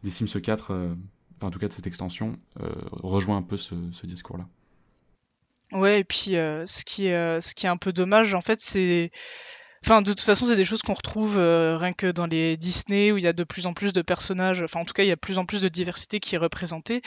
des 0.05 0.11
Sims 0.11 0.41
4, 0.41 0.71
euh, 0.71 0.95
en 1.43 1.51
tout 1.51 1.59
cas 1.59 1.67
de 1.67 1.73
cette 1.73 1.89
extension, 1.89 2.39
euh, 2.63 2.71
rejoint 2.93 3.37
un 3.37 3.43
peu 3.43 3.57
ce, 3.57 3.75
discours-là. 4.05 4.47
Ouais, 5.73 6.01
et 6.01 6.05
puis 6.05 6.37
euh, 6.37 6.65
ce, 6.67 6.85
qui 6.85 7.07
est, 7.07 7.67
un 7.67 7.77
peu 7.77 7.93
dommage, 7.93 8.35
en 8.35 8.41
fait, 8.41 8.61
c'est. 8.61 9.11
Enfin, 9.85 10.03
de 10.03 10.13
toute 10.13 10.21
façon, 10.21 10.45
c'est 10.45 10.57
des 10.57 10.65
choses 10.65 10.83
qu'on 10.83 10.95
retrouve 10.95 11.39
rien 11.39 11.95
que 11.95 12.13
dans 12.13 12.27
les 12.27 12.59
Disney 12.59 13.13
où 13.13 13.17
il 13.17 13.25
y 13.25 13.27
a 13.27 13.33
de 13.33 13.45
plus 13.45 13.67
en 13.67 13.73
plus 13.73 13.95
de 13.95 14.03
personnages. 14.03 14.63
Enfin, 14.63 14.81
en 14.81 14.85
tout 14.85 14.93
cas, 14.93 15.05
il 15.05 15.09
y 15.09 15.13
a 15.13 15.15
de 15.15 15.21
plus 15.21 15.39
en 15.39 15.47
plus 15.47 15.63
de 15.63 15.69
diversité 15.69 16.21
qui 16.21 16.35
est 16.35 16.39
représentée. 16.39 17.03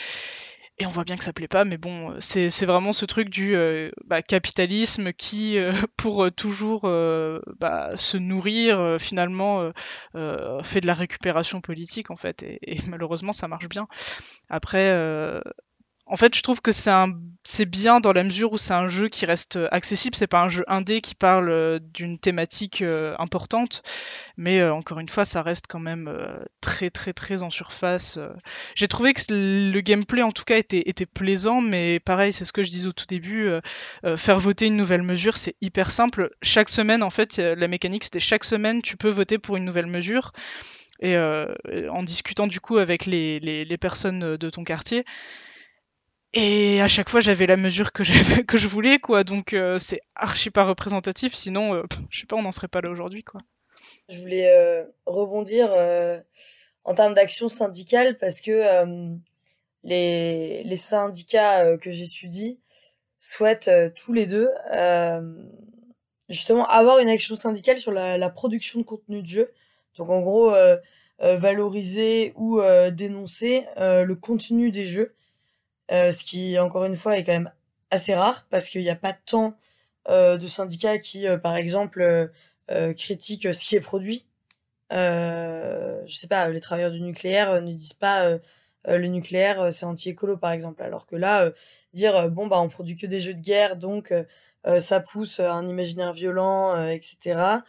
Et 0.80 0.86
on 0.86 0.90
voit 0.90 1.04
bien 1.04 1.18
que 1.18 1.24
ça 1.24 1.34
plaît 1.34 1.48
pas, 1.48 1.66
mais 1.66 1.78
bon, 1.78 2.16
c'est 2.20 2.66
vraiment 2.66 2.94
ce 2.94 3.06
truc 3.06 3.30
du 3.30 3.56
bah, 4.06 4.22
capitalisme 4.22 5.14
qui, 5.14 5.58
pour 5.98 6.32
toujours 6.32 6.82
bah, 6.82 7.92
se 7.96 8.18
nourrir, 8.18 8.98
finalement, 9.00 9.72
fait 10.64 10.82
de 10.82 10.88
la 10.88 10.94
récupération 10.94 11.62
politique, 11.62 12.10
en 12.12 12.16
fait, 12.16 12.44
et 12.44 12.80
malheureusement, 12.88 13.34
ça 13.34 13.48
marche 13.48 13.70
bien. 13.70 13.88
Après, 14.50 14.92
en 16.14 16.16
fait, 16.16 16.36
je 16.36 16.44
trouve 16.44 16.62
que 16.62 16.72
c'est 16.72 17.66
bien 17.66 18.00
dans 18.00 18.14
la 18.14 18.24
mesure 18.24 18.54
où 18.54 18.58
c'est 18.60 18.76
un 18.76 18.88
jeu 18.88 19.10
qui 19.10 19.26
reste 19.26 19.58
accessible. 19.72 20.16
C'est 20.16 20.28
pas 20.28 20.44
un 20.44 20.50
jeu 20.50 20.64
indé 20.68 21.02
qui 21.02 21.16
parle 21.16 21.50
euh, 21.50 21.80
d'une 21.92 22.20
thématique 22.20 22.84
euh, 22.84 23.16
importante, 23.18 23.82
mais 24.38 24.60
euh, 24.60 24.72
encore 24.76 25.00
une 25.00 25.10
fois, 25.10 25.26
ça 25.26 25.42
reste 25.42 25.66
quand 25.68 25.80
même 25.80 26.16
très 26.62 26.92
très 26.92 27.14
très 27.14 27.42
en 27.42 27.50
surface. 27.50 28.20
J'ai 28.76 28.88
trouvé 28.88 29.16
que 29.16 29.24
le 29.32 29.82
gameplay, 29.82 30.22
en 30.22 30.32
tout 30.32 30.44
cas, 30.44 30.58
était, 30.58 31.08
plaisant, 31.08 31.62
mais 31.62 32.00
pareil, 32.00 32.32
c'est 32.32 32.46
ce 32.46 32.54
que 32.54 32.62
je 32.62 32.70
disais 32.70 32.88
au 32.88 32.94
tout 32.94 33.08
début. 33.08 33.50
faire 34.16 34.40
voter 34.40 34.68
une 34.68 34.78
nouvelle 34.78 35.02
mesure, 35.02 35.36
c'est 35.36 35.56
hyper 35.62 35.90
simple. 35.90 36.30
Chaque 36.44 36.70
semaine, 36.70 37.02
en 37.02 37.10
fait, 37.10 37.38
la 37.40 37.68
mécanique, 37.68 38.04
c'était 38.04 38.20
chaque 38.20 38.44
semaine, 38.44 38.84
tu 38.84 38.98
peux 38.98 39.10
voter 39.10 39.40
pour 39.40 39.58
une 39.58 39.66
nouvelle 39.66 39.88
mesure. 39.88 40.32
Et 41.00 41.18
en 41.18 42.04
discutant 42.04 42.46
du 42.46 42.60
coup 42.60 42.78
avec 42.78 43.08
les 43.08 43.78
personnes 43.80 44.38
de 44.38 44.50
ton 44.52 44.64
quartier, 44.64 45.06
et 46.34 46.82
à 46.82 46.88
chaque 46.88 47.10
fois, 47.10 47.20
j'avais 47.20 47.46
la 47.46 47.58
mesure 47.58 47.92
que, 47.92 48.04
que 48.44 48.58
je 48.58 48.68
voulais, 48.68 49.00
quoi. 49.00 49.24
Donc, 49.24 49.54
euh, 49.54 49.78
c'est 49.78 50.02
archi 50.16 50.50
pas 50.50 50.66
représentatif. 50.66 51.36
Sinon, 51.36 51.76
euh, 51.76 51.84
je 52.10 52.22
sais 52.22 52.26
pas, 52.26 52.36
on 52.36 52.42
n'en 52.42 52.52
serait 52.52 52.68
pas 52.68 52.82
là 52.82 52.90
aujourd'hui, 52.90 53.24
quoi. 53.24 53.42
Je 54.10 54.18
voulais 54.20 54.50
euh, 54.50 54.84
rebondir 55.06 55.72
en 56.84 56.94
termes 56.94 57.14
d'action 57.14 57.48
syndicale 57.48 58.18
parce 58.18 58.42
que 58.42 59.06
les, 59.84 60.64
les, 60.64 60.76
syndicats 60.76 61.78
que 61.78 61.90
j'étudie 61.90 62.60
souhaitent 63.18 63.72
tous 63.96 64.12
les 64.12 64.26
deux 64.26 64.50
justement 66.28 66.66
avoir 66.68 67.00
une 67.00 67.10
action 67.10 67.36
syndicale 67.36 67.78
sur 67.78 67.92
la, 67.92 68.18
la, 68.18 68.30
production 68.30 68.80
de 68.80 68.86
contenu 68.86 69.22
de 69.22 69.28
jeu. 69.28 69.52
Donc, 69.98 70.10
en 70.10 70.22
gros, 70.22 70.54
valoriser 71.20 72.34
ou 72.36 72.62
dénoncer 72.92 73.66
le 73.78 74.14
contenu 74.16 74.72
des 74.72 74.86
jeux 74.86 75.14
euh, 75.14 75.23
ce 75.90 76.24
qui, 76.24 76.58
encore 76.60 76.86
une 76.86 76.96
fois, 76.96 77.18
est 77.18 77.24
quand 77.24 77.34
même 77.34 77.52
assez 77.92 78.14
rare 78.14 78.46
parce 78.50 78.70
qu'il 78.70 78.82
n'y 78.82 78.90
a 78.90 78.96
pas 78.96 79.14
tant 79.14 79.56
euh, 80.10 80.38
de 80.38 80.48
syndicats 80.48 80.98
qui, 80.98 81.28
euh, 81.28 81.38
par 81.38 81.56
exemple, 81.56 82.32
critiquent 82.98 83.54
ce 83.54 83.64
qui 83.64 83.76
est 83.76 83.82
produit. 83.82 84.26
je 84.92 86.04
sais 86.08 86.28
pas, 86.28 86.50
les 86.50 86.60
travailleurs 86.60 86.92
du 86.92 87.02
nucléaire 87.02 87.62
ne 87.62 87.72
disent 87.72 87.94
pas 87.94 88.40
le 88.88 89.08
nucléaire 89.08 89.72
c'est 89.72 89.86
anti-écolo 89.86 90.38
par 90.38 90.52
exemple, 90.52 90.82
alors 90.82 91.06
que 91.06 91.16
là, 91.16 91.52
dire 91.94 92.32
bon 92.32 92.48
bah 92.48 92.60
on 92.60 92.70
produit 92.70 92.96
que 92.96 93.06
des 93.06 93.20
jeux 93.20 93.34
de 93.36 93.42
guerre 93.42 93.76
donc 93.76 94.14
ça 94.80 95.02
pousse 95.02 95.40
un 95.40 95.68
imaginaire 95.68 96.14
violent, 96.14 96.88
etc. 96.88 97.60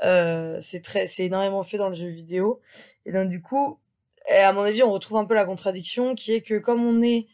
c'est 0.00 0.82
très, 0.82 1.06
c'est 1.06 1.26
énormément 1.26 1.62
fait 1.62 1.78
dans 1.78 1.88
le 1.88 1.94
jeu 1.94 2.08
vidéo. 2.08 2.60
Et 3.06 3.12
donc 3.12 3.28
du 3.28 3.42
coup, 3.42 3.78
à 4.28 4.52
mon 4.52 4.62
avis, 4.62 4.82
on 4.82 4.90
retrouve 4.90 5.18
un 5.18 5.26
peu 5.26 5.34
la 5.34 5.44
contradiction 5.44 6.14
qui 6.14 6.32
est 6.32 6.40
que 6.40 6.58
comme 6.58 6.84
on 6.84 7.02
est 7.02 7.28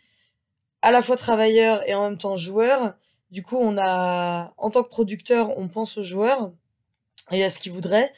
à 0.87 0.93
la 0.93 1.03
fois 1.03 1.17
travailleur 1.17 1.83
et 1.89 1.95
en 1.95 2.09
même 2.09 2.17
temps 2.17 2.37
joueur. 2.37 2.95
Du 3.33 3.43
coup, 3.43 3.57
on 3.57 3.77
a, 3.77 4.55
en 4.57 4.71
tant 4.71 4.85
que 4.85 4.89
producteur, 4.89 5.59
on 5.59 5.67
pense 5.67 5.99
aux 5.99 6.05
joueurs 6.05 6.53
et 7.33 7.43
à 7.43 7.51
ce 7.51 7.59
qu'ils 7.59 7.73
voudraient. 7.73 8.13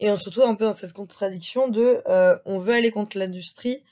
Et 0.00 0.10
on 0.10 0.16
se 0.16 0.26
retrouve 0.26 0.44
un 0.44 0.54
peu 0.54 0.66
dans 0.66 0.74
cette 0.74 0.92
contradiction 0.92 1.68
de, 1.68 2.02
euh, 2.08 2.36
on 2.44 2.58
veut 2.58 2.74
aller 2.74 2.90
contre 2.90 3.16
l'industrie, 3.16 3.82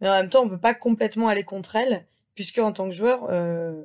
mais 0.00 0.08
en 0.08 0.12
même 0.12 0.30
temps, 0.30 0.44
on 0.44 0.48
peut 0.48 0.58
pas 0.58 0.72
complètement 0.72 1.28
aller 1.28 1.44
contre 1.44 1.76
elle, 1.76 2.06
puisque 2.34 2.58
en 2.58 2.72
tant 2.72 2.88
que 2.88 2.94
joueur, 2.94 3.26
euh, 3.28 3.82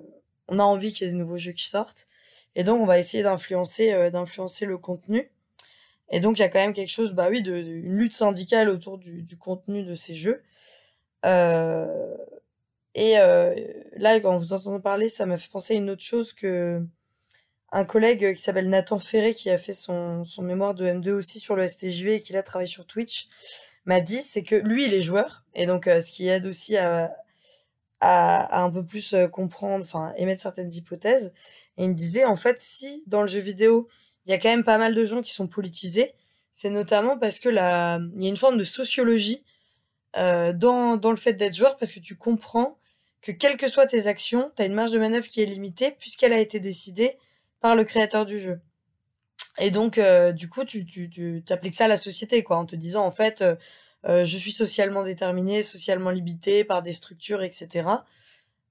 on 0.47 0.59
a 0.59 0.63
envie 0.63 0.93
qu'il 0.93 1.05
y 1.05 1.09
ait 1.09 1.11
des 1.11 1.19
nouveaux 1.19 1.37
jeux 1.37 1.51
qui 1.51 1.67
sortent. 1.67 2.07
Et 2.55 2.63
donc, 2.63 2.79
on 2.79 2.85
va 2.85 2.99
essayer 2.99 3.21
d'influencer, 3.21 3.91
euh, 3.91 4.09
d'influencer 4.09 4.65
le 4.65 4.77
contenu. 4.77 5.29
Et 6.09 6.21
donc, 6.21 6.39
il 6.39 6.41
y 6.41 6.45
a 6.45 6.49
quand 6.49 6.59
même 6.59 6.73
quelque 6.73 6.89
chose, 6.89 7.11
bah 7.11 7.27
oui, 7.29 7.43
de, 7.43 7.51
lutte 7.51 8.13
syndicale 8.13 8.69
autour 8.69 8.97
du, 8.97 9.23
du 9.23 9.37
contenu 9.37 9.83
de 9.83 9.93
ces 9.93 10.15
jeux. 10.15 10.41
Euh, 11.25 12.15
et 12.99 13.17
euh, 13.17 13.55
là, 13.95 14.19
quand 14.19 14.37
vous 14.37 14.51
entendez 14.51 14.81
parler, 14.81 15.07
ça 15.07 15.25
m'a 15.25 15.37
fait 15.37 15.49
penser 15.49 15.73
à 15.73 15.77
une 15.77 15.89
autre 15.89 16.03
chose 16.03 16.33
que 16.33 16.85
un 17.71 17.85
collègue 17.85 18.35
qui 18.35 18.41
s'appelle 18.41 18.67
Nathan 18.67 18.99
Ferré, 18.99 19.33
qui 19.33 19.49
a 19.49 19.57
fait 19.57 19.71
son, 19.71 20.25
son 20.25 20.41
mémoire 20.41 20.73
de 20.73 20.85
M2 20.85 21.11
aussi 21.11 21.39
sur 21.39 21.55
le 21.55 21.65
STJV 21.65 22.15
et 22.15 22.19
qui 22.19 22.35
a 22.35 22.43
travaillé 22.43 22.67
sur 22.67 22.85
Twitch, 22.85 23.29
m'a 23.85 24.01
dit, 24.01 24.21
c'est 24.21 24.43
que 24.43 24.55
lui, 24.55 24.83
il 24.85 24.93
est 24.93 25.01
joueur, 25.01 25.45
et 25.55 25.65
donc 25.65 25.87
euh, 25.87 26.01
ce 26.01 26.11
qui 26.11 26.27
aide 26.27 26.45
aussi 26.45 26.75
à, 26.75 27.15
à, 28.01 28.63
un 28.63 28.69
peu 28.69 28.85
plus 28.85 29.13
euh, 29.13 29.29
comprendre, 29.29 29.81
enfin 29.85 30.11
émettre 30.17 30.41
certaines 30.41 30.73
hypothèses. 30.73 31.33
Et 31.77 31.85
il 31.85 31.91
me 31.91 31.95
disait, 31.95 32.25
en 32.25 32.35
fait, 32.35 32.59
si 32.59 33.03
dans 33.07 33.21
le 33.21 33.27
jeu 33.27 33.39
vidéo, 33.39 33.87
il 34.25 34.31
y 34.31 34.33
a 34.33 34.39
quand 34.39 34.49
même 34.49 34.65
pas 34.65 34.77
mal 34.77 34.93
de 34.93 35.05
gens 35.05 35.21
qui 35.21 35.33
sont 35.33 35.47
politisés, 35.47 36.15
c'est 36.51 36.69
notamment 36.69 37.17
parce 37.17 37.39
que 37.39 37.47
là, 37.47 37.99
il 38.17 38.23
y 38.23 38.25
a 38.25 38.29
une 38.29 38.35
forme 38.35 38.57
de 38.57 38.65
sociologie 38.65 39.45
dans, 40.15 40.97
dans 40.97 41.11
le 41.11 41.17
fait 41.17 41.33
d'être 41.33 41.55
joueur, 41.55 41.77
parce 41.77 41.93
que 41.93 42.01
tu 42.01 42.17
comprends 42.17 42.78
que 43.21 43.31
quelles 43.31 43.57
que 43.57 43.67
soient 43.67 43.87
tes 43.87 44.07
actions, 44.07 44.51
tu 44.55 44.61
as 44.61 44.65
une 44.65 44.73
marge 44.73 44.91
de 44.91 44.99
manœuvre 44.99 45.27
qui 45.27 45.41
est 45.41 45.45
limitée 45.45 45.91
puisqu'elle 45.91 46.33
a 46.33 46.39
été 46.39 46.59
décidée 46.59 47.17
par 47.59 47.75
le 47.75 47.83
créateur 47.83 48.25
du 48.25 48.39
jeu. 48.39 48.61
Et 49.59 49.71
donc, 49.71 49.97
euh, 49.97 50.31
du 50.31 50.47
coup, 50.49 50.63
tu, 50.63 50.85
tu, 50.85 51.09
tu 51.09 51.43
appliques 51.49 51.75
ça 51.75 51.85
à 51.85 51.87
la 51.87 51.97
société, 51.97 52.43
quoi, 52.43 52.57
en 52.57 52.65
te 52.65 52.75
disant, 52.75 53.05
en 53.05 53.11
fait, 53.11 53.41
euh, 53.41 53.55
euh, 54.07 54.25
je 54.25 54.37
suis 54.37 54.53
socialement 54.53 55.03
déterminé, 55.03 55.61
socialement 55.61 56.11
limité 56.11 56.63
par 56.63 56.81
des 56.81 56.93
structures, 56.93 57.43
etc. 57.43 57.89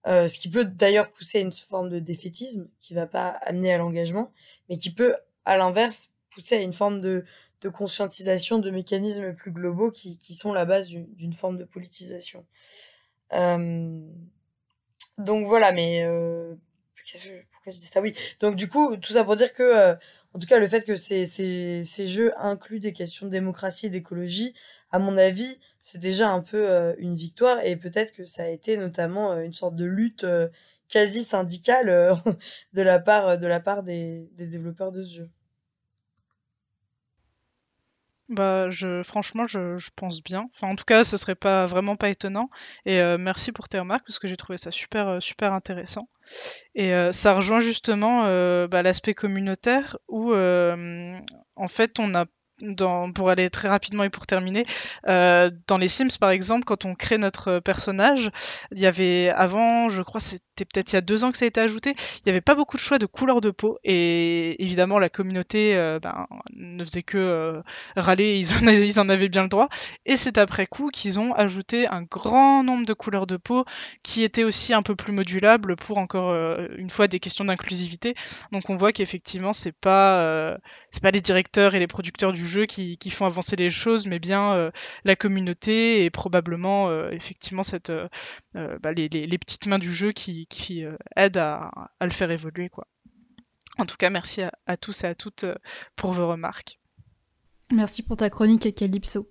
ce 0.06 0.38
qui 0.38 0.48
peut 0.48 0.64
d'ailleurs 0.64 1.10
pousser 1.10 1.38
à 1.38 1.40
une 1.42 1.52
forme 1.52 1.90
de 1.90 1.98
défaitisme 1.98 2.68
qui 2.80 2.94
va 2.94 3.06
pas 3.06 3.28
amener 3.42 3.74
à 3.74 3.78
l'engagement, 3.78 4.32
mais 4.68 4.78
qui 4.78 4.90
peut, 4.90 5.14
à 5.44 5.58
l'inverse, 5.58 6.12
pousser 6.30 6.56
à 6.56 6.60
une 6.60 6.72
forme 6.72 7.02
de, 7.02 7.24
de 7.60 7.68
conscientisation 7.68 8.58
de 8.58 8.70
mécanismes 8.70 9.34
plus 9.34 9.52
globaux 9.52 9.90
qui, 9.90 10.34
sont 10.34 10.54
la 10.54 10.64
base 10.64 10.88
d'une 10.88 11.34
forme 11.34 11.58
de 11.58 11.64
politisation. 11.64 12.46
Donc 15.18 15.46
voilà, 15.46 15.72
mais 15.72 16.02
euh, 16.04 16.54
pourquoi 17.52 17.72
je 17.72 17.78
dis 17.78 17.86
ça? 17.86 18.00
Oui. 18.00 18.14
Donc 18.40 18.56
du 18.56 18.68
coup, 18.68 18.96
tout 18.96 19.12
ça 19.12 19.24
pour 19.24 19.36
dire 19.36 19.52
que, 19.52 19.62
euh, 19.62 19.94
en 20.34 20.38
tout 20.38 20.46
cas, 20.46 20.58
le 20.58 20.68
fait 20.68 20.84
que 20.84 20.94
ces, 20.94 21.26
ces, 21.26 21.82
ces 21.84 22.06
jeux 22.06 22.32
incluent 22.38 22.80
des 22.80 22.92
questions 22.92 23.26
de 23.26 23.30
démocratie 23.30 23.86
et 23.86 23.90
d'écologie, 23.90 24.54
à 24.90 24.98
mon 24.98 25.16
avis, 25.16 25.58
c'est 25.80 25.98
déjà 25.98 26.30
un 26.30 26.40
peu 26.40 26.70
euh, 26.70 26.94
une 26.98 27.16
victoire 27.16 27.58
et 27.64 27.76
peut-être 27.76 28.12
que 28.12 28.24
ça 28.24 28.44
a 28.44 28.48
été 28.48 28.76
notamment 28.76 29.38
une 29.40 29.52
sorte 29.52 29.76
de 29.76 29.84
lutte 29.84 30.26
quasi 30.88 31.24
syndicale 31.24 31.86
de 32.72 32.82
la 32.82 32.98
part 32.98 33.38
de 33.38 33.46
la 33.46 33.60
part 33.60 33.82
des, 33.82 34.28
des 34.36 34.46
développeurs 34.46 34.92
de 34.92 35.02
ce 35.02 35.16
jeu. 35.16 35.30
Bah, 38.28 38.68
je, 38.70 39.02
franchement, 39.02 39.46
je, 39.46 39.88
pense 39.96 40.22
bien. 40.22 40.50
En 40.60 40.76
tout 40.76 40.84
cas, 40.84 41.02
ce 41.02 41.16
serait 41.16 41.34
pas 41.34 41.66
vraiment 41.66 41.96
pas 41.96 42.10
étonnant. 42.10 42.50
Et 42.84 43.00
euh, 43.00 43.16
merci 43.18 43.52
pour 43.52 43.68
tes 43.68 43.78
remarques 43.78 44.04
parce 44.06 44.18
que 44.18 44.28
j'ai 44.28 44.36
trouvé 44.36 44.58
ça 44.58 44.70
super, 44.70 45.08
euh, 45.08 45.20
super 45.20 45.54
intéressant. 45.54 46.08
Et 46.74 46.92
euh, 46.94 47.10
ça 47.10 47.32
rejoint 47.34 47.60
justement 47.60 48.24
bah, 48.68 48.82
l'aspect 48.82 49.14
communautaire 49.14 49.96
où, 50.08 50.34
en 50.34 51.68
fait, 51.68 51.98
on 51.98 52.14
a 52.14 52.26
dans, 52.60 53.12
pour 53.12 53.30
aller 53.30 53.50
très 53.50 53.68
rapidement 53.68 54.04
et 54.04 54.10
pour 54.10 54.26
terminer, 54.26 54.66
euh, 55.08 55.50
dans 55.66 55.78
les 55.78 55.88
Sims 55.88 56.18
par 56.18 56.30
exemple, 56.30 56.64
quand 56.64 56.84
on 56.84 56.94
crée 56.94 57.18
notre 57.18 57.60
personnage, 57.60 58.30
il 58.72 58.80
y 58.80 58.86
avait 58.86 59.30
avant, 59.30 59.88
je 59.88 60.02
crois 60.02 60.20
c'était 60.20 60.64
peut-être 60.64 60.92
il 60.92 60.96
y 60.96 60.98
a 60.98 61.02
deux 61.02 61.24
ans 61.24 61.30
que 61.30 61.38
ça 61.38 61.44
a 61.44 61.48
été 61.48 61.60
ajouté, 61.60 61.90
il 61.90 62.22
n'y 62.26 62.30
avait 62.30 62.40
pas 62.40 62.54
beaucoup 62.54 62.76
de 62.76 62.82
choix 62.82 62.98
de 62.98 63.06
couleur 63.06 63.40
de 63.40 63.50
peau. 63.50 63.78
Et 63.84 64.62
évidemment 64.62 64.98
la 64.98 65.08
communauté 65.08 65.76
euh, 65.76 65.98
ben, 66.00 66.26
ne 66.54 66.84
faisait 66.84 67.02
que 67.02 67.18
euh, 67.18 67.62
râler, 67.96 68.38
ils 68.38 68.52
en, 68.54 68.66
avaient, 68.66 68.86
ils 68.86 69.00
en, 69.00 69.08
avaient 69.08 69.28
bien 69.28 69.42
le 69.42 69.48
droit. 69.48 69.68
Et 70.06 70.16
c'est 70.16 70.38
après 70.38 70.66
coup 70.66 70.90
qu'ils 70.90 71.20
ont 71.20 71.32
ajouté 71.34 71.86
un 71.88 72.02
grand 72.02 72.64
nombre 72.64 72.86
de 72.86 72.92
couleurs 72.92 73.26
de 73.26 73.36
peau 73.36 73.64
qui 74.02 74.22
étaient 74.24 74.44
aussi 74.44 74.74
un 74.74 74.82
peu 74.82 74.96
plus 74.96 75.12
modulables 75.12 75.76
pour 75.76 75.98
encore 75.98 76.30
euh, 76.30 76.66
une 76.76 76.90
fois 76.90 77.08
des 77.08 77.20
questions 77.20 77.44
d'inclusivité. 77.44 78.14
Donc 78.52 78.70
on 78.70 78.76
voit 78.76 78.92
qu'effectivement 78.92 79.52
c'est 79.52 79.72
pas 79.72 80.58
c'est 80.90 81.02
pas 81.02 81.10
les 81.10 81.20
directeurs 81.20 81.74
et 81.74 81.78
les 81.78 81.86
producteurs 81.86 82.32
du 82.32 82.46
jeu 82.46 82.66
qui, 82.66 82.98
font 83.10 83.26
avancer 83.26 83.56
les 83.56 83.70
choses, 83.70 84.06
mais 84.06 84.18
bien 84.18 84.54
euh, 84.54 84.70
la 85.04 85.16
communauté 85.16 86.04
et 86.04 86.10
probablement 86.10 86.88
euh, 86.88 87.10
effectivement 87.10 87.62
cette, 87.62 87.90
euh, 87.90 88.08
bah, 88.54 88.92
les, 88.92 89.08
petites 89.38 89.66
mains 89.66 89.78
du 89.78 89.92
jeu 89.92 90.12
qui, 90.12 90.46
aident 91.16 91.36
à, 91.36 91.90
le 92.00 92.10
faire 92.10 92.30
évoluer. 92.30 92.68
Quoi. 92.68 92.86
En 93.78 93.86
tout 93.86 93.96
cas, 93.96 94.10
merci 94.10 94.42
à 94.42 94.76
tous 94.76 95.04
et 95.04 95.06
à 95.06 95.14
toutes 95.14 95.44
pour 95.96 96.12
vos 96.12 96.28
remarques. 96.28 96.78
Merci 97.70 98.02
pour 98.02 98.16
ta 98.16 98.30
chronique, 98.30 98.74
Calypso. 98.74 99.28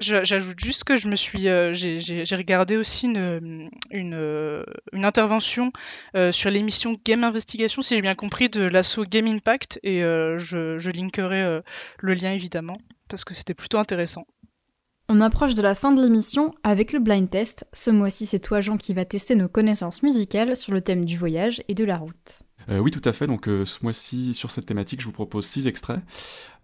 J'ajoute 0.00 0.60
juste 0.60 0.84
que 0.84 0.96
je 0.96 1.08
me 1.08 1.16
suis, 1.16 1.48
euh, 1.48 1.72
j'ai 1.74 2.36
regardé 2.36 2.76
aussi 2.76 3.06
une, 3.06 3.68
une, 3.90 4.64
une 4.92 5.04
intervention 5.04 5.72
euh, 6.14 6.30
sur 6.30 6.50
l'émission 6.50 6.96
Game 7.04 7.24
Investigation, 7.24 7.82
si 7.82 7.96
j'ai 7.96 8.02
bien 8.02 8.14
compris, 8.14 8.48
de 8.48 8.62
l'assaut 8.62 9.04
Game 9.04 9.26
Impact, 9.26 9.80
et 9.82 10.04
euh, 10.04 10.38
je, 10.38 10.78
je 10.78 10.90
linkerai 10.90 11.60
le 11.98 12.14
lien 12.14 12.32
évidemment, 12.32 12.78
parce 13.08 13.24
que 13.24 13.34
c'était 13.34 13.54
plutôt 13.54 13.78
intéressant. 13.78 14.26
On 15.10 15.22
approche 15.22 15.54
de 15.54 15.62
la 15.62 15.74
fin 15.74 15.90
de 15.92 16.02
l'émission 16.02 16.54
avec 16.62 16.92
le 16.92 16.98
blind 16.98 17.30
test. 17.30 17.66
Ce 17.72 17.90
mois-ci, 17.90 18.26
c'est 18.26 18.40
toi, 18.40 18.60
Jean, 18.60 18.76
qui 18.76 18.92
va 18.92 19.06
tester 19.06 19.34
nos 19.36 19.48
connaissances 19.48 20.02
musicales 20.02 20.54
sur 20.54 20.72
le 20.72 20.82
thème 20.82 21.06
du 21.06 21.16
voyage 21.16 21.62
et 21.66 21.74
de 21.74 21.84
la 21.84 21.96
route. 21.96 22.42
Euh, 22.68 22.78
oui, 22.78 22.90
tout 22.90 23.00
à 23.04 23.14
fait. 23.14 23.26
Donc 23.26 23.48
euh, 23.48 23.64
ce 23.64 23.78
mois-ci, 23.82 24.34
sur 24.34 24.50
cette 24.50 24.66
thématique, 24.66 25.00
je 25.00 25.06
vous 25.06 25.12
propose 25.12 25.46
six 25.46 25.66
extraits 25.66 26.00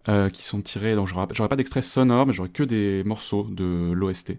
euh, 0.09 0.29
qui 0.31 0.43
sont 0.43 0.61
tirés. 0.61 0.95
Donc 0.95 1.09
j'aurai 1.09 1.49
pas 1.49 1.57
d'extraits 1.57 1.85
sonores, 1.85 2.27
mais 2.27 2.33
j'aurai 2.33 2.51
que 2.51 2.63
des 2.63 3.03
morceaux 3.05 3.47
de 3.51 3.93
l'OST, 3.93 4.39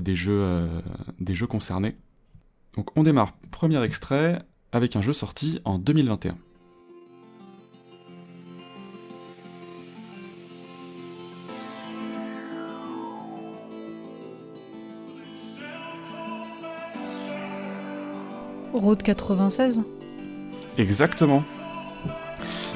des 0.00 0.14
jeux, 0.14 0.68
des 1.18 1.34
jeux 1.34 1.46
concernés. 1.46 1.96
Donc 2.76 2.88
on 2.96 3.02
démarre. 3.02 3.34
Premier 3.50 3.82
extrait 3.82 4.38
avec 4.72 4.96
un 4.96 5.02
jeu 5.02 5.12
sorti 5.12 5.60
en 5.64 5.78
2021. 5.78 6.36
Road 18.72 19.02
96 19.02 19.82
Exactement. 20.78 21.44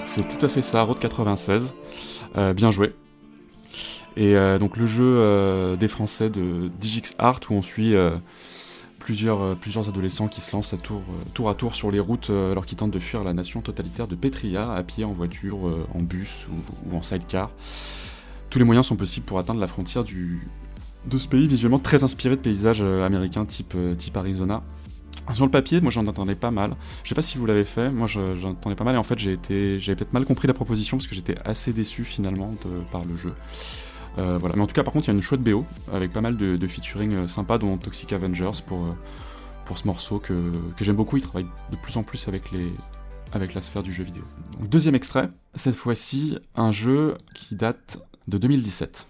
C'est 0.04 0.28
tout 0.28 0.44
à 0.44 0.48
fait 0.48 0.62
ça, 0.62 0.82
Road 0.82 0.98
96. 0.98 1.74
Euh, 2.36 2.52
bien 2.52 2.70
joué. 2.70 2.94
Et 4.16 4.34
euh, 4.34 4.58
donc 4.58 4.76
le 4.76 4.86
jeu 4.86 5.04
euh, 5.04 5.76
des 5.76 5.88
Français 5.88 6.30
de 6.30 6.70
Digix 6.80 7.14
Art 7.18 7.40
où 7.50 7.54
on 7.54 7.62
suit 7.62 7.94
plusieurs, 8.98 9.56
adolescents 9.88 10.28
qui 10.28 10.40
se 10.40 10.52
lancent 10.52 10.74
à 10.74 10.76
tour, 10.76 11.02
à 11.48 11.54
tour 11.54 11.74
sur 11.74 11.90
les 11.90 12.00
routes 12.00 12.30
alors 12.30 12.66
qu'ils 12.66 12.76
tentent 12.76 12.90
de 12.90 12.98
fuir 12.98 13.22
la 13.22 13.32
nation 13.32 13.60
totalitaire 13.60 14.08
de 14.08 14.16
Petria, 14.16 14.72
à 14.72 14.82
pied, 14.82 15.04
en 15.04 15.12
voiture, 15.12 15.58
en 15.94 16.00
bus 16.00 16.48
ou, 16.90 16.96
en 16.96 17.02
sidecar. 17.02 17.50
Tous 18.50 18.58
les 18.58 18.64
moyens 18.64 18.86
sont 18.86 18.96
possibles 18.96 19.26
pour 19.26 19.38
atteindre 19.38 19.60
la 19.60 19.68
frontière 19.68 20.02
de 20.02 21.18
ce 21.18 21.28
pays 21.28 21.46
visuellement 21.46 21.78
très 21.78 22.02
inspiré 22.02 22.36
de 22.36 22.40
paysages 22.40 22.82
américains 22.82 23.44
type 23.44 23.76
Arizona. 24.16 24.62
Sur 25.32 25.44
le 25.44 25.50
papier, 25.50 25.80
moi 25.80 25.90
j'en 25.90 26.06
entendais 26.06 26.34
pas 26.34 26.50
mal. 26.50 26.76
Je 27.02 27.08
sais 27.08 27.14
pas 27.14 27.22
si 27.22 27.38
vous 27.38 27.46
l'avez 27.46 27.64
fait, 27.64 27.90
moi 27.90 28.06
j'en 28.06 28.50
entendais 28.50 28.76
pas 28.76 28.84
mal 28.84 28.94
et 28.94 28.98
en 28.98 29.02
fait 29.02 29.18
j'ai 29.18 29.38
j'avais 29.78 29.96
peut-être 29.96 30.12
mal 30.12 30.24
compris 30.24 30.46
la 30.46 30.54
proposition 30.54 30.96
parce 30.96 31.06
que 31.08 31.14
j'étais 31.14 31.36
assez 31.44 31.72
déçu 31.72 32.04
finalement 32.04 32.54
par 32.90 33.04
le 33.04 33.16
jeu. 33.16 33.34
Euh, 34.18 34.38
voilà. 34.38 34.56
Mais 34.56 34.62
en 34.62 34.66
tout 34.66 34.74
cas, 34.74 34.82
par 34.82 34.92
contre, 34.92 35.06
il 35.06 35.08
y 35.08 35.10
a 35.10 35.16
une 35.16 35.22
chouette 35.22 35.42
BO 35.42 35.64
avec 35.92 36.12
pas 36.12 36.20
mal 36.20 36.36
de, 36.36 36.66
featuring 36.66 37.12
euh, 37.12 37.28
sympas, 37.28 37.58
dont 37.58 37.76
Toxic 37.76 38.12
Avengers 38.12 38.62
pour, 38.66 38.84
euh, 38.84 39.74
ce 39.74 39.86
morceau 39.86 40.18
que, 40.18 40.52
que 40.76 40.84
j'aime 40.84 40.96
beaucoup. 40.96 41.16
Il 41.16 41.22
travaille 41.22 41.46
de 41.70 41.76
plus 41.76 41.96
en 41.96 42.02
plus 42.02 42.28
avec, 42.28 42.50
les, 42.52 42.72
avec 43.32 43.54
la 43.54 43.60
sphère 43.60 43.82
du 43.82 43.92
jeu 43.92 44.04
vidéo. 44.04 44.24
Deuxième 44.60 44.94
extrait, 44.94 45.28
cette 45.54 45.76
fois-ci, 45.76 46.38
un 46.54 46.72
jeu 46.72 47.16
qui 47.34 47.56
date 47.56 47.98
de 48.28 48.38
2017. 48.38 49.06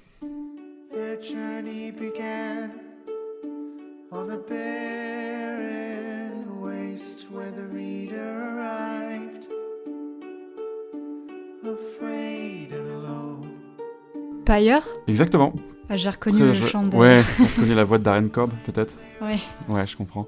Pyre 14.45 14.83
Exactement. 15.09 15.53
Ah, 15.89 15.97
j'ai 15.97 16.11
reconnu 16.11 16.41
le 16.41 16.55
chant 16.55 16.83
de... 16.85 16.97
Ouais, 16.97 17.23
t'as 17.37 17.45
reconnu 17.45 17.75
la 17.75 17.85
voix 17.85 17.99
de 17.99 18.03
Darren 18.03 18.29
Cobb, 18.29 18.51
peut-être 18.65 18.97
Ouais. 19.21 19.39
Ouais, 19.69 19.87
je 19.87 19.97
comprends. 19.97 20.27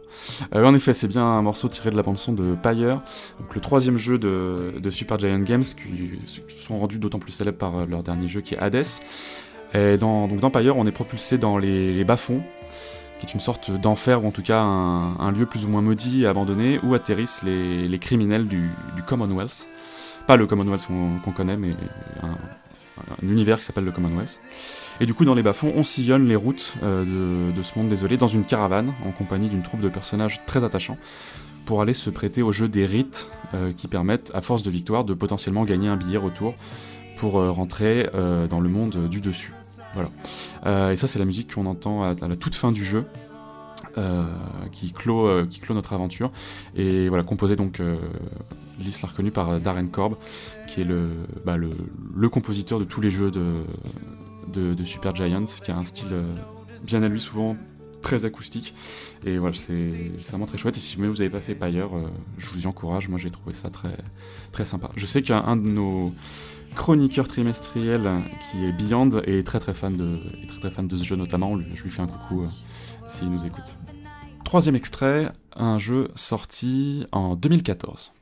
Euh, 0.55 0.65
en 0.65 0.75
effet, 0.75 0.95
c'est 0.95 1.09
bien 1.09 1.25
un 1.25 1.43
morceau 1.43 1.69
tiré 1.69 1.91
de 1.91 1.97
la 1.97 2.03
bande-son 2.03 2.33
de 2.33 2.55
Pyre, 2.55 3.03
donc 3.41 3.55
le 3.55 3.61
troisième 3.61 3.97
jeu 3.97 4.19
de, 4.19 4.75
de 4.79 4.91
Super 4.91 5.19
Giant 5.19 5.39
Games, 5.41 5.65
qui, 5.65 6.13
sont 6.57 6.79
rendus 6.79 6.99
d'autant 6.99 7.19
plus 7.19 7.33
célèbres 7.33 7.59
par 7.59 7.87
leur 7.87 8.03
dernier 8.03 8.29
jeu 8.29 8.41
qui 8.41 8.55
est 8.55 8.59
Hades. 8.59 8.85
Et 9.75 9.97
dans, 9.97 10.29
donc 10.29 10.41
dans 10.41 10.51
Pyre, 10.51 10.77
on 10.77 10.87
est 10.87 10.93
propulsé 10.93 11.39
dans 11.39 11.59
les, 11.59 11.93
les 11.93 12.05
bas-fonds, 12.05 12.43
qui 13.19 13.27
est 13.27 13.35
une 13.35 13.41
sorte 13.41 13.71
d'enfer, 13.71 14.25
ou 14.25 14.29
en 14.29 14.31
tout 14.31 14.43
cas 14.43 14.61
un, 14.61 15.33
lieu 15.33 15.47
plus 15.47 15.65
ou 15.65 15.69
moins 15.69 15.83
maudit 15.83 16.23
et 16.23 16.27
abandonné, 16.27 16.79
où 16.85 16.95
atterrissent 16.95 17.43
les, 17.43 17.89
les 17.89 17.99
criminels 17.99 18.47
du, 18.47 18.71
du, 18.97 19.03
Commonwealth. 19.03 19.69
Pas 20.29 20.37
le 20.37 20.47
Commonwealth 20.47 20.87
qu'on 21.25 21.33
connaît, 21.33 21.57
mais 21.57 21.75
un, 22.23 22.37
un 23.23 23.29
univers 23.29 23.59
qui 23.59 23.65
s'appelle 23.65 23.85
le 23.85 23.93
Commonwealth. 23.93 24.41
Et 25.01 25.07
du 25.07 25.15
coup, 25.15 25.25
dans 25.25 25.35
les 25.35 25.43
bas-fonds, 25.43 25.73
on 25.77 25.85
sillonne 25.85 26.29
les 26.29 26.37
routes 26.37 26.75
euh, 26.83 27.53
de, 27.53 27.63
ce 27.63 27.79
monde 27.79 27.89
désolé 27.89 28.17
dans 28.17 28.29
une 28.29 28.45
caravane 28.45 28.93
en 29.07 29.13
compagnie 29.13 29.49
d'une 29.49 29.63
troupe 29.63 29.81
de 29.81 29.89
personnages 29.89 30.43
très 30.47 30.65
attachants 30.65 30.99
pour 31.65 31.83
aller 31.83 31.95
se 31.95 32.11
prêter 32.11 32.43
au 32.43 32.53
jeu 32.53 32.69
des 32.69 32.87
rites 32.87 33.29
euh, 33.55 33.73
qui 33.73 33.89
permettent, 33.89 34.31
à 34.35 34.41
force 34.41 34.63
de 34.63 34.71
victoire, 34.71 35.05
de 35.05 35.15
potentiellement 35.15 35.65
gagner 35.65 35.89
un 35.89 35.97
billet 35.97 36.17
retour 36.17 36.55
pour 37.17 37.39
euh, 37.39 37.51
rentrer 37.51 38.09
dans 38.49 38.61
le 38.61 38.69
monde 38.69 39.09
du 39.09 39.21
dessus. 39.21 39.55
Voilà. 39.95 40.93
et 40.93 40.97
ça, 40.97 41.09
c'est 41.09 41.19
la 41.19 41.25
musique 41.25 41.55
qu'on 41.55 41.67
entend 41.67 42.03
à, 42.03 42.15
la 42.29 42.37
toute 42.37 42.55
fin 42.55 42.73
du 42.73 42.85
jeu. 42.85 43.05
Qui, 44.73 44.93
clôt, 44.93 45.47
qui 45.47 45.61
clôt 45.61 45.75
notre 45.75 45.93
aventure. 45.93 46.31
Et 46.77 47.09
voilà, 47.09 47.25
composé 47.25 47.57
donc 47.57 47.81
Lys 48.81 49.03
l'a 49.03 49.09
reconnu 49.09 49.31
par 49.31 49.61
Darren 49.61 49.89
Korb, 49.89 50.17
qui 50.67 50.81
est 50.81 50.85
le, 50.85 51.11
bah, 51.45 51.57
le, 51.57 51.71
le, 52.15 52.29
compositeur 52.29 52.79
de 52.79 52.85
tous 52.85 53.01
les 53.01 53.11
jeux 53.11 53.31
de, 53.31 54.85
Super 54.85 55.15
Giant, 55.15 55.45
qui 55.45 55.71
a 55.71 55.77
un 55.77 55.85
style 55.85 56.09
euh, 56.13 56.35
bien 56.83 57.03
à 57.03 57.09
lui, 57.09 57.21
souvent 57.21 57.57
très 58.03 58.25
acoustique. 58.25 58.75
Et 59.25 59.39
voilà, 59.39 59.55
c'est 59.55 60.13
vraiment 60.29 60.47
très 60.47 60.59
chouette. 60.59 60.77
Et 60.77 60.81
si 60.81 60.97
vous 60.97 61.05
n'avez 61.05 61.31
pas 61.31 61.41
fait 61.41 61.59
euh, 61.61 61.87
je 62.39 62.51
vous 62.51 62.63
y 62.63 62.67
encourage. 62.67 63.09
Moi, 63.09 63.19
j'ai 63.19 63.31
trouvé 63.31 63.55
ça 63.55 63.71
très, 63.71 63.97
très 64.53 64.65
sympa. 64.65 64.91
Je 64.97 65.07
sais 65.07 65.23
qu'un 65.23 65.57
de 65.57 65.69
nos 65.69 66.13
chroniqueurs 66.77 67.27
trimestriels, 67.27 68.09
qui 68.51 68.65
est 68.65 68.73
Beyond, 68.73 69.11
est 69.25 69.45
très 69.45 69.59
très 69.59 69.75
fan 69.75 69.97
de, 69.97 70.19
est 70.43 70.47
très, 70.47 70.61
très 70.61 70.71
fan 70.71 70.87
de 70.87 70.97
ce 70.97 71.05
jeu 71.05 71.17
notamment. 71.17 71.59
Je 71.75 71.83
lui 71.83 71.91
fais 71.91 72.03
un 72.03 72.07
coucou 72.07 72.43
euh, 72.43 72.49
s'il 73.09 73.31
nous 73.31 73.45
écoute. 73.45 73.77
Troisième 74.45 74.77
extrait, 74.77 75.33
un 75.57 75.79
jeu 75.79 76.09
sorti 76.15 77.07
en 77.13 77.35
2014. 77.35 78.13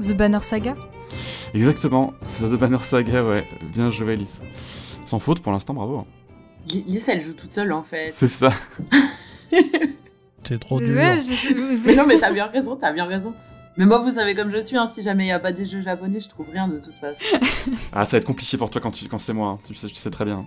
The 0.00 0.12
Banner 0.12 0.38
Saga? 0.40 0.76
Exactement, 1.52 2.12
c'est 2.26 2.48
The 2.48 2.54
Banner 2.54 2.78
Saga, 2.80 3.24
ouais. 3.24 3.46
Bien 3.72 3.90
joué, 3.90 4.16
Lys. 4.16 4.40
Sans 5.04 5.18
faute 5.18 5.40
pour 5.40 5.52
l'instant, 5.52 5.74
bravo. 5.74 6.06
Lys, 6.68 7.08
elle 7.08 7.20
joue 7.20 7.32
toute 7.32 7.52
seule 7.52 7.72
en 7.72 7.82
fait. 7.82 8.08
C'est 8.10 8.28
ça. 8.28 8.52
c'est 10.42 10.58
trop 10.58 10.80
dur. 10.80 10.94
mais 11.84 11.94
non, 11.94 12.06
mais 12.06 12.18
t'as 12.18 12.32
bien 12.32 12.46
raison, 12.46 12.76
t'as 12.76 12.92
bien 12.92 13.06
raison. 13.06 13.34
Mais 13.78 13.86
moi, 13.86 13.98
vous 13.98 14.10
savez 14.10 14.34
comme 14.34 14.50
je 14.50 14.58
suis, 14.58 14.76
hein, 14.76 14.86
si 14.92 15.04
jamais 15.04 15.22
il 15.22 15.26
n'y 15.26 15.32
a 15.32 15.38
pas 15.38 15.52
des 15.52 15.64
jeux 15.64 15.80
japonais, 15.80 16.18
je 16.18 16.28
trouve 16.28 16.50
rien 16.50 16.66
de 16.66 16.80
toute 16.80 16.96
façon. 16.96 17.24
ah, 17.92 18.04
ça 18.04 18.16
va 18.16 18.18
être 18.18 18.26
compliqué 18.26 18.56
pour 18.56 18.70
toi 18.70 18.80
quand, 18.80 18.90
tu, 18.90 19.06
quand 19.06 19.18
c'est 19.18 19.32
moi, 19.32 19.50
hein. 19.50 19.58
tu, 19.64 19.72
sais, 19.72 19.86
tu, 19.86 19.94
sais, 19.94 20.10
très 20.10 20.24
bien. 20.24 20.46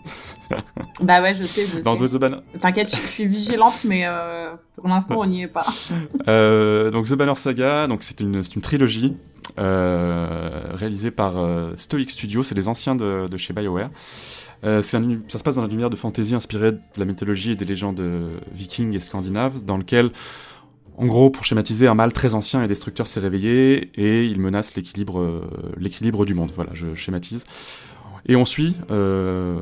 bah 1.02 1.22
ouais, 1.22 1.34
je 1.34 1.44
sais, 1.44 1.66
je 1.66 1.82
Dans 1.82 1.98
sais. 1.98 2.18
The 2.18 2.20
Banner... 2.20 2.38
T'inquiète, 2.60 2.94
je 2.94 3.00
suis 3.00 3.26
vigilante, 3.26 3.86
mais 3.86 4.04
euh, 4.06 4.52
pour 4.76 4.90
l'instant, 4.90 5.16
on 5.18 5.26
n'y 5.26 5.44
est 5.44 5.48
pas. 5.48 5.66
euh, 6.28 6.92
donc 6.92 7.08
The 7.08 7.14
Banner 7.14 7.36
Saga, 7.38 7.88
donc 7.88 8.04
c'est 8.04 8.20
une, 8.20 8.44
une 8.54 8.62
trilogie 8.62 9.16
euh, 9.60 10.50
réalisée 10.74 11.12
par 11.12 11.38
euh, 11.38 11.72
Stoic 11.76 12.10
Studio, 12.10 12.44
c'est 12.44 12.56
les 12.56 12.68
anciens 12.68 12.96
de, 12.96 13.28
de 13.30 13.38
chez 13.38 13.54
BioWare. 13.54 13.90
Euh, 14.64 14.82
ça 14.82 15.00
se 15.00 15.44
passe 15.44 15.56
dans 15.56 15.64
un 15.64 15.70
univers 15.70 15.90
de 15.90 15.96
fantasy 15.96 16.36
inspiré 16.36 16.72
de 16.72 16.80
la 16.98 17.06
mythologie 17.06 17.52
et 17.52 17.56
des 17.56 17.66
légendes 17.66 18.02
vikings 18.54 18.96
et 18.96 19.00
scandinaves, 19.00 19.64
dans 19.64 19.78
lequel 19.78 20.12
en 20.98 21.06
gros, 21.06 21.32
pour 21.32 21.46
schématiser, 21.46 21.88
un 21.88 21.96
mal 21.96 22.14
très 22.14 22.36
ancien 22.36 22.62
et 22.62 22.68
destructeur 22.68 23.08
s'est 23.08 23.22
réveillé 23.22 23.90
et 23.96 24.26
il 24.26 24.40
menace 24.40 24.76
l'équilibre, 24.76 25.50
l'équilibre 25.78 26.26
du 26.26 26.36
monde. 26.36 26.52
Voilà, 26.54 26.72
je 26.76 26.94
schématise. 26.94 27.46
Et 28.28 28.36
on 28.36 28.46
suit, 28.46 28.76
euh, 28.92 29.60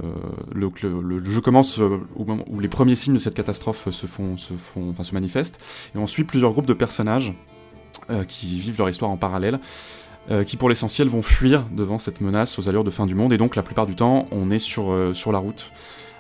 le, 0.54 0.70
le, 1.02 1.24
jeu 1.24 1.42
commence 1.42 1.80
au 1.80 2.26
moment 2.26 2.44
où 2.48 2.60
les 2.60 2.68
premiers 2.68 2.96
signes 2.96 3.14
de 3.14 3.20
cette 3.20 3.34
catastrophe 3.34 3.90
se 3.90 4.06
font, 4.06 4.36
se 4.38 4.54
font, 4.54 4.90
enfin 4.90 5.04
se 5.04 5.14
manifestent, 5.14 5.60
et 5.96 5.98
on 5.98 6.08
suit 6.08 6.26
plusieurs 6.26 6.52
groupes 6.52 6.68
de 6.68 6.74
personnages 6.74 7.34
euh, 8.10 8.26
qui 8.26 8.60
vivent 8.60 8.78
leur 8.78 8.90
histoire 8.90 9.12
en 9.12 9.18
parallèle, 9.18 9.60
euh, 10.30 10.44
qui 10.44 10.58
pour 10.58 10.70
l'essentiel 10.70 11.08
vont 11.08 11.22
fuir 11.22 11.64
devant 11.72 11.98
cette 11.98 12.22
menace 12.22 12.60
aux 12.60 12.70
allures 12.70 12.84
de 12.84 12.92
fin 12.92 13.06
du 13.06 13.16
monde, 13.16 13.34
et 13.34 13.38
donc 13.38 13.56
la 13.56 13.64
plupart 13.64 13.86
du 13.86 13.96
temps 13.96 14.28
on 14.32 14.52
est 14.52 14.60
sur, 14.60 14.96
sur 15.14 15.32
la 15.32 15.40
route, 15.40 15.72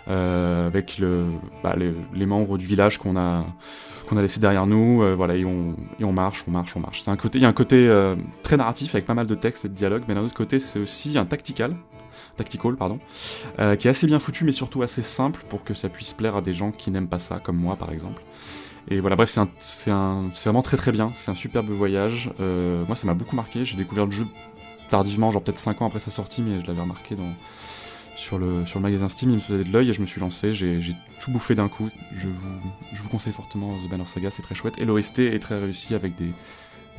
avec 0.07 0.98
le, 0.98 1.26
bah, 1.64 1.76
les, 1.77 2.26
membres 2.26 2.57
du 2.57 2.65
village 2.65 2.98
qu'on 2.98 3.15
a 3.15 3.45
qu'on 4.10 4.18
a 4.18 4.22
laissé 4.23 4.40
derrière 4.40 4.65
nous, 4.65 5.03
euh, 5.03 5.14
voilà, 5.14 5.36
et 5.36 5.45
on, 5.45 5.76
et 5.99 6.03
on 6.03 6.11
marche, 6.11 6.44
on 6.48 6.52
marche, 6.52 6.76
on 6.76 6.80
marche. 6.80 7.03
Il 7.36 7.41
y 7.41 7.45
a 7.45 7.48
un 7.48 7.53
côté 7.53 7.88
euh, 7.88 8.15
très 8.41 8.57
narratif 8.57 8.95
avec 8.95 9.06
pas 9.06 9.14
mal 9.14 9.27
de 9.27 9.36
textes 9.36 9.65
et 9.65 9.69
de 9.69 9.73
dialogues, 9.76 10.03
mais 10.07 10.15
d'un 10.15 10.23
autre 10.23 10.34
côté, 10.34 10.60
c'est 10.60 10.80
aussi 10.80 11.18
un 11.18 11.26
tactical, 11.26 11.76
tactical, 12.36 12.76
pardon, 12.76 12.99
euh, 13.60 13.76
qui 13.76 13.88
est 13.88 13.91
assez 13.91 14.07
bien 14.07 14.19
foutu, 14.19 14.45
mais 14.45 14.52
surtout 14.52 14.81
assez 14.81 15.03
simple 15.03 15.44
pour 15.48 15.64
que 15.64 15.76
ça 15.76 15.90
puisse 15.90 16.14
plaire 16.14 16.36
à 16.36 16.41
des 16.41 16.53
gens 16.53 16.72
qui 16.72 16.90
n'aiment 16.90 17.07
pas 17.07 17.19
ça, 17.19 17.40
comme 17.40 17.57
moi 17.57 17.76
par 17.76 17.91
exemple. 17.91 18.23
Et 18.90 18.99
voilà, 19.02 19.16
bref, 19.16 19.38
c'est 19.60 19.91
vraiment 19.91 20.61
très 20.61 20.78
très 20.78 20.91
bien, 20.91 21.11
c'est 21.14 21.30
un 21.30 21.36
superbe 21.36 21.70
voyage. 21.70 22.32
moi, 22.40 22.95
ça 22.95 23.06
m'a 23.06 23.14
beaucoup 23.14 23.36
marqué, 23.36 23.66
j'ai 23.66 23.76
découvert 23.76 24.06
le 24.06 24.11
jeu 24.11 24.26
tardivement, 24.90 25.32
genre 25.32 25.44
peut-être 25.44 25.60
5 25.60 25.82
ans 25.82 25.88
après 25.88 25.99
sa 25.99 26.11
sortie, 26.11 26.41
mais 26.41 26.60
je 26.60 26.66
l'avais 26.66 26.82
remarqué 26.82 27.16
dans 27.16 27.32
sur 28.20 28.38
le, 28.38 28.66
magasin 28.80 29.07
Steam, 29.07 29.30
il 29.30 29.36
me 29.36 29.40
faisait 29.40 29.64
de 29.64 29.72
l'œil 29.72 29.90
et 29.90 29.94
je 29.94 30.02
me 30.02 30.06
suis 30.06 30.20
lancé, 30.20 30.52
j'ai 30.52 30.94
tout 31.22 31.32
bouffé 31.32 31.56
d'un 31.56 31.70
coup. 31.70 31.90
Je 32.14 32.28
vous, 32.28 33.10
conseille 33.10 33.34
fortement 33.34 33.78
The 33.78 33.90
Banner 33.90 34.06
Saga, 34.06 34.30
c'est 34.30 34.41
très 34.41 34.56
chouette. 34.56 34.78
Et 34.78 34.86
l'OST 34.86 35.20
est 35.20 35.40
très 35.40 35.57
réussi 35.57 35.95
avec 35.95 36.16
des, 36.16 36.34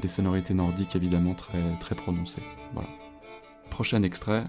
sonorités 0.09 0.55
nordiques 0.55 0.97
évidemment 0.97 1.35
très, 1.35 1.63
très 1.79 1.95
prononcées. 1.95 2.43
Voilà. 2.73 2.89
Prochain 3.69 4.03
extrait, 4.03 4.45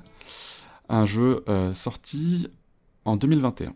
un 0.87 1.05
jeu 1.05 1.43
euh, 1.49 1.73
sorti 1.73 2.47
en 3.03 3.17
2021. 3.17 3.73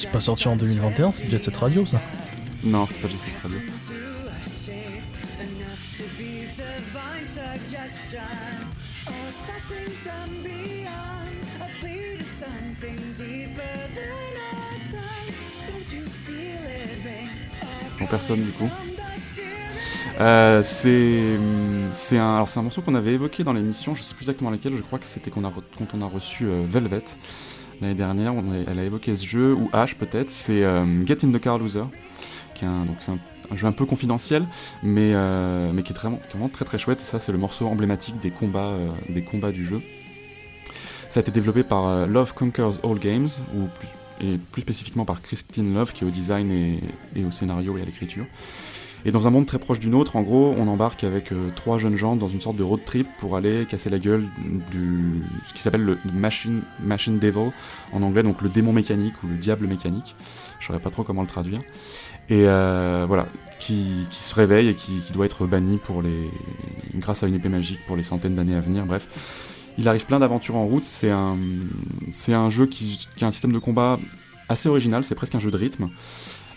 C'est 0.00 0.10
pas 0.10 0.20
sorti 0.20 0.48
en 0.48 0.56
2021, 0.56 1.12
c'est 1.12 1.28
Jet 1.28 1.44
Set 1.44 1.58
Radio 1.58 1.84
ça 1.84 2.00
Non, 2.64 2.86
c'est 2.86 3.00
pas 3.00 3.08
Jet 3.08 3.18
Set 3.18 3.34
Radio. 3.42 3.58
Bon, 17.98 18.06
personne 18.06 18.40
du 18.40 18.52
coup. 18.52 18.70
Euh, 20.18 20.62
c'est 20.64 22.16
un, 22.16 22.44
un 22.56 22.62
morceau 22.62 22.80
qu'on 22.80 22.94
avait 22.94 23.12
évoqué 23.12 23.44
dans 23.44 23.52
l'émission, 23.52 23.94
je 23.94 24.02
sais 24.02 24.14
plus 24.14 24.22
exactement 24.22 24.48
laquelle, 24.48 24.74
je 24.78 24.82
crois 24.82 24.98
que 24.98 25.04
c'était 25.04 25.30
quand 25.30 25.42
on 25.44 26.00
a 26.00 26.06
reçu 26.06 26.46
euh, 26.46 26.64
Velvet 26.66 27.04
l'année 27.80 27.94
dernière, 27.94 28.34
elle 28.68 28.78
a 28.78 28.84
évoqué 28.84 29.16
ce 29.16 29.26
jeu, 29.26 29.54
ou 29.54 29.68
H 29.72 29.94
peut-être, 29.96 30.30
c'est 30.30 30.62
euh, 30.62 31.06
Get 31.06 31.24
in 31.24 31.32
the 31.32 31.40
Car 31.40 31.58
Loser, 31.58 31.84
qui 32.54 32.64
est 32.64 32.68
un, 32.68 32.86
jeu 33.56 33.66
un 33.66 33.72
peu 33.72 33.86
confidentiel, 33.86 34.46
mais, 34.82 35.12
euh, 35.14 35.72
qui, 35.82 35.92
est 35.92 35.96
vraiment, 35.96 36.20
vraiment 36.28 36.48
très 36.48 36.64
très 36.64 36.78
chouette, 36.78 37.00
et 37.00 37.04
ça 37.04 37.20
c'est 37.20 37.32
le 37.32 37.38
morceau 37.38 37.66
emblématique 37.66 38.18
des 38.20 38.30
combats, 38.30 38.68
euh, 38.68 38.88
des 39.08 39.22
combats 39.22 39.52
du 39.52 39.64
jeu. 39.64 39.82
Ça 41.08 41.18
a 41.18 41.22
été 41.22 41.32
développé 41.32 41.64
par 41.64 42.06
Love 42.06 42.34
Conquers 42.34 42.84
All 42.84 42.98
Games, 42.98 43.28
ou 43.56 43.66
plus, 43.66 43.88
et 44.20 44.38
plus 44.52 44.62
spécifiquement 44.62 45.04
par 45.04 45.22
Christine 45.22 45.74
Love, 45.74 45.92
qui 45.92 46.04
est 46.04 46.06
au 46.06 46.10
design 46.10 46.52
et 46.52 47.24
au 47.24 47.30
scénario 47.32 47.76
et 47.78 47.82
à 47.82 47.84
l'écriture. 47.84 48.26
Et 49.04 49.12
dans 49.12 49.26
un 49.26 49.30
monde 49.30 49.46
très 49.46 49.58
proche 49.58 49.80
du 49.80 49.88
nôtre, 49.88 50.16
en 50.16 50.22
gros, 50.22 50.54
on 50.58 50.68
embarque 50.68 51.04
avec 51.04 51.32
euh, 51.32 51.50
trois 51.56 51.78
jeunes 51.78 51.96
gens 51.96 52.16
dans 52.16 52.28
une 52.28 52.40
sorte 52.40 52.56
de 52.56 52.62
road 52.62 52.80
trip 52.84 53.08
pour 53.18 53.36
aller 53.36 53.64
casser 53.66 53.88
la 53.88 53.98
gueule 53.98 54.26
du 54.70 55.22
ce 55.48 55.54
qui 55.54 55.62
s'appelle 55.62 55.84
le 55.84 55.98
machine, 56.12 56.62
machine 56.82 57.18
Devil 57.18 57.50
en 57.92 58.02
anglais, 58.02 58.22
donc 58.22 58.42
le 58.42 58.48
démon 58.48 58.72
mécanique 58.72 59.14
ou 59.22 59.28
le 59.28 59.36
diable 59.36 59.66
mécanique. 59.66 60.14
Je 60.58 60.66
saurais 60.66 60.80
pas 60.80 60.90
trop 60.90 61.02
comment 61.02 61.22
le 61.22 61.28
traduire. 61.28 61.60
Et 62.28 62.46
euh, 62.46 63.04
voilà, 63.08 63.26
qui, 63.58 64.06
qui 64.10 64.22
se 64.22 64.34
réveille 64.34 64.68
et 64.68 64.74
qui, 64.74 65.00
qui 65.00 65.12
doit 65.12 65.24
être 65.24 65.46
banni 65.46 65.78
pour 65.78 66.02
les, 66.02 66.30
grâce 66.96 67.22
à 67.22 67.26
une 67.26 67.34
épée 67.34 67.48
magique 67.48 67.80
pour 67.86 67.96
les 67.96 68.02
centaines 68.02 68.34
d'années 68.34 68.54
à 68.54 68.60
venir. 68.60 68.84
Bref, 68.84 69.08
il 69.78 69.88
arrive 69.88 70.04
plein 70.04 70.20
d'aventures 70.20 70.56
en 70.56 70.66
route. 70.66 70.84
C'est 70.84 71.10
un, 71.10 71.38
un 72.28 72.50
jeu 72.50 72.66
qui, 72.66 73.08
qui 73.16 73.24
a 73.24 73.26
un 73.26 73.30
système 73.30 73.52
de 73.52 73.58
combat 73.58 73.98
assez 74.48 74.68
original. 74.68 75.04
C'est 75.04 75.14
presque 75.14 75.34
un 75.34 75.40
jeu 75.40 75.50
de 75.50 75.56
rythme. 75.56 75.88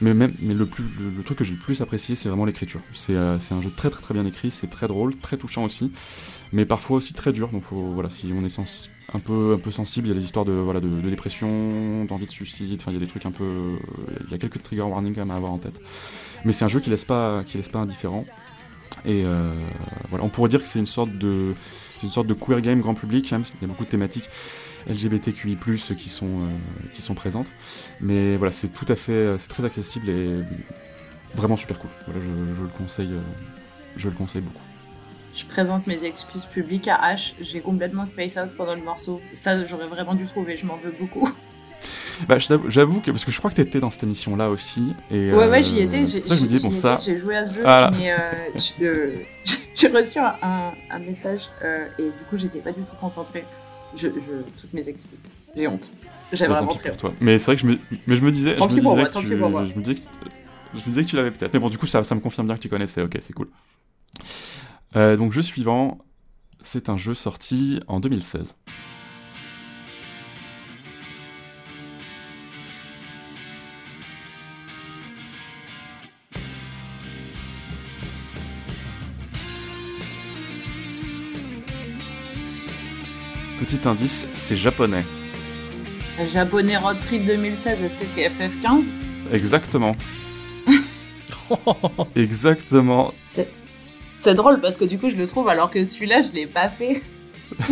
Mais, 0.01 0.13
même, 0.13 0.33
mais 0.41 0.53
le, 0.53 0.65
plus, 0.65 0.83
le, 0.83 1.23
truc 1.23 1.37
que 1.37 1.43
j'ai 1.43 1.53
le 1.53 1.59
plus 1.59 1.81
apprécié, 1.81 2.15
c'est 2.15 2.29
vraiment 2.29 2.45
l'écriture. 2.45 2.81
C'est 2.93 3.15
euh, 3.15 3.37
un 3.51 3.61
jeu 3.61 3.69
très 3.69 3.89
très 3.89 4.01
très 4.01 4.13
bien 4.13 4.25
écrit, 4.25 4.51
c'est 4.51 4.67
très 4.67 4.87
drôle, 4.87 5.15
très 5.15 5.37
touchant 5.37 5.63
aussi, 5.63 5.91
mais 6.51 6.65
parfois 6.65 6.97
aussi 6.97 7.13
très 7.13 7.31
dur. 7.31 7.49
Donc 7.49 7.63
faut, 7.63 7.81
voilà, 7.93 8.09
si 8.09 8.31
on 8.35 8.43
est 8.43 8.49
sens- 8.49 8.89
un, 9.13 9.19
peu, 9.19 9.53
un 9.53 9.59
peu 9.59 9.71
sensible, 9.71 10.07
il 10.07 10.09
y 10.09 10.13
a 10.13 10.19
des 10.19 10.25
histoires 10.25 10.45
de, 10.45 10.53
voilà, 10.53 10.79
de, 10.79 10.87
dépression, 11.09 12.05
d'envie 12.05 12.25
de 12.25 12.31
suicide, 12.31 12.79
enfin 12.81 12.91
il 12.91 12.95
y 12.95 12.97
a 12.97 12.99
des 12.99 13.07
trucs 13.07 13.25
un 13.25 13.31
peu... 13.31 13.77
Il 14.25 14.31
y 14.31 14.33
a 14.33 14.37
quelques 14.37 14.61
trigger 14.61 14.83
warnings 14.83 15.17
à 15.19 15.35
avoir 15.35 15.51
en 15.51 15.59
tête. 15.59 15.81
Mais 16.45 16.53
c'est 16.53 16.65
un 16.65 16.69
jeu 16.69 16.79
qui 16.79 16.89
laisse 16.89 17.05
pas, 17.05 17.43
qui 17.45 17.57
laisse 17.57 17.69
pas 17.69 17.79
indifférent. 17.79 18.25
Et 19.05 19.23
euh, 19.25 19.51
voilà, 20.09 20.23
on 20.25 20.29
pourrait 20.29 20.49
dire 20.49 20.61
que 20.61 20.67
c'est 20.67 20.79
une 20.79 20.85
sorte 20.85 21.17
de... 21.17 21.53
Une 22.03 22.09
sorte 22.09 22.27
de 22.27 22.33
queer 22.33 22.59
game 22.59 22.81
grand 22.81 22.95
public, 22.95 23.31
même, 23.31 23.43
parce 23.43 23.51
qu'il 23.51 23.61
y 23.61 23.63
a 23.63 23.67
beaucoup 23.69 23.85
de 23.85 23.89
thématiques 23.89 24.29
LGBTQI+, 24.89 25.57
qui 25.97 26.09
sont, 26.09 26.25
euh, 26.27 26.89
qui 26.93 27.01
sont 27.01 27.13
présentes. 27.13 27.51
Mais 28.01 28.35
voilà, 28.37 28.51
c'est 28.51 28.69
tout 28.69 28.85
à 28.87 28.95
fait, 28.95 29.37
c'est 29.37 29.49
très 29.49 29.65
accessible 29.65 30.09
et 30.09 30.39
vraiment 31.35 31.57
super 31.57 31.79
cool. 31.79 31.89
Voilà, 32.05 32.21
je, 32.21 32.55
je 32.55 32.61
le 32.61 32.69
conseille, 32.69 33.11
euh, 33.13 33.21
je 33.97 34.09
le 34.09 34.15
conseille 34.15 34.41
beaucoup. 34.41 34.61
Je 35.35 35.45
présente 35.45 35.87
mes 35.87 36.05
excuses 36.05 36.45
publiques 36.45 36.87
à 36.87 36.97
H. 37.15 37.33
J'ai 37.39 37.59
complètement 37.61 38.05
space 38.05 38.37
out 38.37 38.55
pendant 38.55 38.75
le 38.75 38.83
morceau. 38.83 39.19
Ça, 39.33 39.65
j'aurais 39.65 39.87
vraiment 39.87 40.13
dû 40.13 40.27
trouver. 40.27 40.57
Je 40.57 40.65
m'en 40.65 40.77
veux 40.77 40.93
beaucoup. 40.99 41.29
Bah, 42.29 42.37
j'avoue 42.37 43.01
que 43.01 43.09
parce 43.09 43.25
que 43.25 43.31
je 43.31 43.37
crois 43.39 43.49
que 43.49 43.55
t'étais 43.55 43.79
dans 43.79 43.89
cette 43.89 44.03
émission-là 44.03 44.49
aussi. 44.51 44.93
Et, 45.09 45.31
Ouais, 45.31 45.47
ouais, 45.47 45.59
euh, 45.59 45.63
j'y 45.63 45.79
étais. 45.81 46.05
J'ai 46.05 46.19
pour 46.21 46.27
ça 46.29 46.35
que 46.35 46.39
je 46.39 46.43
me 46.45 46.47
dis 46.49 46.57
j'y 46.59 46.63
bon 46.63 46.71
ça. 46.71 46.97
j'ai 47.03 47.17
joué 47.17 47.35
à 47.35 47.43
ce 47.43 47.55
jeu, 47.55 47.63
mais 47.63 48.11
euh, 48.11 48.17
euh, 48.83 49.15
j'ai 49.75 49.87
reçu 49.87 50.19
un, 50.19 50.71
un 50.91 50.99
message 50.99 51.49
euh, 51.63 51.87
et 51.97 52.03
du 52.03 52.23
coup, 52.29 52.37
j'étais 52.37 52.59
pas 52.59 52.71
du 52.71 52.81
tout 52.81 52.95
concentrée. 53.01 53.43
Je, 53.95 54.07
je- 54.07 54.11
toutes 54.61 54.73
mes 54.73 54.87
excuses. 54.89 55.11
J'ai 55.55 55.67
honte. 55.67 55.93
J'ai 56.31 56.47
Bah, 56.47 56.55
vraiment 56.59 56.73
très 56.73 56.91
honte. 56.91 56.97
toi. 56.97 57.13
Mais 57.21 57.37
c'est 57.37 57.45
vrai 57.45 57.55
que 57.55 57.61
je 57.61 57.67
me, 57.67 57.79
mais 58.07 58.15
je 58.15 58.21
me 58.23 58.31
disais, 58.31 58.55
Tant 58.55 58.67
pis 58.67 58.81
pour 58.81 58.95
moi, 58.97 59.07
tant 59.07 59.21
pis 59.21 59.35
pour 59.35 59.49
moi. 59.49 59.65
je 59.65 59.73
me 59.75 59.81
disais 59.83 59.95
que, 59.95 60.01
je 60.73 60.79
me 60.79 60.85
disais 60.85 61.03
que 61.03 61.07
tu 61.09 61.15
l'avais 61.15 61.31
peut-être. 61.31 61.53
Mais 61.53 61.59
bon, 61.59 61.69
du 61.69 61.77
coup, 61.77 61.85
ça, 61.87 62.03
ça 62.03 62.15
me 62.15 62.19
confirme 62.19 62.47
bien 62.47 62.55
que 62.55 62.61
tu 62.61 62.69
connaissais. 62.69 63.01
Ok, 63.01 63.17
c'est 63.21 63.33
cool. 63.33 63.47
Euh, 64.95 65.17
donc, 65.17 65.31
jeu 65.33 65.41
suivant, 65.41 65.99
c'est 66.61 66.89
un 66.89 66.97
jeu 66.97 67.13
sorti 67.13 67.79
en 67.87 67.99
2016. 67.99 68.55
Petit 83.73 83.87
indice, 83.87 84.27
c'est 84.33 84.55
japonais. 84.55 85.03
Japonais 86.31 86.77
Road 86.77 86.99
Trip 86.99 87.25
2016, 87.25 87.81
est-ce 87.81 87.97
que 87.97 88.05
c'est 88.05 88.29
FF15 88.29 88.99
Exactement. 89.33 89.95
Exactement. 92.15 93.15
C'est 93.23 94.35
drôle 94.35 94.61
parce 94.61 94.77
que 94.77 94.85
du 94.85 94.99
coup, 94.99 95.09
je 95.09 95.15
le 95.15 95.25
trouve 95.25 95.49
alors 95.49 95.71
que 95.71 95.83
celui-là, 95.83 96.21
je 96.21 96.31
l'ai 96.33 96.45
pas 96.45 96.69
fait. 96.69 97.01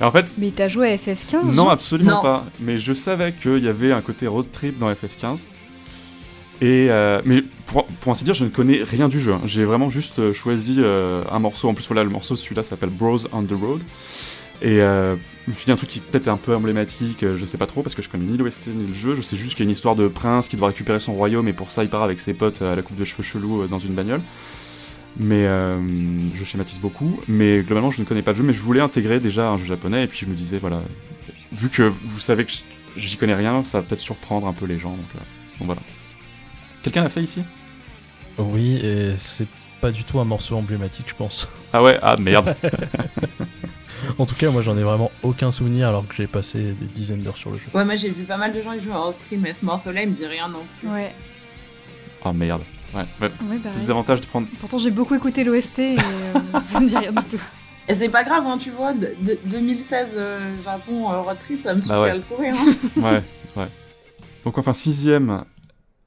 En 0.00 0.12
fait, 0.12 0.30
Mais 0.38 0.52
t'as 0.52 0.68
joué 0.68 0.92
à 0.92 0.96
FF15 0.96 1.54
Non, 1.56 1.68
absolument 1.70 2.10
Non. 2.16 2.22
pas. 2.22 2.44
Mais 2.60 2.78
je 2.78 2.92
savais 2.92 3.32
qu'il 3.32 3.64
y 3.64 3.68
avait 3.68 3.90
un 3.92 4.00
côté 4.00 4.28
road 4.28 4.46
trip 4.52 4.78
dans 4.78 4.92
FF15. 4.92 5.46
Et 6.60 6.86
euh, 6.90 7.20
mais 7.24 7.42
pour, 7.66 7.84
pour 7.86 8.12
ainsi 8.12 8.22
dire, 8.22 8.34
je 8.34 8.44
ne 8.44 8.48
connais 8.50 8.82
rien 8.84 9.08
du 9.08 9.18
jeu. 9.18 9.32
hein. 9.32 9.40
J'ai 9.44 9.64
vraiment 9.64 9.90
juste 9.90 10.18
euh, 10.20 10.32
choisi 10.32 10.76
euh, 10.78 11.24
un 11.32 11.40
morceau. 11.40 11.68
En 11.68 11.74
plus, 11.74 11.86
voilà, 11.88 12.04
le 12.04 12.10
morceau, 12.10 12.36
celui-là 12.36 12.62
s'appelle 12.62 12.90
Bros 12.90 13.18
on 13.32 13.42
the 13.42 13.52
Road. 13.60 13.82
Et 14.62 14.80
euh, 14.80 15.14
je 15.46 15.50
me 15.50 15.56
suis 15.56 15.66
dit 15.66 15.72
un 15.72 15.76
truc 15.76 15.90
qui 15.90 16.00
peut-être 16.00 16.26
est 16.26 16.30
un 16.30 16.38
peu 16.38 16.54
emblématique, 16.54 17.22
euh, 17.22 17.36
je 17.36 17.44
sais 17.44 17.58
pas 17.58 17.66
trop, 17.66 17.82
parce 17.82 17.94
que 17.94 18.02
je 18.02 18.08
connais 18.08 18.24
ni 18.24 18.36
l'OST 18.36 18.68
ni 18.68 18.86
le 18.86 18.94
jeu. 18.94 19.14
Je 19.14 19.20
sais 19.20 19.36
juste 19.36 19.56
qu'il 19.56 19.60
y 19.60 19.62
a 19.62 19.68
une 19.68 19.72
histoire 19.72 19.96
de 19.96 20.08
prince 20.08 20.48
qui 20.48 20.56
doit 20.56 20.68
récupérer 20.68 21.00
son 21.00 21.12
royaume, 21.12 21.48
et 21.48 21.52
pour 21.52 21.70
ça, 21.70 21.82
il 21.82 21.90
part 21.90 22.02
avec 22.02 22.18
ses 22.18 22.34
potes 22.34 22.62
à 22.62 22.74
la 22.74 22.82
coupe 22.82 22.96
de 22.96 23.04
cheveux 23.04 23.22
chelou 23.22 23.62
euh, 23.62 23.66
dans 23.66 23.78
une 23.78 23.94
bagnole. 23.94 24.22
Mais 25.16 25.46
euh, 25.46 25.78
je 26.34 26.44
schématise 26.44 26.80
beaucoup. 26.80 27.20
Mais 27.28 27.62
globalement, 27.62 27.90
je 27.90 28.00
ne 28.00 28.06
connais 28.06 28.22
pas 28.22 28.32
le 28.32 28.38
jeu, 28.38 28.42
mais 28.42 28.54
je 28.54 28.62
voulais 28.62 28.80
intégrer 28.80 29.20
déjà 29.20 29.50
un 29.50 29.58
jeu 29.58 29.66
japonais, 29.66 30.04
et 30.04 30.06
puis 30.06 30.18
je 30.20 30.26
me 30.26 30.34
disais, 30.34 30.58
voilà, 30.58 30.82
vu 31.52 31.68
que 31.68 31.82
vous 31.82 32.18
savez 32.18 32.44
que 32.44 32.52
j'y 32.96 33.16
connais 33.16 33.34
rien, 33.34 33.62
ça 33.62 33.80
va 33.80 33.86
peut-être 33.86 34.00
surprendre 34.00 34.46
un 34.46 34.52
peu 34.52 34.66
les 34.66 34.78
gens. 34.78 34.92
Donc, 34.92 35.10
euh, 35.14 35.18
donc 35.58 35.66
voilà. 35.66 35.82
Quelqu'un 36.82 37.02
l'a 37.02 37.10
fait 37.10 37.22
ici? 37.22 37.42
Oui, 38.38 38.76
et 38.76 39.14
c'est 39.16 39.46
pas 39.80 39.90
du 39.90 40.04
tout 40.04 40.18
un 40.20 40.24
morceau 40.24 40.56
emblématique, 40.56 41.06
je 41.08 41.14
pense. 41.14 41.48
Ah 41.72 41.82
ouais? 41.82 41.98
Ah 42.02 42.16
merde 42.16 42.56
En 44.18 44.26
tout 44.26 44.34
cas, 44.34 44.50
moi 44.50 44.62
j'en 44.62 44.76
ai 44.76 44.82
vraiment 44.82 45.10
aucun 45.22 45.50
souvenir 45.50 45.88
alors 45.88 46.06
que 46.06 46.14
j'ai 46.14 46.26
passé 46.26 46.58
des 46.78 46.86
dizaines 46.86 47.22
d'heures 47.22 47.36
sur 47.36 47.50
le 47.50 47.58
jeu. 47.58 47.64
Ouais, 47.74 47.84
moi 47.84 47.96
j'ai 47.96 48.10
vu 48.10 48.24
pas 48.24 48.36
mal 48.36 48.52
de 48.52 48.60
gens 48.60 48.72
y 48.72 48.80
jouer 48.80 48.92
en 48.94 49.12
stream, 49.12 49.40
mais 49.40 49.52
ce 49.52 49.64
morceau-là, 49.64 50.02
il 50.02 50.10
me 50.10 50.14
dit 50.14 50.26
rien 50.26 50.48
non 50.48 50.62
plus. 50.80 50.88
Ouais. 50.88 51.12
Ah 52.24 52.32
merde. 52.32 52.62
Ouais, 52.94 53.04
ouais. 53.20 53.30
Ouais, 53.50 53.58
c'est 53.68 53.80
des 53.80 53.90
avantages 53.90 54.20
de 54.20 54.26
prendre. 54.26 54.46
Pourtant, 54.60 54.78
j'ai 54.78 54.90
beaucoup 54.90 55.14
écouté 55.14 55.42
l'OST 55.44 55.78
et 55.80 55.96
euh, 55.98 56.60
ça 56.60 56.80
me 56.80 56.86
dit 56.86 56.96
rien 56.96 57.12
du 57.12 57.24
tout. 57.24 57.40
Et 57.88 57.94
c'est 57.94 58.08
pas 58.08 58.24
grave, 58.24 58.44
hein, 58.46 58.56
tu 58.56 58.70
vois, 58.70 58.92
de, 58.94 59.14
de- 59.20 59.38
2016 59.46 60.10
euh, 60.16 60.56
Japon 60.62 61.10
euh, 61.12 61.20
road 61.20 61.36
trip, 61.38 61.62
ça 61.64 61.74
me 61.74 61.80
suffit 61.80 61.90
Bah 61.92 62.02
ouais. 62.02 62.10
à 62.10 62.14
le 62.14 62.20
trouver. 62.22 62.48
Hein. 62.50 62.54
ouais, 62.96 63.22
ouais. 63.56 63.68
Donc 64.44 64.56
enfin, 64.58 64.72
sixième 64.72 65.44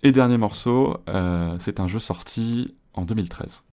et 0.01 0.11
dernier 0.11 0.37
morceau, 0.37 0.97
euh, 1.09 1.55
c'est 1.59 1.79
un 1.79 1.87
jeu 1.87 1.99
sorti 1.99 2.73
en 2.93 3.03
2013. 3.03 3.63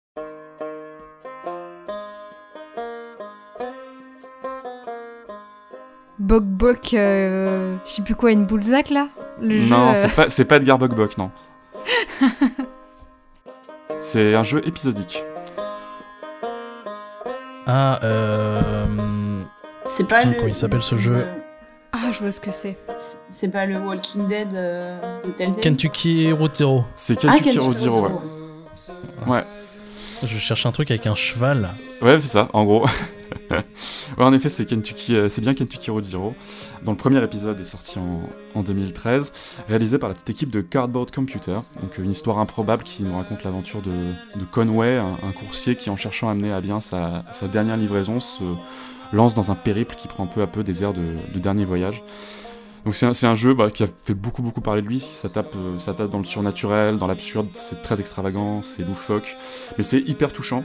Bok 6.18 6.44
Bok, 6.44 6.94
euh, 6.94 7.76
je 7.84 7.90
sais 7.90 8.02
plus 8.02 8.14
quoi, 8.14 8.30
une 8.30 8.44
boulzac 8.46 8.90
là 8.90 9.08
Le 9.40 9.58
jeu, 9.58 9.66
non, 9.66 9.88
euh, 9.90 9.92
c'est 9.94 10.14
pas, 10.14 10.30
c'est 10.30 10.44
pas 10.44 10.56
Edgar 10.56 10.78
Bok 10.78 10.94
Bok, 10.94 11.18
non. 11.18 11.30
c'est 14.00 14.34
un 14.34 14.42
jeu 14.42 14.60
épisodique. 14.66 15.22
Ah, 17.66 17.98
euh. 18.02 19.42
C'est 19.86 20.06
pas 20.06 20.24
le. 20.24 20.34
Comment 20.34 20.48
il 20.48 20.54
s'appelle 20.54 20.82
ce 20.82 20.96
jeu? 20.96 21.26
Ah, 21.92 22.10
je 22.12 22.18
vois 22.20 22.32
ce 22.32 22.40
que 22.40 22.50
c'est. 22.50 22.76
C'est- 23.28 23.48
pas 23.48 23.66
le 23.66 23.78
Walking 23.78 24.26
Dead 24.26 24.52
euh, 24.54 25.20
de 25.22 25.30
Telltale? 25.30 25.62
Kentucky 25.62 26.32
Road 26.32 26.54
Zero. 26.54 26.84
C'est 26.94 27.24
Ah, 27.24 27.32
Kentucky 27.38 27.58
Road 27.58 27.74
Zero, 27.76 28.02
ouais. 28.06 28.10
Ouais. 29.26 29.44
Je 30.24 30.38
cherche 30.38 30.64
un 30.66 30.72
truc 30.72 30.90
avec 30.90 31.06
un 31.06 31.14
cheval. 31.14 31.74
Ouais, 32.02 32.18
c'est 32.20 32.28
ça, 32.28 32.48
en 32.52 32.64
gros. 32.64 32.84
ouais, 34.18 34.24
en 34.24 34.32
effet, 34.32 34.48
c'est 34.48 34.70
euh, 34.72 35.28
bien 35.38 35.54
Kentucky 35.54 35.90
Road 35.90 36.04
Zero, 36.04 36.34
dont 36.82 36.92
le 36.92 36.96
premier 36.96 37.22
épisode 37.22 37.58
est 37.60 37.64
sorti 37.64 37.98
en, 37.98 38.20
en 38.54 38.62
2013, 38.62 39.32
réalisé 39.68 39.98
par 39.98 40.08
la 40.08 40.14
petite 40.14 40.30
équipe 40.30 40.50
de 40.50 40.60
Cardboard 40.60 41.10
Computer. 41.10 41.58
Donc 41.80 41.98
une 41.98 42.10
histoire 42.10 42.38
improbable 42.38 42.82
qui 42.82 43.02
nous 43.02 43.16
raconte 43.16 43.44
l'aventure 43.44 43.82
de, 43.82 44.44
Conway, 44.50 44.96
un, 44.96 45.32
coursier 45.32 45.76
qui, 45.76 45.90
en 45.90 45.96
cherchant 45.96 46.28
à 46.28 46.34
mener 46.34 46.52
à 46.52 46.60
bien 46.60 46.80
sa, 46.80 47.24
dernière 47.50 47.76
livraison, 47.76 48.20
se 48.20 48.44
lance 49.12 49.34
dans 49.34 49.50
un 49.50 49.54
périple 49.54 49.94
qui 49.94 50.08
prend 50.08 50.26
peu 50.26 50.42
à 50.42 50.46
peu 50.46 50.64
des 50.64 50.82
airs 50.82 50.92
de, 50.92 51.16
de 51.32 51.38
dernier 51.38 51.64
voyage. 51.64 52.02
Donc 52.84 52.94
c'est 52.94 53.06
un, 53.06 53.14
c'est 53.14 53.26
un 53.26 53.34
jeu 53.34 53.54
bah, 53.54 53.70
qui 53.70 53.82
a 53.82 53.86
fait 53.86 54.14
beaucoup 54.14 54.42
beaucoup 54.42 54.60
parler 54.60 54.82
de 54.82 54.86
lui, 54.86 54.98
ça 54.98 55.30
tape, 55.30 55.54
euh, 55.56 55.78
ça 55.78 55.94
tape 55.94 56.10
dans 56.10 56.18
le 56.18 56.24
surnaturel, 56.24 56.98
dans 56.98 57.06
l'absurde, 57.06 57.48
c'est 57.54 57.80
très 57.80 57.98
extravagant, 57.98 58.60
c'est 58.60 58.82
loufoque, 58.82 59.36
mais 59.78 59.84
c'est 59.84 60.00
hyper 60.00 60.32
touchant. 60.32 60.64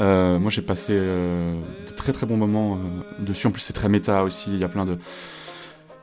Euh, 0.00 0.38
moi 0.38 0.50
j'ai 0.50 0.62
passé 0.62 0.94
euh, 0.96 1.60
de 1.86 1.92
très 1.92 2.12
très 2.12 2.26
bons 2.26 2.36
moments 2.36 2.76
euh, 2.76 3.22
dessus, 3.22 3.46
en 3.46 3.50
plus 3.50 3.60
c'est 3.60 3.72
très 3.72 3.88
méta 3.88 4.24
aussi, 4.24 4.50
il 4.52 4.60
y 4.60 4.64
a 4.64 4.68
plein 4.68 4.84
de... 4.84 4.96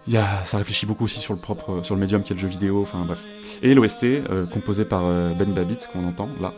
Y 0.07 0.17
a, 0.17 0.45
ça 0.45 0.57
réfléchit 0.57 0.85
beaucoup 0.85 1.03
aussi 1.03 1.19
sur 1.19 1.33
le 1.33 1.39
propre, 1.39 1.81
sur 1.83 1.93
le 1.93 1.99
médium 1.99 2.23
qui 2.23 2.31
est 2.31 2.35
le 2.35 2.41
jeu 2.41 2.47
vidéo, 2.47 2.81
enfin 2.81 3.03
bref. 3.03 3.25
Et 3.61 3.75
l'OST, 3.75 4.05
composé 4.53 4.85
par 4.85 5.01
Ben 5.01 5.53
Babbitt, 5.53 5.89
qu'on 5.91 6.05
entend 6.05 6.29
là, 6.39 6.53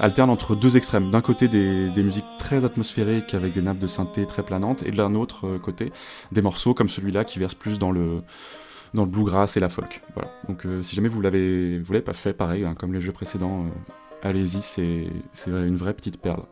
alterne 0.00 0.28
entre 0.28 0.56
deux 0.56 0.76
extrêmes. 0.76 1.08
D'un 1.08 1.20
côté, 1.20 1.46
des, 1.46 2.02
musiques 2.02 2.26
très 2.40 2.64
atmosphériques 2.64 3.34
avec 3.34 3.52
des 3.52 3.62
nappes 3.62 3.78
de 3.78 3.86
synthé 3.86 4.26
très 4.26 4.42
planantes, 4.42 4.82
et 4.82 4.90
de 4.90 4.96
l'un 4.96 5.14
autre 5.14 5.56
côté, 5.58 5.92
des 6.32 6.42
morceaux 6.42 6.74
comme 6.74 6.88
celui-là 6.88 7.22
qui 7.22 7.38
verse 7.38 7.54
plus 7.54 7.78
dans 7.78 7.92
le, 7.92 8.22
dans 8.92 9.04
le 9.04 9.10
bluegrass 9.12 9.56
et 9.56 9.60
la 9.60 9.68
folk. 9.68 10.02
Voilà. 10.16 10.28
Donc, 10.48 10.66
si 10.82 10.96
jamais 10.96 11.08
vous 11.08 11.20
l'avez, 11.20 11.78
vous 11.78 11.92
l'avez 11.92 12.04
pas 12.04 12.12
fait, 12.12 12.32
pareil, 12.32 12.64
hein, 12.64 12.74
comme 12.76 12.92
les 12.92 13.00
jeux 13.00 13.12
précédents, 13.12 13.66
allez-y, 14.22 14.60
c'est, 14.60 15.06
c'est 15.32 15.50
une 15.50 15.76
vraie 15.76 15.94
petite 15.94 16.20
perle. 16.20 16.44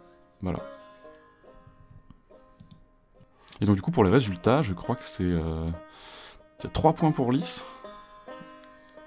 Voilà. 0.43 0.61
Et 3.61 3.67
donc, 3.67 3.77
du 3.77 3.83
coup, 3.83 3.91
pour 3.91 4.05
les 4.05 4.11
résultats, 4.11 4.63
je 4.63 4.73
crois 4.73 4.97
que 4.97 5.05
c'est 5.05 5.25
euh, 5.25 5.69
3 6.73 6.95
points 6.95 7.11
pour 7.13 7.31
Lys, 7.33 7.65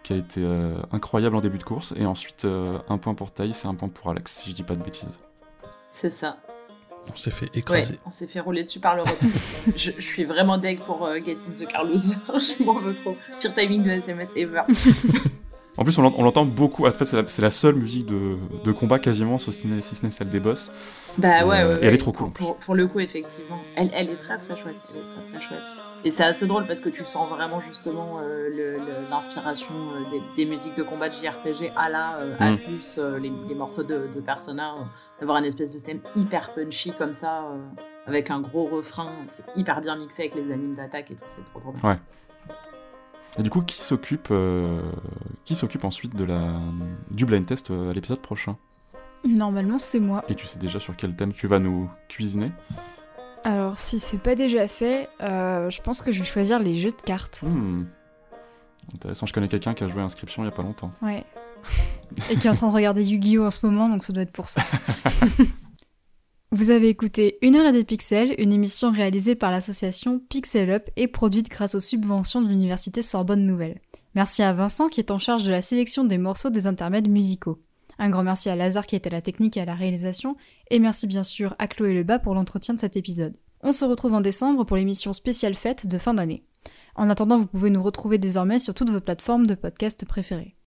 qui 0.03 0.13
a 0.13 0.17
été 0.17 0.41
euh, 0.43 0.75
incroyable 0.91 1.35
en 1.35 1.41
début 1.41 1.57
de 1.57 1.63
course, 1.63 1.93
et 1.97 2.05
ensuite 2.05 2.45
euh, 2.45 2.77
un 2.89 2.97
point 2.97 3.15
pour 3.15 3.31
Thaïs 3.31 3.65
et 3.65 3.67
un 3.67 3.73
point 3.75 3.89
pour 3.89 4.09
Alex, 4.11 4.31
si 4.31 4.51
je 4.51 4.55
dis 4.55 4.63
pas 4.63 4.75
de 4.75 4.83
bêtises. 4.83 5.19
C'est 5.89 6.09
ça. 6.11 6.37
On 7.11 7.17
s'est 7.17 7.31
fait 7.31 7.45
Ouais, 7.47 7.59
écraser. 7.59 7.99
on 8.05 8.09
s'est 8.09 8.27
fait 8.27 8.39
rouler 8.39 8.63
dessus 8.63 8.79
par 8.79 8.95
le 8.95 9.01
je, 9.75 9.91
je 9.97 10.01
suis 10.01 10.23
vraiment 10.23 10.57
deg 10.57 10.79
pour 10.79 11.05
euh, 11.05 11.17
Get 11.17 11.33
in 11.49 11.51
the 11.51 11.67
Car 11.67 11.83
Loser. 11.83 12.15
je 12.29 12.63
m'en 12.63 12.75
veux 12.75 12.93
trop. 12.93 13.17
Pire 13.41 13.53
timing 13.53 13.83
de 13.83 13.89
SMS 13.89 14.29
ever. 14.37 14.61
En 15.83 15.85
plus, 15.85 15.97
on 15.97 16.01
l'ent- 16.03 16.13
on 16.17 16.23
l'entend 16.23 16.45
beaucoup. 16.45 16.87
En 16.87 16.91
fait, 16.91 17.03
c'est 17.03 17.41
la, 17.41 17.51
seule 17.51 17.75
musique 17.75 18.05
de, 18.05 18.37
de 18.63 18.71
combat 18.71 18.99
quasiment, 18.99 19.37
si, 19.37 19.51
si 19.51 19.95
ce 19.95 20.05
n'est 20.05 20.11
celle 20.11 20.29
des 20.29 20.39
boss. 20.39 20.71
Bah 21.17 21.45
ouais, 21.45 21.59
Euh, 21.59 21.75
ouais, 21.75 21.83
et 21.83 21.87
elle 21.87 21.93
est 21.93 21.97
trop 21.97 22.13
cool. 22.13 22.31
Pour, 22.31 22.73
le 22.73 22.87
coup, 22.87 23.01
effectivement. 23.01 23.59
Elle, 23.75 23.89
elle 23.93 24.09
est 24.09 24.15
très 24.15 24.37
très 24.37 24.55
chouette. 24.55 24.77
Elle 24.93 25.01
est 25.01 25.05
très 25.05 25.21
très 25.21 25.41
chouette. 25.41 25.63
Et 26.05 26.09
c'est 26.09 26.23
assez 26.23 26.47
drôle 26.47 26.65
parce 26.67 26.79
que 26.79 26.87
tu 26.87 27.03
sens 27.03 27.29
vraiment 27.29 27.59
justement 27.59 28.19
euh, 28.23 28.77
l'inspiration 29.09 29.73
euh, 29.73 30.09
des, 30.09 30.21
des 30.35 30.49
musiques 30.49 30.75
de 30.77 30.83
combat 30.83 31.09
de 31.09 31.13
JRPG 31.13 31.73
à 31.75 31.89
la, 31.89 32.15
euh, 32.19 32.35
à 32.39 32.51
Mm. 32.51 32.57
plus 32.59 32.99
les, 33.21 33.31
les 33.49 33.55
morceaux 33.55 33.83
de, 33.83 34.07
de 34.15 34.21
Persona. 34.21 34.75
D'avoir 35.19 35.37
une 35.39 35.45
espèce 35.45 35.73
de 35.73 35.79
thème 35.79 35.99
hyper 36.15 36.53
punchy 36.53 36.93
comme 36.97 37.13
ça, 37.13 37.45
avec 38.07 38.29
un 38.31 38.39
gros 38.39 38.65
refrain. 38.65 39.11
C'est 39.25 39.43
hyper 39.57 39.81
bien 39.81 39.97
mixé 39.97 40.23
avec 40.23 40.35
les 40.35 40.51
animes 40.53 40.75
d'attaque 40.75 41.11
et 41.11 41.15
tout. 41.15 41.23
C'est 41.27 41.43
trop 41.45 41.59
bien. 41.59 41.89
Ouais. 41.91 41.97
Et 43.39 43.43
du 43.43 43.49
coup, 43.49 43.61
qui 43.61 43.81
s'occupe, 43.81 44.27
euh, 44.31 44.81
qui 45.43 45.55
s'occupe 45.55 45.85
ensuite 45.85 46.15
de 46.15 46.23
la 46.23 46.53
du 47.11 47.25
blind 47.25 47.45
test 47.45 47.71
euh, 47.71 47.89
à 47.89 47.93
l'épisode 47.93 48.19
prochain? 48.19 48.57
Normalement, 49.25 49.77
c'est 49.77 49.99
moi. 49.99 50.23
Et 50.29 50.35
tu 50.35 50.45
sais 50.45 50.59
déjà 50.59 50.79
sur 50.79 50.95
quel 50.95 51.15
thème 51.15 51.33
tu 51.33 51.47
vas 51.47 51.59
nous 51.59 51.89
cuisiner? 52.09 52.51
Alors, 53.43 53.77
si 53.77 53.99
c'est 53.99 54.17
pas 54.17 54.35
déjà 54.35 54.67
fait, 54.67 55.09
euh, 55.21 55.69
je 55.69 55.81
pense 55.81 56.01
que 56.01 56.11
je 56.11 56.19
vais 56.19 56.25
choisir 56.25 56.59
les 56.59 56.77
jeux 56.77 56.91
de 56.91 57.01
cartes. 57.01 57.43
Hmm. 57.43 57.85
Intéressant. 58.93 59.25
Je 59.25 59.33
connais 59.33 59.47
quelqu'un 59.47 59.73
qui 59.73 59.83
a 59.83 59.87
joué 59.87 60.01
à 60.01 60.05
Inscription 60.05 60.43
il 60.43 60.45
y 60.45 60.49
a 60.49 60.51
pas 60.51 60.63
longtemps. 60.63 60.91
Ouais. 61.01 61.23
Et 62.29 62.35
qui 62.35 62.47
est 62.47 62.49
en 62.49 62.55
train 62.55 62.69
de 62.69 62.73
regarder 62.73 63.03
Yu-Gi-Oh! 63.03 63.45
en 63.45 63.51
ce 63.51 63.65
moment, 63.65 63.89
donc 63.89 64.03
ça 64.03 64.13
doit 64.13 64.23
être 64.23 64.31
pour 64.31 64.49
ça. 64.49 64.61
Vous 66.55 66.69
avez 66.69 66.87
écouté 66.87 67.39
Une 67.41 67.55
heure 67.55 67.65
et 67.65 67.71
des 67.71 67.83
pixels, 67.83 68.35
une 68.37 68.53
émission 68.53 68.91
réalisée 68.91 69.33
par 69.33 69.49
l'association 69.49 70.19
Pixel 70.19 70.69
Up 70.69 70.87
et 70.95 71.07
produite 71.07 71.49
grâce 71.49 71.73
aux 71.73 71.79
subventions 71.79 72.43
de 72.43 72.47
l'université 72.47 73.01
Sorbonne 73.01 73.47
Nouvelle. 73.47 73.81
Merci 74.13 74.43
à 74.43 74.53
Vincent 74.53 74.87
qui 74.87 74.99
est 74.99 75.09
en 75.09 75.17
charge 75.17 75.41
de 75.41 75.49
la 75.49 75.63
sélection 75.63 76.03
des 76.03 76.19
morceaux 76.19 76.51
des 76.51 76.67
intermèdes 76.67 77.09
musicaux. 77.09 77.59
Un 77.97 78.11
grand 78.11 78.21
merci 78.21 78.51
à 78.51 78.55
Lazare 78.55 78.85
qui 78.85 78.93
est 78.93 79.07
à 79.07 79.09
la 79.09 79.21
technique 79.21 79.57
et 79.57 79.61
à 79.61 79.65
la 79.65 79.73
réalisation, 79.73 80.37
et 80.69 80.77
merci 80.77 81.07
bien 81.07 81.23
sûr 81.23 81.55
à 81.57 81.67
Chloé 81.67 81.95
Lebas 81.95 82.19
pour 82.19 82.35
l'entretien 82.35 82.75
de 82.75 82.79
cet 82.79 82.97
épisode. 82.97 83.35
On 83.63 83.71
se 83.71 83.85
retrouve 83.85 84.13
en 84.13 84.21
décembre 84.21 84.63
pour 84.63 84.77
l'émission 84.77 85.11
spéciale 85.11 85.55
fête 85.55 85.87
de 85.87 85.97
fin 85.97 86.13
d'année. 86.13 86.43
En 86.95 87.09
attendant, 87.09 87.39
vous 87.39 87.47
pouvez 87.47 87.71
nous 87.71 87.81
retrouver 87.81 88.19
désormais 88.19 88.59
sur 88.59 88.75
toutes 88.75 88.91
vos 88.91 89.01
plateformes 89.01 89.47
de 89.47 89.55
podcast 89.55 90.05
préférées. 90.05 90.55